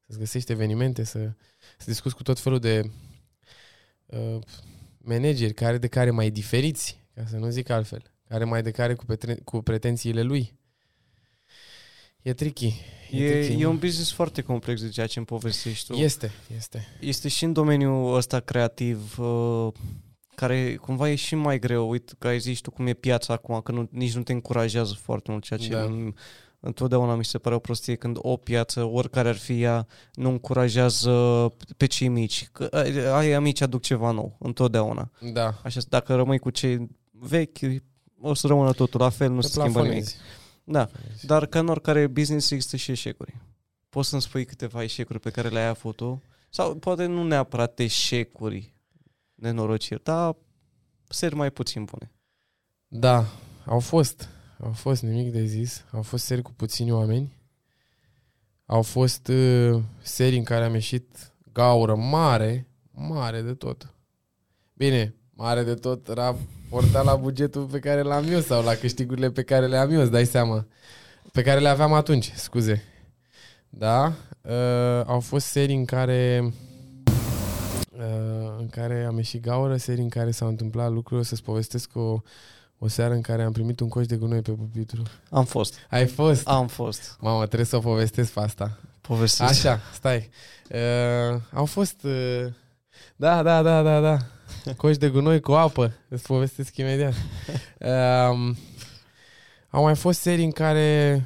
Să-ți 0.06 0.18
găsești 0.18 0.52
evenimente, 0.52 1.04
să, 1.04 1.18
să 1.78 1.84
discuți 1.84 2.14
cu 2.14 2.22
tot 2.22 2.38
felul 2.38 2.58
de 2.58 2.90
uh, 4.06 4.38
manageri 4.98 5.54
care 5.54 5.78
de 5.78 5.88
care 5.88 6.10
mai 6.10 6.30
diferiți, 6.30 6.98
ca 7.14 7.26
să 7.26 7.36
nu 7.36 7.50
zic 7.50 7.68
altfel 7.68 8.13
care 8.34 8.46
mai 8.46 8.62
de 8.62 8.70
care 8.70 8.94
cu, 8.94 9.04
petre- 9.04 9.40
cu 9.44 9.60
pretențiile 9.60 10.22
lui. 10.22 10.58
E 12.22 12.32
tricky. 12.32 12.74
E, 13.10 13.24
e, 13.24 13.44
tricky. 13.44 13.62
e 13.62 13.66
un 13.66 13.78
business 13.78 14.12
foarte 14.12 14.42
complex 14.42 14.82
de 14.82 14.88
ceea 14.88 15.06
ce 15.06 15.18
îmi 15.18 15.26
povestești 15.26 15.92
tu. 15.92 15.98
Este, 15.98 16.30
este. 16.56 16.86
Este 17.00 17.28
și 17.28 17.44
în 17.44 17.52
domeniul 17.52 18.14
ăsta 18.14 18.40
creativ, 18.40 19.18
uh, 19.18 19.72
care 20.34 20.74
cumva 20.74 21.10
e 21.10 21.14
și 21.14 21.34
mai 21.34 21.58
greu. 21.58 21.88
Uite, 21.88 22.12
că 22.18 22.26
ai 22.26 22.38
zis 22.38 22.60
tu 22.60 22.70
cum 22.70 22.86
e 22.86 22.92
piața 22.92 23.32
acum, 23.32 23.60
că 23.60 23.72
nu, 23.72 23.88
nici 23.90 24.14
nu 24.14 24.22
te 24.22 24.32
încurajează 24.32 24.94
foarte 24.94 25.30
mult, 25.30 25.42
ceea 25.44 25.58
ce 25.58 25.68
da. 25.68 25.82
în, 25.82 26.14
întotdeauna 26.60 27.14
mi 27.14 27.24
se 27.24 27.38
pare 27.38 27.54
o 27.54 27.58
prostie 27.58 27.94
când 27.94 28.16
o 28.20 28.36
piață, 28.36 28.84
oricare 28.84 29.28
ar 29.28 29.36
fi 29.36 29.62
ea, 29.62 29.86
nu 30.14 30.30
încurajează 30.30 31.12
pe 31.76 31.86
cei 31.86 32.08
mici. 32.08 32.48
Că 32.52 32.68
aia 33.14 33.40
mici 33.40 33.60
aduc 33.60 33.82
ceva 33.82 34.10
nou, 34.10 34.36
întotdeauna. 34.38 35.10
Da. 35.32 35.60
Așa, 35.62 35.80
dacă 35.88 36.14
rămâi 36.14 36.38
cu 36.38 36.50
cei 36.50 36.88
vechi, 37.10 37.58
o 38.20 38.34
să 38.34 38.46
rămână 38.46 38.72
totul 38.72 39.00
la 39.00 39.08
fel, 39.08 39.30
nu 39.30 39.40
se 39.40 39.48
schimbă 39.48 39.82
nimic. 39.82 40.06
Da, 40.64 40.88
dar 41.22 41.46
ca 41.46 41.58
în 41.58 41.68
oricare 41.68 42.06
business 42.06 42.50
există 42.50 42.76
și 42.76 42.90
eșecuri. 42.90 43.36
Poți 43.88 44.08
să-mi 44.08 44.22
spui 44.22 44.44
câteva 44.44 44.82
eșecuri 44.82 45.20
pe 45.20 45.30
care 45.30 45.48
le-ai 45.48 45.66
avut 45.66 45.96
tu? 45.96 46.22
Sau 46.50 46.74
poate 46.74 47.06
nu 47.06 47.24
neapărat 47.24 47.78
eșecuri, 47.78 48.74
nenorociri, 49.34 50.02
dar 50.02 50.36
seri 51.08 51.34
mai 51.34 51.50
puțin 51.50 51.84
bune. 51.84 52.12
Da, 52.88 53.26
au 53.66 53.80
fost. 53.80 54.28
Au 54.60 54.72
fost 54.72 55.02
nimic 55.02 55.32
de 55.32 55.44
zis. 55.44 55.84
Au 55.92 56.02
fost 56.02 56.24
seri 56.24 56.42
cu 56.42 56.52
puțini 56.52 56.92
oameni. 56.92 57.32
Au 58.66 58.82
fost 58.82 59.28
uh, 59.28 59.82
serii 60.02 60.38
în 60.38 60.44
care 60.44 60.64
am 60.64 60.74
ieșit 60.74 61.32
gaură 61.52 61.94
mare, 61.94 62.66
mare 62.90 63.42
de 63.42 63.54
tot. 63.54 63.94
Bine, 64.72 65.14
mare 65.30 65.62
de 65.62 65.74
tot 65.74 66.08
raportat 66.74 67.04
la 67.04 67.16
bugetul 67.16 67.64
pe 67.64 67.78
care 67.78 68.02
l-am 68.02 68.32
eu 68.32 68.40
sau 68.40 68.62
la 68.62 68.74
câștigurile 68.74 69.30
pe 69.30 69.42
care 69.42 69.66
le 69.66 69.76
am 69.76 69.90
eu, 69.90 70.00
îți 70.00 70.10
dai 70.10 70.24
seama. 70.24 70.66
Pe 71.32 71.42
care 71.42 71.60
le 71.60 71.68
aveam 71.68 71.92
atunci, 71.92 72.32
scuze. 72.34 72.82
Da? 73.68 74.12
Uh, 74.40 75.04
au 75.06 75.20
fost 75.20 75.46
serii 75.46 75.76
în 75.76 75.84
care 75.84 76.52
uh, 77.98 78.54
în 78.58 78.68
care 78.68 79.04
am 79.04 79.16
ieșit 79.16 79.42
gaură, 79.42 79.76
serii 79.76 80.02
în 80.02 80.08
care 80.08 80.30
s-au 80.30 80.48
întâmplat 80.48 80.90
lucruri, 80.90 81.20
o 81.20 81.24
să-ți 81.24 81.42
povestesc 81.42 81.90
o, 81.96 82.20
o 82.78 82.88
seară 82.88 83.14
în 83.14 83.20
care 83.20 83.42
am 83.42 83.52
primit 83.52 83.80
un 83.80 83.88
coș 83.88 84.06
de 84.06 84.16
gunoi 84.16 84.42
pe 84.42 84.50
pupitru. 84.50 85.02
Am 85.30 85.44
fost. 85.44 85.74
Ai 85.90 86.06
fost? 86.06 86.48
Am 86.48 86.66
fost. 86.66 87.16
Mamă, 87.20 87.46
trebuie 87.46 87.66
să 87.66 87.76
o 87.76 87.80
povestesc 87.80 88.32
pe 88.32 88.40
asta. 88.40 88.78
Povestesc. 89.00 89.50
Așa, 89.50 89.80
stai. 89.92 90.30
Uh, 90.70 91.40
au 91.52 91.64
fost... 91.64 91.96
Uh, 92.02 92.46
da, 93.16 93.42
da, 93.42 93.62
da, 93.62 93.82
da, 93.82 94.00
da. 94.00 94.18
Coși 94.76 94.98
de 94.98 95.08
gunoi 95.08 95.40
cu 95.40 95.52
apă. 95.52 95.92
Îți 96.08 96.22
povestesc 96.22 96.76
imediat. 96.76 97.14
Um, 97.78 98.56
au 99.68 99.82
mai 99.82 99.96
fost 99.96 100.20
serii 100.20 100.44
în 100.44 100.50
care 100.50 101.22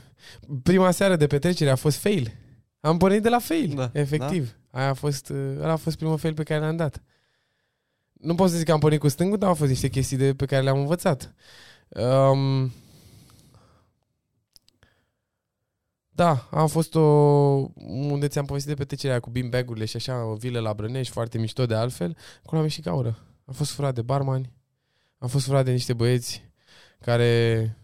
prima 0.62 0.90
seară 0.90 1.16
de 1.16 1.26
petrecere 1.26 1.70
a 1.70 1.76
fost 1.76 1.96
fail. 1.96 2.32
Am 2.80 2.96
pornit 2.96 3.22
de 3.22 3.28
la 3.28 3.38
fail, 3.38 3.72
da, 3.74 3.90
efectiv. 3.92 4.56
Da? 4.70 4.78
Aia 4.78 4.88
a 4.88 4.94
fost, 4.94 5.32
ăla 5.60 5.72
a 5.72 5.76
fost 5.76 5.96
primul 5.96 6.18
fail 6.18 6.34
pe 6.34 6.42
care 6.42 6.60
l-am 6.60 6.76
dat. 6.76 7.02
Nu 8.12 8.34
pot 8.34 8.50
să 8.50 8.56
zic 8.56 8.66
că 8.66 8.72
am 8.72 8.78
pornit 8.78 9.00
cu 9.00 9.08
stângul, 9.08 9.38
dar 9.38 9.48
au 9.48 9.54
fost 9.54 9.70
niște 9.70 9.88
chestii 9.88 10.16
de, 10.16 10.34
pe 10.34 10.46
care 10.46 10.62
le-am 10.62 10.78
învățat. 10.78 11.34
Um, 11.88 12.72
da, 16.18 16.48
a 16.50 16.66
fost 16.66 16.94
o, 16.94 17.00
un 17.74 18.10
unde 18.10 18.28
ți-am 18.28 18.44
povestit 18.44 18.70
de 18.70 18.76
petrecerea 18.76 19.20
cu 19.20 19.30
beanbag-urile 19.30 19.84
și 19.84 19.96
așa, 19.96 20.24
o 20.24 20.34
vilă 20.34 20.60
la 20.60 20.72
Brănești, 20.72 21.12
foarte 21.12 21.38
mișto 21.38 21.66
de 21.66 21.74
altfel, 21.74 22.16
acolo 22.42 22.58
am 22.58 22.62
ieșit 22.62 22.84
gaură. 22.84 23.18
Am 23.44 23.54
fost 23.54 23.70
furat 23.70 23.94
de 23.94 24.02
barmani, 24.02 24.52
am 25.18 25.28
fost 25.28 25.46
furat 25.46 25.64
de 25.64 25.70
niște 25.70 25.92
băieți 25.92 26.50
care 27.00 27.76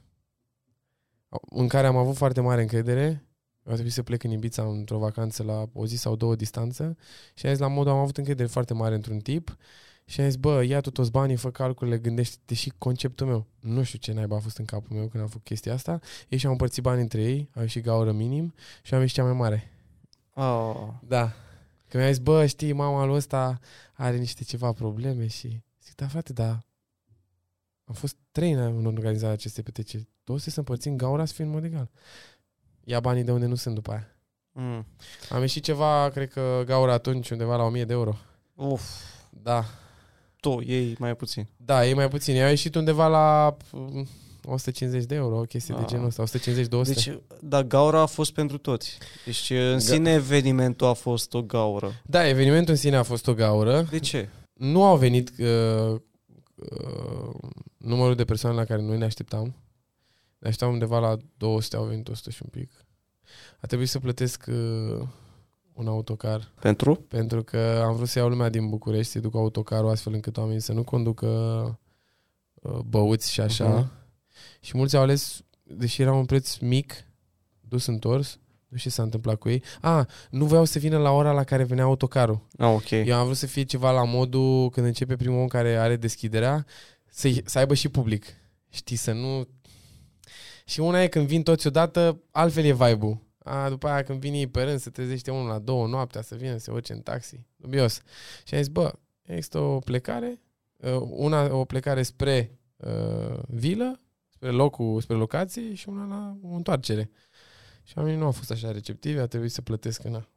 în 1.50 1.68
care 1.68 1.86
am 1.86 1.96
avut 1.96 2.16
foarte 2.16 2.40
mare 2.40 2.62
încredere. 2.62 3.26
A 3.64 3.72
trebuit 3.72 3.92
să 3.92 4.02
plec 4.02 4.22
în 4.22 4.30
Ibiza 4.30 4.62
într-o 4.62 4.98
vacanță 4.98 5.42
la 5.42 5.66
o 5.72 5.86
zi 5.86 5.96
sau 5.96 6.16
două 6.16 6.34
distanță 6.34 6.96
și 7.34 7.46
am 7.46 7.52
zis 7.52 7.60
la 7.60 7.68
modul 7.68 7.92
am 7.92 7.98
avut 7.98 8.16
încredere 8.16 8.48
foarte 8.48 8.74
mare 8.74 8.94
într-un 8.94 9.18
tip 9.18 9.56
și 10.04 10.20
am 10.20 10.26
zis, 10.26 10.36
bă, 10.36 10.62
ia 10.62 10.80
tu 10.80 10.90
toți 10.90 11.10
banii, 11.10 11.36
fă 11.36 11.50
calculele, 11.50 11.98
gândește-te 11.98 12.54
și 12.54 12.72
conceptul 12.78 13.26
meu. 13.26 13.46
Nu 13.60 13.82
știu 13.82 13.98
ce 13.98 14.12
naiba 14.12 14.36
a 14.36 14.38
fost 14.40 14.56
în 14.56 14.64
capul 14.64 14.96
meu 14.96 15.06
când 15.06 15.22
am 15.22 15.28
făcut 15.28 15.44
chestia 15.44 15.72
asta. 15.72 16.00
Ei 16.28 16.38
și-au 16.38 16.52
împărțit 16.52 16.82
bani 16.82 17.00
între 17.00 17.22
ei, 17.22 17.50
au 17.54 17.62
ieșit 17.62 17.82
gaură 17.84 18.12
minim 18.12 18.54
și 18.82 18.94
am 18.94 19.00
ieșit 19.00 19.16
cea 19.16 19.24
mai 19.24 19.32
mare. 19.32 19.72
Oh. 20.34 20.88
Da. 21.06 21.32
Că 21.88 21.96
mi-a 21.96 22.10
zis, 22.10 22.18
bă, 22.18 22.46
știi, 22.46 22.72
mama 22.72 23.04
lui 23.04 23.16
ăsta 23.16 23.58
are 23.92 24.16
niște 24.16 24.44
ceva 24.44 24.72
probleme 24.72 25.26
și 25.26 25.62
zic, 25.82 25.94
da, 25.94 26.06
frate, 26.06 26.32
da, 26.32 26.58
am 27.84 27.94
fost 27.94 28.16
trei 28.32 28.52
în 28.52 28.86
organizarea 28.86 29.34
acestei 29.34 29.62
petreceri. 29.62 30.08
Toți 30.24 30.50
să 30.50 30.58
împărțim 30.58 30.96
gaura 30.96 31.24
să 31.24 31.32
fie 31.32 31.44
în 31.44 31.50
mod 31.50 31.64
egal. 31.64 31.90
Ia 32.84 33.00
banii 33.00 33.24
de 33.24 33.32
unde 33.32 33.46
nu 33.46 33.54
sunt 33.54 33.74
după 33.74 33.90
aia. 33.90 34.16
Mm. 34.52 34.86
Am 35.30 35.40
ieșit 35.40 35.64
ceva, 35.64 36.10
cred 36.10 36.30
că 36.30 36.62
gaura 36.66 36.92
atunci 36.92 37.30
undeva 37.30 37.56
la 37.56 37.62
1000 37.62 37.84
de 37.84 37.92
euro. 37.92 38.16
Uf, 38.54 38.82
Da. 39.30 39.64
Tu, 40.50 40.62
ei 40.66 40.96
mai 40.98 41.16
puțin. 41.16 41.46
Da, 41.56 41.86
e 41.86 41.94
mai 41.94 42.08
puțin. 42.08 42.34
Eu 42.36 42.42
am 42.42 42.48
ieșit 42.48 42.74
undeva 42.74 43.06
la 43.06 43.56
mm, 43.72 44.06
150 44.44 45.04
de 45.04 45.14
euro, 45.14 45.38
o 45.38 45.42
chestie 45.42 45.74
de 45.74 45.80
Ah. 45.82 45.88
genul 45.88 46.06
ăsta. 46.06 46.22
150-200. 46.22 46.94
Deci, 46.94 47.18
da, 47.40 47.62
gaura 47.62 48.00
a 48.00 48.06
fost 48.06 48.32
pentru 48.32 48.58
toți. 48.58 48.98
Deci, 49.24 49.50
în 49.50 49.78
sine, 49.80 50.12
evenimentul 50.12 50.86
a 50.86 50.92
fost 50.92 51.34
o 51.34 51.42
gaură. 51.42 51.92
Da, 52.06 52.28
evenimentul 52.28 52.72
în 52.72 52.78
sine 52.78 52.96
a 52.96 53.02
fost 53.02 53.26
o 53.26 53.34
gaură. 53.34 53.86
De 53.90 53.98
ce? 53.98 54.28
Nu 54.52 54.84
au 54.84 54.96
venit 54.96 55.32
uh, 55.38 56.00
uh, 56.54 57.34
numărul 57.76 58.14
de 58.14 58.24
persoane 58.24 58.56
la 58.56 58.64
care 58.64 58.82
noi 58.82 58.98
ne 58.98 59.04
așteptam. 59.04 59.54
Ne 60.38 60.48
așteptam 60.48 60.72
undeva 60.72 60.98
la 60.98 61.16
200, 61.36 61.76
au 61.76 61.84
venit 61.84 62.08
100 62.08 62.30
și 62.30 62.42
un 62.44 62.50
pic. 62.60 62.70
A 63.60 63.66
trebuit 63.66 63.88
să 63.88 63.98
plătesc 63.98 64.44
uh, 64.48 65.06
un 65.74 65.86
autocar 65.86 66.52
Pentru? 66.60 66.94
pentru 66.94 67.42
că 67.42 67.82
am 67.84 67.94
vrut 67.94 68.08
să 68.08 68.18
iau 68.18 68.28
lumea 68.28 68.48
din 68.48 68.68
București, 68.68 69.12
să 69.12 69.18
duc 69.18 69.34
autocarul 69.34 69.90
astfel 69.90 70.12
încât 70.12 70.36
oamenii 70.36 70.60
să 70.60 70.72
nu 70.72 70.84
conducă 70.84 71.26
uh, 72.54 72.78
băuți 72.78 73.32
și 73.32 73.40
așa. 73.40 73.68
Mhm. 73.68 73.92
Și 74.60 74.76
mulți 74.76 74.96
au 74.96 75.02
ales, 75.02 75.44
deși 75.62 76.02
era 76.02 76.12
un 76.12 76.24
preț 76.24 76.56
mic, 76.56 76.92
dus 77.60 77.86
întors, 77.86 78.38
nu 78.68 78.76
știu 78.76 78.90
ce 78.90 78.96
s-a 78.96 79.02
întâmplat 79.02 79.38
cu 79.38 79.48
ei. 79.48 79.62
A, 79.80 80.08
nu 80.30 80.44
voiau 80.44 80.64
să 80.64 80.78
vină 80.78 80.98
la 80.98 81.10
ora 81.10 81.32
la 81.32 81.44
care 81.44 81.64
venea 81.64 81.84
autocarul. 81.84 82.40
Ah, 82.58 82.68
ok. 82.68 82.90
Eu 82.90 83.16
am 83.16 83.24
vrut 83.24 83.36
să 83.36 83.46
fie 83.46 83.62
ceva 83.62 83.90
la 83.90 84.04
modul 84.04 84.70
când 84.70 84.86
începe 84.86 85.16
primul 85.16 85.40
om 85.40 85.46
care 85.46 85.76
are 85.76 85.96
deschiderea, 85.96 86.66
să, 87.10 87.28
să 87.44 87.58
aibă 87.58 87.74
și 87.74 87.88
public. 87.88 88.24
Știi, 88.70 88.96
să 88.96 89.12
nu... 89.12 89.48
Și 90.64 90.80
una 90.80 91.02
e 91.02 91.08
când 91.08 91.26
vin 91.26 91.42
toți 91.42 91.66
odată, 91.66 92.20
altfel 92.30 92.64
e 92.64 92.72
vibe-ul. 92.72 93.18
A, 93.44 93.68
după 93.68 93.88
aia 93.88 94.02
când 94.02 94.20
vine 94.20 94.38
ei 94.38 94.46
pe 94.46 94.62
rând, 94.62 94.78
se 94.78 94.90
trezește 94.90 95.30
unul 95.30 95.48
la 95.48 95.58
două 95.58 95.86
noaptea, 95.86 96.22
să 96.22 96.34
vină, 96.34 96.52
să 96.52 96.58
se 96.58 96.70
urce 96.70 96.92
în 96.92 97.00
taxi. 97.00 97.46
Dubios. 97.56 98.02
Și 98.44 98.54
am 98.54 98.60
zis, 98.60 98.68
bă, 98.68 98.92
există 99.22 99.58
o 99.58 99.78
plecare, 99.78 100.40
uh, 100.76 101.00
una, 101.00 101.54
o 101.54 101.64
plecare 101.64 102.02
spre 102.02 102.58
uh, 102.76 103.38
vilă, 103.46 104.00
spre 104.28 104.50
locul, 104.50 105.00
spre 105.00 105.16
locație 105.16 105.74
și 105.74 105.88
una 105.88 106.06
la 106.06 106.36
o 106.42 106.54
întoarcere. 106.54 107.10
Și 107.82 107.98
oamenii 107.98 108.18
nu 108.18 108.24
au 108.24 108.32
fost 108.32 108.50
așa 108.50 108.70
receptivi, 108.70 109.18
a 109.18 109.26
trebuit 109.26 109.52
să 109.52 109.62
plătesc 109.62 110.04
în 110.04 110.14
a. 110.14 110.28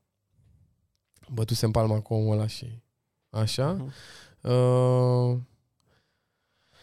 Bătusem 1.31 1.71
palma 1.71 1.99
cu 1.99 2.13
omul 2.13 2.33
ăla 2.33 2.47
și 2.47 2.81
așa. 3.29 3.71
Mhm. 3.71 3.93
Uh, 4.41 5.37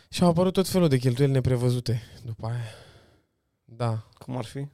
și 0.09 0.23
au 0.23 0.29
apărut 0.29 0.53
tot 0.53 0.69
felul 0.69 0.89
de 0.89 0.99
cheltuieli 0.99 1.33
neprevăzute 1.33 2.03
după 2.25 2.47
aia. 2.47 2.65
Da. 3.65 4.09
Cum 4.19 4.37
ar 4.37 4.45
fi? 4.45 4.69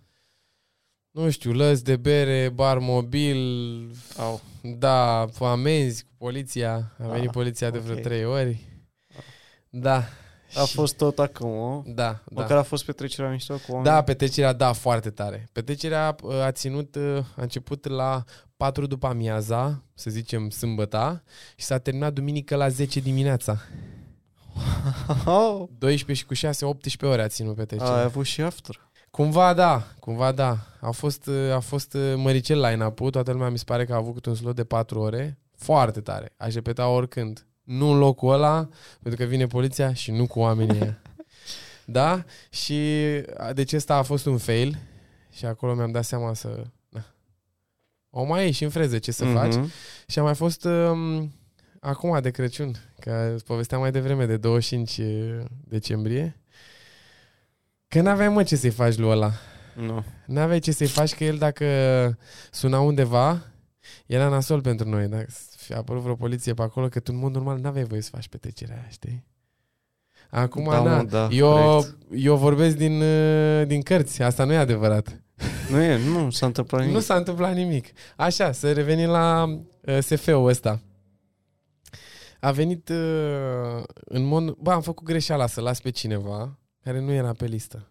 Nu 1.10 1.30
știu, 1.30 1.52
lăzi 1.52 1.84
de 1.84 1.96
bere, 1.96 2.48
bar 2.48 2.78
mobil, 2.78 3.38
Au. 4.18 4.40
da, 4.62 5.26
amenzi 5.40 6.02
cu 6.04 6.10
poliția. 6.18 6.92
A 6.98 7.06
venit 7.08 7.26
Ah, 7.28 7.32
poliția 7.34 7.70
de 7.70 7.78
vreo 7.78 7.96
ok. 7.96 8.02
trei 8.02 8.24
ori. 8.24 8.58
Da. 9.70 10.04
A 10.56 10.64
Și- 10.64 10.74
fost 10.74 10.96
tot 10.96 11.18
acum, 11.18 11.48
o? 11.50 11.82
Da, 11.86 11.92
da. 11.94 12.22
Măcar 12.30 12.56
a 12.56 12.62
fost 12.62 12.84
petrecerea 12.84 13.30
mișto 13.30 13.54
cu 13.54 13.60
oameni? 13.68 13.84
Da, 13.84 14.02
petrecerea, 14.02 14.52
da, 14.52 14.72
foarte 14.72 15.10
tare. 15.10 15.48
Petrecerea 15.52 16.16
uh, 16.22 16.34
a 16.34 16.52
ținut, 16.52 16.94
uh, 16.94 17.16
a 17.36 17.42
început 17.42 17.86
la 17.88 18.24
4 18.56 18.86
după 18.86 19.06
amiaza, 19.06 19.82
să 19.94 20.10
zicem 20.10 20.50
sâmbăta, 20.50 21.22
și 21.56 21.64
s-a 21.64 21.78
terminat 21.78 22.12
duminică 22.12 22.56
la 22.56 22.68
10 22.68 23.00
dimineața. 23.00 23.58
Oh, 25.24 25.68
12 25.78 26.12
și 26.12 26.24
cu 26.26 26.34
6, 26.34 26.64
18 26.64 27.06
ore 27.06 27.22
a 27.22 27.28
ținut 27.28 27.54
petrecerea. 27.54 27.94
ai 27.94 28.02
avut 28.02 28.24
și 28.26 28.40
after. 28.40 28.89
Cumva 29.10 29.54
da, 29.54 29.86
cumva 30.00 30.32
da. 30.32 30.56
A 30.80 30.90
fost, 30.90 31.26
uh, 31.26 31.52
a 31.54 31.58
fost 31.60 31.94
uh, 31.94 32.12
măricel 32.16 32.60
line-up-ul, 32.60 33.10
toată 33.10 33.32
lumea 33.32 33.48
mi 33.48 33.58
se 33.58 33.64
pare 33.66 33.84
că 33.84 33.92
a 33.92 33.96
avut 33.96 34.14
câte 34.14 34.28
un 34.28 34.34
slot 34.34 34.54
de 34.56 34.64
4 34.64 35.00
ore. 35.00 35.38
Foarte 35.56 36.00
tare. 36.00 36.32
Aș 36.36 36.54
repeta 36.54 36.88
oricând. 36.88 37.46
Nu 37.62 37.90
în 37.90 37.98
locul 37.98 38.32
ăla, 38.32 38.68
pentru 39.02 39.22
că 39.24 39.28
vine 39.28 39.46
poliția 39.46 39.92
și 39.92 40.10
nu 40.10 40.26
cu 40.26 40.38
oamenii 40.38 40.80
ăia. 40.80 41.02
Da? 41.84 42.24
Și 42.50 42.74
a, 43.36 43.52
deci 43.52 43.72
ăsta 43.72 43.94
a 43.96 44.02
fost 44.02 44.26
un 44.26 44.38
fail 44.38 44.78
și 45.32 45.46
acolo 45.46 45.74
mi-am 45.74 45.90
dat 45.90 46.04
seama 46.04 46.34
să... 46.34 46.62
Na. 46.88 47.04
O 48.10 48.24
mai 48.24 48.44
ieși 48.44 48.64
în 48.64 48.70
freze 48.70 48.98
ce 48.98 49.12
să 49.12 49.24
Mhm. 49.24 49.34
faci. 49.34 49.54
Și 50.06 50.18
a 50.18 50.22
mai 50.22 50.34
fost 50.34 50.64
um, 50.64 51.32
acum 51.80 52.20
de 52.20 52.30
Crăciun, 52.30 52.74
că 53.00 53.32
îți 53.34 53.44
povesteam 53.44 53.80
mai 53.80 53.90
devreme 53.90 54.26
de 54.26 54.36
25 54.36 55.00
decembrie, 55.64 56.39
că 57.90 58.00
n-aveai 58.00 58.28
mă 58.28 58.42
ce 58.42 58.56
să-i 58.56 58.70
faci 58.70 58.96
lui 58.96 59.10
ăla. 59.10 59.30
Nu. 59.74 60.04
N-aveai 60.26 60.58
ce 60.58 60.72
să-i 60.72 60.86
faci 60.86 61.14
că 61.14 61.24
el 61.24 61.36
dacă 61.38 61.66
suna 62.50 62.80
undeva, 62.80 63.42
era 64.06 64.28
nasol 64.28 64.60
pentru 64.60 64.88
noi. 64.88 65.06
Dacă 65.06 65.26
fi 65.56 65.72
apărut 65.72 66.02
vreo 66.02 66.14
poliție 66.14 66.54
pe 66.54 66.62
acolo, 66.62 66.88
că 66.88 67.00
tu 67.00 67.12
în 67.14 67.18
mod 67.18 67.32
normal 67.34 67.58
n-aveai 67.58 67.84
voie 67.84 68.00
să 68.00 68.10
faci 68.12 68.28
petrecerea 68.28 68.74
aia, 68.74 68.88
știi? 68.88 69.24
Acum, 70.30 70.64
Da, 70.70 70.82
na, 70.82 70.96
mă, 70.96 71.02
da, 71.02 71.28
eu, 71.30 71.52
corect. 71.52 71.96
eu 72.14 72.36
vorbesc 72.36 72.76
din, 72.76 73.00
uh, 73.02 73.66
din 73.66 73.82
cărți, 73.82 74.22
asta 74.22 74.44
nu 74.44 74.52
e 74.52 74.56
adevărat. 74.56 75.22
Nu 75.70 75.80
e, 75.80 75.98
nu 76.04 76.30
s-a 76.30 76.46
întâmplat 76.46 76.80
nimic. 76.80 76.96
Nu 76.96 77.02
s-a 77.02 77.14
întâmplat 77.14 77.54
nimic. 77.54 77.86
Așa, 78.16 78.52
să 78.52 78.72
revenim 78.72 79.08
la 79.08 79.44
uh, 79.80 79.98
SF-ul 80.00 80.48
ăsta. 80.48 80.80
A 82.40 82.50
venit 82.50 82.88
uh, 82.88 83.82
în 84.04 84.22
mod... 84.24 84.50
Bă, 84.50 84.70
am 84.72 84.80
făcut 84.80 85.06
greșeala 85.06 85.46
să 85.46 85.60
las 85.60 85.80
pe 85.80 85.90
cineva 85.90 86.59
care 86.82 87.00
nu 87.00 87.12
era 87.12 87.32
pe 87.32 87.46
listă. 87.46 87.88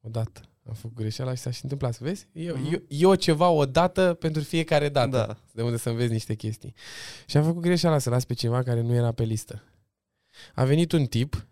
Odată. 0.00 0.40
Am 0.68 0.74
făcut 0.74 0.96
greșeala 0.96 1.34
și 1.34 1.40
s-a 1.42 1.50
și 1.50 1.60
întâmplat. 1.62 1.94
Să 1.94 2.04
vezi? 2.04 2.28
Eu, 2.32 2.56
Mhm. 2.56 2.72
eu, 2.72 2.82
eu 2.88 3.14
ceva 3.14 3.48
odată 3.48 4.14
pentru 4.20 4.42
fiecare 4.42 4.88
dată. 4.88 5.08
Da. 5.26 5.36
De 5.52 5.62
unde 5.62 5.76
să 5.76 5.88
înveți 5.88 6.12
niște 6.12 6.34
chestii. 6.34 6.74
Și 7.26 7.36
am 7.36 7.44
făcut 7.44 7.62
greșeala 7.62 7.98
să 7.98 8.10
las 8.10 8.24
pe 8.24 8.34
cineva 8.34 8.62
care 8.62 8.80
nu 8.80 8.94
era 8.94 9.12
pe 9.12 9.22
listă. 9.24 9.62
A 10.54 10.64
venit 10.64 10.92
un 10.92 11.06
tip 11.06 11.46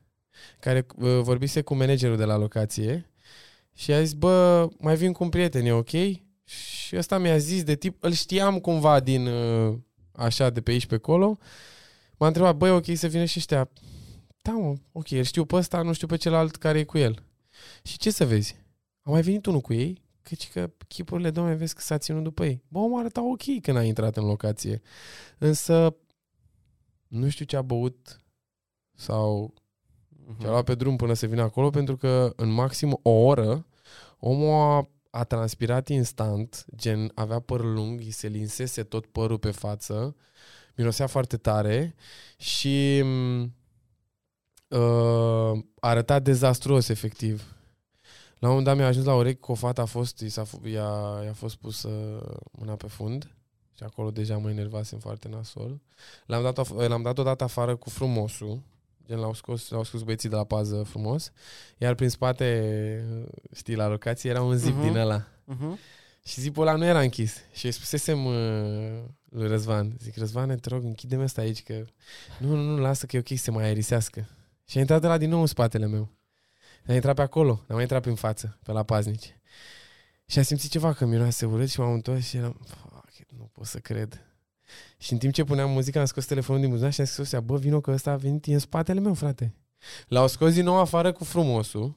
care 0.60 0.86
uh, 0.96 1.20
vorbise 1.20 1.62
cu 1.62 1.74
managerul 1.74 2.16
de 2.16 2.24
la 2.24 2.36
locație 2.36 3.10
și 3.74 3.92
a 3.92 4.02
zis, 4.02 4.12
bă, 4.12 4.68
mai 4.78 4.96
vin 4.96 5.12
cu 5.12 5.22
un 5.24 5.28
prieten, 5.28 5.64
e 5.66 5.72
ok? 5.72 5.90
Și 6.44 6.96
ăsta 6.96 7.18
mi-a 7.18 7.36
zis 7.38 7.62
de 7.62 7.74
tip, 7.74 7.96
îl 8.04 8.12
știam 8.12 8.58
cumva 8.58 9.00
din 9.00 9.26
uh, 9.26 9.74
așa, 10.12 10.50
de 10.50 10.60
pe 10.60 10.70
aici 10.70 10.86
pe 10.86 10.94
acolo. 10.94 11.38
M-a 12.16 12.26
întrebat, 12.26 12.56
băi, 12.56 12.70
ok 12.70 12.84
să 12.94 13.06
vină 13.06 13.24
și 13.24 13.38
ăștia. 13.38 13.70
Da, 14.46 14.52
mă, 14.52 14.74
ok, 14.92 15.10
îl 15.10 15.22
știu 15.22 15.44
pe 15.44 15.56
ăsta, 15.56 15.82
nu 15.82 15.92
știu 15.92 16.06
pe 16.06 16.16
celălalt 16.16 16.56
care 16.56 16.78
e 16.78 16.84
cu 16.84 16.98
el. 16.98 17.22
Și 17.82 17.98
ce 17.98 18.10
să 18.10 18.26
vezi? 18.26 18.56
A 19.02 19.10
mai 19.10 19.22
venit 19.22 19.46
unul 19.46 19.60
cu 19.60 19.72
ei, 19.72 20.02
căci 20.22 20.50
că 20.50 20.70
chipurile 20.88 21.30
domne 21.30 21.54
vezi 21.54 21.74
că 21.74 21.80
s-a 21.80 21.98
ținut 21.98 22.22
după 22.22 22.44
ei. 22.44 22.62
Bă, 22.68 22.78
mă 22.78 22.98
arăta 22.98 23.22
ok 23.30 23.60
când 23.62 23.76
a 23.76 23.82
intrat 23.82 24.16
în 24.16 24.24
locație. 24.26 24.82
Însă, 25.38 25.96
nu 27.06 27.28
știu 27.28 27.44
ce 27.44 27.56
a 27.56 27.62
băut 27.62 28.20
sau 28.94 29.54
Mhm. 30.26 30.40
și 30.40 30.46
a 30.46 30.50
luat 30.50 30.64
pe 30.64 30.74
drum 30.74 30.96
până 30.96 31.12
să 31.12 31.26
vină 31.26 31.42
acolo 31.42 31.70
pentru 31.70 31.96
că 31.96 32.32
în 32.36 32.48
maxim 32.48 32.98
o 33.02 33.10
oră 33.10 33.66
omul 34.18 34.52
a, 34.54 34.88
a 35.10 35.24
transpirat 35.24 35.88
instant, 35.88 36.64
gen 36.76 37.10
avea 37.14 37.38
păr 37.40 37.60
lung, 37.64 38.00
îi 38.00 38.10
se 38.10 38.28
linsese 38.28 38.82
tot 38.82 39.06
părul 39.06 39.38
pe 39.38 39.50
față, 39.50 40.16
mirosea 40.76 41.06
foarte 41.06 41.36
tare 41.36 41.94
și 42.36 43.02
m, 43.04 43.54
uh, 44.68 45.58
arăta 45.80 46.18
dezastruos 46.18 46.88
efectiv. 46.88 47.42
La 48.38 48.48
un 48.48 48.54
moment 48.54 48.64
dat 48.64 48.76
mi-a 48.76 48.86
ajuns 48.86 49.06
la 49.06 49.14
urechi 49.14 49.40
că 49.40 49.50
o 49.52 49.54
fată 49.54 49.80
a 49.80 49.84
fost, 49.84 50.18
i, 50.20 50.28
s-a, 50.28 50.44
fu- 50.44 50.60
i-a, 50.66 51.20
i-a 51.24 51.32
fost 51.32 51.56
pusă 51.56 51.88
mâna 52.50 52.74
pe 52.74 52.86
fund 52.86 53.30
și 53.76 53.82
acolo 53.82 54.10
deja 54.10 54.36
mă 54.36 54.50
enervasem 54.50 54.98
foarte 54.98 55.28
nasol. 55.28 55.80
L-am 56.26 56.42
dat, 56.42 56.58
af- 56.66 56.88
l-am 56.88 57.02
dat 57.02 57.18
odată 57.18 57.44
afară 57.44 57.76
cu 57.76 57.90
frumosul, 57.90 58.60
Gen 59.06 59.18
l-au 59.18 59.34
scos, 59.34 59.68
l-au 59.68 59.82
scos 59.84 60.02
băieții 60.02 60.28
de 60.28 60.34
la 60.34 60.44
pază 60.44 60.82
frumos. 60.82 61.32
Iar 61.78 61.94
prin 61.94 62.08
spate, 62.08 63.04
știi, 63.54 63.74
la 63.74 63.88
locație 63.88 64.30
era 64.30 64.42
un 64.42 64.56
zip 64.56 64.74
Mhm. 64.74 64.82
din 64.82 64.96
ăla. 64.96 65.26
Mhm. 65.44 65.78
Și 66.24 66.40
zipul 66.40 66.66
ăla 66.66 66.76
nu 66.76 66.84
era 66.84 67.00
închis. 67.00 67.36
Și 67.52 67.66
îi 67.66 67.72
spusesem 67.72 68.24
uh, 68.24 69.02
lui 69.30 69.48
Răzvan, 69.48 69.96
zic, 70.02 70.16
Răzvan, 70.16 70.58
te 70.58 70.68
rog, 70.68 70.84
închide-mi 70.84 71.22
asta 71.22 71.40
aici, 71.40 71.62
că 71.62 71.84
nu, 72.38 72.54
nu, 72.54 72.62
nu, 72.62 72.78
lasă 72.78 73.06
că 73.06 73.16
e 73.16 73.18
ok 73.18 73.28
să 73.28 73.34
se 73.42 73.50
mai 73.50 73.64
aerisească. 73.64 74.28
Și 74.66 74.76
a 74.76 74.80
intrat 74.80 75.02
la 75.02 75.18
din 75.18 75.28
nou 75.28 75.40
în 75.40 75.46
spatele 75.46 75.86
meu. 75.86 76.10
A 76.86 76.92
intrat 76.92 77.14
pe 77.14 77.22
acolo, 77.22 77.64
n-a 77.66 77.74
mai 77.74 77.82
intrat 77.82 78.02
prin 78.02 78.14
față, 78.14 78.58
pe 78.62 78.72
la 78.72 78.82
paznici. 78.82 79.38
Și 80.26 80.38
a 80.38 80.42
simțit 80.42 80.70
ceva 80.70 80.92
că 80.92 81.04
miroase 81.04 81.46
urât 81.46 81.70
și 81.70 81.80
m-am 81.80 81.92
întors 81.92 82.26
și 82.26 82.36
eram, 82.36 82.60
fuck, 82.64 83.30
nu 83.36 83.50
pot 83.52 83.66
să 83.66 83.78
cred. 83.78 84.20
Și 84.98 85.12
în 85.12 85.18
timp 85.18 85.32
ce 85.32 85.44
puneam 85.44 85.70
muzica, 85.70 86.00
am 86.00 86.06
scos 86.06 86.26
telefonul 86.26 86.60
din 86.60 86.70
buzunar 86.70 86.92
și 86.92 87.00
am 87.00 87.06
scos, 87.06 87.34
bă, 87.44 87.58
vino 87.58 87.80
că 87.80 87.90
ăsta 87.90 88.10
a 88.10 88.16
venit, 88.16 88.46
e 88.46 88.52
în 88.52 88.58
spatele 88.58 89.00
meu, 89.00 89.14
frate. 89.14 89.54
L-au 90.08 90.26
scos 90.26 90.54
din 90.54 90.64
nou 90.64 90.78
afară 90.78 91.12
cu 91.12 91.24
frumosul. 91.24 91.96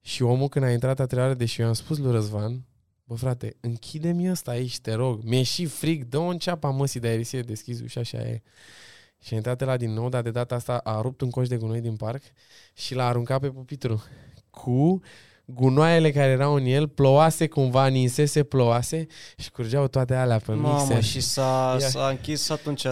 Și 0.00 0.22
omul 0.22 0.48
când 0.48 0.64
a 0.64 0.70
intrat 0.70 1.00
a 1.00 1.06
treia 1.06 1.22
oară, 1.22 1.34
deși 1.34 1.60
eu 1.60 1.66
am 1.66 1.72
spus 1.72 1.98
lui 1.98 2.12
Răzvan, 2.12 2.64
bă 3.04 3.14
frate, 3.14 3.56
închide-mi 3.60 4.30
ăsta 4.30 4.50
aici, 4.50 4.80
te 4.80 4.92
rog. 4.92 5.22
Mi-e 5.22 5.42
și 5.42 5.66
frig, 5.66 6.04
dă-o 6.04 6.26
în 6.26 6.38
ceapa 6.38 6.70
măsii 6.70 7.00
de 7.00 7.08
aerisie, 7.08 7.42
deschis 7.42 7.80
ușa, 7.80 8.00
așa 8.00 8.18
e. 8.18 8.42
Și 9.22 9.32
a 9.32 9.36
intrat 9.36 9.60
la 9.60 9.76
din 9.76 9.92
nou, 9.92 10.08
dar 10.08 10.22
de 10.22 10.30
data 10.30 10.54
asta 10.54 10.80
a 10.84 11.00
rupt 11.00 11.20
un 11.20 11.30
coș 11.30 11.48
de 11.48 11.56
gunoi 11.56 11.80
din 11.80 11.96
parc 11.96 12.22
și 12.74 12.94
l-a 12.94 13.06
aruncat 13.06 13.40
pe 13.40 13.48
pupitru 13.48 14.04
cu 14.50 15.00
gunoaiele 15.44 16.10
care 16.10 16.30
erau 16.30 16.54
în 16.54 16.64
el, 16.64 16.88
plouase 16.88 17.48
cumva, 17.48 17.86
ninsese, 17.86 18.42
plouase 18.42 19.06
și 19.36 19.50
curgeau 19.50 19.86
toate 19.88 20.14
alea 20.14 20.38
pe 20.46 20.52
Mamă, 20.52 20.78
mixer. 20.78 21.02
și 21.02 21.20
s-a, 21.20 21.76
s-a 21.78 22.08
închis 22.08 22.50
atunci 22.50 22.86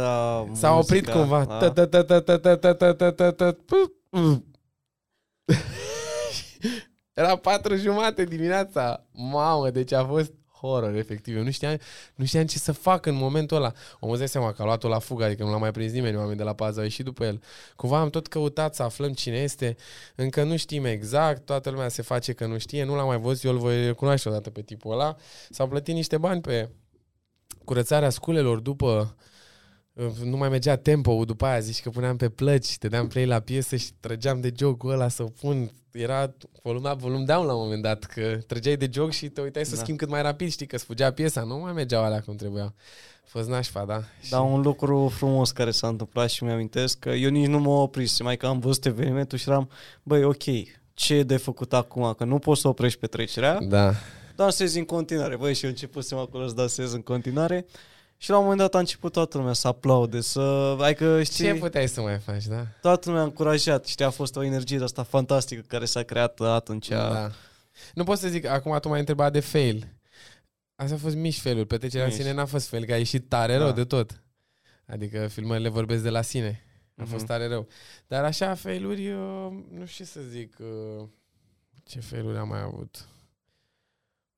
S-a 0.53 0.79
oprit 0.79 1.09
cumva. 1.09 1.45
Da. 1.45 1.59
Era 7.13 7.37
patru 7.37 7.77
jumate 7.77 8.25
dimineața. 8.25 9.07
Mamă, 9.13 9.71
deci 9.71 9.93
a 9.93 10.05
fost 10.05 10.33
horror, 10.61 10.95
efectiv. 10.95 11.37
Eu 11.37 11.43
nu 11.43 11.51
știam, 11.51 11.79
nu 12.15 12.25
știam 12.25 12.47
ce 12.47 12.59
să 12.59 12.73
fac 12.73 13.07
în 13.07 13.15
momentul 13.15 13.57
ăla. 13.57 13.73
Omul 13.99 14.15
îți 14.15 14.19
dai 14.19 14.29
seama 14.29 14.53
că 14.53 14.63
a 14.63 14.65
luat-o 14.65 14.89
la 14.89 14.99
fugă, 14.99 15.25
adică 15.25 15.45
nu 15.45 15.51
l-a 15.51 15.57
mai 15.57 15.71
prins 15.71 15.93
nimeni, 15.93 16.17
oameni 16.17 16.37
de 16.37 16.43
la 16.43 16.55
pază 16.55 16.79
au 16.79 16.85
ieșit 16.85 17.05
după 17.05 17.25
el. 17.25 17.43
Cumva 17.77 18.01
am 18.01 18.11
tot 18.11 18.27
căutat 18.27 18.75
să 18.75 18.83
aflăm 18.83 19.13
cine 19.13 19.37
este, 19.37 19.77
încă 20.15 20.43
nu 20.43 20.57
știm 20.57 20.85
exact, 20.85 21.45
toată 21.45 21.71
lumea 21.71 21.89
se 21.89 22.03
face 22.03 22.33
că 22.33 22.47
nu 22.47 22.59
știe, 22.59 22.85
nu 22.85 22.95
l-am 22.95 23.07
mai 23.07 23.19
văzut, 23.19 23.45
eu 23.45 23.53
îl 23.53 23.59
voi 23.59 23.95
cunoaște 23.95 24.29
odată 24.29 24.51
pe 24.51 24.63
tipul 24.63 24.93
ăla. 24.93 25.17
S-au 25.51 25.69
plătit 25.69 25.95
niște 25.95 26.19
bani 26.19 26.41
pe 26.41 26.69
curățarea 27.65 28.11
sculelor 28.11 28.59
după 28.59 29.17
nu 30.25 30.37
mai 30.37 30.49
mergea 30.49 30.77
tempo 30.77 31.25
după 31.25 31.47
aia 31.47 31.59
zici 31.59 31.83
că 31.83 31.91
puneam 31.91 32.17
pe 32.17 32.29
plăci, 32.29 32.79
te 32.79 32.89
deam 32.89 33.09
play 33.09 33.27
la 33.27 33.41
piesă 33.41 33.77
și 33.77 33.91
trăgeam 34.01 34.41
de 34.41 34.53
jocul 34.57 34.91
ăla 34.91 35.09
să 35.09 35.23
o 35.23 35.27
pun. 35.41 35.71
Era 35.91 36.35
volum 36.63 36.89
up, 36.93 37.01
volum 37.01 37.25
down 37.25 37.47
la 37.47 37.55
un 37.55 37.63
moment 37.63 37.83
dat, 37.83 38.05
că 38.05 38.39
trăgeai 38.47 38.77
de 38.77 38.89
joc 38.93 39.11
și 39.11 39.29
te 39.29 39.41
uitai 39.41 39.65
să 39.65 39.75
da. 39.75 39.81
schimbi 39.81 40.01
cât 40.01 40.11
mai 40.11 40.23
rapid, 40.23 40.51
știi 40.51 40.67
că 40.67 40.79
sfugea 40.79 41.13
piesa, 41.13 41.43
nu 41.43 41.59
mai 41.59 41.73
mergeau 41.73 42.05
alea 42.05 42.21
cum 42.21 42.37
trebuia. 42.37 42.65
A 42.65 43.25
fost 43.25 43.49
nașpa, 43.49 43.85
da. 43.85 44.03
Da, 44.31 44.41
un 44.41 44.61
lucru 44.61 45.13
frumos 45.15 45.51
care 45.51 45.71
s-a 45.71 45.89
întâmplat 45.89 46.31
și 46.31 46.45
mi-amintesc 46.45 46.99
că 46.99 47.09
eu 47.09 47.31
nici 47.31 47.47
nu 47.47 47.59
mă 47.59 47.71
oprisem, 47.71 48.27
mai 48.27 48.37
că 48.37 48.47
am 48.47 48.59
văzut 48.59 48.85
evenimentul 48.85 49.39
și 49.39 49.49
eram, 49.49 49.71
băi, 50.03 50.25
ok, 50.25 50.43
ce 50.95 51.15
e 51.15 51.23
de 51.23 51.37
făcut 51.37 51.73
acum? 51.73 52.13
Că 52.13 52.25
nu 52.25 52.39
poți 52.39 52.61
să 52.61 52.69
oprești 52.69 52.99
petrecerea. 52.99 53.59
Da. 53.61 53.93
Dansezi 54.37 54.79
în 54.79 54.85
continuare. 54.85 55.37
Băi, 55.37 55.55
și 55.55 55.65
eu 55.65 55.71
începusem 55.71 56.19
acolo 56.19 56.49
să 56.49 56.55
dansez 56.55 56.93
în 56.93 57.03
continuare. 57.03 57.67
Și 58.23 58.31
la 58.31 58.37
un 58.37 58.43
moment 58.43 58.61
dat 58.61 58.75
a 58.75 58.79
început 58.79 59.13
toată 59.13 59.39
lumea 59.39 59.53
să 59.53 59.69
aplaude, 59.69 60.21
să... 60.21 60.41
Adică, 60.81 61.23
știi, 61.23 61.45
Ce 61.45 61.55
puteai 61.55 61.89
să 61.89 62.01
mai 62.01 62.19
faci, 62.19 62.45
da? 62.47 62.67
toată 62.81 63.09
lumea 63.09 63.23
a 63.23 63.27
încurajat, 63.27 63.87
știi, 63.87 64.05
a 64.05 64.11
fost 64.11 64.37
o 64.37 64.43
energie 64.43 64.79
de 64.79 64.85
asta 64.85 65.03
fantastică 65.03 65.61
care 65.67 65.85
s-a 65.85 66.03
creat 66.03 66.41
atunci. 66.41 66.89
Da. 66.89 67.31
Nu 67.95 68.05
pot 68.05 68.19
să 68.19 68.29
zic, 68.29 68.45
acum 68.47 68.79
tu 68.81 68.89
m-ai 68.89 68.99
întrebat 68.99 69.33
de 69.33 69.41
fail. 69.41 69.89
Asta 70.75 70.95
a 70.95 70.99
fost 70.99 71.15
mici 71.17 71.41
failuri. 71.41 71.67
Petrecerea 71.67 72.05
în 72.07 72.11
Mici. 72.13 72.21
sine 72.21 72.33
n-a 72.35 72.45
fost 72.45 72.69
fail, 72.69 72.85
că 72.85 72.93
a 72.93 72.97
ieșit 72.97 73.29
tare 73.29 73.57
rău 73.57 73.67
Da. 73.67 73.73
de 73.73 73.85
tot. 73.85 74.23
Adică 74.87 75.27
filmările 75.27 75.69
vorbesc 75.69 76.03
de 76.03 76.11
la 76.11 76.23
sine. 76.23 76.65
A 76.97 77.03
fost 77.05 77.17
Mhm. 77.23 77.27
tare 77.27 77.47
rău. 77.49 77.69
Dar 78.07 78.25
așa, 78.25 78.55
failuri, 78.55 79.07
eu, 79.07 79.51
nu 79.73 79.87
știu 79.87 80.05
ce 80.05 80.11
să 80.11 80.21
zic. 80.21 80.57
uh, 80.59 81.07
Ce 81.85 82.01
failuri 82.01 82.39
am 82.39 82.49
mai 82.49 82.61
avut? 82.63 83.09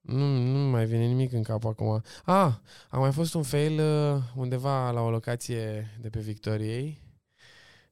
Nu, 0.03 0.37
nu 0.37 0.59
mai 0.71 0.87
vine 0.87 1.07
nimic 1.07 1.33
în 1.33 1.43
cap 1.43 1.65
acum. 1.65 2.03
Ah, 2.25 2.55
a 2.89 2.99
mai 2.99 3.13
fost 3.13 3.35
un 3.35 3.43
fail 3.43 3.81
uh, 3.81 4.23
undeva 4.37 4.91
la 4.91 5.01
o 5.01 5.11
locație 5.11 5.91
de 6.01 6.09
pe 6.11 6.21
Victoriei. 6.21 7.01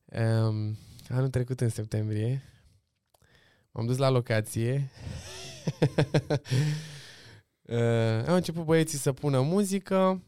Um, 0.04 0.76
anul 1.08 1.28
trecut 1.30 1.60
în 1.60 1.68
septembrie. 1.68 2.42
M-am 3.70 3.86
dus 3.86 3.96
la 3.96 4.08
locație. 4.08 4.90
uh, 7.62 8.26
au 8.28 8.34
început 8.34 8.64
băieții 8.64 8.98
să 8.98 9.12
pună 9.12 9.40
muzică. 9.40 10.22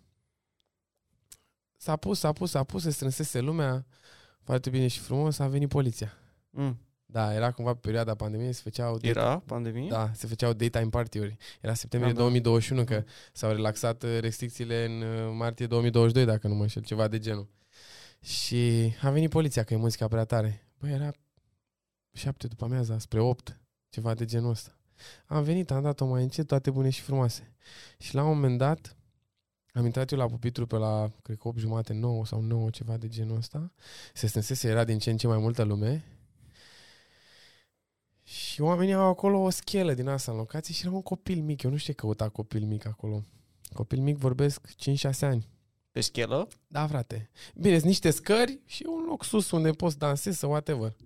S-a 1.77 1.97
pus, 1.97 2.19
s-a 2.19 2.33
pus, 2.33 2.51
s-a 2.51 2.65
pus, 2.65 2.83
se 2.83 2.91
strânsese 2.91 3.41
lumea. 3.41 3.87
Foarte 4.43 4.71
bine 4.71 4.87
și 4.87 4.99
frumos. 4.99 5.39
A 5.39 5.49
venit 5.49 5.69
poliția. 5.69 6.13
Mm. 6.51 6.79
Da, 7.13 7.35
era 7.35 7.51
cumva 7.51 7.73
pe 7.73 7.79
perioada 7.83 8.15
pandemiei, 8.15 8.53
se 8.53 8.61
făceau 8.63 8.99
Era 9.01 9.39
pandemie? 9.39 9.89
da, 9.89 10.11
se 10.15 10.27
făceau 10.27 10.53
daytime 10.53 10.89
party-uri. 10.89 11.37
Era 11.61 11.75
septembrie 11.75 12.13
Da, 12.13 12.19
da. 12.19 12.25
2021, 12.25 12.85
că 12.85 13.05
s-au 13.33 13.51
relaxat 13.51 14.03
uh, 14.03 14.19
restricțiile 14.21 14.85
în 14.85 15.03
uh, 15.03 15.35
martie 15.37 15.67
2022, 15.67 16.25
dacă 16.25 16.49
nu 16.49 16.55
mă 16.55 16.63
înșel, 16.63 16.83
ceva 16.83 17.09
de 17.09 17.19
genul. 17.19 17.49
Și 18.21 18.93
a 19.03 19.11
venit 19.11 19.31
poliția, 19.31 19.63
că 19.63 19.75
e 19.75 19.77
muzica 19.77 20.09
prea 20.09 20.25
tare. 20.25 20.67
Băi, 20.79 20.91
era 20.91 21.11
șapte 22.13 22.47
după 22.47 22.65
amiaza, 22.65 22.99
spre 22.99 23.21
8, 23.21 23.61
ceva 23.89 24.15
de 24.15 24.25
genul 24.25 24.51
ăsta. 24.51 24.79
Am 25.27 25.43
venit, 25.43 25.71
am 25.71 25.83
dat-o 25.83 26.07
mai 26.07 26.23
încet, 26.23 26.47
toate 26.47 26.71
bune 26.71 26.91
și 26.91 27.01
frumoase. 27.01 27.55
Și 27.99 28.15
la 28.15 28.23
un 28.23 28.29
moment 28.29 28.59
dat, 28.59 28.97
am 29.73 29.85
intrat 29.85 30.11
eu 30.11 30.19
la 30.19 30.27
pupitru 30.27 30.67
pe 30.67 30.77
la, 30.77 31.11
cred 31.23 31.37
că 31.37 31.49
8 31.49 31.59
jumate, 31.59 31.93
9 31.93 32.27
sau 32.27 32.41
9, 32.41 32.71
ceva 32.71 32.97
de 32.97 33.09
genul 33.09 33.37
ăsta. 33.37 33.73
Se 34.15 34.27
strânsese, 34.27 34.69
era 34.69 34.85
din 34.85 34.99
ce 34.99 35.11
în 35.11 35.17
ce 35.17 35.27
mai 35.27 35.39
multă 35.39 35.63
lume. 35.63 36.05
Și 38.33 38.61
oamenii 38.61 38.95
au 38.95 39.09
acolo 39.09 39.39
o 39.39 39.51
schelă 39.51 39.95
din 39.95 40.09
asta 40.09 40.33
în 40.33 40.39
locație 40.39 40.75
și 40.75 40.87
era 40.87 40.95
un 40.95 41.03
copil 41.03 41.43
mic. 41.43 41.63
Eu 41.63 41.71
nu 41.71 41.77
știu 41.77 41.93
ce 41.93 41.99
căuta 41.99 42.29
copil 42.29 42.65
mic 42.65 42.87
acolo. 42.87 43.25
Copil 43.73 44.01
mic 44.01 44.17
vorbesc 44.17 44.67
5-6 44.69 45.19
ani. 45.21 45.49
Pe 45.91 46.01
schelă? 46.01 46.49
Da, 46.67 46.87
frate. 46.87 47.31
Bine, 47.55 47.75
sunt 47.75 47.87
niște 47.87 48.11
scări 48.11 48.61
și 48.67 48.85
un 48.89 49.05
loc 49.09 49.25
sus 49.25 49.51
unde 49.51 49.71
poți 49.71 49.99
dansezi 49.99 50.39
sau 50.39 50.51
whatever. 50.51 50.97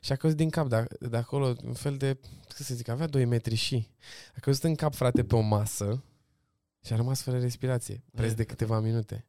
Și 0.00 0.12
a 0.12 0.16
căzut 0.16 0.36
din 0.36 0.50
cap 0.50 0.68
de, 0.68 0.84
de 1.00 1.16
acolo 1.16 1.54
un 1.64 1.72
fel 1.72 1.96
de, 1.96 2.14
cum 2.14 2.64
să 2.64 2.74
zic, 2.74 2.88
avea 2.88 3.06
2 3.06 3.24
metri 3.24 3.54
și. 3.54 3.88
A 4.36 4.40
căzut 4.40 4.62
în 4.62 4.74
cap, 4.74 4.94
frate, 4.94 5.24
pe 5.24 5.34
o 5.34 5.40
masă 5.40 6.04
și 6.84 6.92
a 6.92 6.96
rămas 6.96 7.22
fără 7.22 7.38
respirație, 7.38 8.04
preț 8.14 8.32
de 8.32 8.44
câteva 8.44 8.80
minute. 8.80 9.26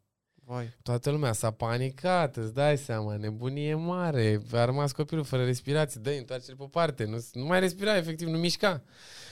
Vai. 0.49 0.73
Toată 0.81 1.09
lumea 1.09 1.33
s-a 1.33 1.51
panicat, 1.51 2.35
îți 2.35 2.53
dai 2.53 2.77
seama, 2.77 3.15
nebunie 3.15 3.75
mare. 3.75 4.41
A 4.51 4.65
rămas 4.65 4.91
copilul 4.91 5.23
fără 5.23 5.45
respirație, 5.45 6.01
dă 6.03 6.09
întoarce 6.09 6.55
pe 6.55 6.67
parte. 6.71 7.05
Nu, 7.05 7.25
nu 7.33 7.45
mai 7.45 7.59
respira, 7.59 7.97
efectiv, 7.97 8.27
nu 8.27 8.37
mișca. 8.37 8.83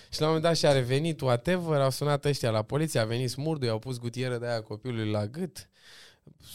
Și 0.09 0.19
la 0.19 0.25
un 0.27 0.33
moment 0.33 0.43
dat 0.43 0.57
și-a 0.57 0.71
revenit 0.71 1.21
whatever, 1.21 1.81
au 1.81 1.89
sunat 1.89 2.25
ăștia 2.25 2.49
la 2.49 2.61
poliție, 2.61 2.99
a 2.99 3.05
venit 3.05 3.29
smurdul, 3.29 3.67
i-au 3.67 3.79
pus 3.79 3.99
gutieră 3.99 4.37
de 4.37 4.47
aia 4.47 4.61
copilului 4.61 5.11
la 5.11 5.27
gât. 5.27 5.69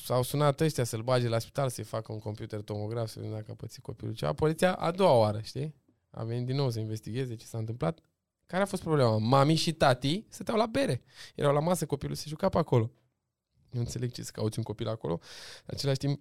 S-au 0.04 0.22
sunat 0.22 0.60
ăștia 0.60 0.84
să-l 0.84 1.02
bage 1.02 1.28
la 1.28 1.38
spital, 1.38 1.68
să-i 1.68 1.84
facă 1.84 2.12
un 2.12 2.18
computer 2.18 2.60
tomograf, 2.60 3.08
să 3.08 3.18
vedem 3.18 3.34
dacă 3.34 3.50
a 3.50 3.54
pățit 3.54 3.82
copilul 3.82 4.14
ceva. 4.14 4.32
Poliția 4.32 4.72
a 4.72 4.90
doua 4.90 5.14
oară, 5.14 5.40
știi? 5.42 5.74
A 6.10 6.24
venit 6.24 6.46
din 6.46 6.56
nou 6.56 6.70
să 6.70 6.78
investigheze 6.78 7.34
ce 7.34 7.46
s-a 7.46 7.58
întâmplat. 7.58 7.98
Care 8.46 8.62
a 8.62 8.66
fost 8.66 8.82
problema? 8.82 9.18
Mami 9.18 9.54
și 9.54 9.72
tati 9.72 10.24
stăteau 10.28 10.56
la 10.56 10.66
bere. 10.66 11.02
Erau 11.34 11.52
la 11.52 11.60
masă, 11.60 11.86
copilul 11.86 12.14
se 12.14 12.24
juca 12.28 12.48
pe 12.48 12.58
acolo. 12.58 12.90
Nu 13.70 13.80
înțeleg 13.80 14.12
ce 14.12 14.22
să 14.22 14.30
cauți 14.34 14.58
un 14.58 14.64
copil 14.64 14.88
acolo. 14.88 15.12
În 15.66 15.74
același 15.76 15.98
timp, 15.98 16.20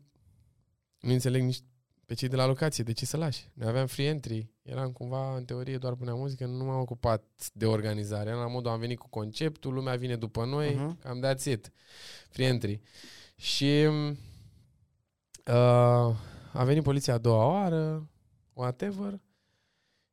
nu 1.00 1.12
înțeleg 1.12 1.42
nici 1.42 1.60
pe 2.06 2.14
cei 2.14 2.28
de 2.28 2.36
la 2.36 2.46
locație, 2.46 2.84
de 2.84 2.92
ce 2.92 3.06
să 3.06 3.18
lași? 3.18 3.50
Noi 3.54 3.68
aveam 3.68 3.86
free 3.88 4.08
entry, 4.08 4.50
eram 4.62 4.92
cumva, 4.92 5.36
în 5.36 5.46
teorie, 5.46 5.78
doar 5.78 5.94
puneam 5.96 6.18
muzică, 6.18 6.46
nu 6.46 6.64
m-am 6.64 6.80
ocupat 6.80 7.24
de 7.54 7.66
organizare. 7.66 8.30
Eram 8.30 8.42
la 8.42 8.48
modul, 8.48 8.72
am 8.72 8.80
venit 8.80 8.98
cu 9.00 9.08
conceptul, 9.10 9.74
lumea 9.74 9.96
vine 9.96 10.16
după 10.16 10.46
noi, 10.46 10.74
Mhm. 10.76 10.98
uh-huh. 10.98 11.02
cam 11.04 11.26
that's 11.26 11.44
it. 11.44 11.72
Free 12.30 12.46
entry. 12.48 12.82
Și 13.36 13.86
uh, 15.48 16.16
a 16.54 16.64
venit 16.64 16.84
poliția 16.84 17.14
a 17.14 17.18
doua 17.18 17.46
oară, 17.46 18.10
whatever, 18.54 19.20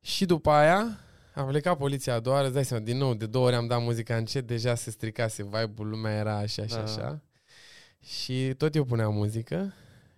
și 0.01 0.25
după 0.25 0.49
aia 0.49 0.99
a 1.35 1.43
plecat 1.43 1.77
poliția 1.77 2.13
a 2.13 2.19
doua 2.19 2.35
oară, 2.35 2.47
îți 2.47 2.55
dai 2.55 2.65
seama, 2.65 2.83
din 2.83 2.97
nou, 2.97 3.13
de 3.13 3.25
două 3.25 3.45
ori 3.45 3.55
am 3.55 3.67
dat 3.67 3.81
muzica 3.81 4.15
încet, 4.15 4.47
deja 4.47 4.75
se 4.75 4.91
stricase 4.91 5.43
vibe-ul, 5.43 5.89
lumea 5.89 6.13
era 6.15 6.35
așa 6.37 6.61
și 6.65 6.73
Da. 6.73 6.81
așa. 6.83 7.21
Și 8.07 8.53
tot 8.57 8.75
eu 8.75 8.83
puneam 8.83 9.13
muzică 9.13 9.73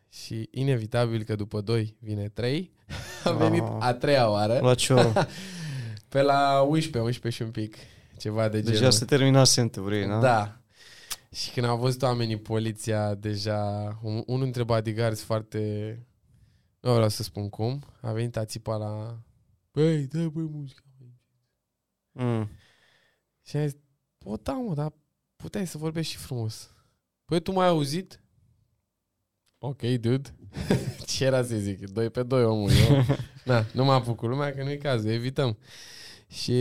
și 0.09 0.47
inevitabil 0.51 1.23
că 1.23 1.35
după 1.35 1.61
doi 1.61 1.95
vine 1.99 2.29
trei, 2.29 2.71
a 3.23 3.31
venit 3.31 3.61
Ah. 3.61 3.77
a 3.79 3.93
treia 3.93 4.29
oară, 4.29 4.59
La 4.59 4.75
ce 4.75 4.93
oră? 4.93 5.27
pe 6.09 6.21
la 6.21 6.61
11, 6.61 6.99
11 6.99 7.29
și 7.29 7.41
un 7.41 7.51
pic, 7.51 7.75
ceva 8.17 8.49
de 8.49 8.61
Deja 8.61 8.75
genul. 8.77 8.91
se 8.91 9.05
terminase 9.05 9.61
în 9.61 9.69
teorie, 9.69 10.05
da? 10.07 10.19
Da. 10.19 10.61
Și 11.31 11.51
când 11.51 11.65
au 11.65 11.77
văzut 11.77 12.01
oamenii 12.01 12.37
poliția, 12.39 13.15
deja, 13.15 13.59
un, 14.01 14.23
unul 14.25 14.43
dintre 14.43 14.63
bodyguards 14.63 15.21
foarte, 15.21 15.59
nu 16.79 16.93
vreau 16.93 17.09
să 17.09 17.23
spun 17.23 17.49
cum, 17.49 17.83
a 18.01 18.11
venit 18.11 18.37
a 18.37 18.45
țipa 18.45 18.75
la, 18.75 19.19
băi, 19.71 20.05
dă 20.07 20.27
băi 20.27 20.43
muzica. 20.51 20.81
băi." 20.97 21.13
Mm. 22.11 22.49
Și 23.45 23.57
am 23.57 23.67
zis, 23.67 23.77
bă, 24.17 24.35
da, 24.43 24.53
mă, 24.53 24.73
dar 24.73 24.93
puteai 25.35 25.67
să 25.67 25.77
vorbești 25.77 26.11
și 26.11 26.17
frumos. 26.17 26.69
Păi 27.29 27.39
tu 27.39 27.51
m-ai 27.51 27.67
auzit? 27.67 28.19
Ok, 29.57 29.81
dude. 29.81 30.35
Ce 31.05 31.25
era 31.25 31.43
să 31.43 31.55
zic? 31.55 31.89
Doi 31.89 32.09
pe 32.09 32.23
doi 32.23 32.43
omul. 32.43 32.69
Eu. 32.71 33.05
Na, 33.43 33.65
nu 33.73 33.85
m-a 33.85 34.01
făcut 34.01 34.29
lumea 34.29 34.53
că 34.53 34.63
nu-i 34.63 34.77
cazul, 34.77 35.09
evităm. 35.09 35.57
Și 36.27 36.53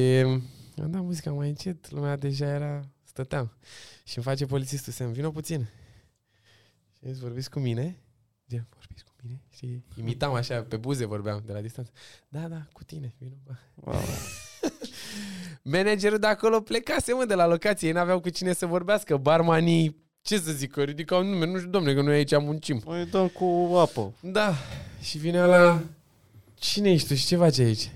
am 0.77 0.90
dat 0.90 1.03
muzica 1.03 1.31
mai 1.31 1.49
încet, 1.49 1.90
lumea 1.90 2.16
deja 2.16 2.47
era, 2.47 2.89
stăteam. 3.03 3.53
Și 4.05 4.16
îmi 4.16 4.27
face 4.27 4.47
polițistul 4.47 4.93
semn, 4.93 5.12
vină 5.12 5.31
puțin. 5.31 5.69
Și 6.93 7.01
am 7.05 7.12
zis, 7.12 7.20
vorbiți 7.20 7.51
cu 7.51 7.59
mine? 7.59 8.03
Gen, 8.49 8.66
vorbiți 8.74 9.05
cu 9.05 9.12
mine? 9.23 9.43
Și 9.49 9.82
imitam 9.97 10.35
așa, 10.35 10.62
pe 10.62 10.77
buze 10.77 11.05
vorbeam 11.05 11.43
de 11.47 11.53
la 11.53 11.61
distanță. 11.61 11.90
Da, 12.28 12.49
da, 12.49 12.66
cu 12.73 12.85
tine, 12.85 13.15
vină. 13.19 13.36
bă. 13.45 13.53
Wow. 13.74 14.01
Managerul 15.73 16.19
de 16.19 16.27
acolo 16.27 16.61
plecase, 16.61 17.12
mă, 17.12 17.24
de 17.24 17.35
la 17.35 17.47
locație. 17.47 17.89
Ei 17.89 17.95
n-aveau 17.95 18.20
cu 18.20 18.28
cine 18.28 18.53
să 18.53 18.66
vorbească. 18.66 19.16
Barmanii, 19.16 20.07
ce 20.29 20.39
să 20.39 20.53
zic, 20.53 20.71
că 20.71 20.83
ridicau 20.83 21.23
nume. 21.23 21.47
Nu 21.47 21.57
știu, 21.57 21.71
domne, 21.71 21.95
că 21.95 22.03
noi 22.03 22.15
aici 22.15 22.39
muncim. 22.39 22.83
Mai 22.85 23.07
dăm 23.07 23.29
cu 23.29 23.75
apă. 23.77 24.13
Da. 24.21 24.55
Și 25.01 25.19
vine 25.19 25.45
la 25.45 25.83
Cine 26.59 26.91
ești 26.91 27.09
tu 27.09 27.15
și 27.15 27.27
ce 27.27 27.37
faci 27.37 27.59
aici? 27.59 27.91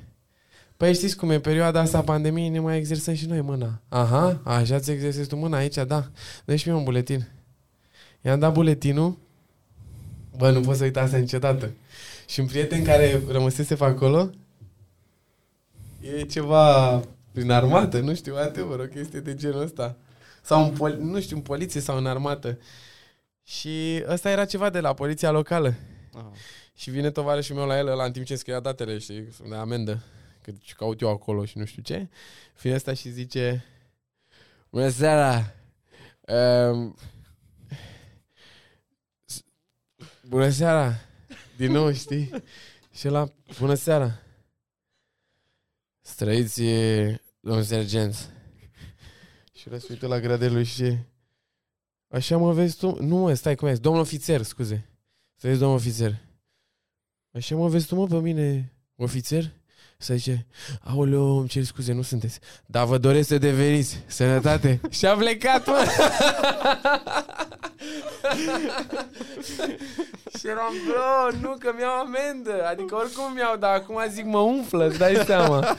Păi 0.76 0.94
știți 0.94 1.16
cum 1.16 1.30
e 1.30 1.40
perioada 1.40 1.80
asta 1.80 2.02
pandemiei, 2.02 2.48
ne 2.48 2.60
mai 2.60 2.76
exersăm 2.76 3.14
și 3.14 3.26
noi 3.26 3.40
mâna. 3.40 3.80
Aha, 3.88 4.40
așa 4.44 4.78
ți 4.78 4.90
exersezi 4.90 5.28
tu 5.28 5.36
mâna 5.36 5.56
aici, 5.56 5.74
da. 5.74 6.10
Dă-și 6.44 6.68
mie 6.68 6.76
un 6.76 6.84
buletin. 6.84 7.28
I-am 8.20 8.38
dat 8.38 8.52
buletinul. 8.52 9.16
Bă, 10.36 10.50
nu 10.50 10.60
pot 10.60 10.76
să 10.76 10.84
uit 10.84 10.96
asta 10.96 11.16
niciodată. 11.16 11.70
Și 12.26 12.40
un 12.40 12.46
prieten 12.46 12.84
care 12.84 13.22
rămăsese 13.28 13.74
pe 13.74 13.84
acolo, 13.84 14.30
e 16.00 16.22
ceva 16.22 17.02
prin 17.32 17.50
armată, 17.50 18.00
nu 18.00 18.14
știu, 18.14 18.34
whatever, 18.34 18.78
o 18.78 18.84
chestie 18.84 19.20
de 19.20 19.34
genul 19.34 19.62
ăsta. 19.62 19.96
Sau 20.42 20.64
în 20.64 20.72
pol- 20.72 20.96
nu 20.98 21.20
știu, 21.20 21.36
în 21.36 21.42
poliție 21.42 21.80
sau 21.80 21.96
în 21.96 22.06
armată. 22.06 22.58
Și 23.44 24.02
ăsta 24.08 24.30
era 24.30 24.44
ceva 24.44 24.70
de 24.70 24.80
la 24.80 24.94
poliția 24.94 25.30
locală. 25.30 25.74
Aha. 26.14 26.32
Și 26.76 26.90
vine 26.90 27.10
tovarășul 27.10 27.56
meu 27.56 27.66
la 27.66 27.78
el, 27.78 27.84
la 27.86 28.04
în 28.04 28.12
timp 28.12 28.26
ce 28.26 28.36
scria 28.36 28.60
datele, 28.60 28.98
știi, 28.98 29.28
de 29.48 29.54
amendă, 29.54 30.02
că 30.42 30.52
caut 30.76 31.00
eu 31.00 31.08
acolo 31.08 31.44
și 31.44 31.58
nu 31.58 31.64
știu 31.64 31.82
ce. 31.82 32.08
Vine 32.60 32.74
asta 32.74 32.94
și 32.94 33.10
zice, 33.10 33.64
Bună 34.70 34.88
seara! 34.88 35.54
Um, 36.70 36.96
s- 39.24 39.44
bună 40.28 40.48
seara! 40.48 40.94
Din 41.56 41.72
nou, 41.72 41.92
știi? 41.92 42.30
Și 42.94 43.08
la 43.08 43.28
bună 43.58 43.74
seara! 43.74 44.18
Străiți, 46.00 46.62
domnul 47.40 47.62
sergent. 47.62 48.30
Și 49.62 49.68
ăla 49.70 49.78
se 49.78 49.86
uită 49.90 50.06
la 50.06 50.20
gradelul 50.20 50.62
și 50.62 50.74
zice, 50.74 51.06
Așa 52.10 52.36
mă 52.36 52.52
vezi 52.52 52.76
tu? 52.76 52.96
Nu, 53.00 53.16
mă, 53.16 53.34
stai, 53.34 53.54
cum 53.54 53.68
e? 53.68 53.74
Domnul 53.74 54.02
ofițer, 54.02 54.42
scuze. 54.42 54.88
Străiți, 55.36 55.58
domnul 55.58 55.76
ofițer. 55.76 56.14
Așa 57.32 57.56
mă 57.56 57.68
vezi 57.68 57.86
tu, 57.86 57.94
mă, 57.94 58.06
pe 58.06 58.14
mine, 58.14 58.72
ofițer? 58.96 59.52
Să 59.98 60.14
zice, 60.14 60.46
aoleu, 60.80 61.38
îmi 61.38 61.48
cer 61.48 61.64
scuze, 61.64 61.92
nu 61.92 62.02
sunteți. 62.02 62.38
Dar 62.66 62.86
vă 62.86 62.98
doresc 62.98 63.28
să 63.28 63.38
deveniți. 63.38 64.02
Sănătate. 64.06 64.80
și 64.96 65.06
a 65.06 65.14
plecat, 65.14 65.66
mă. 65.66 65.84
și 70.38 70.48
eram, 70.48 70.72
bro, 70.86 71.38
nu, 71.40 71.56
că 71.58 71.72
mi-au 71.76 72.00
amendă. 72.00 72.66
Adică 72.66 72.94
oricum 72.94 73.32
mi-au, 73.32 73.56
dar 73.56 73.74
acum 73.74 74.04
zic, 74.08 74.24
mă 74.24 74.38
umflă, 74.38 74.86
îți 74.86 74.98
dai 74.98 75.22
seama. 75.26 75.76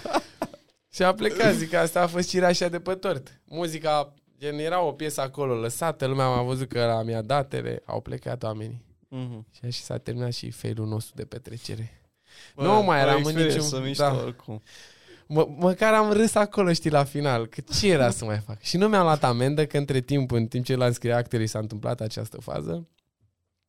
Și 0.93 1.03
a 1.03 1.13
plecat, 1.13 1.53
zic, 1.53 1.73
asta 1.73 2.01
a 2.01 2.07
fost 2.07 2.29
cireașa 2.29 2.67
de 2.67 2.79
pe 2.79 2.93
tort. 2.95 3.41
Muzica, 3.45 4.13
gen, 4.39 4.57
era 4.59 4.81
o 4.81 4.91
piesă 4.91 5.21
acolo 5.21 5.55
lăsată, 5.55 6.05
lumea 6.05 6.25
a 6.25 6.41
văzut 6.41 6.69
că 6.69 6.85
la 6.85 7.03
mi-a 7.03 7.21
datele, 7.21 7.81
au 7.85 8.01
plecat 8.01 8.43
oamenii. 8.43 8.85
Mhm. 9.07 9.45
Și 9.51 9.59
așa 9.65 9.79
s-a 9.83 9.97
terminat 9.97 10.31
și 10.33 10.51
failul 10.51 10.87
nostru 10.87 11.13
de 11.15 11.25
petrecere. 11.25 12.01
Bă, 12.55 12.63
Nu 12.63 12.83
mai 12.83 12.97
o 12.99 13.01
eram 13.01 13.15
în 13.23 13.29
experiență 13.29 13.75
niciun- 13.75 13.83
mișto, 13.87 14.03
da. 14.03 14.13
oricum. 14.23 14.61
Mă, 15.27 15.47
măcar 15.57 15.93
am 15.93 16.11
râs 16.11 16.35
acolo, 16.35 16.73
știi, 16.73 16.89
la 16.89 17.03
final. 17.03 17.47
Că 17.47 17.61
ce 17.79 17.91
era 17.91 18.09
să 18.09 18.25
mai 18.25 18.37
fac? 18.39 18.61
Și 18.61 18.77
nu 18.77 18.87
mi-am 18.87 19.03
luat 19.03 19.23
amendă, 19.23 19.65
că 19.65 19.77
între 19.77 19.99
timp, 20.01 20.31
în 20.31 20.47
timp 20.47 20.65
ce 20.65 20.75
l-am 20.75 20.91
scris 20.91 21.11
actele, 21.13 21.45
s-a 21.45 21.59
întâmplat 21.59 22.01
această 22.01 22.41
fază. 22.41 22.87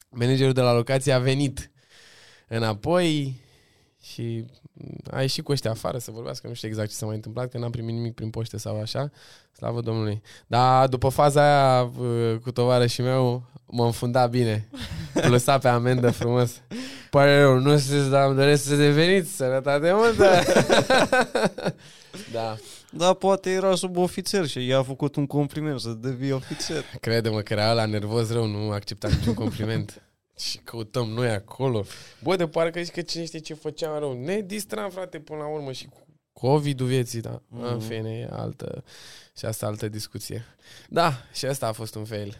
Managerul 0.08 0.52
de 0.52 0.60
la 0.60 0.72
locație 0.72 1.12
a 1.12 1.18
venit 1.18 1.70
înapoi 2.48 3.40
și 4.02 4.44
a 5.10 5.20
ieșit 5.20 5.44
cu 5.44 5.52
ăștia 5.52 5.70
afară 5.70 5.98
să 5.98 6.10
vorbească, 6.10 6.48
nu 6.48 6.54
știu 6.54 6.68
exact 6.68 6.88
ce 6.88 6.94
s-a 6.94 7.06
mai 7.06 7.14
întâmplat, 7.14 7.50
că 7.50 7.58
n-am 7.58 7.70
primit 7.70 7.94
nimic 7.94 8.14
prin 8.14 8.30
poștă 8.30 8.58
sau 8.58 8.80
așa, 8.80 9.10
slavă 9.52 9.80
Domnului. 9.80 10.22
Dar 10.46 10.88
după 10.88 11.08
faza 11.08 11.42
aia 11.42 11.82
uh, 11.82 12.36
cu 12.42 12.52
tovarășii 12.52 13.02
meu, 13.02 13.42
mă 13.66 13.84
înfunda 13.84 14.26
bine. 14.26 14.68
Lăsa 15.28 15.58
pe 15.58 15.68
amendă 15.68 16.10
frumos. 16.10 16.60
Pare 17.10 17.40
rău, 17.40 17.58
nu 17.58 17.78
știu, 17.78 18.08
dar 18.08 18.26
îmi 18.26 18.36
doresc 18.36 18.64
să 18.64 18.76
deveniți 18.76 19.36
sănătate 19.36 19.92
multă. 19.92 20.42
da. 22.32 22.56
Da, 22.96 23.12
poate 23.12 23.50
era 23.50 23.74
sub 23.74 23.96
ofițer 23.96 24.46
și 24.46 24.66
i-a 24.66 24.82
făcut 24.82 25.16
un 25.16 25.26
compliment 25.26 25.80
să 25.80 25.88
devii 25.88 26.32
ofițer. 26.32 26.84
Crede-mă 27.00 27.40
că 27.40 27.52
era 27.52 27.70
ăla 27.70 27.86
nervos 27.86 28.32
rău, 28.32 28.46
nu 28.46 28.70
accepta 28.70 29.08
niciun 29.08 29.34
compliment. 29.34 30.02
Și 30.38 30.58
căutăm 30.58 31.08
noi 31.08 31.28
acolo. 31.30 31.84
Bă, 32.22 32.36
de 32.36 32.46
parcă 32.48 32.82
zici 32.82 32.92
că 32.92 33.02
cine 33.02 33.24
știe 33.24 33.38
ce 33.38 33.54
făceam 33.54 33.98
rău. 33.98 34.24
Ne 34.24 34.40
distram, 34.40 34.90
frate, 34.90 35.18
până 35.20 35.38
la 35.38 35.46
urmă 35.46 35.72
și 35.72 35.86
cu 35.86 36.06
COVID-ul 36.32 36.86
vieții, 36.86 37.20
da. 37.20 37.38
Mm-hmm. 37.38 37.60
În 37.70 37.76
Mhm. 37.76 37.86
fine, 37.86 38.10
e 38.18 38.28
altă, 38.30 38.84
și 39.38 39.44
asta 39.44 39.66
altă 39.66 39.88
discuție. 39.88 40.44
Da, 40.88 41.12
și 41.32 41.46
asta 41.46 41.66
a 41.66 41.72
fost 41.72 41.94
un 41.94 42.04
fail. 42.04 42.36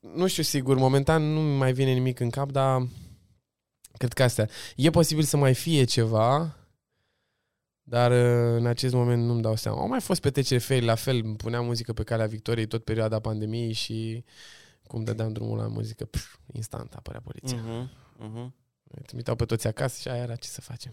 Nu 0.00 0.26
știu 0.26 0.42
sigur, 0.42 0.76
momentan 0.76 1.22
nu 1.22 1.40
mai 1.40 1.72
vine 1.72 1.92
nimic 1.92 2.20
în 2.20 2.30
cap, 2.30 2.50
dar 2.50 2.86
cred 3.96 4.12
că 4.12 4.22
astea. 4.22 4.48
E 4.76 4.90
posibil 4.90 5.24
să 5.24 5.36
mai 5.36 5.54
fie 5.54 5.84
ceva, 5.84 6.56
dar 7.82 8.10
uh, 8.10 8.56
în 8.58 8.66
acest 8.66 8.94
moment 8.94 9.24
nu-mi 9.24 9.42
dau 9.42 9.56
seama. 9.56 9.80
Au 9.80 9.88
mai 9.88 10.00
fost 10.00 10.20
petreceri 10.20 10.62
fail, 10.62 10.84
la 10.84 10.94
fel, 10.94 11.20
îmi 11.24 11.36
puneam 11.36 11.64
muzică 11.64 11.92
pe 11.92 12.02
calea 12.02 12.26
victoriei 12.26 12.66
tot 12.66 12.84
perioada 12.84 13.20
pandemiei 13.20 13.72
și 13.72 14.24
cum 14.88 15.04
dădeam 15.04 15.32
drumul 15.32 15.58
la 15.58 15.66
muzică, 15.66 16.04
pf, 16.04 16.34
instant 16.52 16.92
apărea 16.94 17.20
poliția. 17.24 17.58
Mm. 17.64 17.90
Mhm, 18.18 18.30
mhm. 18.32 18.54
Trimiteau 19.06 19.36
pe 19.36 19.44
toți 19.44 19.66
acasă 19.66 19.98
și 20.00 20.08
aia 20.08 20.22
era 20.22 20.34
ce 20.34 20.48
să 20.48 20.60
facem. 20.60 20.92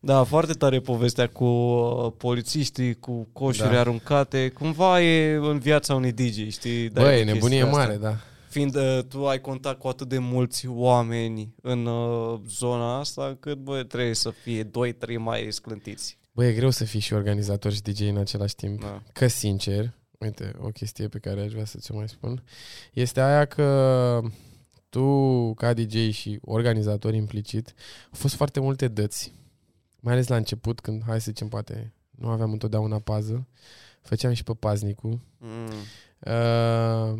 Da, 0.00 0.24
foarte 0.24 0.52
tare 0.52 0.80
povestea 0.80 1.26
cu 1.26 1.44
uh, 1.44 2.12
polițiștii, 2.16 2.94
cu 2.94 3.28
coșuri 3.32 3.72
Da. 3.72 3.80
aruncate. 3.80 4.48
Cumva 4.48 5.02
e 5.02 5.34
în 5.34 5.58
viața 5.58 5.94
unui 5.94 6.12
DJ, 6.12 6.48
știi? 6.50 6.88
Bă, 6.90 7.00
Dai 7.00 7.20
e 7.20 7.24
de 7.24 7.32
nebunie 7.32 7.60
chestia 7.60 7.78
mare, 7.78 7.92
asta. 7.92 8.08
da. 8.08 8.16
Fiind 8.48 8.74
uh, 8.74 8.98
tu 9.08 9.26
ai 9.28 9.40
contact 9.40 9.78
cu 9.78 9.88
atât 9.88 10.08
de 10.08 10.18
mulți 10.18 10.66
oameni 10.66 11.54
în 11.62 11.86
uh, 11.86 12.40
zona 12.48 12.98
asta, 12.98 13.36
cât 13.40 13.58
bă, 13.58 13.82
trebuie 13.82 14.14
să 14.14 14.30
fie 14.30 14.64
2-3 14.64 14.70
mai 15.18 15.46
sclântiți. 15.50 16.18
Bă, 16.32 16.44
e 16.44 16.52
greu 16.52 16.70
să 16.70 16.84
fii 16.84 17.00
și 17.00 17.12
organizator 17.12 17.72
și 17.72 17.80
DJ 17.80 18.00
în 18.00 18.16
același 18.16 18.54
timp. 18.54 18.80
Da. 18.80 19.02
Că 19.12 19.26
sincer, 19.26 19.94
uite, 20.18 20.54
o 20.60 20.68
chestie 20.68 21.08
pe 21.08 21.18
care 21.18 21.40
aș 21.40 21.52
vrea 21.52 21.64
să 21.64 21.78
ți-o 21.78 21.96
mai 21.96 22.08
spun, 22.08 22.42
este 22.92 23.20
aia 23.20 23.44
că 23.44 24.20
tu, 24.88 25.54
ca 25.54 25.72
DJ 25.74 26.10
și 26.14 26.38
organizator 26.44 27.14
implicit, 27.14 27.74
au 28.04 28.10
fost 28.12 28.34
foarte 28.34 28.60
multe 28.60 28.88
dăți, 28.88 29.32
mai 30.00 30.12
ales 30.12 30.26
la 30.28 30.36
început, 30.36 30.80
când, 30.80 31.02
hai 31.06 31.20
să 31.20 31.30
zicem, 31.30 31.48
poate 31.48 31.92
nu 32.10 32.28
aveam 32.28 32.52
întotdeauna 32.52 32.98
pază, 32.98 33.46
făceam 34.02 34.32
și 34.32 34.42
pe 34.44 34.52
paznicul, 34.54 35.20
Mm. 35.38 35.68
uh, 36.20 37.18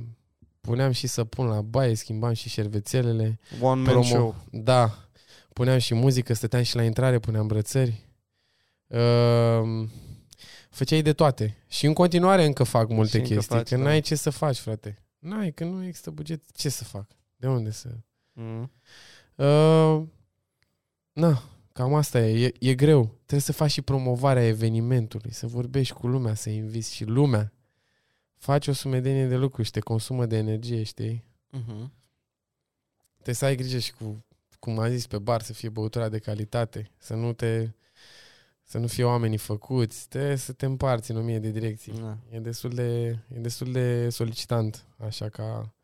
puneam 0.60 0.90
și 0.90 1.06
să 1.06 1.24
pun 1.24 1.46
la 1.46 1.60
baie, 1.60 1.94
schimbam 1.94 2.32
și 2.32 2.48
șervețelele, 2.48 3.38
One 3.60 3.82
man 3.92 4.02
show. 4.02 4.34
Da. 4.50 5.08
Puneam 5.52 5.78
și 5.78 5.94
muzică, 5.94 6.32
stăteam 6.32 6.62
și 6.62 6.76
la 6.76 6.82
intrare, 6.82 7.18
puneam 7.18 7.46
brățări. 7.46 8.04
Uh, 8.86 9.88
făceai 10.78 11.02
de 11.02 11.12
toate. 11.12 11.56
Și 11.68 11.86
în 11.86 11.92
continuare 11.92 12.44
încă 12.44 12.62
fac 12.62 12.88
multe 12.88 13.10
Și 13.10 13.16
încă 13.16 13.34
chestii. 13.34 13.56
faci, 13.56 13.68
că 13.68 13.76
da. 13.76 13.82
n-ai 13.82 14.00
ce 14.00 14.14
să 14.14 14.30
faci, 14.30 14.58
frate. 14.58 15.02
N-ai, 15.18 15.52
că 15.52 15.64
nu 15.64 15.84
există 15.84 16.10
buget. 16.10 16.50
Ce 16.56 16.68
să 16.68 16.84
fac? 16.84 17.06
De 17.36 17.48
unde 17.48 17.70
să... 17.70 17.88
Mm. 18.32 18.72
Uh, 19.34 20.02
na, 21.12 21.42
cam 21.72 21.94
asta 21.94 22.20
e. 22.20 22.44
e. 22.44 22.52
E 22.70 22.74
greu. 22.74 23.04
Trebuie 23.16 23.40
să 23.40 23.52
faci 23.52 23.70
și 23.70 23.82
promovarea 23.82 24.46
evenimentului, 24.46 25.32
să 25.32 25.46
vorbești 25.46 25.94
cu 25.94 26.06
lumea, 26.06 26.34
să 26.34 26.50
inviți 26.50 26.94
și 26.94 27.04
lumea. 27.04 27.52
Faci 28.36 28.66
o 28.66 28.72
sumedenie 28.72 29.26
de 29.26 29.36
lucruri 29.36 29.66
și 29.66 29.72
te 29.72 29.80
consumă 29.80 30.26
de 30.26 30.36
energie, 30.36 30.82
știi? 30.82 31.24
Mhm. 31.50 31.92
Trebuie 33.14 33.34
să 33.34 33.44
ai 33.44 33.56
grijă 33.56 33.78
și 33.78 33.92
cu, 33.92 34.24
cum 34.58 34.78
am 34.78 34.90
zis, 34.90 35.06
pe 35.06 35.18
bar 35.18 35.42
să 35.42 35.52
fie 35.52 35.68
băutura 35.68 36.08
de 36.08 36.18
calitate, 36.18 36.90
să 36.98 37.14
nu 37.14 37.32
te 37.32 37.70
să 38.70 38.78
nu 38.78 38.86
fie 38.86 39.04
oamenii 39.04 39.36
făcuți, 39.38 40.08
trebuie 40.08 40.36
să 40.36 40.52
te 40.52 40.66
împarți 40.66 41.10
în 41.10 41.16
o 41.16 41.20
mie 41.20 41.38
de 41.38 41.50
direcții. 41.50 41.92
Da. 42.00 42.16
E 42.30 42.38
destul 42.38 42.70
de, 42.70 43.06
e 43.28 43.38
destul 43.38 43.72
de 43.72 44.08
solicitant, 44.10 44.84
așa 45.06 45.28
ca 45.28 45.74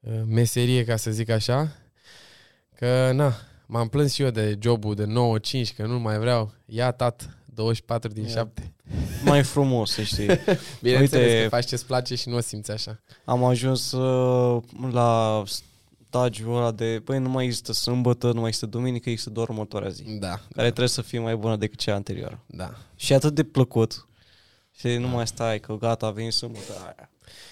uh, 0.00 0.22
meserie, 0.26 0.84
ca 0.84 0.96
să 0.96 1.10
zic 1.10 1.28
așa. 1.28 1.72
Că, 2.74 3.12
na, 3.12 3.34
m-am 3.66 3.88
plâns 3.88 4.12
și 4.12 4.22
eu 4.22 4.30
de 4.30 4.58
jobul 4.62 4.94
de 4.94 5.04
9-5, 5.04 5.74
că 5.76 5.86
nu 5.86 5.98
mai 5.98 6.18
vreau. 6.18 6.52
Ia, 6.66 6.92
tat, 6.92 7.36
24 7.44 8.12
din 8.12 8.24
Ia. 8.24 8.28
7. 8.28 8.74
Mai 9.24 9.42
frumos, 9.42 9.92
să 9.92 10.02
știi. 10.02 10.26
Bineînțeles 10.82 11.26
Uite- 11.26 11.42
că 11.42 11.48
faci 11.48 11.66
ce-ți 11.66 11.86
place 11.86 12.14
și 12.14 12.28
nu 12.28 12.36
o 12.36 12.40
simți 12.40 12.70
așa. 12.70 13.00
Am 13.24 13.44
ajuns 13.44 13.92
uh, 13.92 14.62
la 14.90 15.42
stagiul 16.16 16.56
ăla 16.56 16.72
de, 16.72 16.98
băi, 16.98 17.18
nu 17.18 17.28
mai 17.28 17.44
există 17.44 17.72
sâmbătă, 17.72 18.26
nu 18.26 18.38
mai 18.40 18.46
există 18.46 18.66
duminică, 18.66 19.10
există 19.10 19.30
doar 19.30 19.48
următoarea 19.48 19.88
zi. 19.88 20.02
Da, 20.18 20.40
Care 20.54 20.66
trebuie 20.66 20.88
să 20.88 21.02
fie 21.02 21.18
mai 21.18 21.36
bună 21.36 21.56
decât 21.56 21.78
cea 21.78 21.94
anterioară. 21.94 22.44
da. 22.46 22.74
Și 22.96 23.12
atât 23.14 23.34
de 23.34 23.44
plăcut. 23.44 24.06
Și 24.78 24.96
nu 24.96 25.08
mai 25.08 25.26
stai 25.26 25.60
că 25.60 25.76
gata, 25.76 26.06
a 26.06 26.10
venit 26.10 26.32
sâmbătă 26.32 26.72
aia. 26.84 27.10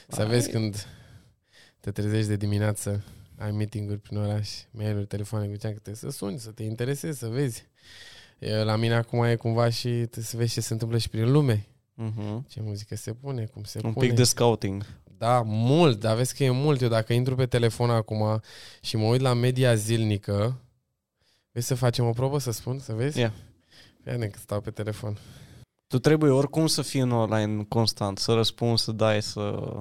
Să 0.09 0.24
vezi 0.24 0.51
când 0.51 0.86
te 1.81 1.91
trezești 1.91 2.28
de 2.28 2.36
dimineață, 2.36 3.05
ai 3.39 3.51
meeting-uri 3.51 3.99
prin 3.99 4.16
oraș, 4.19 4.49
mail-uri, 4.70 5.07
telefoane 5.07 5.47
cu 5.47 5.57
ceea 5.57 5.73
că 5.73 5.78
te 5.78 5.95
să 5.95 6.11
suni, 6.11 6.39
să 6.39 6.51
te 6.51 6.62
interesezi, 6.62 7.19
să 7.19 7.27
vezi. 7.27 7.66
E, 8.39 8.62
La 8.62 8.77
mine 8.77 8.95
acum 8.95 9.23
e 9.23 9.35
cumva 9.35 9.69
și 9.69 9.89
te 9.89 10.23
să 10.23 10.36
vezi 10.36 10.53
ce 10.53 10.61
se 10.61 10.73
întâmplă 10.73 10.99
și 10.99 11.09
prin 11.09 11.31
lume. 11.32 11.66
Uh-huh. 12.03 12.39
Ce 12.49 12.61
muzică 12.62 12.97
se 12.97 13.12
pune, 13.12 13.45
cum 13.45 13.62
se 13.65 13.81
Un 13.85 13.93
pune. 13.93 14.07
pic 14.07 14.16
de 14.16 14.24
scouting. 14.24 14.86
Da, 15.25 15.43
mult, 15.45 16.01
dar 16.01 16.17
vezi 16.17 16.35
că 16.35 16.45
e 16.45 16.51
mult. 16.51 16.81
Eu 16.81 16.89
dacă 16.89 17.13
intru 17.13 17.35
pe 17.35 17.47
telefon 17.47 17.91
acum 17.91 18.41
și 18.81 18.97
mă 18.97 19.07
uit 19.07 19.21
la 19.21 19.33
media 19.33 19.75
zilnică, 19.75 20.61
vezi 21.53 21.67
să 21.67 21.75
facem 21.75 22.07
o 22.07 22.11
probă, 22.11 22.39
să 22.39 22.51
spun, 22.51 22.79
să 22.79 22.93
vezi? 22.93 23.19
Ia. 23.19 23.33
Ia 24.07 24.19
că 24.19 24.39
stau 24.39 24.61
pe 24.61 24.71
telefon. 24.71 25.19
Tu 25.87 25.99
trebuie 25.99 26.31
oricum 26.31 26.67
să 26.67 26.83
fii 26.83 27.01
în 27.01 27.11
online 27.11 27.65
constant, 27.69 28.19
să 28.19 28.33
răspunzi, 28.33 28.85
să 28.85 28.93
dai, 28.93 29.23
să... 29.23 29.73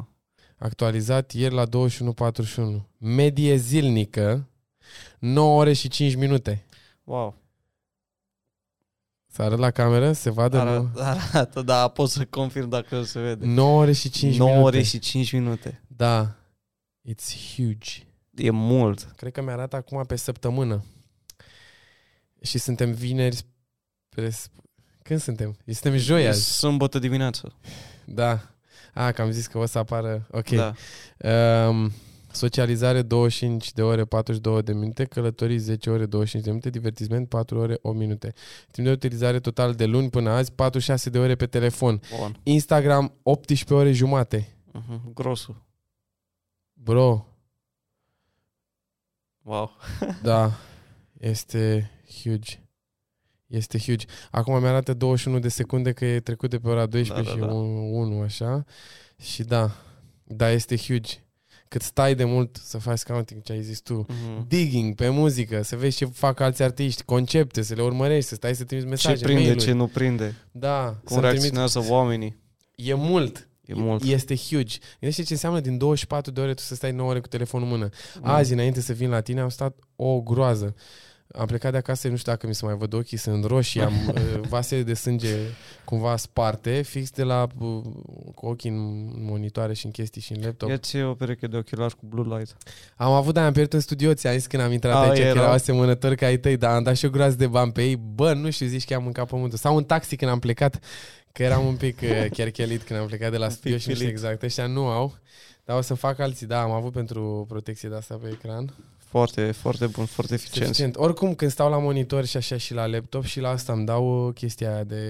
Actualizat 0.57 1.32
ieri 1.32 1.53
la 1.53 1.65
21.41. 1.65 2.82
Medie 2.98 3.56
zilnică, 3.56 4.48
9 5.20 5.60
ore 5.60 5.74
și 5.74 5.88
5 5.88 6.15
minute. 6.15 6.65
Wow. 7.03 7.36
Să 9.34 9.41
arăt 9.41 9.57
la 9.57 9.72
cameră, 9.72 10.11
se 10.11 10.30
vadă 10.30 10.60
Arată, 10.60 10.91
nu? 10.95 11.01
arată, 11.01 11.61
da, 11.61 11.88
pot 11.88 12.10
să 12.10 12.26
confirm 12.26 12.69
dacă 12.69 13.03
se 13.03 13.19
vede. 13.19 13.45
9 13.45 13.80
ore 13.80 13.91
și 13.91 14.10
5 14.10 14.38
9 14.38 14.49
minute. 14.49 14.68
ore 14.68 14.84
și 14.84 14.99
5 14.99 15.31
minute. 15.31 15.84
Da. 15.88 16.35
It's 17.10 17.55
huge. 17.55 17.89
E 18.35 18.49
mult. 18.49 19.14
Cred 19.15 19.31
că 19.31 19.41
mi-arată 19.41 19.76
acum 19.76 20.03
pe 20.05 20.15
săptămână. 20.15 20.84
Și 22.41 22.57
suntem 22.57 22.91
vineri 22.91 23.35
spre... 24.10 24.31
Când 25.01 25.19
suntem? 25.22 25.57
Suntem 25.65 25.97
joi 25.97 26.23
E 26.23 26.27
azi. 26.27 26.57
Sâmbătă 26.57 26.99
dimineață. 26.99 27.53
Da. 28.05 28.41
A, 28.93 29.11
că 29.11 29.22
am 29.22 29.31
zis 29.31 29.47
că 29.47 29.57
o 29.57 29.65
să 29.65 29.77
apară. 29.77 30.27
Ok. 30.31 30.49
Da. 30.49 30.73
Um, 31.68 31.91
socializare 32.35 33.01
25 33.01 33.72
de 33.73 33.81
ore 33.81 34.05
42 34.05 34.61
de 34.64 34.73
minute, 34.73 35.05
călătorii 35.05 35.57
10 35.57 35.89
ore 35.89 36.05
25 36.05 36.43
de 36.43 36.49
minute, 36.49 36.69
divertisment 36.69 37.30
4 37.30 37.57
ore 37.60 37.77
8 37.81 37.97
minute. 37.97 38.34
Timp 38.72 38.88
de 38.88 38.93
utilizare 38.93 39.39
total 39.39 39.73
de 39.73 39.85
luni 39.85 40.10
până 40.10 40.30
azi 40.30 40.51
46 40.51 41.10
de 41.10 41.19
ore 41.19 41.35
pe 41.35 41.45
telefon. 41.45 42.01
Bun. 42.19 42.39
Instagram 42.43 43.14
18 43.23 43.73
ore 43.73 43.91
jumate. 43.91 44.55
Uh-huh. 44.68 45.14
Grosul. 45.14 45.64
Bro, 46.73 47.27
Wow. 49.43 49.72
da, 50.23 50.51
este 51.19 51.91
huge. 52.22 52.57
Este 53.47 53.77
huge. 53.77 54.05
Acum 54.31 54.60
mi-arată 54.60 54.93
21 54.93 55.39
de 55.39 55.47
secunde 55.47 55.91
că 55.91 56.05
e 56.05 56.19
trecut 56.19 56.49
de 56.49 56.60
pe 56.60 56.68
ora 56.69 56.85
12 56.85 57.30
Da, 57.30 57.35
și 57.35 57.39
da, 57.39 57.45
da. 57.45 57.53
1, 57.53 58.22
așa. 58.22 58.65
Și 59.19 59.43
da, 59.43 59.72
da, 60.23 60.49
este 60.49 60.77
huge. 60.77 61.22
Cât 61.73 61.81
stai 61.81 62.15
de 62.15 62.23
mult 62.23 62.59
să 62.63 62.77
faci 62.77 63.01
counting, 63.01 63.41
ce 63.41 63.51
ai 63.51 63.61
zis 63.61 63.79
tu. 63.79 64.05
Uh-huh. 64.09 64.47
Digging 64.47 64.95
pe 64.95 65.09
muzică, 65.09 65.61
să 65.63 65.75
vezi 65.75 65.97
ce 65.97 66.05
fac 66.05 66.39
alți 66.39 66.63
artiști, 66.63 67.03
concepte, 67.03 67.61
să 67.61 67.73
le 67.73 67.81
urmărești, 67.81 68.29
să 68.29 68.35
stai 68.35 68.55
să 68.55 68.63
trimiți 68.63 68.87
mesaje, 68.87 69.15
Ce 69.15 69.23
prinde, 69.23 69.41
mail-uri. 69.41 69.63
ce 69.63 69.71
nu 69.71 69.87
prinde. 69.87 70.35
Da, 70.51 70.83
Cum 70.83 70.97
să 71.03 71.13
trimiți... 71.13 71.29
reacționează 71.29 71.85
oamenii. 71.87 72.37
E 72.75 72.93
mult. 72.93 73.47
E 73.65 73.73
mult. 73.73 74.03
Este 74.03 74.35
huge. 74.35 74.77
Gândește 74.99 75.23
ce 75.23 75.33
înseamnă 75.33 75.59
din 75.59 75.77
24 75.77 76.31
de 76.31 76.41
ore 76.41 76.53
tu 76.53 76.61
să 76.61 76.75
stai 76.75 76.91
9 76.91 77.09
ore 77.09 77.19
cu 77.19 77.27
telefonul 77.27 77.67
în 77.67 77.73
mână. 77.73 77.89
Mm. 78.15 78.29
Azi, 78.29 78.53
înainte 78.53 78.81
să 78.81 78.93
vin 78.93 79.09
la 79.09 79.21
tine, 79.21 79.41
am 79.41 79.49
stat 79.49 79.77
o 79.95 80.21
groază. 80.21 80.75
Am 81.38 81.45
plecat 81.45 81.72
de 81.72 81.77
acasă, 81.77 82.07
nu 82.07 82.15
știu 82.15 82.31
dacă 82.31 82.47
mi 82.47 82.55
se 82.55 82.65
mai 82.65 82.76
văd 82.76 82.93
ochii, 82.93 83.18
sunt 83.18 83.45
roșii, 83.45 83.81
am 83.81 83.93
uh, 84.07 84.39
vase 84.49 84.84
de 84.84 84.93
sânge 84.93 85.35
cumva 85.85 86.15
sparte, 86.15 86.81
fix 86.81 87.10
de 87.11 87.23
la 87.23 87.47
uh, 87.60 87.81
cu 88.35 88.45
ochii 88.45 88.69
în 88.69 89.05
monitoare 89.26 89.73
și 89.73 89.85
în 89.85 89.91
chestii 89.91 90.22
și 90.22 90.31
în 90.31 90.41
laptop. 90.43 90.69
Ia-ți 90.69 91.01
o 91.01 91.14
pereche 91.14 91.47
de 91.47 91.57
ochelari 91.57 91.95
cu 91.95 92.05
blue 92.05 92.38
light. 92.38 92.57
Am 92.95 93.11
avut, 93.11 93.34
dar 93.34 93.45
am 93.45 93.53
pierdut 93.53 93.73
în 93.73 93.80
studio, 93.80 94.14
ți-am 94.14 94.34
zis 94.34 94.47
când 94.47 94.64
am 94.64 94.72
intrat 94.72 94.93
A, 94.95 94.99
aici, 94.99 95.14
că 95.19 95.26
era? 95.26 95.39
erau 95.39 95.51
asemănători 95.51 96.15
ca 96.15 96.26
ai 96.26 96.38
tăi, 96.38 96.57
dar 96.57 96.76
am 96.76 96.84
dat 96.84 96.95
și 96.95 97.05
o 97.05 97.10
groază 97.10 97.35
de 97.35 97.47
bani 97.47 97.72
pe 97.72 97.84
ei. 97.84 97.95
Bă, 97.95 98.34
nu 98.34 98.49
știu, 98.49 98.65
zici 98.68 98.85
că 98.85 98.93
am 98.93 99.03
mâncat 99.03 99.27
pământul. 99.27 99.57
Sau 99.57 99.76
un 99.76 99.84
taxi 99.84 100.15
când 100.15 100.31
am 100.31 100.39
plecat, 100.39 100.80
că 101.31 101.43
eram 101.43 101.65
un 101.65 101.76
pic 101.76 101.99
uh, 102.01 102.26
cherchelit 102.38 102.84
când 102.84 102.99
am 102.99 103.05
plecat 103.05 103.31
de 103.31 103.38
la 103.38 103.45
Un 103.45 103.51
studio 103.51 103.73
pic 103.76 103.81
și 103.81 103.88
nu 103.89 103.93
știu 103.95 104.07
filit. 104.07 104.19
exact. 104.22 104.43
Ăștia 104.43 104.68
nu 104.68 104.85
au, 104.88 105.18
dar 105.65 105.77
o 105.77 105.81
să 105.81 105.93
fac 105.93 106.19
alții. 106.19 106.47
Da, 106.47 106.61
am 106.61 106.72
avut 106.72 106.91
pentru 106.91 107.45
protecție 107.47 107.89
de 107.89 107.95
asta 107.95 108.15
pe 108.22 108.27
ecran. 108.31 108.73
Foarte, 109.14 109.52
foarte 109.52 109.88
bun, 109.88 110.06
foarte 110.06 110.34
eficient. 110.34 110.68
Eficient. 110.69 110.95
Oricum, 110.98 111.35
când 111.35 111.52
stau 111.52 111.69
la 111.69 111.77
monitor 111.80 112.26
și 112.26 112.38
așa 112.38 112.57
și 112.57 112.73
la 112.73 112.85
laptop 112.85 113.23
și 113.23 113.40
la 113.40 113.49
asta 113.49 113.73
îmi 113.73 113.85
dau 113.85 114.27
uh, 114.27 114.34
chestia 114.34 114.73
aia 114.73 114.84
de 114.84 115.03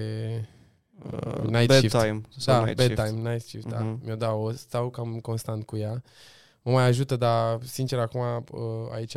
Uh, 1.12 1.42
Night 1.42 1.70
shift. 1.72 1.92
bedtime. 1.92 2.20
sau 2.38 2.54
da, 2.58 2.64
night 2.64 2.76
bedtime, 2.76 3.06
shift. 3.06 3.22
night 3.22 3.42
shift, 3.42 3.66
da. 3.68 3.78
Mhm. 3.78 4.00
Mi-o 4.04 4.14
dau, 4.14 4.42
o 4.42 4.50
stau 4.52 4.90
cam 4.90 5.18
constant 5.22 5.64
cu 5.66 5.76
ea. 5.76 6.02
Mă 6.62 6.72
mai 6.72 6.84
ajută, 6.84 7.16
dar 7.16 7.58
sincer 7.62 7.98
acum 7.98 8.20
uh, 8.20 8.60
aici 8.94 9.14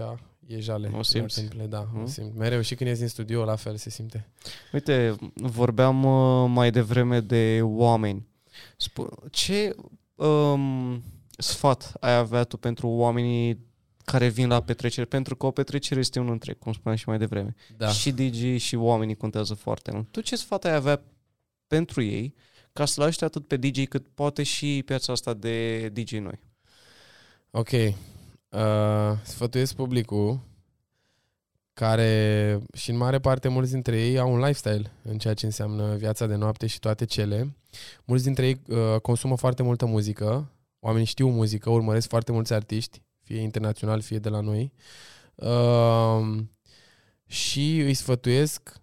e 0.47 0.59
jale. 0.59 0.91
O 0.97 1.03
simți. 1.03 1.33
Se 1.33 1.41
întâmple, 1.41 1.65
Da, 1.67 1.87
Mhm. 1.93 2.03
o 2.03 2.05
simt. 2.05 2.35
Mereu 2.37 2.61
și 2.61 2.75
când 2.75 2.89
ies 2.89 2.99
din 2.99 3.07
studio, 3.07 3.43
la 3.43 3.55
fel 3.55 3.75
se 3.75 3.89
simte. 3.89 4.29
Uite, 4.73 5.15
vorbeam 5.33 6.03
uh, 6.03 6.49
mai 6.53 6.71
devreme 6.71 7.19
de 7.19 7.59
oameni. 7.63 8.27
Sp- 8.83 9.29
ce 9.31 9.75
um, 10.15 11.03
sfat 11.37 11.93
ai 11.99 12.15
avea 12.15 12.43
tu 12.43 12.57
pentru 12.57 12.87
oamenii 12.87 13.65
care 14.11 14.27
vin 14.27 14.47
la 14.47 14.61
petrecere? 14.61 15.05
Pentru 15.05 15.35
că 15.35 15.45
o 15.45 15.51
petrecere 15.51 15.99
este 15.99 16.19
un 16.19 16.29
întreg, 16.29 16.57
cum 16.59 16.73
spuneam 16.73 16.97
și 16.97 17.09
mai 17.09 17.17
devreme. 17.17 17.55
Da. 17.77 17.87
Și 17.87 18.11
DJ 18.11 18.61
și 18.61 18.75
oamenii 18.75 19.15
contează 19.15 19.53
foarte 19.53 19.91
mult. 19.91 20.11
Tu 20.11 20.21
ce 20.21 20.35
sfat 20.35 20.65
ai 20.65 20.73
avea 20.73 21.01
pentru 21.67 22.01
ei 22.01 22.35
ca 22.73 22.85
să-l 22.85 23.03
ajute 23.03 23.25
atât 23.25 23.47
pe 23.47 23.57
DJ 23.57 23.83
cât 23.87 24.07
poate 24.07 24.43
și 24.43 24.83
piața 24.85 25.11
asta 25.11 25.33
de 25.33 25.89
DJ 25.89 26.11
noi? 26.11 26.39
Ok. 27.51 27.71
Uh, 27.71 27.91
sfătuiesc 29.23 29.75
publicul 29.75 30.39
care 31.73 32.61
și 32.73 32.89
în 32.89 32.97
mare 32.97 33.19
parte 33.19 33.47
mulți 33.47 33.71
dintre 33.71 34.01
ei 34.01 34.19
au 34.19 34.33
un 34.33 34.39
lifestyle 34.39 34.91
în 35.03 35.17
ceea 35.17 35.33
ce 35.33 35.45
înseamnă 35.45 35.95
viața 35.95 36.25
de 36.25 36.35
noapte 36.35 36.67
și 36.67 36.79
toate 36.79 37.05
cele. 37.05 37.55
Mulți 38.03 38.23
dintre 38.23 38.47
ei 38.47 38.61
uh, 38.67 38.99
consumă 39.01 39.37
foarte 39.37 39.63
multă 39.63 39.85
muzică, 39.85 40.51
oamenii 40.79 41.07
știu 41.07 41.29
muzică, 41.29 41.69
urmăresc 41.69 42.07
foarte 42.07 42.31
mulți 42.31 42.53
artiști, 42.53 43.01
fie 43.27 43.41
internațional, 43.41 44.01
fie 44.01 44.19
de 44.19 44.29
la 44.29 44.39
noi. 44.39 44.73
Uh, 45.35 46.43
și 47.25 47.79
îi 47.79 47.93
sfătuiesc, 47.93 48.81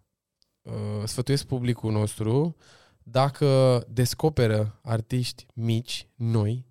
uh, 0.62 1.02
sfătuiesc 1.04 1.44
publicul 1.44 1.92
nostru 1.92 2.56
dacă 3.02 3.82
descoperă 3.88 4.80
artiști 4.82 5.46
mici, 5.54 6.08
noi, 6.14 6.66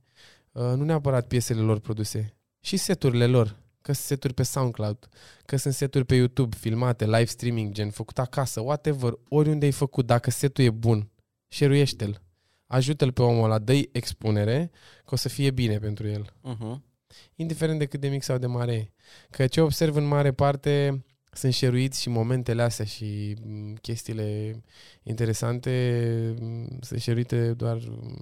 uh, 0.52 0.62
nu 0.76 0.84
neapărat 0.84 1.28
piesele 1.28 1.62
lor 1.62 1.80
produse, 1.80 2.34
și 2.60 2.78
seturile 2.78 3.26
lor, 3.28 3.56
că 3.82 3.94
sunt 3.94 4.06
seturi 4.06 4.34
pe 4.34 4.44
SoundCloud, 4.44 5.10
că 5.46 5.56
sunt 5.56 5.74
seturi 5.74 6.06
pe 6.06 6.16
YouTube 6.16 6.56
filmate, 6.56 7.06
live 7.06 7.26
streaming, 7.26 7.74
gen 7.74 7.90
făcut 7.90 8.20
acasă, 8.20 8.60
whatever, 8.62 9.14
oriunde 9.30 9.66
ai 9.66 9.72
făcut, 9.72 10.06
dacă 10.06 10.32
setul 10.32 10.64
e 10.64 10.70
bun, 10.70 11.10
șeruiește-l. 11.48 12.22
Ajută-l 12.68 13.12
pe 13.12 13.22
omul 13.22 13.44
ăla, 13.44 13.60
dă 13.60 13.82
expunere, 13.92 14.72
că 15.06 15.14
o 15.14 15.16
să 15.16 15.30
fie 15.30 15.52
bine 15.52 15.80
pentru 15.80 16.08
el 16.08 16.34
Uh-huh. 16.44 16.93
Indiferent 17.36 17.80
de 17.80 17.86
cât 17.86 18.00
de 18.00 18.08
mic 18.08 18.24
sau 18.24 18.38
de 18.38 18.48
mare 18.48 18.74
e. 18.74 18.92
Că 19.30 19.48
ce 19.48 19.62
observ 19.62 19.96
în 19.96 20.06
mare 20.06 20.32
parte 20.32 21.04
sunt 21.32 21.54
șeruiți 21.54 22.02
și 22.02 22.10
momentele 22.10 22.62
astea 22.62 22.86
și 22.86 23.36
m, 23.46 23.74
chestiile 23.82 24.62
interesante 25.04 26.36
m, 26.40 26.78
sunt 26.82 27.00
șeruite 27.02 27.54
doar 27.54 27.78
m, 27.88 28.20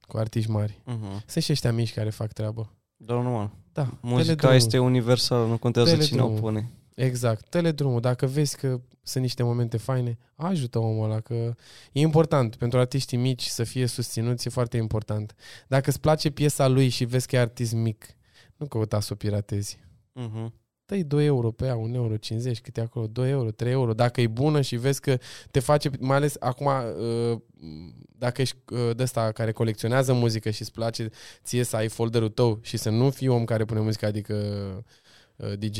cu 0.00 0.16
artiști 0.16 0.50
mari. 0.50 0.80
Uh-huh. 0.82 1.24
Sunt 1.26 1.44
și 1.44 1.52
ăștia 1.52 1.72
mici 1.72 1.94
care 1.94 2.10
fac 2.10 2.32
treabă. 2.32 2.72
Doar 2.96 3.22
normal. 3.22 3.50
Da, 3.72 3.98
Muzica 4.00 4.22
teledrumul. 4.24 4.56
este 4.56 4.78
universală, 4.78 5.46
nu 5.46 5.58
contează 5.58 5.90
cine 5.90 6.00
o 6.00 6.06
Teledrumul. 6.06 6.40
pune. 6.40 6.70
Exact, 6.94 7.48
teledrumul. 7.48 8.00
Dacă 8.00 8.26
vezi 8.26 8.56
că 8.56 8.80
sunt 9.02 9.22
niște 9.22 9.42
momente 9.42 9.76
faine, 9.76 10.18
ajută 10.34 10.78
omul 10.78 11.04
ăla, 11.04 11.20
că 11.20 11.54
e 11.92 12.00
important 12.00 12.56
pentru 12.56 12.78
artiștii 12.78 13.18
mici 13.18 13.42
să 13.44 13.64
fie 13.64 13.86
susținuți, 13.86 14.46
e 14.46 14.50
foarte 14.50 14.76
important. 14.76 15.34
Dacă 15.68 15.90
îți 15.90 16.00
place 16.00 16.30
piesa 16.30 16.66
lui 16.68 16.88
și 16.88 17.04
vezi 17.04 17.26
că 17.26 17.36
e 17.36 17.38
artist 17.38 17.72
mic, 17.72 18.06
nu 18.56 18.66
căuta 18.66 19.00
să 19.00 19.08
o 19.12 19.16
piratezi. 19.16 19.78
Uh-huh. 20.20 20.52
dă 20.86 20.96
2 20.96 21.26
euro 21.26 21.50
pe 21.50 21.64
ea, 21.64 21.76
1 21.76 21.94
euro 21.94 22.16
50, 22.16 22.60
cât 22.60 22.76
e 22.76 22.80
acolo, 22.80 23.06
2 23.06 23.30
euro, 23.30 23.50
3 23.50 23.72
euro. 23.72 23.92
Dacă 23.92 24.20
e 24.20 24.26
bună 24.26 24.60
și 24.60 24.76
vezi 24.76 25.00
că 25.00 25.18
te 25.50 25.60
face, 25.60 25.90
mai 26.00 26.16
ales 26.16 26.36
acum, 26.38 26.66
uh, 26.66 27.38
dacă 28.18 28.40
ești 28.40 28.56
uh, 28.70 28.96
de 28.96 29.02
ăsta 29.02 29.32
care 29.32 29.52
colecționează 29.52 30.12
muzică 30.12 30.50
și 30.50 30.60
îți 30.60 30.72
place 30.72 31.08
ție 31.42 31.62
să 31.62 31.76
ai 31.76 31.88
folderul 31.88 32.28
tău 32.28 32.58
și 32.62 32.76
să 32.76 32.90
nu 32.90 33.10
fii 33.10 33.28
om 33.28 33.44
care 33.44 33.64
pune 33.64 33.80
muzică, 33.80 34.06
adică 34.06 34.34
uh, 35.36 35.52
DJ, 35.58 35.78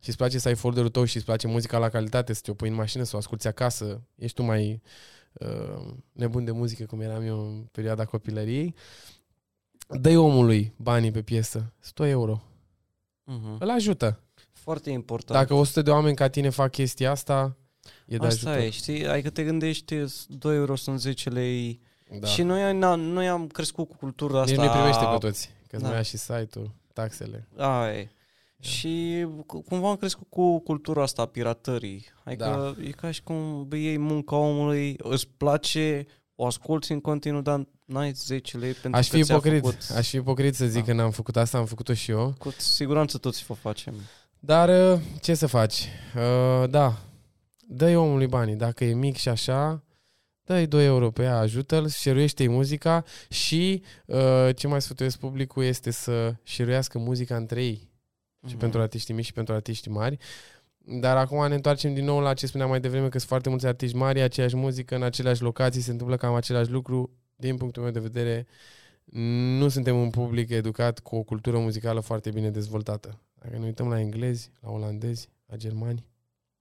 și 0.00 0.08
îți 0.08 0.16
place 0.16 0.38
să 0.38 0.48
ai 0.48 0.54
folderul 0.54 0.88
tău 0.88 1.04
și 1.04 1.16
îți 1.16 1.24
place 1.24 1.46
muzica 1.46 1.78
la 1.78 1.88
calitate, 1.88 2.32
să 2.32 2.40
te 2.44 2.50
o 2.50 2.54
pui 2.54 2.68
în 2.68 2.74
mașină, 2.74 3.02
să 3.02 3.16
o 3.16 3.18
asculti 3.18 3.46
acasă, 3.46 4.02
ești 4.14 4.36
tu 4.36 4.42
mai 4.42 4.82
uh, 5.32 5.94
nebun 6.12 6.44
de 6.44 6.50
muzică, 6.50 6.84
cum 6.84 7.00
eram 7.00 7.22
eu 7.22 7.40
în 7.40 7.62
perioada 7.72 8.04
copilăriei, 8.04 8.74
dă 9.88 10.18
omului 10.18 10.72
banii 10.76 11.10
pe 11.10 11.22
piesă, 11.22 11.72
100 11.82 12.06
euro. 12.06 12.42
Mhm. 13.24 13.56
Îl 13.58 13.70
ajută. 13.70 14.20
Foarte 14.52 14.90
important. 14.90 15.38
Dacă 15.40 15.54
100 15.54 15.82
de 15.82 15.90
oameni 15.90 16.16
ca 16.16 16.28
tine 16.28 16.48
fac 16.48 16.70
chestia 16.70 17.10
asta, 17.10 17.56
e 18.06 18.16
de 18.16 18.26
Asta 18.26 18.48
ajutor. 18.50 18.66
e, 18.66 18.70
știi? 18.70 19.06
Adică 19.06 19.30
te 19.30 19.44
gândești, 19.44 19.94
2 20.28 20.56
euro 20.56 20.74
sunt 20.76 21.00
10 21.00 21.28
lei. 21.28 21.80
Da. 22.20 22.26
Și 22.26 22.42
noi, 22.42 22.76
na, 22.78 22.94
noi 22.94 23.28
am 23.28 23.46
crescut 23.46 23.88
cu 23.88 23.96
cultura 23.96 24.40
asta. 24.40 24.62
Nici 24.62 24.70
nu 24.70 24.76
privește 24.76 25.04
pe 25.12 25.16
toți, 25.18 25.50
că 25.68 25.76
Da. 25.76 25.86
da. 25.88 25.92
mai 25.94 26.04
și 26.04 26.16
site-ul, 26.16 26.70
taxele. 26.92 27.48
Aia 27.56 27.98
e. 27.98 28.10
Și 28.60 29.26
cu- 29.46 29.60
cumva 29.62 29.88
am 29.88 29.96
crescut 29.96 30.26
cu 30.28 30.58
cultura 30.60 31.02
asta 31.02 31.22
a 31.22 31.26
piratării. 31.26 32.04
Adică 32.24 32.74
da. 32.76 32.82
e 32.86 32.90
ca 32.90 33.10
și 33.10 33.22
cum 33.22 33.68
bă, 33.68 33.76
iei 33.76 33.98
munca 33.98 34.36
omului, 34.36 34.96
îți 35.02 35.28
place, 35.36 36.06
o 36.34 36.46
asculti 36.46 36.92
în 36.92 37.00
continuu, 37.00 37.40
dar 37.40 37.66
n-ai 37.88 38.12
10 38.12 38.56
lei 38.58 38.72
pentru 38.72 39.00
Aș 39.00 39.08
că 39.08 39.16
fi 39.16 39.22
ți-a 39.22 39.34
ipocrit, 39.34 39.60
făcut. 39.62 39.96
aș 39.96 40.08
fi 40.08 40.16
ipocrit 40.16 40.54
să 40.54 40.66
zic 40.66 40.84
Da. 40.84 40.86
că 40.86 40.92
n-am 40.92 41.10
făcut 41.10 41.36
asta, 41.36 41.58
am 41.58 41.66
făcut-o 41.66 41.94
și 41.94 42.10
eu. 42.10 42.34
Cu 42.38 42.50
siguranță 42.56 43.18
toți 43.18 43.44
vă 43.44 43.54
facem. 43.54 43.94
Dar 44.38 44.92
uh, 44.92 45.00
ce 45.20 45.34
să 45.34 45.46
faci? 45.46 45.88
Uh, 46.16 46.68
da, 46.70 46.98
dă-i 47.66 47.96
omului 47.96 48.26
banii. 48.26 48.54
Dacă 48.54 48.84
e 48.84 48.94
mic 48.94 49.16
și 49.16 49.28
așa, 49.28 49.84
dă-i 50.44 50.66
2 50.66 50.84
euro 50.84 51.10
pe 51.10 51.22
ea, 51.22 51.38
ajută-l, 51.38 51.88
șeruiește-i 51.88 52.48
muzica 52.48 53.04
și 53.28 53.82
uh, 54.06 54.48
ce 54.56 54.66
mai 54.66 54.82
sfătuiesc 54.82 55.18
publicul 55.18 55.64
este 55.64 55.90
să 55.90 56.34
șeruiască 56.42 56.98
muzica 56.98 57.36
între 57.36 57.64
ei. 57.64 57.90
Și 58.46 58.52
Mhm. 58.52 58.58
pentru 58.58 58.80
artiștii 58.80 59.14
mici 59.14 59.24
și 59.24 59.32
pentru 59.32 59.54
artiștii 59.54 59.90
mari. 59.90 60.16
Dar 61.00 61.16
acum 61.16 61.48
ne 61.48 61.54
întoarcem 61.54 61.94
din 61.94 62.04
nou 62.04 62.20
la 62.20 62.34
ce 62.34 62.46
spuneam 62.46 62.68
mai 62.70 62.80
devreme, 62.80 63.08
că 63.08 63.16
sunt 63.18 63.28
foarte 63.30 63.48
mulți 63.48 63.66
artiști 63.66 63.96
mari, 63.96 64.20
aceeași 64.20 64.56
muzică, 64.56 64.94
în 64.94 65.02
aceleași 65.02 65.42
locații, 65.42 65.80
se 65.80 65.90
întâmplă 65.90 66.16
cam 66.16 66.34
același 66.34 66.70
lucru. 66.70 67.10
Din 67.40 67.56
punctul 67.56 67.82
meu 67.82 67.92
de 67.92 68.00
vedere, 68.00 68.46
nu 69.58 69.68
suntem 69.68 69.96
un 70.00 70.10
public 70.10 70.50
educat 70.50 70.98
cu 70.98 71.16
o 71.16 71.22
cultură 71.22 71.58
muzicală 71.58 72.00
foarte 72.00 72.30
bine 72.30 72.50
dezvoltată. 72.50 73.20
Dacă 73.38 73.58
ne 73.58 73.64
uităm 73.64 73.88
la 73.88 74.00
englezi, 74.00 74.50
la 74.60 74.70
olandezi, 74.70 75.28
la 75.46 75.56
germani, 75.56 76.06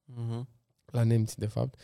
Mhm. 0.06 0.48
la 0.86 1.04
nemți, 1.04 1.38
de 1.40 1.45
fapt, 1.45 1.80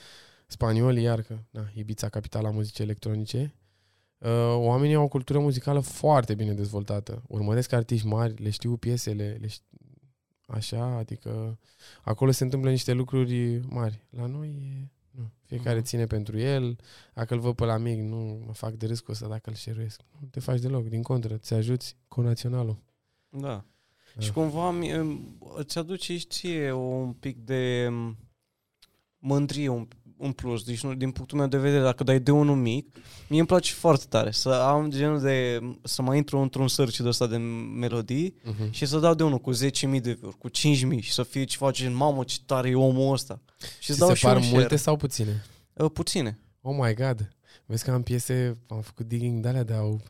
spanioli, 0.47 1.01
iar 1.01 1.21
că, 1.21 1.37
na, 1.49 1.69
Ibiza, 1.73 2.09
capitala 2.09 2.49
muzicii 2.49 2.83
electronice, 2.83 3.53
uh, 4.17 4.29
oamenii 4.55 4.95
au 4.95 5.03
o 5.03 5.07
cultură 5.07 5.39
muzicală 5.39 5.79
foarte 5.79 6.33
bine 6.35 6.53
dezvoltată. 6.53 7.23
Urmăresc 7.27 7.71
artiști 7.71 8.07
mari, 8.07 8.41
le 8.43 8.49
știu 8.49 8.77
piesele, 8.77 9.37
le 9.41 9.47
știu, 9.47 9.65
așa, 10.47 10.83
adică 10.85 11.59
acolo 12.01 12.31
se 12.31 12.43
întâmplă 12.43 12.69
niște 12.69 12.93
lucruri 12.93 13.59
mari. 13.69 14.05
La 14.09 14.25
noi 14.25 14.47
e, 14.49 14.89
nu, 15.15 15.31
fiecare 15.45 15.75
Mhm. 15.77 15.85
ține 15.85 16.05
pentru 16.05 16.37
el, 16.39 16.75
dacă 17.13 17.33
îl 17.33 17.39
văd 17.39 17.55
pe 17.55 17.65
la 17.65 17.77
mic, 17.77 17.99
nu 17.99 18.43
mă 18.45 18.53
fac 18.53 18.73
de 18.73 18.85
râs 18.85 18.99
cu 18.99 19.11
ăsta 19.11 19.27
dacă 19.27 19.49
îl 19.49 19.55
șeruiesc. 19.55 20.01
Nu 20.19 20.27
te 20.27 20.39
faci 20.39 20.59
deloc, 20.59 20.87
din 20.87 21.01
contră, 21.01 21.37
ți 21.37 21.53
ajuți 21.53 21.97
cu 22.07 22.21
naționalul. 22.21 22.77
Da. 23.29 23.65
Da. 24.15 24.21
Și 24.21 24.31
cumva 24.31 24.71
mi- 24.71 25.35
îți 25.55 25.77
aduce 25.77 26.17
și 26.17 26.27
ție 26.27 26.71
un 26.71 27.13
pic 27.13 27.37
de 27.37 27.87
m, 27.91 28.17
mândrie 29.17 29.67
un, 29.69 29.87
un 30.17 30.31
plus. 30.31 30.63
Deci, 30.63 30.83
nu, 30.83 30.93
din 30.93 31.11
punctul 31.11 31.37
meu 31.37 31.47
de 31.47 31.57
vedere, 31.57 31.83
dacă 31.83 32.03
dai 32.03 32.19
de 32.19 32.31
unul 32.31 32.55
mic, 32.55 32.95
mie 33.29 33.39
îmi 33.39 33.47
place 33.47 33.73
foarte 33.73 34.05
tare 34.09 34.31
să 34.31 34.49
am 34.49 34.89
genul 34.89 35.19
de... 35.21 35.59
să 35.83 36.01
mai 36.01 36.17
intru 36.17 36.37
într-un 36.39 36.67
search 36.67 36.97
de 36.97 37.07
ăsta 37.07 37.27
de 37.27 37.37
melodii 37.37 38.35
Uh-huh. 38.45 38.69
și 38.69 38.85
să 38.85 38.99
dau 38.99 39.13
de 39.13 39.23
unul 39.23 39.39
cu 39.39 39.51
10.000 39.53 39.57
de 40.01 40.11
view 40.13 40.35
cu 40.39 40.49
5.000 40.49 40.99
și 40.99 41.11
să 41.13 41.23
fie 41.23 41.43
ceva 41.43 41.71
gen, 41.71 41.93
mamă, 41.95 42.23
ce 42.23 42.37
tare 42.45 42.69
e 42.69 42.75
omul 42.75 43.13
ăsta. 43.13 43.41
Și 43.59 43.67
Și 43.79 43.89
îți 43.89 43.99
dau 43.99 44.09
se 44.09 44.15
și 44.15 44.25
par 44.25 44.35
un 44.35 44.41
multe 44.41 44.59
share. 44.59 44.75
sau 44.75 44.95
puține? 44.95 45.43
Uh, 45.73 45.91
puține. 45.93 46.39
Oh 46.61 46.75
my 46.79 46.93
god. 46.93 47.35
Vezi 47.65 47.83
că 47.83 47.91
am 47.91 48.03
piese, 48.03 48.57
am 48.67 48.81
făcut 48.81 49.07
digging 49.07 49.41
de 49.41 49.47
alea 49.47 49.63
de 49.63 49.73
au 49.73 50.01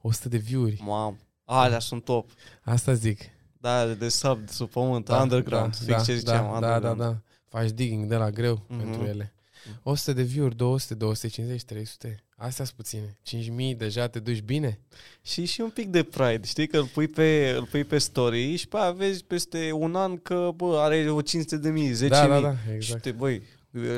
100 0.00 0.28
de 0.28 0.36
view-uri. 0.36 0.82
Mamă. 0.84 1.16
Alea 1.44 1.78
sunt 1.78 2.04
top. 2.04 2.30
Asta 2.62 2.92
zic. 2.92 3.20
Da, 3.58 3.86
de 3.86 4.08
sub, 4.08 4.38
de 4.46 4.52
sub 4.52 4.68
pământ, 4.70 5.08
underground. 5.08 5.76
Da, 5.76 5.94
fix 5.94 6.04
ce 6.04 6.12
da, 6.12 6.18
ziceam, 6.18 6.44
da, 6.52 6.60
da, 6.60 6.78
da, 6.78 6.88
underground. 6.88 6.98
da. 6.98 7.22
Faci 7.58 7.70
digging 7.70 8.08
de 8.08 8.16
la 8.16 8.30
greu 8.30 8.64
Mhm. 8.68 8.78
pentru 8.82 9.04
ele. 9.04 9.34
100 9.82 10.12
de 10.12 10.22
view-uri, 10.22 10.56
200, 10.56 10.94
250, 10.94 11.62
300. 11.64 12.24
Astea 12.36 12.64
sunt 12.64 12.76
puține. 12.76 13.18
5000 13.22 13.74
deja 13.74 14.08
te 14.08 14.18
duci 14.18 14.40
bine? 14.42 14.80
Și 15.22 15.44
și 15.44 15.60
un 15.60 15.70
pic 15.70 15.88
de 15.88 16.02
pride, 16.02 16.40
știi? 16.46 16.66
Că 16.66 16.76
îl 16.76 16.86
pui 16.86 17.08
pe, 17.08 17.54
îl 17.56 17.66
pui 17.66 17.84
pe 17.84 17.98
story 17.98 18.56
și 18.56 18.68
pe 18.68 18.76
aia 18.76 18.90
vezi 18.90 19.24
peste 19.24 19.72
un 19.72 19.94
an 19.94 20.16
că, 20.16 20.50
bă, 20.54 20.78
are 20.78 21.10
o 21.10 21.20
500 21.20 21.56
de 21.56 21.70
mii, 21.70 21.92
10 21.92 22.12
da, 22.12 22.26
da, 22.26 22.34
mii. 22.34 22.42
da, 22.42 22.52
Și 22.52 22.74
exact. 22.74 23.02
te, 23.02 23.10
băi, 23.12 23.42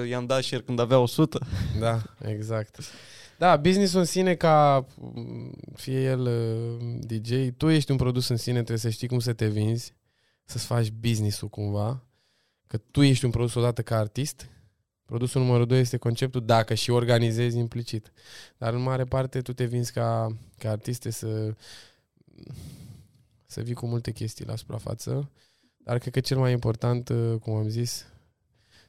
i-am 0.09 0.27
dat 0.27 0.43
share 0.43 0.62
când 0.62 0.78
avea 0.81 0.99
100. 0.99 1.47
Da, 1.81 2.03
exact. 2.27 2.78
Da, 3.39 3.57
business 3.57 3.93
în 3.93 4.05
sine 4.05 4.35
ca 4.35 4.86
m, 4.97 5.53
fie 5.77 6.01
el 6.03 6.20
uh, 6.20 6.99
DJ, 7.01 7.32
tu 7.57 7.69
ești 7.69 7.91
un 7.91 7.97
produs 7.97 8.28
în 8.28 8.36
sine, 8.36 8.55
trebuie 8.57 8.78
să 8.78 8.89
știi 8.89 9.09
cum 9.09 9.19
să 9.19 9.32
te 9.32 9.47
vinzi, 9.49 9.95
să-ți 10.45 10.65
faci 10.66 10.91
business-ul 11.01 11.49
cumva, 11.49 12.03
că 12.66 12.77
tu 12.91 13.03
ești 13.03 13.24
un 13.24 13.31
produs 13.31 13.55
odată 13.55 13.82
ca 13.82 13.99
artist, 13.99 14.49
produsul 15.05 15.40
numărul 15.40 15.66
2 15.66 15.81
este 15.81 15.97
conceptul 15.97 16.44
dacă 16.44 16.74
și 16.74 16.90
organizezi 16.90 17.59
implicit. 17.59 18.12
Dar 18.59 18.74
în 18.74 18.82
mare 18.82 19.05
parte 19.05 19.40
tu 19.40 19.52
te 19.52 19.64
vinzi 19.64 19.93
ca, 19.93 20.36
ca 20.59 20.70
artiste 20.70 21.10
să 21.10 21.55
să 23.55 23.62
vii 23.62 23.74
cu 23.74 23.86
multe 23.86 24.10
chestii 24.10 24.44
la 24.44 24.56
suprafață, 24.56 25.31
dar 25.76 25.98
cred 25.98 26.12
că 26.12 26.20
cel 26.20 26.39
mai 26.39 26.52
important, 26.52 27.09
uh, 27.09 27.39
cum 27.40 27.55
am 27.55 27.68
zis, 27.68 28.06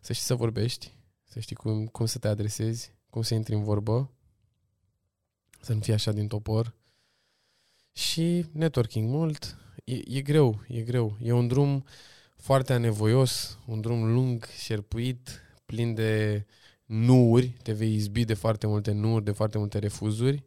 să 0.02 0.14
știi 0.14 0.26
să 0.26 0.36
vorbești, 0.36 0.94
să 1.24 1.40
știi 1.40 1.56
cum, 1.56 1.86
cum 1.86 2.06
să 2.06 2.18
te 2.18 2.28
adresezi, 2.28 2.96
cum 3.10 3.22
să 3.22 3.34
intri 3.34 3.54
în 3.54 3.64
vorbă, 3.64 4.12
să 5.62 5.74
nu 5.74 5.80
fii 5.80 5.94
așa 5.94 6.12
din 6.12 6.28
topor. 6.28 6.74
Și 7.92 8.46
networking 8.52 9.10
mult. 9.10 9.58
E, 9.84 10.18
e 10.18 10.22
greu, 10.22 10.62
e 10.68 10.82
greu. 10.82 11.18
E 11.22 11.32
un 11.32 11.48
drum 11.48 11.86
foarte 12.38 12.74
anevoios, 12.74 13.60
un 13.66 13.82
drum 13.82 14.14
lung, 14.14 14.46
șerpuit, 14.58 15.42
plin 15.66 15.94
de 15.94 16.46
nuuri. 16.86 17.48
Te 17.64 17.72
vei 17.72 17.94
izbi 17.94 18.26
de 18.26 18.34
foarte 18.34 18.68
multe 18.68 18.92
nuuri, 18.92 19.24
de 19.24 19.32
foarte 19.32 19.58
multe 19.58 19.80
refuzuri, 19.80 20.44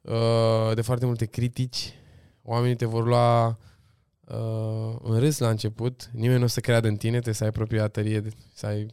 uh, 0.00 0.74
de 0.74 0.82
foarte 0.82 1.06
multe 1.06 1.24
critici. 1.26 1.92
Oamenii 2.42 2.76
te 2.76 2.84
vor 2.84 3.06
lua 3.06 3.58
uh, 4.24 4.96
în 5.02 5.18
râs 5.18 5.38
la 5.38 5.48
început. 5.48 6.10
Nimeni 6.12 6.38
nu 6.38 6.44
o 6.44 6.48
să 6.48 6.60
creadă 6.60 6.88
în 6.88 6.96
tine, 6.96 7.12
trebuie 7.12 7.34
să 7.34 7.44
ai 7.44 7.52
propria 7.52 7.82
atelier, 7.82 8.22
să 8.54 8.66
ai 8.66 8.86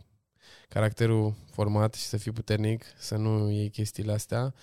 caracterul 0.70 1.34
format 1.52 1.94
și 1.94 2.04
să 2.04 2.18
fii 2.18 2.32
puternic, 2.32 2.84
să 2.98 3.16
nu 3.16 3.50
iei 3.50 3.70
chestiile 3.70 4.12
astea. 4.12 4.54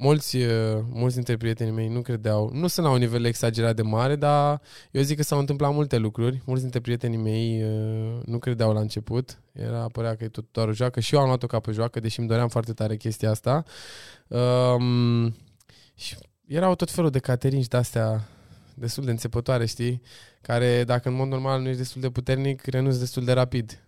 Uh, 0.00 0.06
mulți, 0.06 0.36
uh, 0.36 0.82
mulți 0.88 1.14
dintre 1.14 1.36
prietenii 1.36 1.72
mei 1.72 1.88
nu 1.88 2.00
credeau, 2.00 2.50
nu 2.52 2.66
sunt 2.66 2.86
la 2.86 2.92
un 2.92 2.98
nivel 2.98 3.24
exagerat 3.24 3.76
de 3.76 3.82
mare, 3.82 4.16
dar 4.16 4.60
eu 4.90 5.02
zic 5.02 5.16
că 5.16 5.22
s-au 5.22 5.38
întâmplat 5.38 5.72
multe 5.72 5.96
lucruri. 5.98 6.42
Mulți 6.44 6.62
dintre 6.62 6.80
prietenii 6.80 7.18
mei 7.18 7.62
uh, 7.62 8.20
nu 8.24 8.38
credeau 8.38 8.72
la 8.72 8.80
început, 8.80 9.38
era 9.52 9.86
părea 9.92 10.16
că 10.16 10.24
e 10.24 10.28
tot 10.28 10.44
doar 10.52 10.68
o 10.68 10.72
joacă 10.72 11.00
și 11.00 11.14
eu 11.14 11.20
am 11.20 11.26
luat-o 11.26 11.46
ca 11.46 11.60
pe 11.60 11.72
joacă, 11.72 12.00
deși 12.00 12.18
îmi 12.18 12.28
doream 12.28 12.48
foarte 12.48 12.72
tare 12.72 12.96
chestia 12.96 13.30
asta. 13.30 13.64
Um, 14.28 15.36
și 15.94 16.16
erau 16.46 16.74
tot 16.74 16.90
felul 16.90 17.10
de 17.10 17.18
caterinci 17.18 17.68
de-astea 17.68 18.28
destul 18.74 19.04
de 19.04 19.10
înțepătoare, 19.10 19.66
știi? 19.66 20.02
Care, 20.40 20.84
dacă 20.84 21.08
în 21.08 21.14
mod 21.14 21.28
normal 21.28 21.60
nu 21.60 21.66
ești 21.66 21.80
destul 21.80 22.00
de 22.00 22.10
puternic, 22.10 22.64
renunți 22.64 22.98
destul 22.98 23.24
de 23.24 23.32
rapid. 23.32 23.84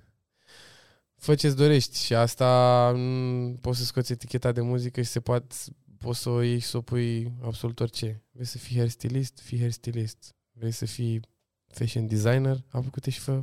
Fă 1.23 1.35
ce-ți 1.35 1.57
dorești 1.57 2.05
și 2.05 2.15
asta 2.15 2.93
mm, 2.97 3.55
poți 3.61 3.79
să 3.79 3.85
scoți 3.85 4.13
eticheta 4.13 4.53
de 4.53 4.61
muzică 4.61 5.01
și 5.01 5.09
se 5.09 5.21
poate, 5.21 5.55
poți 6.03 6.21
să 6.21 6.29
o 6.29 6.41
iei 6.43 6.59
și 6.59 6.67
să 6.67 6.77
o 6.77 6.81
pui 6.81 7.33
absolut 7.45 7.81
orice. 7.81 8.23
Vrei 8.31 8.47
să 8.47 8.59
fii 8.59 8.77
hairstylist? 8.77 9.39
Fii 9.43 9.59
hairstylist. 9.59 10.35
Vrei 10.53 10.71
să 10.71 10.85
fii 10.87 11.21
fashion 11.67 12.07
designer? 12.07 12.57
Apucă-te 12.69 13.11
și 13.11 13.19
fă 13.21 13.41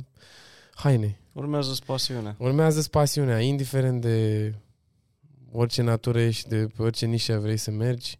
haine. 0.74 1.18
Urmează-ți 1.32 1.84
pasiunea. 1.84 2.36
Urmează-ți 2.38 2.90
pasiunea, 2.90 3.40
indiferent 3.40 4.00
de 4.00 4.54
orice 5.52 5.82
natură 5.82 6.20
ești, 6.20 6.48
de 6.48 6.66
pe 6.66 6.82
orice 6.82 7.06
nișă 7.06 7.38
vrei 7.38 7.56
să 7.56 7.70
mergi. 7.70 8.18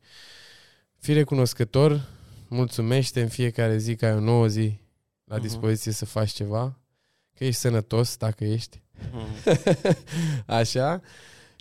Fii 0.99 1.15
recunoscător, 1.15 2.09
mulțumește 2.49 3.23
în 3.23 3.29
fiecare 3.29 3.79
zi 3.79 3.97
că 3.97 4.07
ai 4.07 4.13
o 4.15 4.21
nouă 4.21 4.47
zi 4.47 4.79
la 5.25 5.35
Mhm. 5.37 5.45
dispoziție 5.45 5.93
să 5.93 6.05
faci 6.05 6.31
ceva, 6.31 6.79
că 7.35 7.45
ești 7.45 7.61
sănătos 7.61 8.17
dacă 8.17 8.45
ești. 8.45 8.83
Mhm. 9.13 9.55
Așa. 10.47 11.01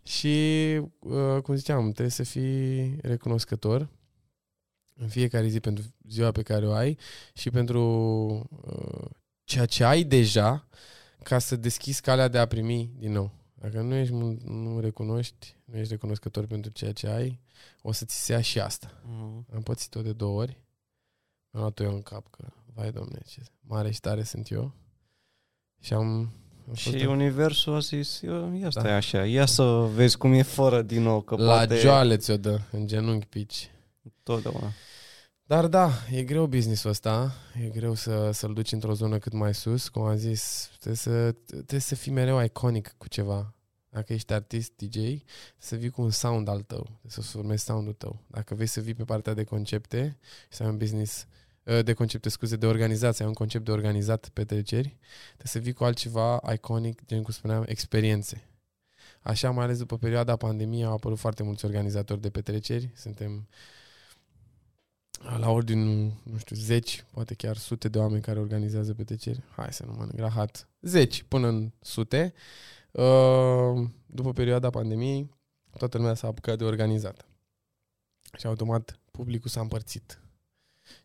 Și, 0.10 0.76
uh, 1.00 1.42
cum 1.44 1.56
ziceam, 1.56 1.84
trebuie 1.84 2.10
să 2.10 2.24
fii 2.24 2.98
recunoscător 3.02 3.90
în 4.94 5.08
fiecare 5.08 5.48
zi 5.48 5.60
pentru 5.60 5.84
ziua 6.08 6.32
pe 6.32 6.42
care 6.42 6.68
o 6.68 6.72
ai 6.72 6.98
și 7.34 7.50
pentru 7.50 7.84
uh, 8.66 9.10
ceea 9.44 9.66
ce 9.66 9.84
ai 9.84 10.04
deja 10.04 10.68
ca 11.24 11.40
să 11.40 11.56
deschizi 11.56 12.02
calea 12.02 12.28
de 12.28 12.38
a 12.38 12.46
primi 12.46 12.92
din 12.98 13.12
nou. 13.12 13.32
Dacă 13.54 13.82
nu 13.82 13.96
ești 13.96 14.14
mult, 14.14 14.42
nu 14.42 14.80
recunoști, 14.80 15.56
nu 15.66 15.78
ești 15.78 15.92
recunoscător 15.92 16.46
pentru 16.46 16.72
ceea 16.72 16.94
ce 16.94 17.08
ai, 17.08 17.40
o 17.82 17.92
să 17.92 18.06
ți 18.06 18.24
se 18.24 18.32
ia 18.32 18.42
și 18.42 18.60
asta. 18.60 19.02
Mhm. 19.06 19.46
Am 19.54 19.62
pățit-o 19.62 20.02
de 20.02 20.14
două 20.14 20.42
ori. 20.42 20.64
Am 21.52 21.60
luat-o 21.60 21.84
eu 21.84 21.94
în 21.94 22.02
cap 22.02 22.30
că, 22.30 22.48
vai 22.74 22.92
domne, 22.92 23.20
ce 23.26 23.42
mare 23.62 23.92
și 23.92 24.00
tare 24.00 24.24
sunt 24.24 24.52
eu. 24.52 24.74
Și 25.80 25.94
am 25.94 26.34
A 26.72 26.74
fost 26.74 26.96
Și 26.96 27.04
un- 27.06 27.08
universul 27.08 27.76
a 27.76 27.80
zis, 27.80 28.22
"Eu- 28.22 28.56
ia 28.62 28.70
stai 28.70 28.84
Da. 28.84 28.96
așa, 28.96 29.26
ia 29.26 29.46
să 29.46 29.64
vezi 29.94 30.18
cum 30.18 30.34
e 30.34 30.42
fără 30.42 30.82
din 30.82 31.02
nou, 31.02 31.22
că 31.22 31.36
La 31.36 31.46
poate 31.46 31.76
joale 31.76 32.18
ți-o 32.18 32.38
dă, 32.38 32.60
în 32.72 32.88
genunchi 32.88 33.26
pici. 33.26 33.72
totdeauna. 34.24 34.72
Dar 35.44 35.68
da, 35.68 35.92
e 36.12 36.24
greu 36.24 36.46
businessul 36.46 36.90
ăsta, 36.90 37.34
e 37.64 37.68
greu 37.68 37.94
să, 37.94 38.30
să-l 38.34 38.54
duci 38.54 38.72
într-o 38.72 38.94
zonă 38.94 39.18
cât 39.18 39.34
mai 39.34 39.54
sus, 39.54 39.88
cum 39.88 40.02
am 40.02 40.16
zis, 40.16 40.70
trebuie 40.76 40.96
să, 40.96 41.32
trebuie 41.46 41.80
să 41.80 41.96
fii 41.96 42.12
mereu 42.12 42.44
iconic 42.44 42.94
cu 42.98 43.08
ceva. 43.08 43.54
Dacă 43.90 44.14
ești 44.14 44.34
artist, 44.34 44.72
DJ, 44.76 44.92
trebuie 44.92 45.24
să 45.58 45.76
vii 45.76 45.90
cu 45.90 46.02
un 46.02 46.10
sound 46.12 46.48
al 46.48 46.62
tău, 46.62 46.82
trebuie 46.84 47.12
să 47.12 47.22
formezi 47.22 47.64
soundul 47.66 47.94
tău. 47.94 48.24
Dacă 48.28 48.56
vrei 48.56 48.68
să 48.68 48.80
vii 48.80 48.94
pe 48.94 49.04
partea 49.04 49.34
de 49.34 49.44
concepte 49.44 50.18
și 50.50 50.58
să 50.58 50.64
ai 50.64 50.70
un 50.70 50.78
business 50.78 51.22
uh, 51.22 51.28
de 51.64 51.94
concepte, 51.94 52.30
scuze, 52.30 52.56
de 52.56 52.66
organizație, 52.66 53.24
ai 53.24 53.30
un 53.30 53.36
concept 53.36 53.66
de 53.66 53.72
organizat 53.72 54.30
petreceri, 54.30 54.98
trebuie 55.26 55.48
să 55.48 55.60
vii 55.60 55.74
cu 55.74 55.84
altceva 55.84 56.42
iconic, 56.54 57.06
gen 57.06 57.24
cum 57.24 57.34
spuneam, 57.34 57.64
experiențe. 57.68 58.44
Așa, 59.22 59.52
mai 59.52 59.64
ales 59.64 59.78
după 59.78 59.98
perioada 59.98 60.36
pandemiei, 60.36 60.84
au 60.84 60.94
apărut 60.94 61.18
foarte 61.18 61.44
mulți 61.44 61.66
organizatori 61.66 62.22
de 62.22 62.30
petreceri. 62.30 62.92
Suntem 62.96 63.48
la 65.40 65.50
ordinul, 65.50 66.14
nu 66.24 66.38
știu, 66.38 66.56
zeci, 66.56 67.06
poate 67.12 67.34
chiar 67.34 67.58
sute 67.58 67.90
de 67.90 67.98
oameni 67.98 68.22
care 68.22 68.40
organizează 68.40 68.94
petreceri. 68.94 69.44
Hai 69.56 69.74
să 69.74 69.86
nu 69.86 69.94
mă 69.94 70.04
îngrahat. 70.04 70.70
Zeci 70.82 71.24
până 71.24 71.48
în 71.48 71.72
sute. 71.82 72.34
Uh, 72.92 73.90
După 74.06 74.32
perioada 74.34 74.70
pandemiei, 74.70 75.30
toată 75.78 75.98
lumea 75.98 76.14
s-a 76.14 76.28
apucat 76.28 76.58
de 76.58 76.64
organizat. 76.64 77.26
Și 78.38 78.46
automat 78.46 79.00
publicul 79.12 79.50
s-a 79.50 79.62
împărțit. 79.62 80.22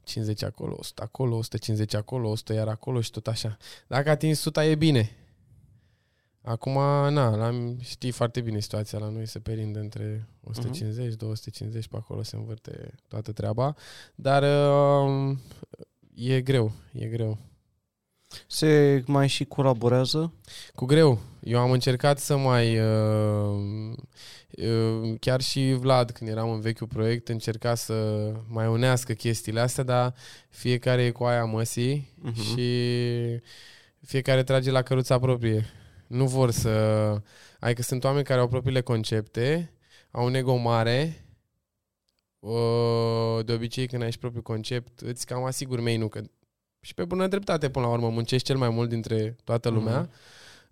50 0.05 0.43
acolo, 0.43 0.77
100 0.79 1.03
acolo, 1.03 1.37
150 1.37 1.95
acolo, 1.95 2.29
100 2.29 2.53
iar 2.53 2.69
acolo 2.69 3.01
și 3.01 3.11
tot 3.11 3.27
așa. 3.27 3.57
Dacă 3.87 4.11
atingi 4.11 4.35
100 4.35 4.65
e 4.65 4.75
bine. 4.75 5.17
Acum, 6.43 6.73
na, 7.13 7.37
la, 7.37 7.75
știi 7.81 8.11
foarte 8.11 8.41
bine 8.41 8.61
situația 8.61 8.99
la 8.99 9.09
noi, 9.09 9.27
se 9.27 9.39
perinde 9.39 9.79
între 9.79 10.29
150, 10.45 11.15
250, 11.15 11.87
pe 11.89 11.97
acolo 11.97 12.23
se 12.23 12.37
învârte 12.37 12.95
toată 13.09 13.33
treaba. 13.33 13.75
Dar 14.15 14.43
uh, 14.43 15.37
e 16.15 16.41
greu, 16.41 16.73
e 16.93 17.07
greu. 17.07 17.39
Se 18.47 19.03
mai 19.07 19.29
și 19.29 19.45
colaborează? 19.45 20.33
Cu 20.75 20.85
greu. 20.85 21.19
Eu 21.41 21.59
am 21.59 21.71
încercat 21.71 22.19
să 22.19 22.37
mai... 22.37 22.79
Uh, 22.79 23.95
uh, 23.95 23.99
chiar 25.21 25.41
și 25.41 25.73
Vlad, 25.79 26.11
când 26.11 26.31
eram 26.31 26.51
în 26.51 26.61
vechiul 26.61 26.87
proiect, 26.87 27.29
încerca 27.29 27.75
să 27.75 28.33
mai 28.49 28.67
unească 28.67 29.13
chestiile 29.13 29.61
astea, 29.61 29.85
dar 29.85 30.15
fiecare 30.49 31.03
e 31.05 31.11
cu 31.11 31.25
aia 31.25 31.45
măsii 31.45 32.13
Mhm. 32.23 32.35
și 32.43 33.41
fiecare 34.01 34.43
trage 34.43 34.71
la 34.71 34.83
căruța 34.83 35.19
proprie. 35.19 35.65
Nu 36.07 36.27
vor 36.27 36.51
să... 36.51 36.71
Adică 37.61 37.83
sunt 37.83 38.05
oameni 38.05 38.25
care 38.25 38.41
au 38.41 38.49
propriile 38.49 38.81
concepte, 38.81 39.73
au 40.11 40.25
un 40.25 40.35
ego 40.35 40.55
mare, 40.55 41.19
Uh, 42.47 43.45
de 43.45 43.53
obicei 43.53 43.87
când 43.87 44.03
ai 44.03 44.11
și 44.13 44.19
propriul 44.19 44.43
concept, 44.43 45.01
îți 45.01 45.27
cam 45.27 45.45
asigur 45.45 45.81
main 45.81 46.09
că 46.09 46.21
și 46.81 46.95
pe 46.95 47.05
bună 47.05 47.27
dreptate 47.27 47.71
până 47.71 47.87
la 47.87 47.93
urmă 47.93 48.09
muncești 48.09 48.47
cel 48.47 48.57
mai 48.57 48.69
mult 48.69 48.89
dintre 48.89 49.37
toată 49.45 49.69
lumea. 49.69 50.11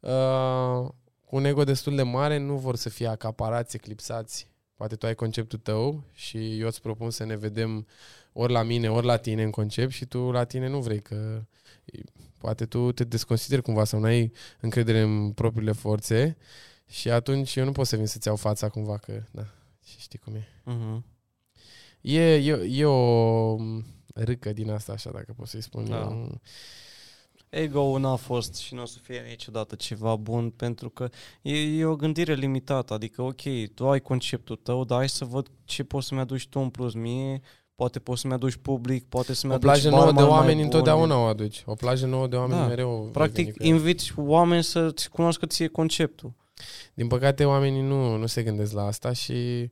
Uh, 0.00 0.88
cu 1.32 1.38
un 1.38 1.44
ego 1.44 1.64
destul 1.64 1.96
de 1.96 2.02
mare, 2.02 2.38
nu 2.38 2.56
vor 2.56 2.76
să 2.76 2.88
fie 2.88 3.06
acaparați, 3.06 3.76
eclipsați. 3.76 4.50
Poate 4.74 4.96
tu 4.96 5.06
ai 5.06 5.14
conceptul 5.14 5.58
tău 5.58 6.04
și 6.12 6.60
eu 6.60 6.66
îți 6.66 6.80
propun 6.80 7.10
să 7.10 7.24
ne 7.24 7.36
vedem 7.36 7.86
ori 8.32 8.52
la 8.52 8.62
mine, 8.62 8.90
ori 8.90 9.06
la 9.06 9.16
tine 9.16 9.42
în 9.42 9.50
concept 9.50 9.92
și 9.92 10.04
tu 10.04 10.30
la 10.30 10.44
tine 10.44 10.68
nu 10.68 10.80
vrei 10.80 11.02
că 11.02 11.44
poate 12.38 12.66
tu 12.66 12.92
te 12.92 13.04
desconsideri 13.04 13.62
cumva 13.62 13.84
sau 13.84 14.00
nu 14.00 14.06
ai 14.06 14.32
încredere 14.60 15.00
în 15.00 15.32
propriile 15.32 15.72
forțe 15.72 16.36
și 16.88 17.10
atunci 17.10 17.56
eu 17.56 17.64
nu 17.64 17.72
pot 17.72 17.86
să 17.86 17.96
vin 17.96 18.06
să-ți 18.06 18.26
iau 18.26 18.36
fața 18.36 18.68
cumva 18.68 18.98
că, 18.98 19.22
da, 19.30 19.46
și 19.84 19.98
știi 19.98 20.18
cum 20.18 20.34
e. 20.34 20.48
Mhm. 20.64 21.04
E, 22.00 22.34
e, 22.34 22.66
e 22.70 22.84
o 22.84 23.56
râcă 24.14 24.52
din 24.52 24.70
asta, 24.70 24.92
așa, 24.92 25.10
dacă 25.10 25.32
pot 25.36 25.46
să-i 25.48 25.62
spun. 25.62 25.88
Da. 25.88 25.98
Eu. 26.00 26.40
Ego-ul 27.52 28.00
n-a 28.00 28.14
fost 28.16 28.54
și 28.54 28.74
nu 28.74 28.82
o 28.82 28.84
să 28.84 28.98
fie 29.02 29.24
niciodată 29.28 29.74
ceva 29.74 30.16
bun 30.16 30.50
pentru 30.50 30.88
că 30.90 31.08
e, 31.42 31.56
e 31.78 31.84
o 31.84 31.96
gândire 31.96 32.34
limitată. 32.34 32.94
Adică, 32.94 33.22
ok, 33.22 33.40
tu 33.74 33.88
ai 33.88 34.00
conceptul 34.00 34.56
tău, 34.56 34.84
dar 34.84 34.98
hai 34.98 35.08
să 35.08 35.24
văd 35.24 35.46
ce 35.64 35.84
poți 35.84 36.06
să-mi 36.06 36.20
aduci 36.20 36.46
tu 36.48 36.58
în 36.60 36.68
plus 36.70 36.94
mie, 36.94 37.40
poate 37.74 37.98
poți 37.98 38.20
să-mi 38.20 38.32
aduci 38.32 38.56
public, 38.56 39.04
poate 39.08 39.32
să-mi 39.34 39.52
O 39.52 39.54
aduci 39.54 39.68
plajă 39.70 39.88
nouă 39.88 40.04
de 40.04 40.10
barman 40.12 40.28
mai 40.28 40.38
oameni 40.38 40.54
bun. 40.56 40.64
întotdeauna 40.64 41.16
o 41.18 41.22
aduci. 41.22 41.62
O 41.66 41.74
plajă 41.74 42.06
nouă 42.06 42.26
de 42.26 42.36
oameni 42.36 42.60
Da. 42.60 42.66
mereu. 42.66 43.00
vei 43.02 43.10
Practic, 43.12 43.44
veni 43.44 43.56
cu 43.56 43.62
ea. 43.62 43.68
inviți 43.68 44.12
oameni 44.16 44.62
să-ți 44.64 45.08
cunoască 45.10 45.46
ție 45.46 45.66
conceptul. 45.68 46.32
Din 46.94 47.06
păcate, 47.06 47.44
oamenii 47.44 47.82
nu, 47.82 48.16
nu 48.16 48.26
se 48.26 48.42
gândesc 48.42 48.72
la 48.72 48.86
asta 48.86 49.12
și 49.12 49.70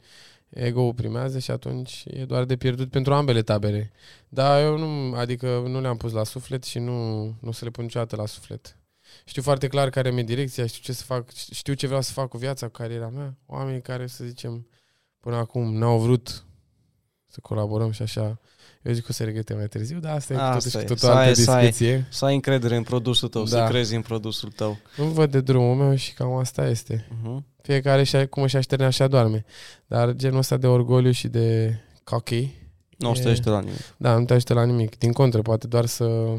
ego-ul 0.51 0.95
primează 0.95 1.39
și 1.39 1.51
atunci 1.51 2.05
e 2.07 2.25
doar 2.25 2.45
de 2.45 2.57
pierdut 2.57 2.91
pentru 2.91 3.15
ambele 3.15 3.43
tabere. 3.43 3.93
Dar 4.29 4.63
eu 4.63 4.79
nu, 4.79 5.15
adică 5.17 5.63
nu 5.67 5.81
le-am 5.81 5.97
pus 5.97 6.13
la 6.13 6.25
suflet 6.25 6.65
și 6.65 6.79
nu, 6.79 7.23
nu 7.25 7.49
o 7.49 7.53
să 7.53 7.65
le 7.65 7.71
pun 7.71 7.85
niciodată 7.85 8.17
la 8.17 8.27
suflet. 8.27 8.77
Știu 9.25 9.43
foarte 9.43 9.69
clar 9.69 9.91
care 9.91 10.11
mi-e 10.11 10.23
direcția, 10.23 10.67
știu 10.67 10.83
ce 10.83 10.93
să 10.93 11.05
fac, 11.05 11.31
știu 11.33 11.75
ce 11.75 11.87
vreau 11.87 12.03
să 12.03 12.13
fac 12.13 12.29
cu 12.29 12.37
viața, 12.37 12.67
cu 12.67 12.73
cariera 12.73 13.09
mea. 13.09 13.37
Oamenii 13.47 13.81
care, 13.81 14.07
să 14.07 14.25
zicem, 14.25 14.67
până 15.21 15.37
acum 15.37 15.75
n-au 15.75 15.99
vrut 15.99 16.45
să 17.27 17.41
colaborăm 17.41 17.91
și 17.91 18.03
așa. 18.03 18.41
Eu 18.83 18.93
zic 18.93 19.03
că 19.03 19.09
o 19.11 19.13
să 19.13 19.25
regrete 19.25 19.55
mai 19.55 19.67
târziu, 19.67 19.99
dar 19.99 20.15
asta 20.17 20.33
e 20.33 20.37
Asta 20.37 20.53
totuși 20.55 20.77
e. 20.77 20.81
tot 20.83 20.99
Să 20.99 21.07
o 21.07 21.11
altă 21.11 21.21
ai- 21.29 21.35
să 21.35 21.51
ai- 21.51 21.61
discuție. 21.67 22.07
Să 22.11 22.25
ai 22.25 22.35
încredere 22.35 22.77
în 22.77 22.83
produsul 22.83 23.29
tău, 23.29 23.43
Da. 23.45 23.49
să 23.49 23.71
crezi 23.71 23.95
în 23.95 24.03
produsul 24.03 24.51
tău. 24.51 24.79
Nu 24.97 25.05
văd 25.05 25.31
de 25.31 25.41
drumul 25.41 25.75
meu 25.77 25.95
și 25.95 26.15
cam 26.15 26.33
asta 26.37 26.67
este. 26.67 27.07
Uh-huh. 27.09 27.45
Fiecare 27.63 28.03
și 28.03 28.17
cum 28.27 28.43
își 28.43 28.57
așterne, 28.57 28.85
așa 28.85 29.07
doarme. 29.07 29.45
Dar 29.87 30.13
genul 30.13 30.39
ăsta 30.39 30.57
de 30.57 30.67
orgoliu 30.67 31.11
și 31.11 31.29
de 31.29 31.75
cocky, 32.05 32.59
Nu 32.97 33.11
o 33.11 33.15
să 33.15 33.21
E- 33.21 33.25
te 33.25 33.31
ajute 33.31 33.49
la 33.49 33.61
nimic. 33.61 33.95
da, 33.97 34.17
nu 34.19 34.25
te 34.25 34.33
ajută 34.35 34.55
la 34.55 34.65
nimic. 34.65 34.99
Din 34.99 35.13
contră, 35.13 35.43
poate 35.43 35.67
doar 35.67 35.87
să, 35.87 36.35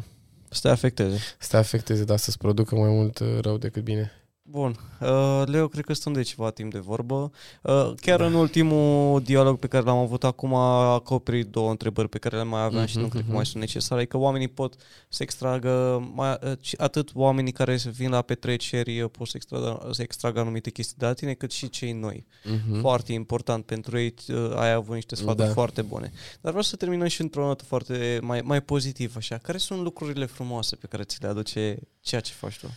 Să 0.49 0.59
te 0.61 0.69
afecteze. 0.69 1.17
să 1.39 1.47
te 1.51 1.57
afecteze, 1.57 2.03
dar 2.03 2.17
să-ți 2.17 2.37
producă 2.37 2.75
mai 2.75 2.89
mult 2.89 3.19
uh, 3.19 3.27
rău 3.41 3.57
decât 3.57 3.83
bine. 3.83 4.11
Bun. 4.51 4.79
Uh, 5.01 5.41
Leo, 5.45 5.67
cred 5.67 5.85
că 5.85 5.93
stăm 5.93 6.13
de 6.13 6.21
ceva 6.21 6.49
timp 6.49 6.71
de 6.71 6.79
vorbă. 6.79 7.31
Uh, 7.61 7.91
chiar 8.01 8.19
în 8.19 8.33
ultimul 8.33 9.21
dialog 9.21 9.59
pe 9.59 9.67
care 9.67 9.83
l-am 9.83 9.97
avut 9.97 10.23
acum 10.23 10.53
a 10.53 10.93
acoperit 10.93 11.47
două 11.47 11.69
întrebări 11.69 12.09
pe 12.09 12.17
care 12.17 12.35
le 12.37 12.43
mai 12.43 12.63
aveam 12.63 12.85
și 12.85 12.95
nu 12.97 13.01
Mhm, 13.01 13.09
cred 13.11 13.21
că 13.21 13.27
mhm. 13.27 13.35
mai 13.35 13.45
sunt 13.45 13.59
necesare. 13.63 14.05
Că 14.05 14.17
oamenii 14.17 14.47
pot 14.47 14.75
să 15.09 15.23
extragă, 15.23 16.03
mai, 16.15 16.37
uh, 16.43 16.51
ci- 16.61 16.73
atât 16.77 17.09
oamenii 17.13 17.51
care 17.51 17.79
vin 17.91 18.09
la 18.09 18.21
petreceri 18.21 19.01
uh, 19.01 19.09
pot 19.11 19.27
să 19.27 19.33
extragă, 19.35 19.87
să 19.91 20.01
extragă 20.01 20.39
anumite 20.39 20.69
chestii 20.69 20.95
de 20.97 21.05
la 21.05 21.13
tine, 21.13 21.33
cât 21.33 21.51
și 21.51 21.69
cei 21.69 21.91
noi. 21.91 22.25
Mm-hmm. 22.43 22.79
Foarte 22.79 23.13
important 23.13 23.65
pentru 23.65 23.97
ei, 23.99 24.13
uh, 24.27 24.51
ai 24.55 24.71
avut 24.71 24.95
niște 24.95 25.15
sfaturi 25.15 25.47
Da. 25.47 25.53
foarte 25.53 25.81
bune. 25.81 26.11
Dar 26.41 26.51
vreau 26.51 26.61
să 26.61 26.75
terminăm 26.75 27.07
și 27.07 27.21
într-o 27.21 27.45
notă 27.45 27.63
foarte 27.63 28.19
mai, 28.21 28.41
mai 28.43 28.61
pozitiv, 28.61 29.13
așa. 29.17 29.37
Care 29.37 29.57
sunt 29.57 29.81
lucrurile 29.81 30.25
frumoase 30.25 30.75
pe 30.75 30.87
care 30.87 31.03
ți 31.03 31.21
le 31.21 31.27
aduce 31.27 31.77
ceea 32.01 32.21
ce 32.21 32.31
faci 32.33 32.57
tu? 32.59 32.67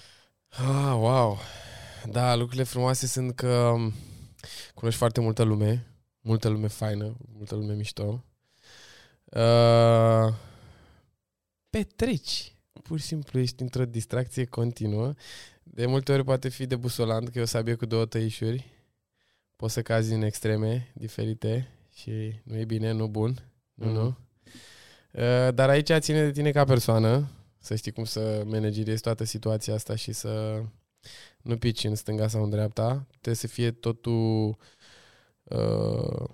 Ah, 0.56 0.94
wow! 0.97 1.39
Da, 2.10 2.35
lucrurile 2.35 2.62
frumoase 2.64 3.06
sunt 3.06 3.35
că 3.35 3.48
um, 3.74 3.93
cunoști 4.74 4.98
foarte 4.98 5.20
multă 5.20 5.43
lume, 5.43 5.86
multă 6.20 6.48
lume 6.48 6.66
faină, 6.68 7.16
multă 7.36 7.55
lume 7.55 7.74
mișto. 7.74 8.24
Uh, 9.24 10.35
petreci. 11.70 12.52
Pur 12.82 12.98
și 13.01 13.05
simplu 13.06 13.39
ești 13.39 13.62
într-o 13.62 13.85
distracție 13.85 14.44
continuă. 14.44 15.12
De 15.62 15.86
multe 15.86 16.12
ori 16.12 16.24
poate 16.24 16.48
fi 16.48 16.66
debusolant, 16.66 17.28
că 17.28 17.39
e 17.39 17.43
o 17.43 17.44
sabie 17.44 17.74
cu 17.74 17.86
două 17.86 18.05
tăișuri. 18.06 18.64
Poți 19.56 19.72
să 19.72 19.82
cazi 19.82 20.12
în 20.12 20.22
extreme 20.22 20.93
diferite 20.94 21.68
și 21.94 22.40
nu 22.43 22.56
e 22.56 22.64
bine, 22.64 22.90
nu 22.90 23.06
bun. 23.09 23.43
Nu, 23.74 23.86
Mhm. 23.86 23.94
nu. 23.94 24.06
Uh, 25.10 25.55
dar 25.55 25.68
aici 25.68 25.93
ține 25.98 26.22
de 26.24 26.31
tine 26.32 26.51
ca 26.51 26.64
persoană, 26.64 27.28
să 27.64 27.74
știi 27.74 27.92
cum 27.92 28.04
să 28.04 28.42
manageriezi 28.46 29.02
toată 29.02 29.24
situația 29.24 29.74
asta 29.74 29.94
și 29.94 30.12
să 30.12 30.62
nu 31.42 31.56
pici 31.56 31.84
în 31.84 31.94
stânga 31.94 32.28
sau 32.28 32.42
în 32.42 32.50
dreapta. 32.50 33.06
Trebuie 33.08 33.34
să 33.34 33.46
fie 33.46 33.70
totul 33.70 34.56
uh, 35.42 36.28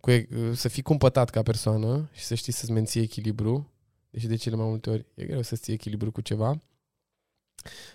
cu, 0.00 0.10
e- 0.10 0.28
să 0.54 0.68
fii 0.68 0.82
cumpătat 0.82 1.30
ca 1.30 1.42
persoană 1.42 2.08
și 2.12 2.24
să 2.24 2.34
știi 2.34 2.52
să-ți 2.52 2.72
menții 2.72 3.00
echilibru. 3.00 3.70
Deși 4.10 4.26
de 4.26 4.36
cele 4.36 4.56
mai 4.56 4.66
multe 4.66 4.90
ori 4.90 5.06
e 5.14 5.24
greu 5.24 5.42
să-ți 5.42 5.62
ții 5.62 5.72
echilibru 5.72 6.12
cu 6.12 6.20
ceva. 6.20 6.60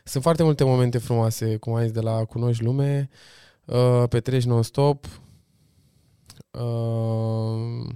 Sunt 0.04 0.24
foarte 0.24 0.44
multe 0.44 0.64
momente 0.64 0.98
frumoase, 0.98 1.58
cum 1.58 1.74
ai 1.74 1.84
zis, 1.84 1.94
de 1.94 2.00
la 2.00 2.26
cunoști 2.26 2.64
lume, 2.64 3.10
uh, 3.66 4.04
petreci 4.10 4.44
non-stop, 4.44 5.06
uh, 6.52 7.94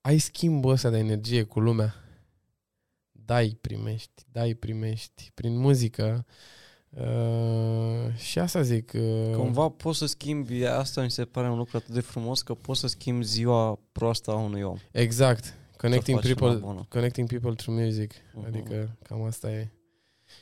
ai 0.00 0.18
schimbul 0.18 0.70
ăsta 0.70 0.90
de 0.90 0.98
energie 0.98 1.42
cu 1.42 1.60
lumea. 1.60 1.94
Dai, 3.24 3.58
primești, 3.60 4.22
dai, 4.32 4.54
primești, 4.54 5.30
prin 5.34 5.56
muzică. 5.56 6.26
Uh, 6.88 8.14
și 8.16 8.38
asta 8.38 8.62
zic. 8.62 8.92
Uh, 8.94 9.34
Cumva 9.36 9.68
poți 9.68 9.98
să 9.98 10.06
schimbi, 10.06 10.64
asta 10.64 11.02
mi 11.02 11.10
se 11.10 11.24
pare 11.24 11.50
un 11.50 11.56
lucru 11.56 11.76
atât 11.76 11.94
de 11.94 12.00
frumos, 12.00 12.42
că 12.42 12.54
poți 12.54 12.80
să 12.80 12.86
schimbi 12.86 13.24
ziua 13.24 13.78
proastă 13.92 14.30
a 14.30 14.34
unui 14.34 14.62
om. 14.62 14.76
Exact. 14.90 15.54
Connecting 15.76 16.20
faci 16.20 16.30
una 16.30 16.34
people, 16.38 16.66
bună. 16.66 16.86
connecting 16.88 17.28
people 17.28 17.54
through 17.54 17.80
music. 17.80 18.12
Mhm. 18.34 18.46
Adică 18.46 18.96
cam 19.02 19.22
asta 19.22 19.50
e. 19.50 19.70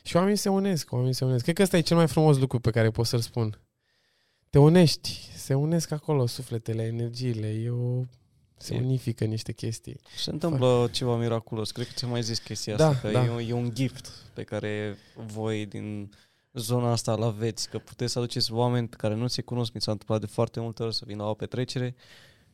Și 0.03 0.17
oamenii 0.17 0.37
se 0.37 0.49
unesc, 0.49 0.93
oamenii 0.93 1.15
se 1.15 1.25
unesc. 1.25 1.43
Cred 1.43 1.55
că 1.55 1.63
ăsta 1.63 1.77
e 1.77 1.81
cel 1.81 1.97
mai 1.97 2.09
frumos 2.09 2.39
lucru 2.39 2.59
pe 2.59 2.71
care 2.71 2.91
pot 2.91 3.07
să-l 3.07 3.21
spun. 3.21 3.61
Te 4.51 4.59
unești, 4.59 5.31
se 5.37 5.55
unesc 5.55 5.91
acolo 5.91 6.27
sufletele, 6.27 6.83
energiile, 6.83 7.49
e 7.49 7.71
o... 7.71 8.03
se 8.63 8.75
E- 8.75 8.79
unifică 8.81 9.25
niște 9.25 9.53
chestii. 9.53 9.97
Se 10.17 10.31
întâmplă 10.31 10.89
ceva 10.93 11.17
miraculos. 11.17 11.71
Cred 11.71 11.87
că 11.87 11.93
ți-am 11.97 12.11
mai 12.11 12.23
zis 12.23 12.39
chestia 12.39 12.77
Da, 12.77 12.89
asta, 12.89 13.01
că 13.09 13.13
da. 13.13 13.25
e, 13.25 13.31
un, 13.31 13.39
e 13.49 13.53
un 13.53 13.71
gift 13.75 14.09
pe 14.35 14.43
care 14.43 14.97
voi 15.27 15.67
din 15.67 16.11
zona 16.53 16.91
asta 16.91 17.13
îl 17.13 17.23
aveți, 17.23 17.69
că 17.69 17.79
puteți 17.79 18.13
să 18.13 18.19
aduceți 18.19 18.53
oameni 18.53 18.89
pe 18.89 18.97
care 18.97 19.15
nu 19.15 19.27
se 19.27 19.43
cunosc. 19.43 19.73
Mi 19.73 19.81
s-a 19.81 19.91
întâmplat 19.91 20.21
de 20.21 20.27
foarte 20.27 20.61
multe 20.61 20.83
ori 20.83 20.95
să 20.95 21.03
vin 21.07 21.17
la 21.19 21.29
o 21.29 21.35
petrecere 21.35 21.95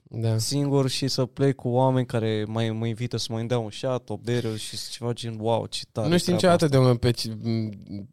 Da. 0.02 0.38
singur 0.38 0.88
și 0.88 1.08
să 1.08 1.26
plec 1.26 1.54
cu 1.56 1.68
oameni 1.68 2.06
care 2.06 2.44
mai 2.48 2.70
mă 2.70 2.86
invită 2.86 3.16
să 3.16 3.26
mai 3.32 3.46
dea 3.46 3.58
un 3.58 3.70
șat, 3.70 4.10
o 4.10 4.16
bere 4.16 4.56
și 4.56 4.76
ceva 4.90 5.12
gen 5.12 5.36
wow, 5.40 5.66
ce 5.66 5.82
tare. 5.92 6.08
nu 6.08 6.18
știi 6.18 6.36
treaba 6.36 6.52
niciodată 6.54 6.68
de 6.68 6.78
unde 6.86 6.98
pe, 6.98 7.10
ci- 7.10 7.28
m- 7.28 8.06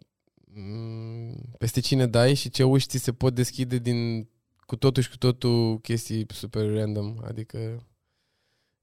m- 0.55 1.57
peste 1.57 1.79
cine 1.79 2.05
dai 2.07 2.33
și 2.33 2.49
ce 2.49 2.63
uși 2.63 2.87
ți 2.87 2.97
se 2.97 3.13
pot 3.13 3.33
deschide 3.35 3.77
din 3.77 4.27
cu 4.73 4.79
totul 4.79 5.03
și 5.03 5.09
cu 5.09 5.17
totul 5.17 5.79
chestii 5.79 6.25
super 6.29 6.73
random. 6.73 7.15
Adică 7.23 7.83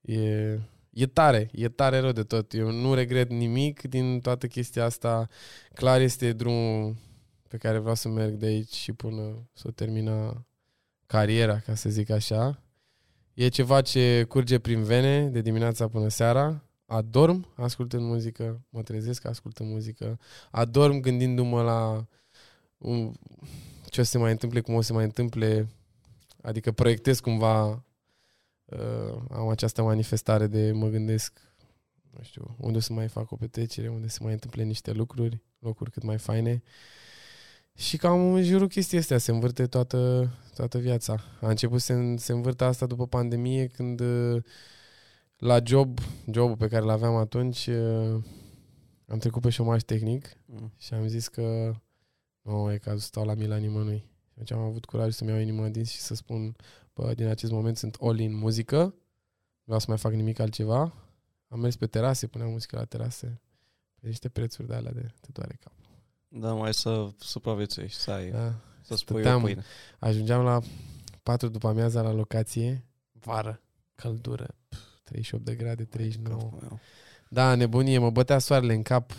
e, 0.00 0.58
e 0.90 1.06
tare, 1.06 1.50
e 1.52 1.68
tare 1.68 1.98
rău 1.98 2.12
de 2.12 2.22
tot. 2.22 2.54
Eu 2.54 2.70
nu 2.70 2.94
regret 2.94 3.30
nimic 3.30 3.82
din 3.82 4.20
toată 4.20 4.46
chestia 4.46 4.84
asta. 4.84 5.28
Clar 5.74 6.00
este 6.00 6.32
drumul 6.32 6.96
pe 7.48 7.56
care 7.56 7.78
vreau 7.78 7.94
să 7.94 8.08
merg 8.08 8.34
de 8.34 8.46
aici 8.46 8.72
și 8.72 8.92
până 8.92 9.48
să 9.52 9.64
o 9.66 9.70
termina 9.70 10.46
cariera, 11.06 11.58
ca 11.58 11.74
să 11.74 11.88
zic 11.88 12.10
așa. 12.10 12.62
E 13.34 13.48
ceva 13.48 13.80
ce 13.80 14.24
curge 14.28 14.58
prin 14.58 14.82
vene 14.82 15.28
de 15.28 15.40
dimineața 15.40 15.88
până 15.88 16.08
seara. 16.08 16.64
Adorm 16.86 17.46
ascultând 17.56 18.02
muzică, 18.02 18.64
mă 18.68 18.82
trezesc 18.82 19.24
ascultând 19.24 19.70
muzică. 19.70 20.18
Adorm 20.50 21.00
gândindu-mă 21.00 21.62
la 21.62 22.06
um, 22.78 23.18
ce 23.88 24.00
o 24.00 24.04
să 24.04 24.10
se 24.10 24.18
mai 24.18 24.30
întâmple, 24.30 24.60
cum 24.60 24.74
o 24.74 24.80
să 24.80 24.86
se 24.86 24.92
mai 24.92 25.04
întâmple. 25.04 25.68
Adică 26.42 26.72
proiectez 26.72 27.20
cumva 27.20 27.84
uh, 28.64 29.22
am 29.30 29.48
această 29.48 29.82
manifestare 29.82 30.46
de 30.46 30.72
mă 30.72 30.88
gândesc 30.88 31.50
nu 32.10 32.22
știu, 32.22 32.56
unde 32.58 32.76
o 32.76 32.80
să 32.80 32.92
mai 32.92 33.08
fac 33.08 33.30
o 33.30 33.36
petrecere, 33.36 33.88
unde 33.88 34.08
se 34.08 34.18
mai 34.22 34.32
întâmple 34.32 34.62
niște 34.62 34.92
lucruri, 34.92 35.42
locuri 35.58 35.90
cât 35.90 36.02
mai 36.02 36.18
faine. 36.18 36.62
Și 37.74 37.96
cam 37.96 38.32
în 38.32 38.42
jurul 38.42 38.68
chestii 38.68 38.98
astea 38.98 39.18
se 39.18 39.30
învârte 39.30 39.66
toată, 39.66 40.30
toată 40.54 40.78
viața. 40.78 41.24
A 41.40 41.48
început 41.48 41.80
să 41.80 41.92
se, 41.92 42.16
se 42.16 42.32
învârte 42.32 42.64
asta 42.64 42.86
după 42.86 43.06
pandemie, 43.06 43.66
când 43.66 44.00
uh, 44.00 44.42
la 45.36 45.60
job, 45.64 45.98
jobul 46.32 46.56
pe 46.56 46.68
care 46.68 46.84
l-aveam 46.84 47.16
atunci, 47.16 47.66
uh, 47.66 48.22
am 49.06 49.18
trecut 49.18 49.42
pe 49.42 49.50
șomaj 49.50 49.82
tehnic 49.82 50.38
Mm. 50.46 50.72
și 50.76 50.94
am 50.94 51.06
zis 51.06 51.28
că 51.28 51.74
nu 52.42 52.72
e 52.72 52.78
cazul 52.78 52.98
să 52.98 53.06
stau 53.06 53.24
la 53.24 53.34
mila 53.34 53.56
nimănui. 53.56 54.04
Și 54.44 54.52
atunci 54.52 54.60
am 54.64 54.70
avut 54.70 54.84
curaj 54.84 55.12
să-mi 55.12 55.30
iau 55.30 55.38
inima 55.38 55.64
în 55.64 55.72
dinți 55.72 55.92
și 55.92 55.98
să 56.00 56.14
spun, 56.14 56.56
bă, 56.94 57.14
din 57.14 57.26
acest 57.26 57.52
moment 57.52 57.76
sunt 57.76 57.96
all 58.00 58.18
in 58.18 58.34
muzică, 58.36 58.94
vreau 59.64 59.78
să 59.80 59.84
mai 59.88 59.98
fac 59.98 60.12
nimic 60.12 60.38
altceva. 60.38 60.92
Am 61.48 61.60
mers 61.60 61.76
pe 61.76 61.86
terase, 61.86 62.26
puneam 62.26 62.50
muzică 62.50 62.76
la 62.76 62.84
terase, 62.84 63.40
pe 64.00 64.06
niște 64.06 64.28
prețuri 64.28 64.68
de 64.68 64.74
alea 64.74 64.92
de 64.92 65.12
te 65.20 65.28
doare 65.32 65.58
capul. 65.60 65.78
Da, 66.28 66.52
mai 66.52 66.74
să 66.74 67.08
supraviețuiești, 67.18 68.00
să 68.00 68.10
ai, 68.10 68.30
Da. 68.30 68.54
să 68.82 68.96
spui 68.96 69.20
Stăteam- 69.20 69.40
o 69.42 69.44
pâine. 69.44 69.62
Ajungeam 69.98 70.44
la 70.44 70.60
4 71.22 71.48
după 71.48 71.68
amiaza 71.68 72.02
la 72.02 72.12
locație, 72.12 72.84
vară, 73.12 73.60
căldură, 73.94 74.54
pf, 74.68 74.78
38 75.02 75.44
de 75.44 75.54
grade, 75.54 75.84
39. 75.84 76.40
Capul 76.40 76.58
meu. 76.60 76.78
Da, 77.28 77.54
nebunie, 77.54 77.98
mă 77.98 78.10
bătea 78.10 78.38
soarele 78.38 78.74
în 78.74 78.82
cap. 78.82 79.12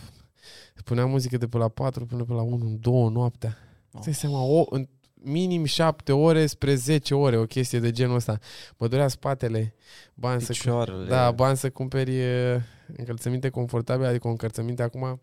Puneam 0.83 1.09
muzică 1.09 1.37
de 1.37 1.47
pe 1.47 1.57
la 1.57 1.67
4 1.67 2.05
până 2.05 2.23
pe 2.23 2.33
la 2.33 2.41
1, 2.41 2.77
2 2.79 3.09
noaptea. 3.09 3.57
Îți 3.91 4.03
dai 4.03 4.13
seama, 4.13 4.41
o, 4.43 4.65
în 4.69 4.87
minim 5.23 5.63
7 5.65 6.11
ore 6.11 6.45
spre 6.45 6.75
10 6.75 7.15
ore, 7.15 7.37
o 7.37 7.45
chestie 7.45 7.79
de 7.79 7.91
genul 7.91 8.15
ăsta. 8.15 8.39
Mă 8.77 8.87
durea 8.87 9.07
spatele, 9.07 9.75
bani 10.13 10.41
să, 10.41 10.51
Picioarele. 10.51 11.07
da, 11.07 11.31
bani 11.31 11.57
să 11.57 11.69
cumperi 11.69 12.15
e, 12.15 12.61
încălțăminte 12.97 13.49
confortabile, 13.49 14.07
adică 14.07 14.27
o 14.27 14.29
încălțăminte 14.29 14.83
acum 14.83 15.21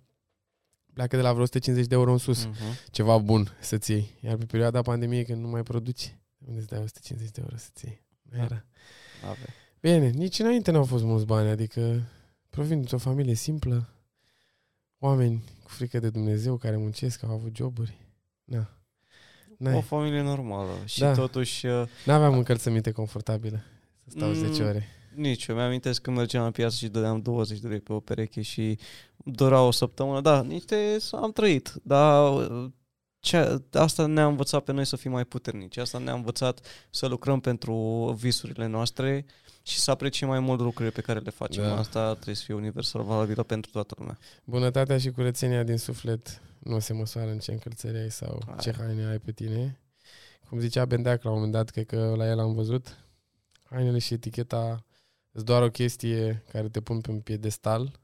pleacă 0.92 1.16
de 1.16 1.22
la 1.22 1.30
vreo 1.30 1.42
150 1.42 1.86
de 1.86 1.94
euro 1.94 2.12
în 2.12 2.18
sus. 2.18 2.44
Mm. 2.44 2.50
Mhm. 2.50 2.78
Ceva 2.90 3.18
bun 3.18 3.56
să-ți 3.60 3.90
iei. 3.90 4.18
Iar 4.20 4.36
pe 4.36 4.44
perioada 4.44 4.82
pandemiei, 4.82 5.24
când 5.24 5.40
nu 5.40 5.48
mai 5.48 5.62
produci, 5.62 6.16
unde 6.46 6.58
îți 6.58 6.68
dai 6.68 6.78
150 6.78 7.30
de 7.30 7.40
euro 7.42 7.56
să-ți 7.56 7.84
iei? 7.86 8.02
Nu 8.22 8.36
Da. 8.38 8.44
era. 8.44 8.64
Ave. 9.30 9.54
Bine, 9.80 10.08
nici 10.08 10.38
înainte 10.38 10.70
n-au 10.70 10.84
fost 10.84 11.04
mulți 11.04 11.26
bani, 11.26 11.48
adică 11.48 12.02
provin 12.50 12.76
dintr-o 12.76 12.98
familie 12.98 13.34
simplă, 13.34 13.88
oameni 14.98 15.44
cu 15.62 15.70
frică 15.70 15.98
de 15.98 16.10
Dumnezeu 16.10 16.56
care 16.56 16.76
muncesc, 16.76 17.22
au 17.22 17.30
avut 17.30 17.56
joburi. 17.56 17.98
Na. 18.44 18.77
O 19.60 19.64
N-ai. 19.64 19.82
familie 19.82 20.20
normală. 20.22 20.70
Și 20.84 20.98
Da. 21.00 21.12
totuși, 21.12 21.66
uh, 21.66 21.82
N-aveam 22.04 22.32
încălțăminte 22.36 22.90
confortabilă 22.90 23.60
să 24.04 24.10
stau 24.16 24.28
Mm. 24.28 24.34
10 24.34 24.62
ore. 24.62 24.86
nici 25.14 25.46
eu. 25.46 25.56
Mi-amintesc 25.56 26.00
când 26.02 26.16
mergeam 26.16 26.44
la 26.44 26.50
piață 26.50 26.76
și 26.76 26.88
dădeam 26.88 27.20
20 27.20 27.58
de 27.58 27.68
lei 27.68 27.80
pe 27.80 27.92
o 27.92 28.00
pereche 28.00 28.42
și 28.42 28.78
dura 29.16 29.62
o 29.62 29.70
săptămână. 29.70 30.20
Da, 30.20 30.42
niște 30.42 30.96
am 31.12 31.32
trăit, 31.32 31.74
dar 31.82 32.34
uh, 32.34 32.70
ce, 33.20 33.62
asta 33.72 34.06
ne-a 34.06 34.26
învățat 34.26 34.64
pe 34.64 34.72
noi 34.72 34.84
să 34.86 34.96
fim 34.96 35.10
mai 35.10 35.24
puternici. 35.24 35.76
Asta 35.76 35.98
ne-a 35.98 36.14
învățat 36.14 36.60
să 36.90 37.06
lucrăm 37.06 37.40
pentru 37.40 37.74
visurile 38.18 38.66
noastre 38.66 39.24
și 39.62 39.78
să 39.78 39.90
apreciem 39.90 40.28
mai 40.28 40.40
mult 40.40 40.60
lucrurile 40.60 40.90
pe 40.94 41.00
care 41.00 41.18
le 41.18 41.30
facem. 41.30 41.62
Da. 41.62 41.76
Asta 41.78 42.12
trebuie 42.12 42.34
să 42.34 42.42
fie 42.44 42.54
universal 42.54 43.02
valabilă 43.02 43.42
pentru 43.42 43.70
toată 43.70 43.94
lumea. 43.98 44.18
Bunătatea 44.44 44.98
și 44.98 45.10
curățenia 45.10 45.62
din 45.62 45.76
suflet 45.76 46.40
nu 46.58 46.78
se 46.78 46.92
măsoară 46.92 47.30
în 47.30 47.38
ce 47.38 47.52
încălțări 47.52 47.98
ai 47.98 48.10
sau 48.10 48.42
Hai. 48.46 48.56
ce 48.60 48.72
haine 48.72 49.04
ai 49.04 49.18
pe 49.18 49.32
tine. 49.32 49.80
Cum 50.48 50.58
zicea 50.58 50.84
Bendeac 50.84 51.22
la 51.22 51.30
un 51.30 51.34
moment 51.34 51.52
dat, 51.52 51.70
cred 51.70 51.86
că 51.86 52.14
la 52.16 52.28
el 52.28 52.38
am 52.38 52.54
văzut, 52.54 53.04
hainele 53.64 53.98
și 53.98 54.14
eticheta 54.14 54.84
sunt 55.32 55.44
doar 55.44 55.62
o 55.62 55.70
chestie 55.70 56.42
care 56.50 56.68
te 56.68 56.80
pun 56.80 57.00
pe 57.00 57.10
un 57.10 57.20
piedestal 57.20 58.00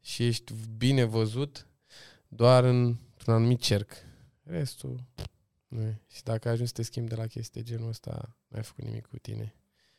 și 0.00 0.26
ești 0.26 0.54
bine 0.76 1.04
văzut 1.04 1.66
doar 2.28 2.64
în, 2.64 2.84
într-un 2.86 3.34
anumit 3.34 3.60
cerc. 3.60 3.92
Restul 4.42 5.04
nu 5.68 5.80
e. 5.80 6.02
Și 6.06 6.22
dacă 6.22 6.48
ajungi 6.48 6.70
să 6.70 6.76
te 6.76 6.82
schimbi 6.82 7.08
de 7.08 7.14
la 7.14 7.26
chestii 7.26 7.62
de 7.62 7.70
genul 7.70 7.88
ăsta, 7.88 8.36
n-ai 8.48 8.62
făcut 8.62 8.84
nimic 8.84 9.06
cu 9.06 9.18
tine. 9.18 9.54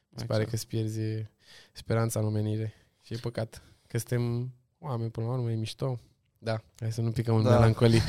Îți 0.09 0.25
pare 0.25 0.43
că 0.43 0.55
îți 0.55 0.67
pierzi 0.67 1.29
speranța 1.71 2.19
în 2.19 2.25
omenire. 2.25 2.73
Și 3.01 3.13
e 3.13 3.17
păcat. 3.17 3.61
Că 3.87 3.97
suntem 3.97 4.53
oameni, 4.79 5.11
până 5.11 5.25
la 5.27 5.33
urmă, 5.33 5.51
e 5.51 5.55
mișto. 5.55 5.99
Da, 6.41 6.57
hai 6.79 6.91
să 6.91 7.01
nu 7.01 7.11
picăm 7.11 7.35
în 7.35 7.43
Da. 7.43 7.49
melancolii. 7.49 8.01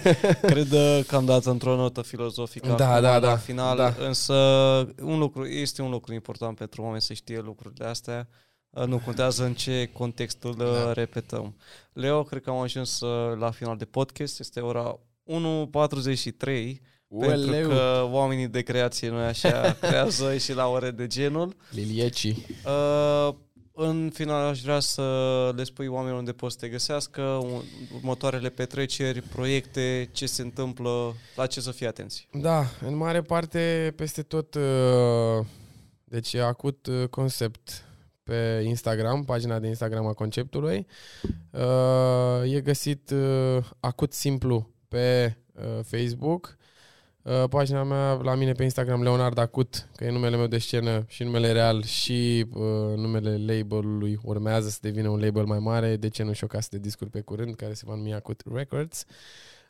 Cred 0.42 0.72
uh, 0.72 1.00
că 1.06 1.16
am 1.16 1.24
dat 1.24 1.44
într-o 1.44 1.76
notă 1.76 2.02
filozofică 2.02 2.66
Da, 2.66 2.72
acum, 2.88 3.02
da, 3.02 3.12
la 3.12 3.18
da, 3.18 3.36
final, 3.36 3.76
da. 3.76 3.94
însă 3.98 4.34
un 5.02 5.18
lucru, 5.18 5.46
este 5.46 5.82
un 5.82 5.90
lucru 5.90 6.14
important 6.14 6.56
pentru 6.56 6.82
oameni 6.82 7.00
să 7.02 7.12
știe 7.12 7.40
lucrurile 7.40 7.84
astea. 7.86 8.28
Uh, 8.70 8.84
Nu 8.84 8.98
contează 8.98 9.44
în 9.44 9.54
ce 9.54 9.90
contextul 9.92 10.54
Da. 10.58 10.64
da. 10.64 10.92
repetăm. 10.92 11.56
Leo, 11.92 12.22
cred 12.22 12.42
că 12.42 12.50
am 12.50 12.58
ajuns 12.58 13.00
uh, 13.00 13.38
la 13.38 13.50
final 13.50 13.76
de 13.76 13.84
podcast. 13.84 14.40
Este 14.40 14.60
ora 14.60 14.98
1.43 15.24 16.74
pentru 17.20 17.68
că 17.68 18.08
oamenii 18.10 18.48
de 18.48 18.60
creație, 18.60 19.08
noi 19.08 19.24
așa, 19.24 19.72
creează 19.80 20.36
și 20.36 20.52
la 20.54 20.66
ore 20.66 20.90
de 20.90 21.06
genul. 21.06 21.56
Lilieci. 21.70 22.24
Uh, 22.24 23.34
în 23.80 24.10
final 24.14 24.46
aș 24.46 24.60
vrea 24.60 24.80
să 24.80 25.02
le 25.56 25.64
spui 25.64 25.86
oamenilor 25.86 26.18
unde 26.18 26.32
pot 26.32 26.50
să 26.50 26.56
te 26.60 26.68
găsească, 26.68 27.22
un- 27.22 27.62
următoarele 27.94 28.48
petreceri, 28.48 29.20
proiecte, 29.22 30.08
ce 30.12 30.26
se 30.26 30.42
întâmplă, 30.42 31.14
la 31.36 31.46
ce 31.46 31.60
să 31.60 31.70
fie 31.70 31.86
atenți. 31.86 32.28
Da, 32.32 32.64
în 32.86 32.96
mare 32.96 33.22
parte 33.22 33.92
peste 33.96 34.22
tot. 34.22 34.54
uh, 34.54 35.46
Deci 36.04 36.32
e 36.32 36.42
acut 36.42 36.86
uh, 36.86 37.08
concept 37.08 37.84
pe 38.22 38.62
Instagram, 38.64 39.24
pagina 39.24 39.58
de 39.58 39.66
Instagram 39.66 40.06
a 40.06 40.12
conceptului. 40.12 40.86
Uh, 41.50 42.52
E 42.52 42.60
găsit 42.60 43.10
uh, 43.10 43.64
acut 43.80 44.12
simplu 44.12 44.68
pe 44.88 45.36
uh, 45.52 45.62
Facebook. 45.84 46.56
Uh, 47.22 47.44
Pagina 47.48 47.82
mea 47.82 48.12
la 48.12 48.34
mine 48.34 48.52
pe 48.52 48.62
Instagram 48.62 49.02
Leonard 49.02 49.38
Acut, 49.38 49.88
că 49.96 50.04
e 50.04 50.10
numele 50.10 50.36
meu 50.36 50.46
de 50.46 50.58
scenă 50.58 51.04
și 51.08 51.22
numele 51.22 51.52
real 51.52 51.82
și 51.82 52.46
uh, 52.52 52.62
numele 52.96 53.54
labelului 53.54 54.18
urmează 54.22 54.68
să 54.68 54.78
devină 54.80 55.08
un 55.08 55.20
label 55.20 55.44
mai 55.44 55.58
mare, 55.58 55.96
de 55.96 56.08
ce 56.08 56.22
nu 56.22 56.32
și 56.32 56.44
o 56.44 56.46
casă 56.46 56.68
de 56.70 56.78
discuri 56.78 57.10
pe 57.10 57.20
curând 57.20 57.54
care 57.54 57.72
se 57.72 57.82
va 57.86 57.94
numi 57.94 58.14
Acut 58.14 58.42
Records. 58.52 59.04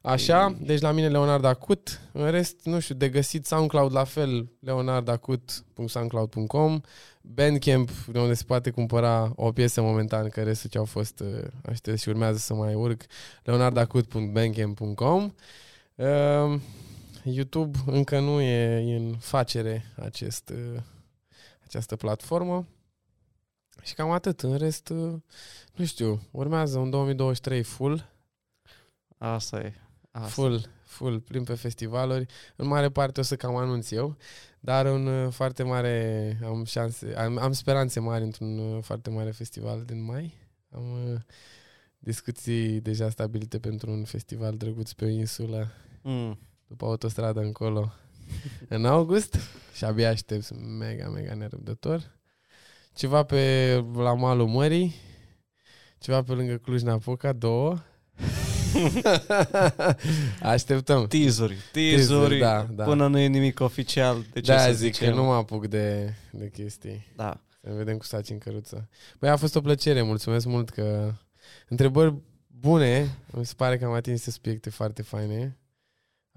Așa, 0.01 0.57
deci 0.61 0.81
la 0.81 0.93
mine 0.93 1.09
Leonard 1.09 1.45
Acut, 1.45 2.01
în 2.13 2.31
rest, 2.31 2.61
nu 2.65 2.81
știu, 2.81 2.95
de 2.95 3.09
găsit 3.09 3.47
SoundCloud 3.47 3.93
la 3.93 4.05
fel, 4.05 4.49
leonardacut.soundcloud.com 4.61 6.81
Bandcamp, 7.21 7.91
de 7.91 8.19
unde 8.19 8.35
se 8.35 8.45
poate 8.47 8.71
cumpăra 8.71 9.33
o 9.35 9.53
piesă 9.53 9.81
momentan, 9.81 10.29
că 10.29 10.43
restul 10.43 10.71
ce 10.71 10.79
au 10.79 10.85
fost 10.85 11.21
uh, 11.21 11.29
aștept 11.65 11.99
și 11.99 12.09
urmează 12.09 12.39
să 12.39 12.55
mai 12.55 12.75
urc, 12.75 13.03
leonardacut.bandcamp.com 13.43 15.33
uh, 15.95 16.55
YouTube 17.23 17.79
încă 17.87 18.21
nu 18.21 18.41
e 18.41 18.97
în 18.97 19.17
facere 19.17 19.85
acest, 19.97 20.49
uh, 20.49 20.81
această 21.65 21.97
platformă. 21.97 22.67
Și 23.83 23.95
cam 23.95 24.11
atât. 24.11 24.41
În 24.41 24.57
rest, 24.57 24.89
uh, 24.89 25.15
nu 25.75 25.85
știu, 25.85 26.21
urmează 26.31 26.79
un 26.79 26.91
2023 26.91 27.63
full. 27.63 28.09
Asta 29.19 29.61
e. 29.61 29.73
Asta. 30.11 30.29
Full, 30.29 30.71
full, 30.85 31.21
plin 31.21 31.45
pe 31.45 31.55
festivaluri. 31.55 32.27
În 32.57 32.67
mare 32.67 32.89
parte 32.89 33.21
o 33.21 33.23
să 33.23 33.37
cam 33.37 33.57
anunț 33.57 33.91
eu, 33.91 34.17
dar 34.61 34.87
un 34.87 35.07
uh, 35.07 35.33
foarte 35.33 35.63
mare, 35.63 36.39
am 36.45 36.65
șanse, 36.65 37.15
am, 37.15 37.39
am 37.39 37.53
speranțe 37.53 38.01
mari 38.01 38.25
într-un 38.25 38.59
uh, 38.59 38.83
foarte 38.83 39.11
mare 39.11 39.31
festival 39.31 39.85
din 39.85 40.05
mai. 40.05 40.35
Am 40.71 41.13
uh, 41.13 41.21
discuții 41.99 42.81
deja 42.81 43.11
stabilite 43.11 43.59
pentru 43.59 43.91
un 43.91 44.05
festival 44.05 44.57
drăguț 44.57 44.93
pe 44.93 45.05
o 45.05 45.09
insulă, 45.09 45.73
Mm. 46.03 46.39
După 46.69 46.85
autostradă 46.85 47.41
încolo, 47.41 47.93
în 48.69 48.85
august 48.85 49.37
și 49.75 49.85
abia 49.85 50.11
aștept, 50.11 50.45
sunt 50.45 50.61
mega, 50.79 51.09
mega 51.09 51.35
nerăbdător. 51.35 52.17
Ceva 52.95 53.23
pe 53.23 53.73
la 53.95 54.15
malul 54.15 54.47
mării, 54.47 54.95
ceva 55.99 56.23
pe 56.23 56.33
lângă 56.33 56.57
Cluj-Napoca, 56.57 57.33
două. 57.33 57.79
Așteptăm. 60.43 61.07
Teasuri, 61.07 61.57
Teaser, 61.73 61.97
teasuri, 61.97 62.39
da, 62.39 62.67
da. 62.71 62.85
până 62.85 63.07
nu 63.07 63.19
e 63.19 63.27
nimic 63.27 63.61
oficial. 63.61 64.25
De 64.33 64.41
ce 64.41 64.53
Da, 64.53 64.59
să 64.59 64.73
zic 64.73 64.95
zicem? 64.95 65.09
că 65.09 65.21
nu 65.21 65.25
mă 65.25 65.35
apuc 65.35 65.67
de, 65.67 66.15
de 66.33 66.51
chestii. 66.51 67.07
Da. 67.17 67.41
Să 67.61 67.69
ne 67.69 67.75
vedem 67.75 67.97
cu 67.97 68.05
saci 68.05 68.31
în 68.31 68.39
căruță. 68.39 68.89
Băi, 69.19 69.31
a 69.31 69.37
fost 69.37 69.57
o 69.57 69.61
plăcere, 69.61 70.03
mulțumesc 70.03 70.47
mult 70.47 70.71
că... 70.71 71.13
Întrebări 71.69 72.15
bune, 72.47 73.19
mi 73.33 73.47
se 73.47 73.53
pare 73.57 73.79
că 73.79 73.85
am 73.85 73.93
atins 73.93 74.23
subiecte 74.23 74.71
foarte 74.71 75.03
faine. 75.03 75.58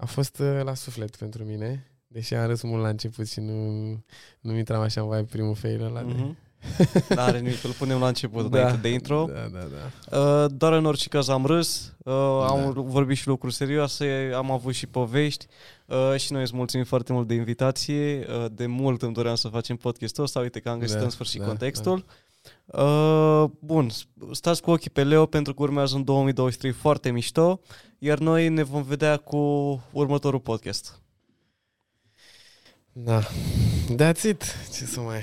A 0.02 0.06
fost 0.06 0.38
uh, 0.38 0.60
la 0.64 0.74
suflet 0.74 1.16
pentru 1.16 1.44
mine, 1.44 1.86
deși 2.06 2.34
am 2.34 2.46
râs 2.46 2.62
mult 2.62 2.82
la 2.82 2.88
început 2.88 3.28
și 3.28 3.40
nu, 3.40 3.54
nu 4.40 4.56
intram 4.56 4.80
așa 4.80 5.00
în 5.00 5.08
vibe 5.08 5.22
primul 5.30 5.54
fail 5.54 5.84
ăla. 5.84 6.02
de- 6.02 6.12
Mhm. 6.12 6.36
N-are 7.14 7.38
nimic, 7.40 7.64
îl 7.64 7.70
punem 7.70 7.98
la 7.98 8.06
început, 8.08 8.50
Da, 8.50 8.58
înainte 8.58 8.80
de 8.80 8.88
intro. 8.88 9.28
Da, 9.32 9.48
da, 9.58 9.66
da. 10.10 10.18
Uh, 10.44 10.50
doar 10.56 10.72
în 10.72 10.84
orice 10.84 11.08
caz 11.08 11.28
am 11.28 11.46
râs, 11.46 11.92
uh, 11.98 12.12
am 12.48 12.72
vorbit 12.76 13.16
și 13.16 13.26
lucruri 13.28 13.54
serioase, 13.54 14.30
am 14.34 14.50
avut 14.50 14.74
și 14.74 14.86
povești 14.86 15.46
uh, 15.86 16.14
și 16.18 16.32
noi 16.32 16.42
îți 16.42 16.54
mulțumim 16.56 16.84
foarte 16.86 17.12
mult 17.12 17.26
de 17.28 17.34
invitație. 17.34 18.26
Uh, 18.28 18.46
de 18.52 18.66
mult 18.66 19.02
îmi 19.02 19.12
doream 19.14 19.34
să 19.34 19.48
facem 19.48 19.76
podcastul 19.76 20.24
ăsta, 20.24 20.40
uite 20.40 20.60
că 20.60 20.68
am 20.68 20.78
găsit 20.78 20.96
Da, 20.96 21.02
în 21.02 21.10
sfârșit 21.10 21.40
da, 21.40 21.46
contextul. 21.46 22.04
Uh, 22.64 23.44
bun, 23.58 23.90
stați 24.30 24.62
cu 24.62 24.70
ochii 24.70 24.90
pe 24.90 25.04
Leo 25.04 25.26
pentru 25.26 25.54
că 25.54 25.62
urmează 25.62 25.96
în 25.96 26.04
2023 26.04 26.72
foarte 26.72 27.10
mișto, 27.10 27.60
iar 27.98 28.18
noi 28.18 28.48
ne 28.48 28.62
vom 28.62 28.82
vedea 28.82 29.16
cu 29.16 29.38
următorul 29.92 30.40
podcast. 30.40 31.00
Da. 32.92 33.22
That's 33.96 34.22
it. 34.22 34.44
Ce 34.72 34.84
să 34.84 35.00
mai... 35.00 35.20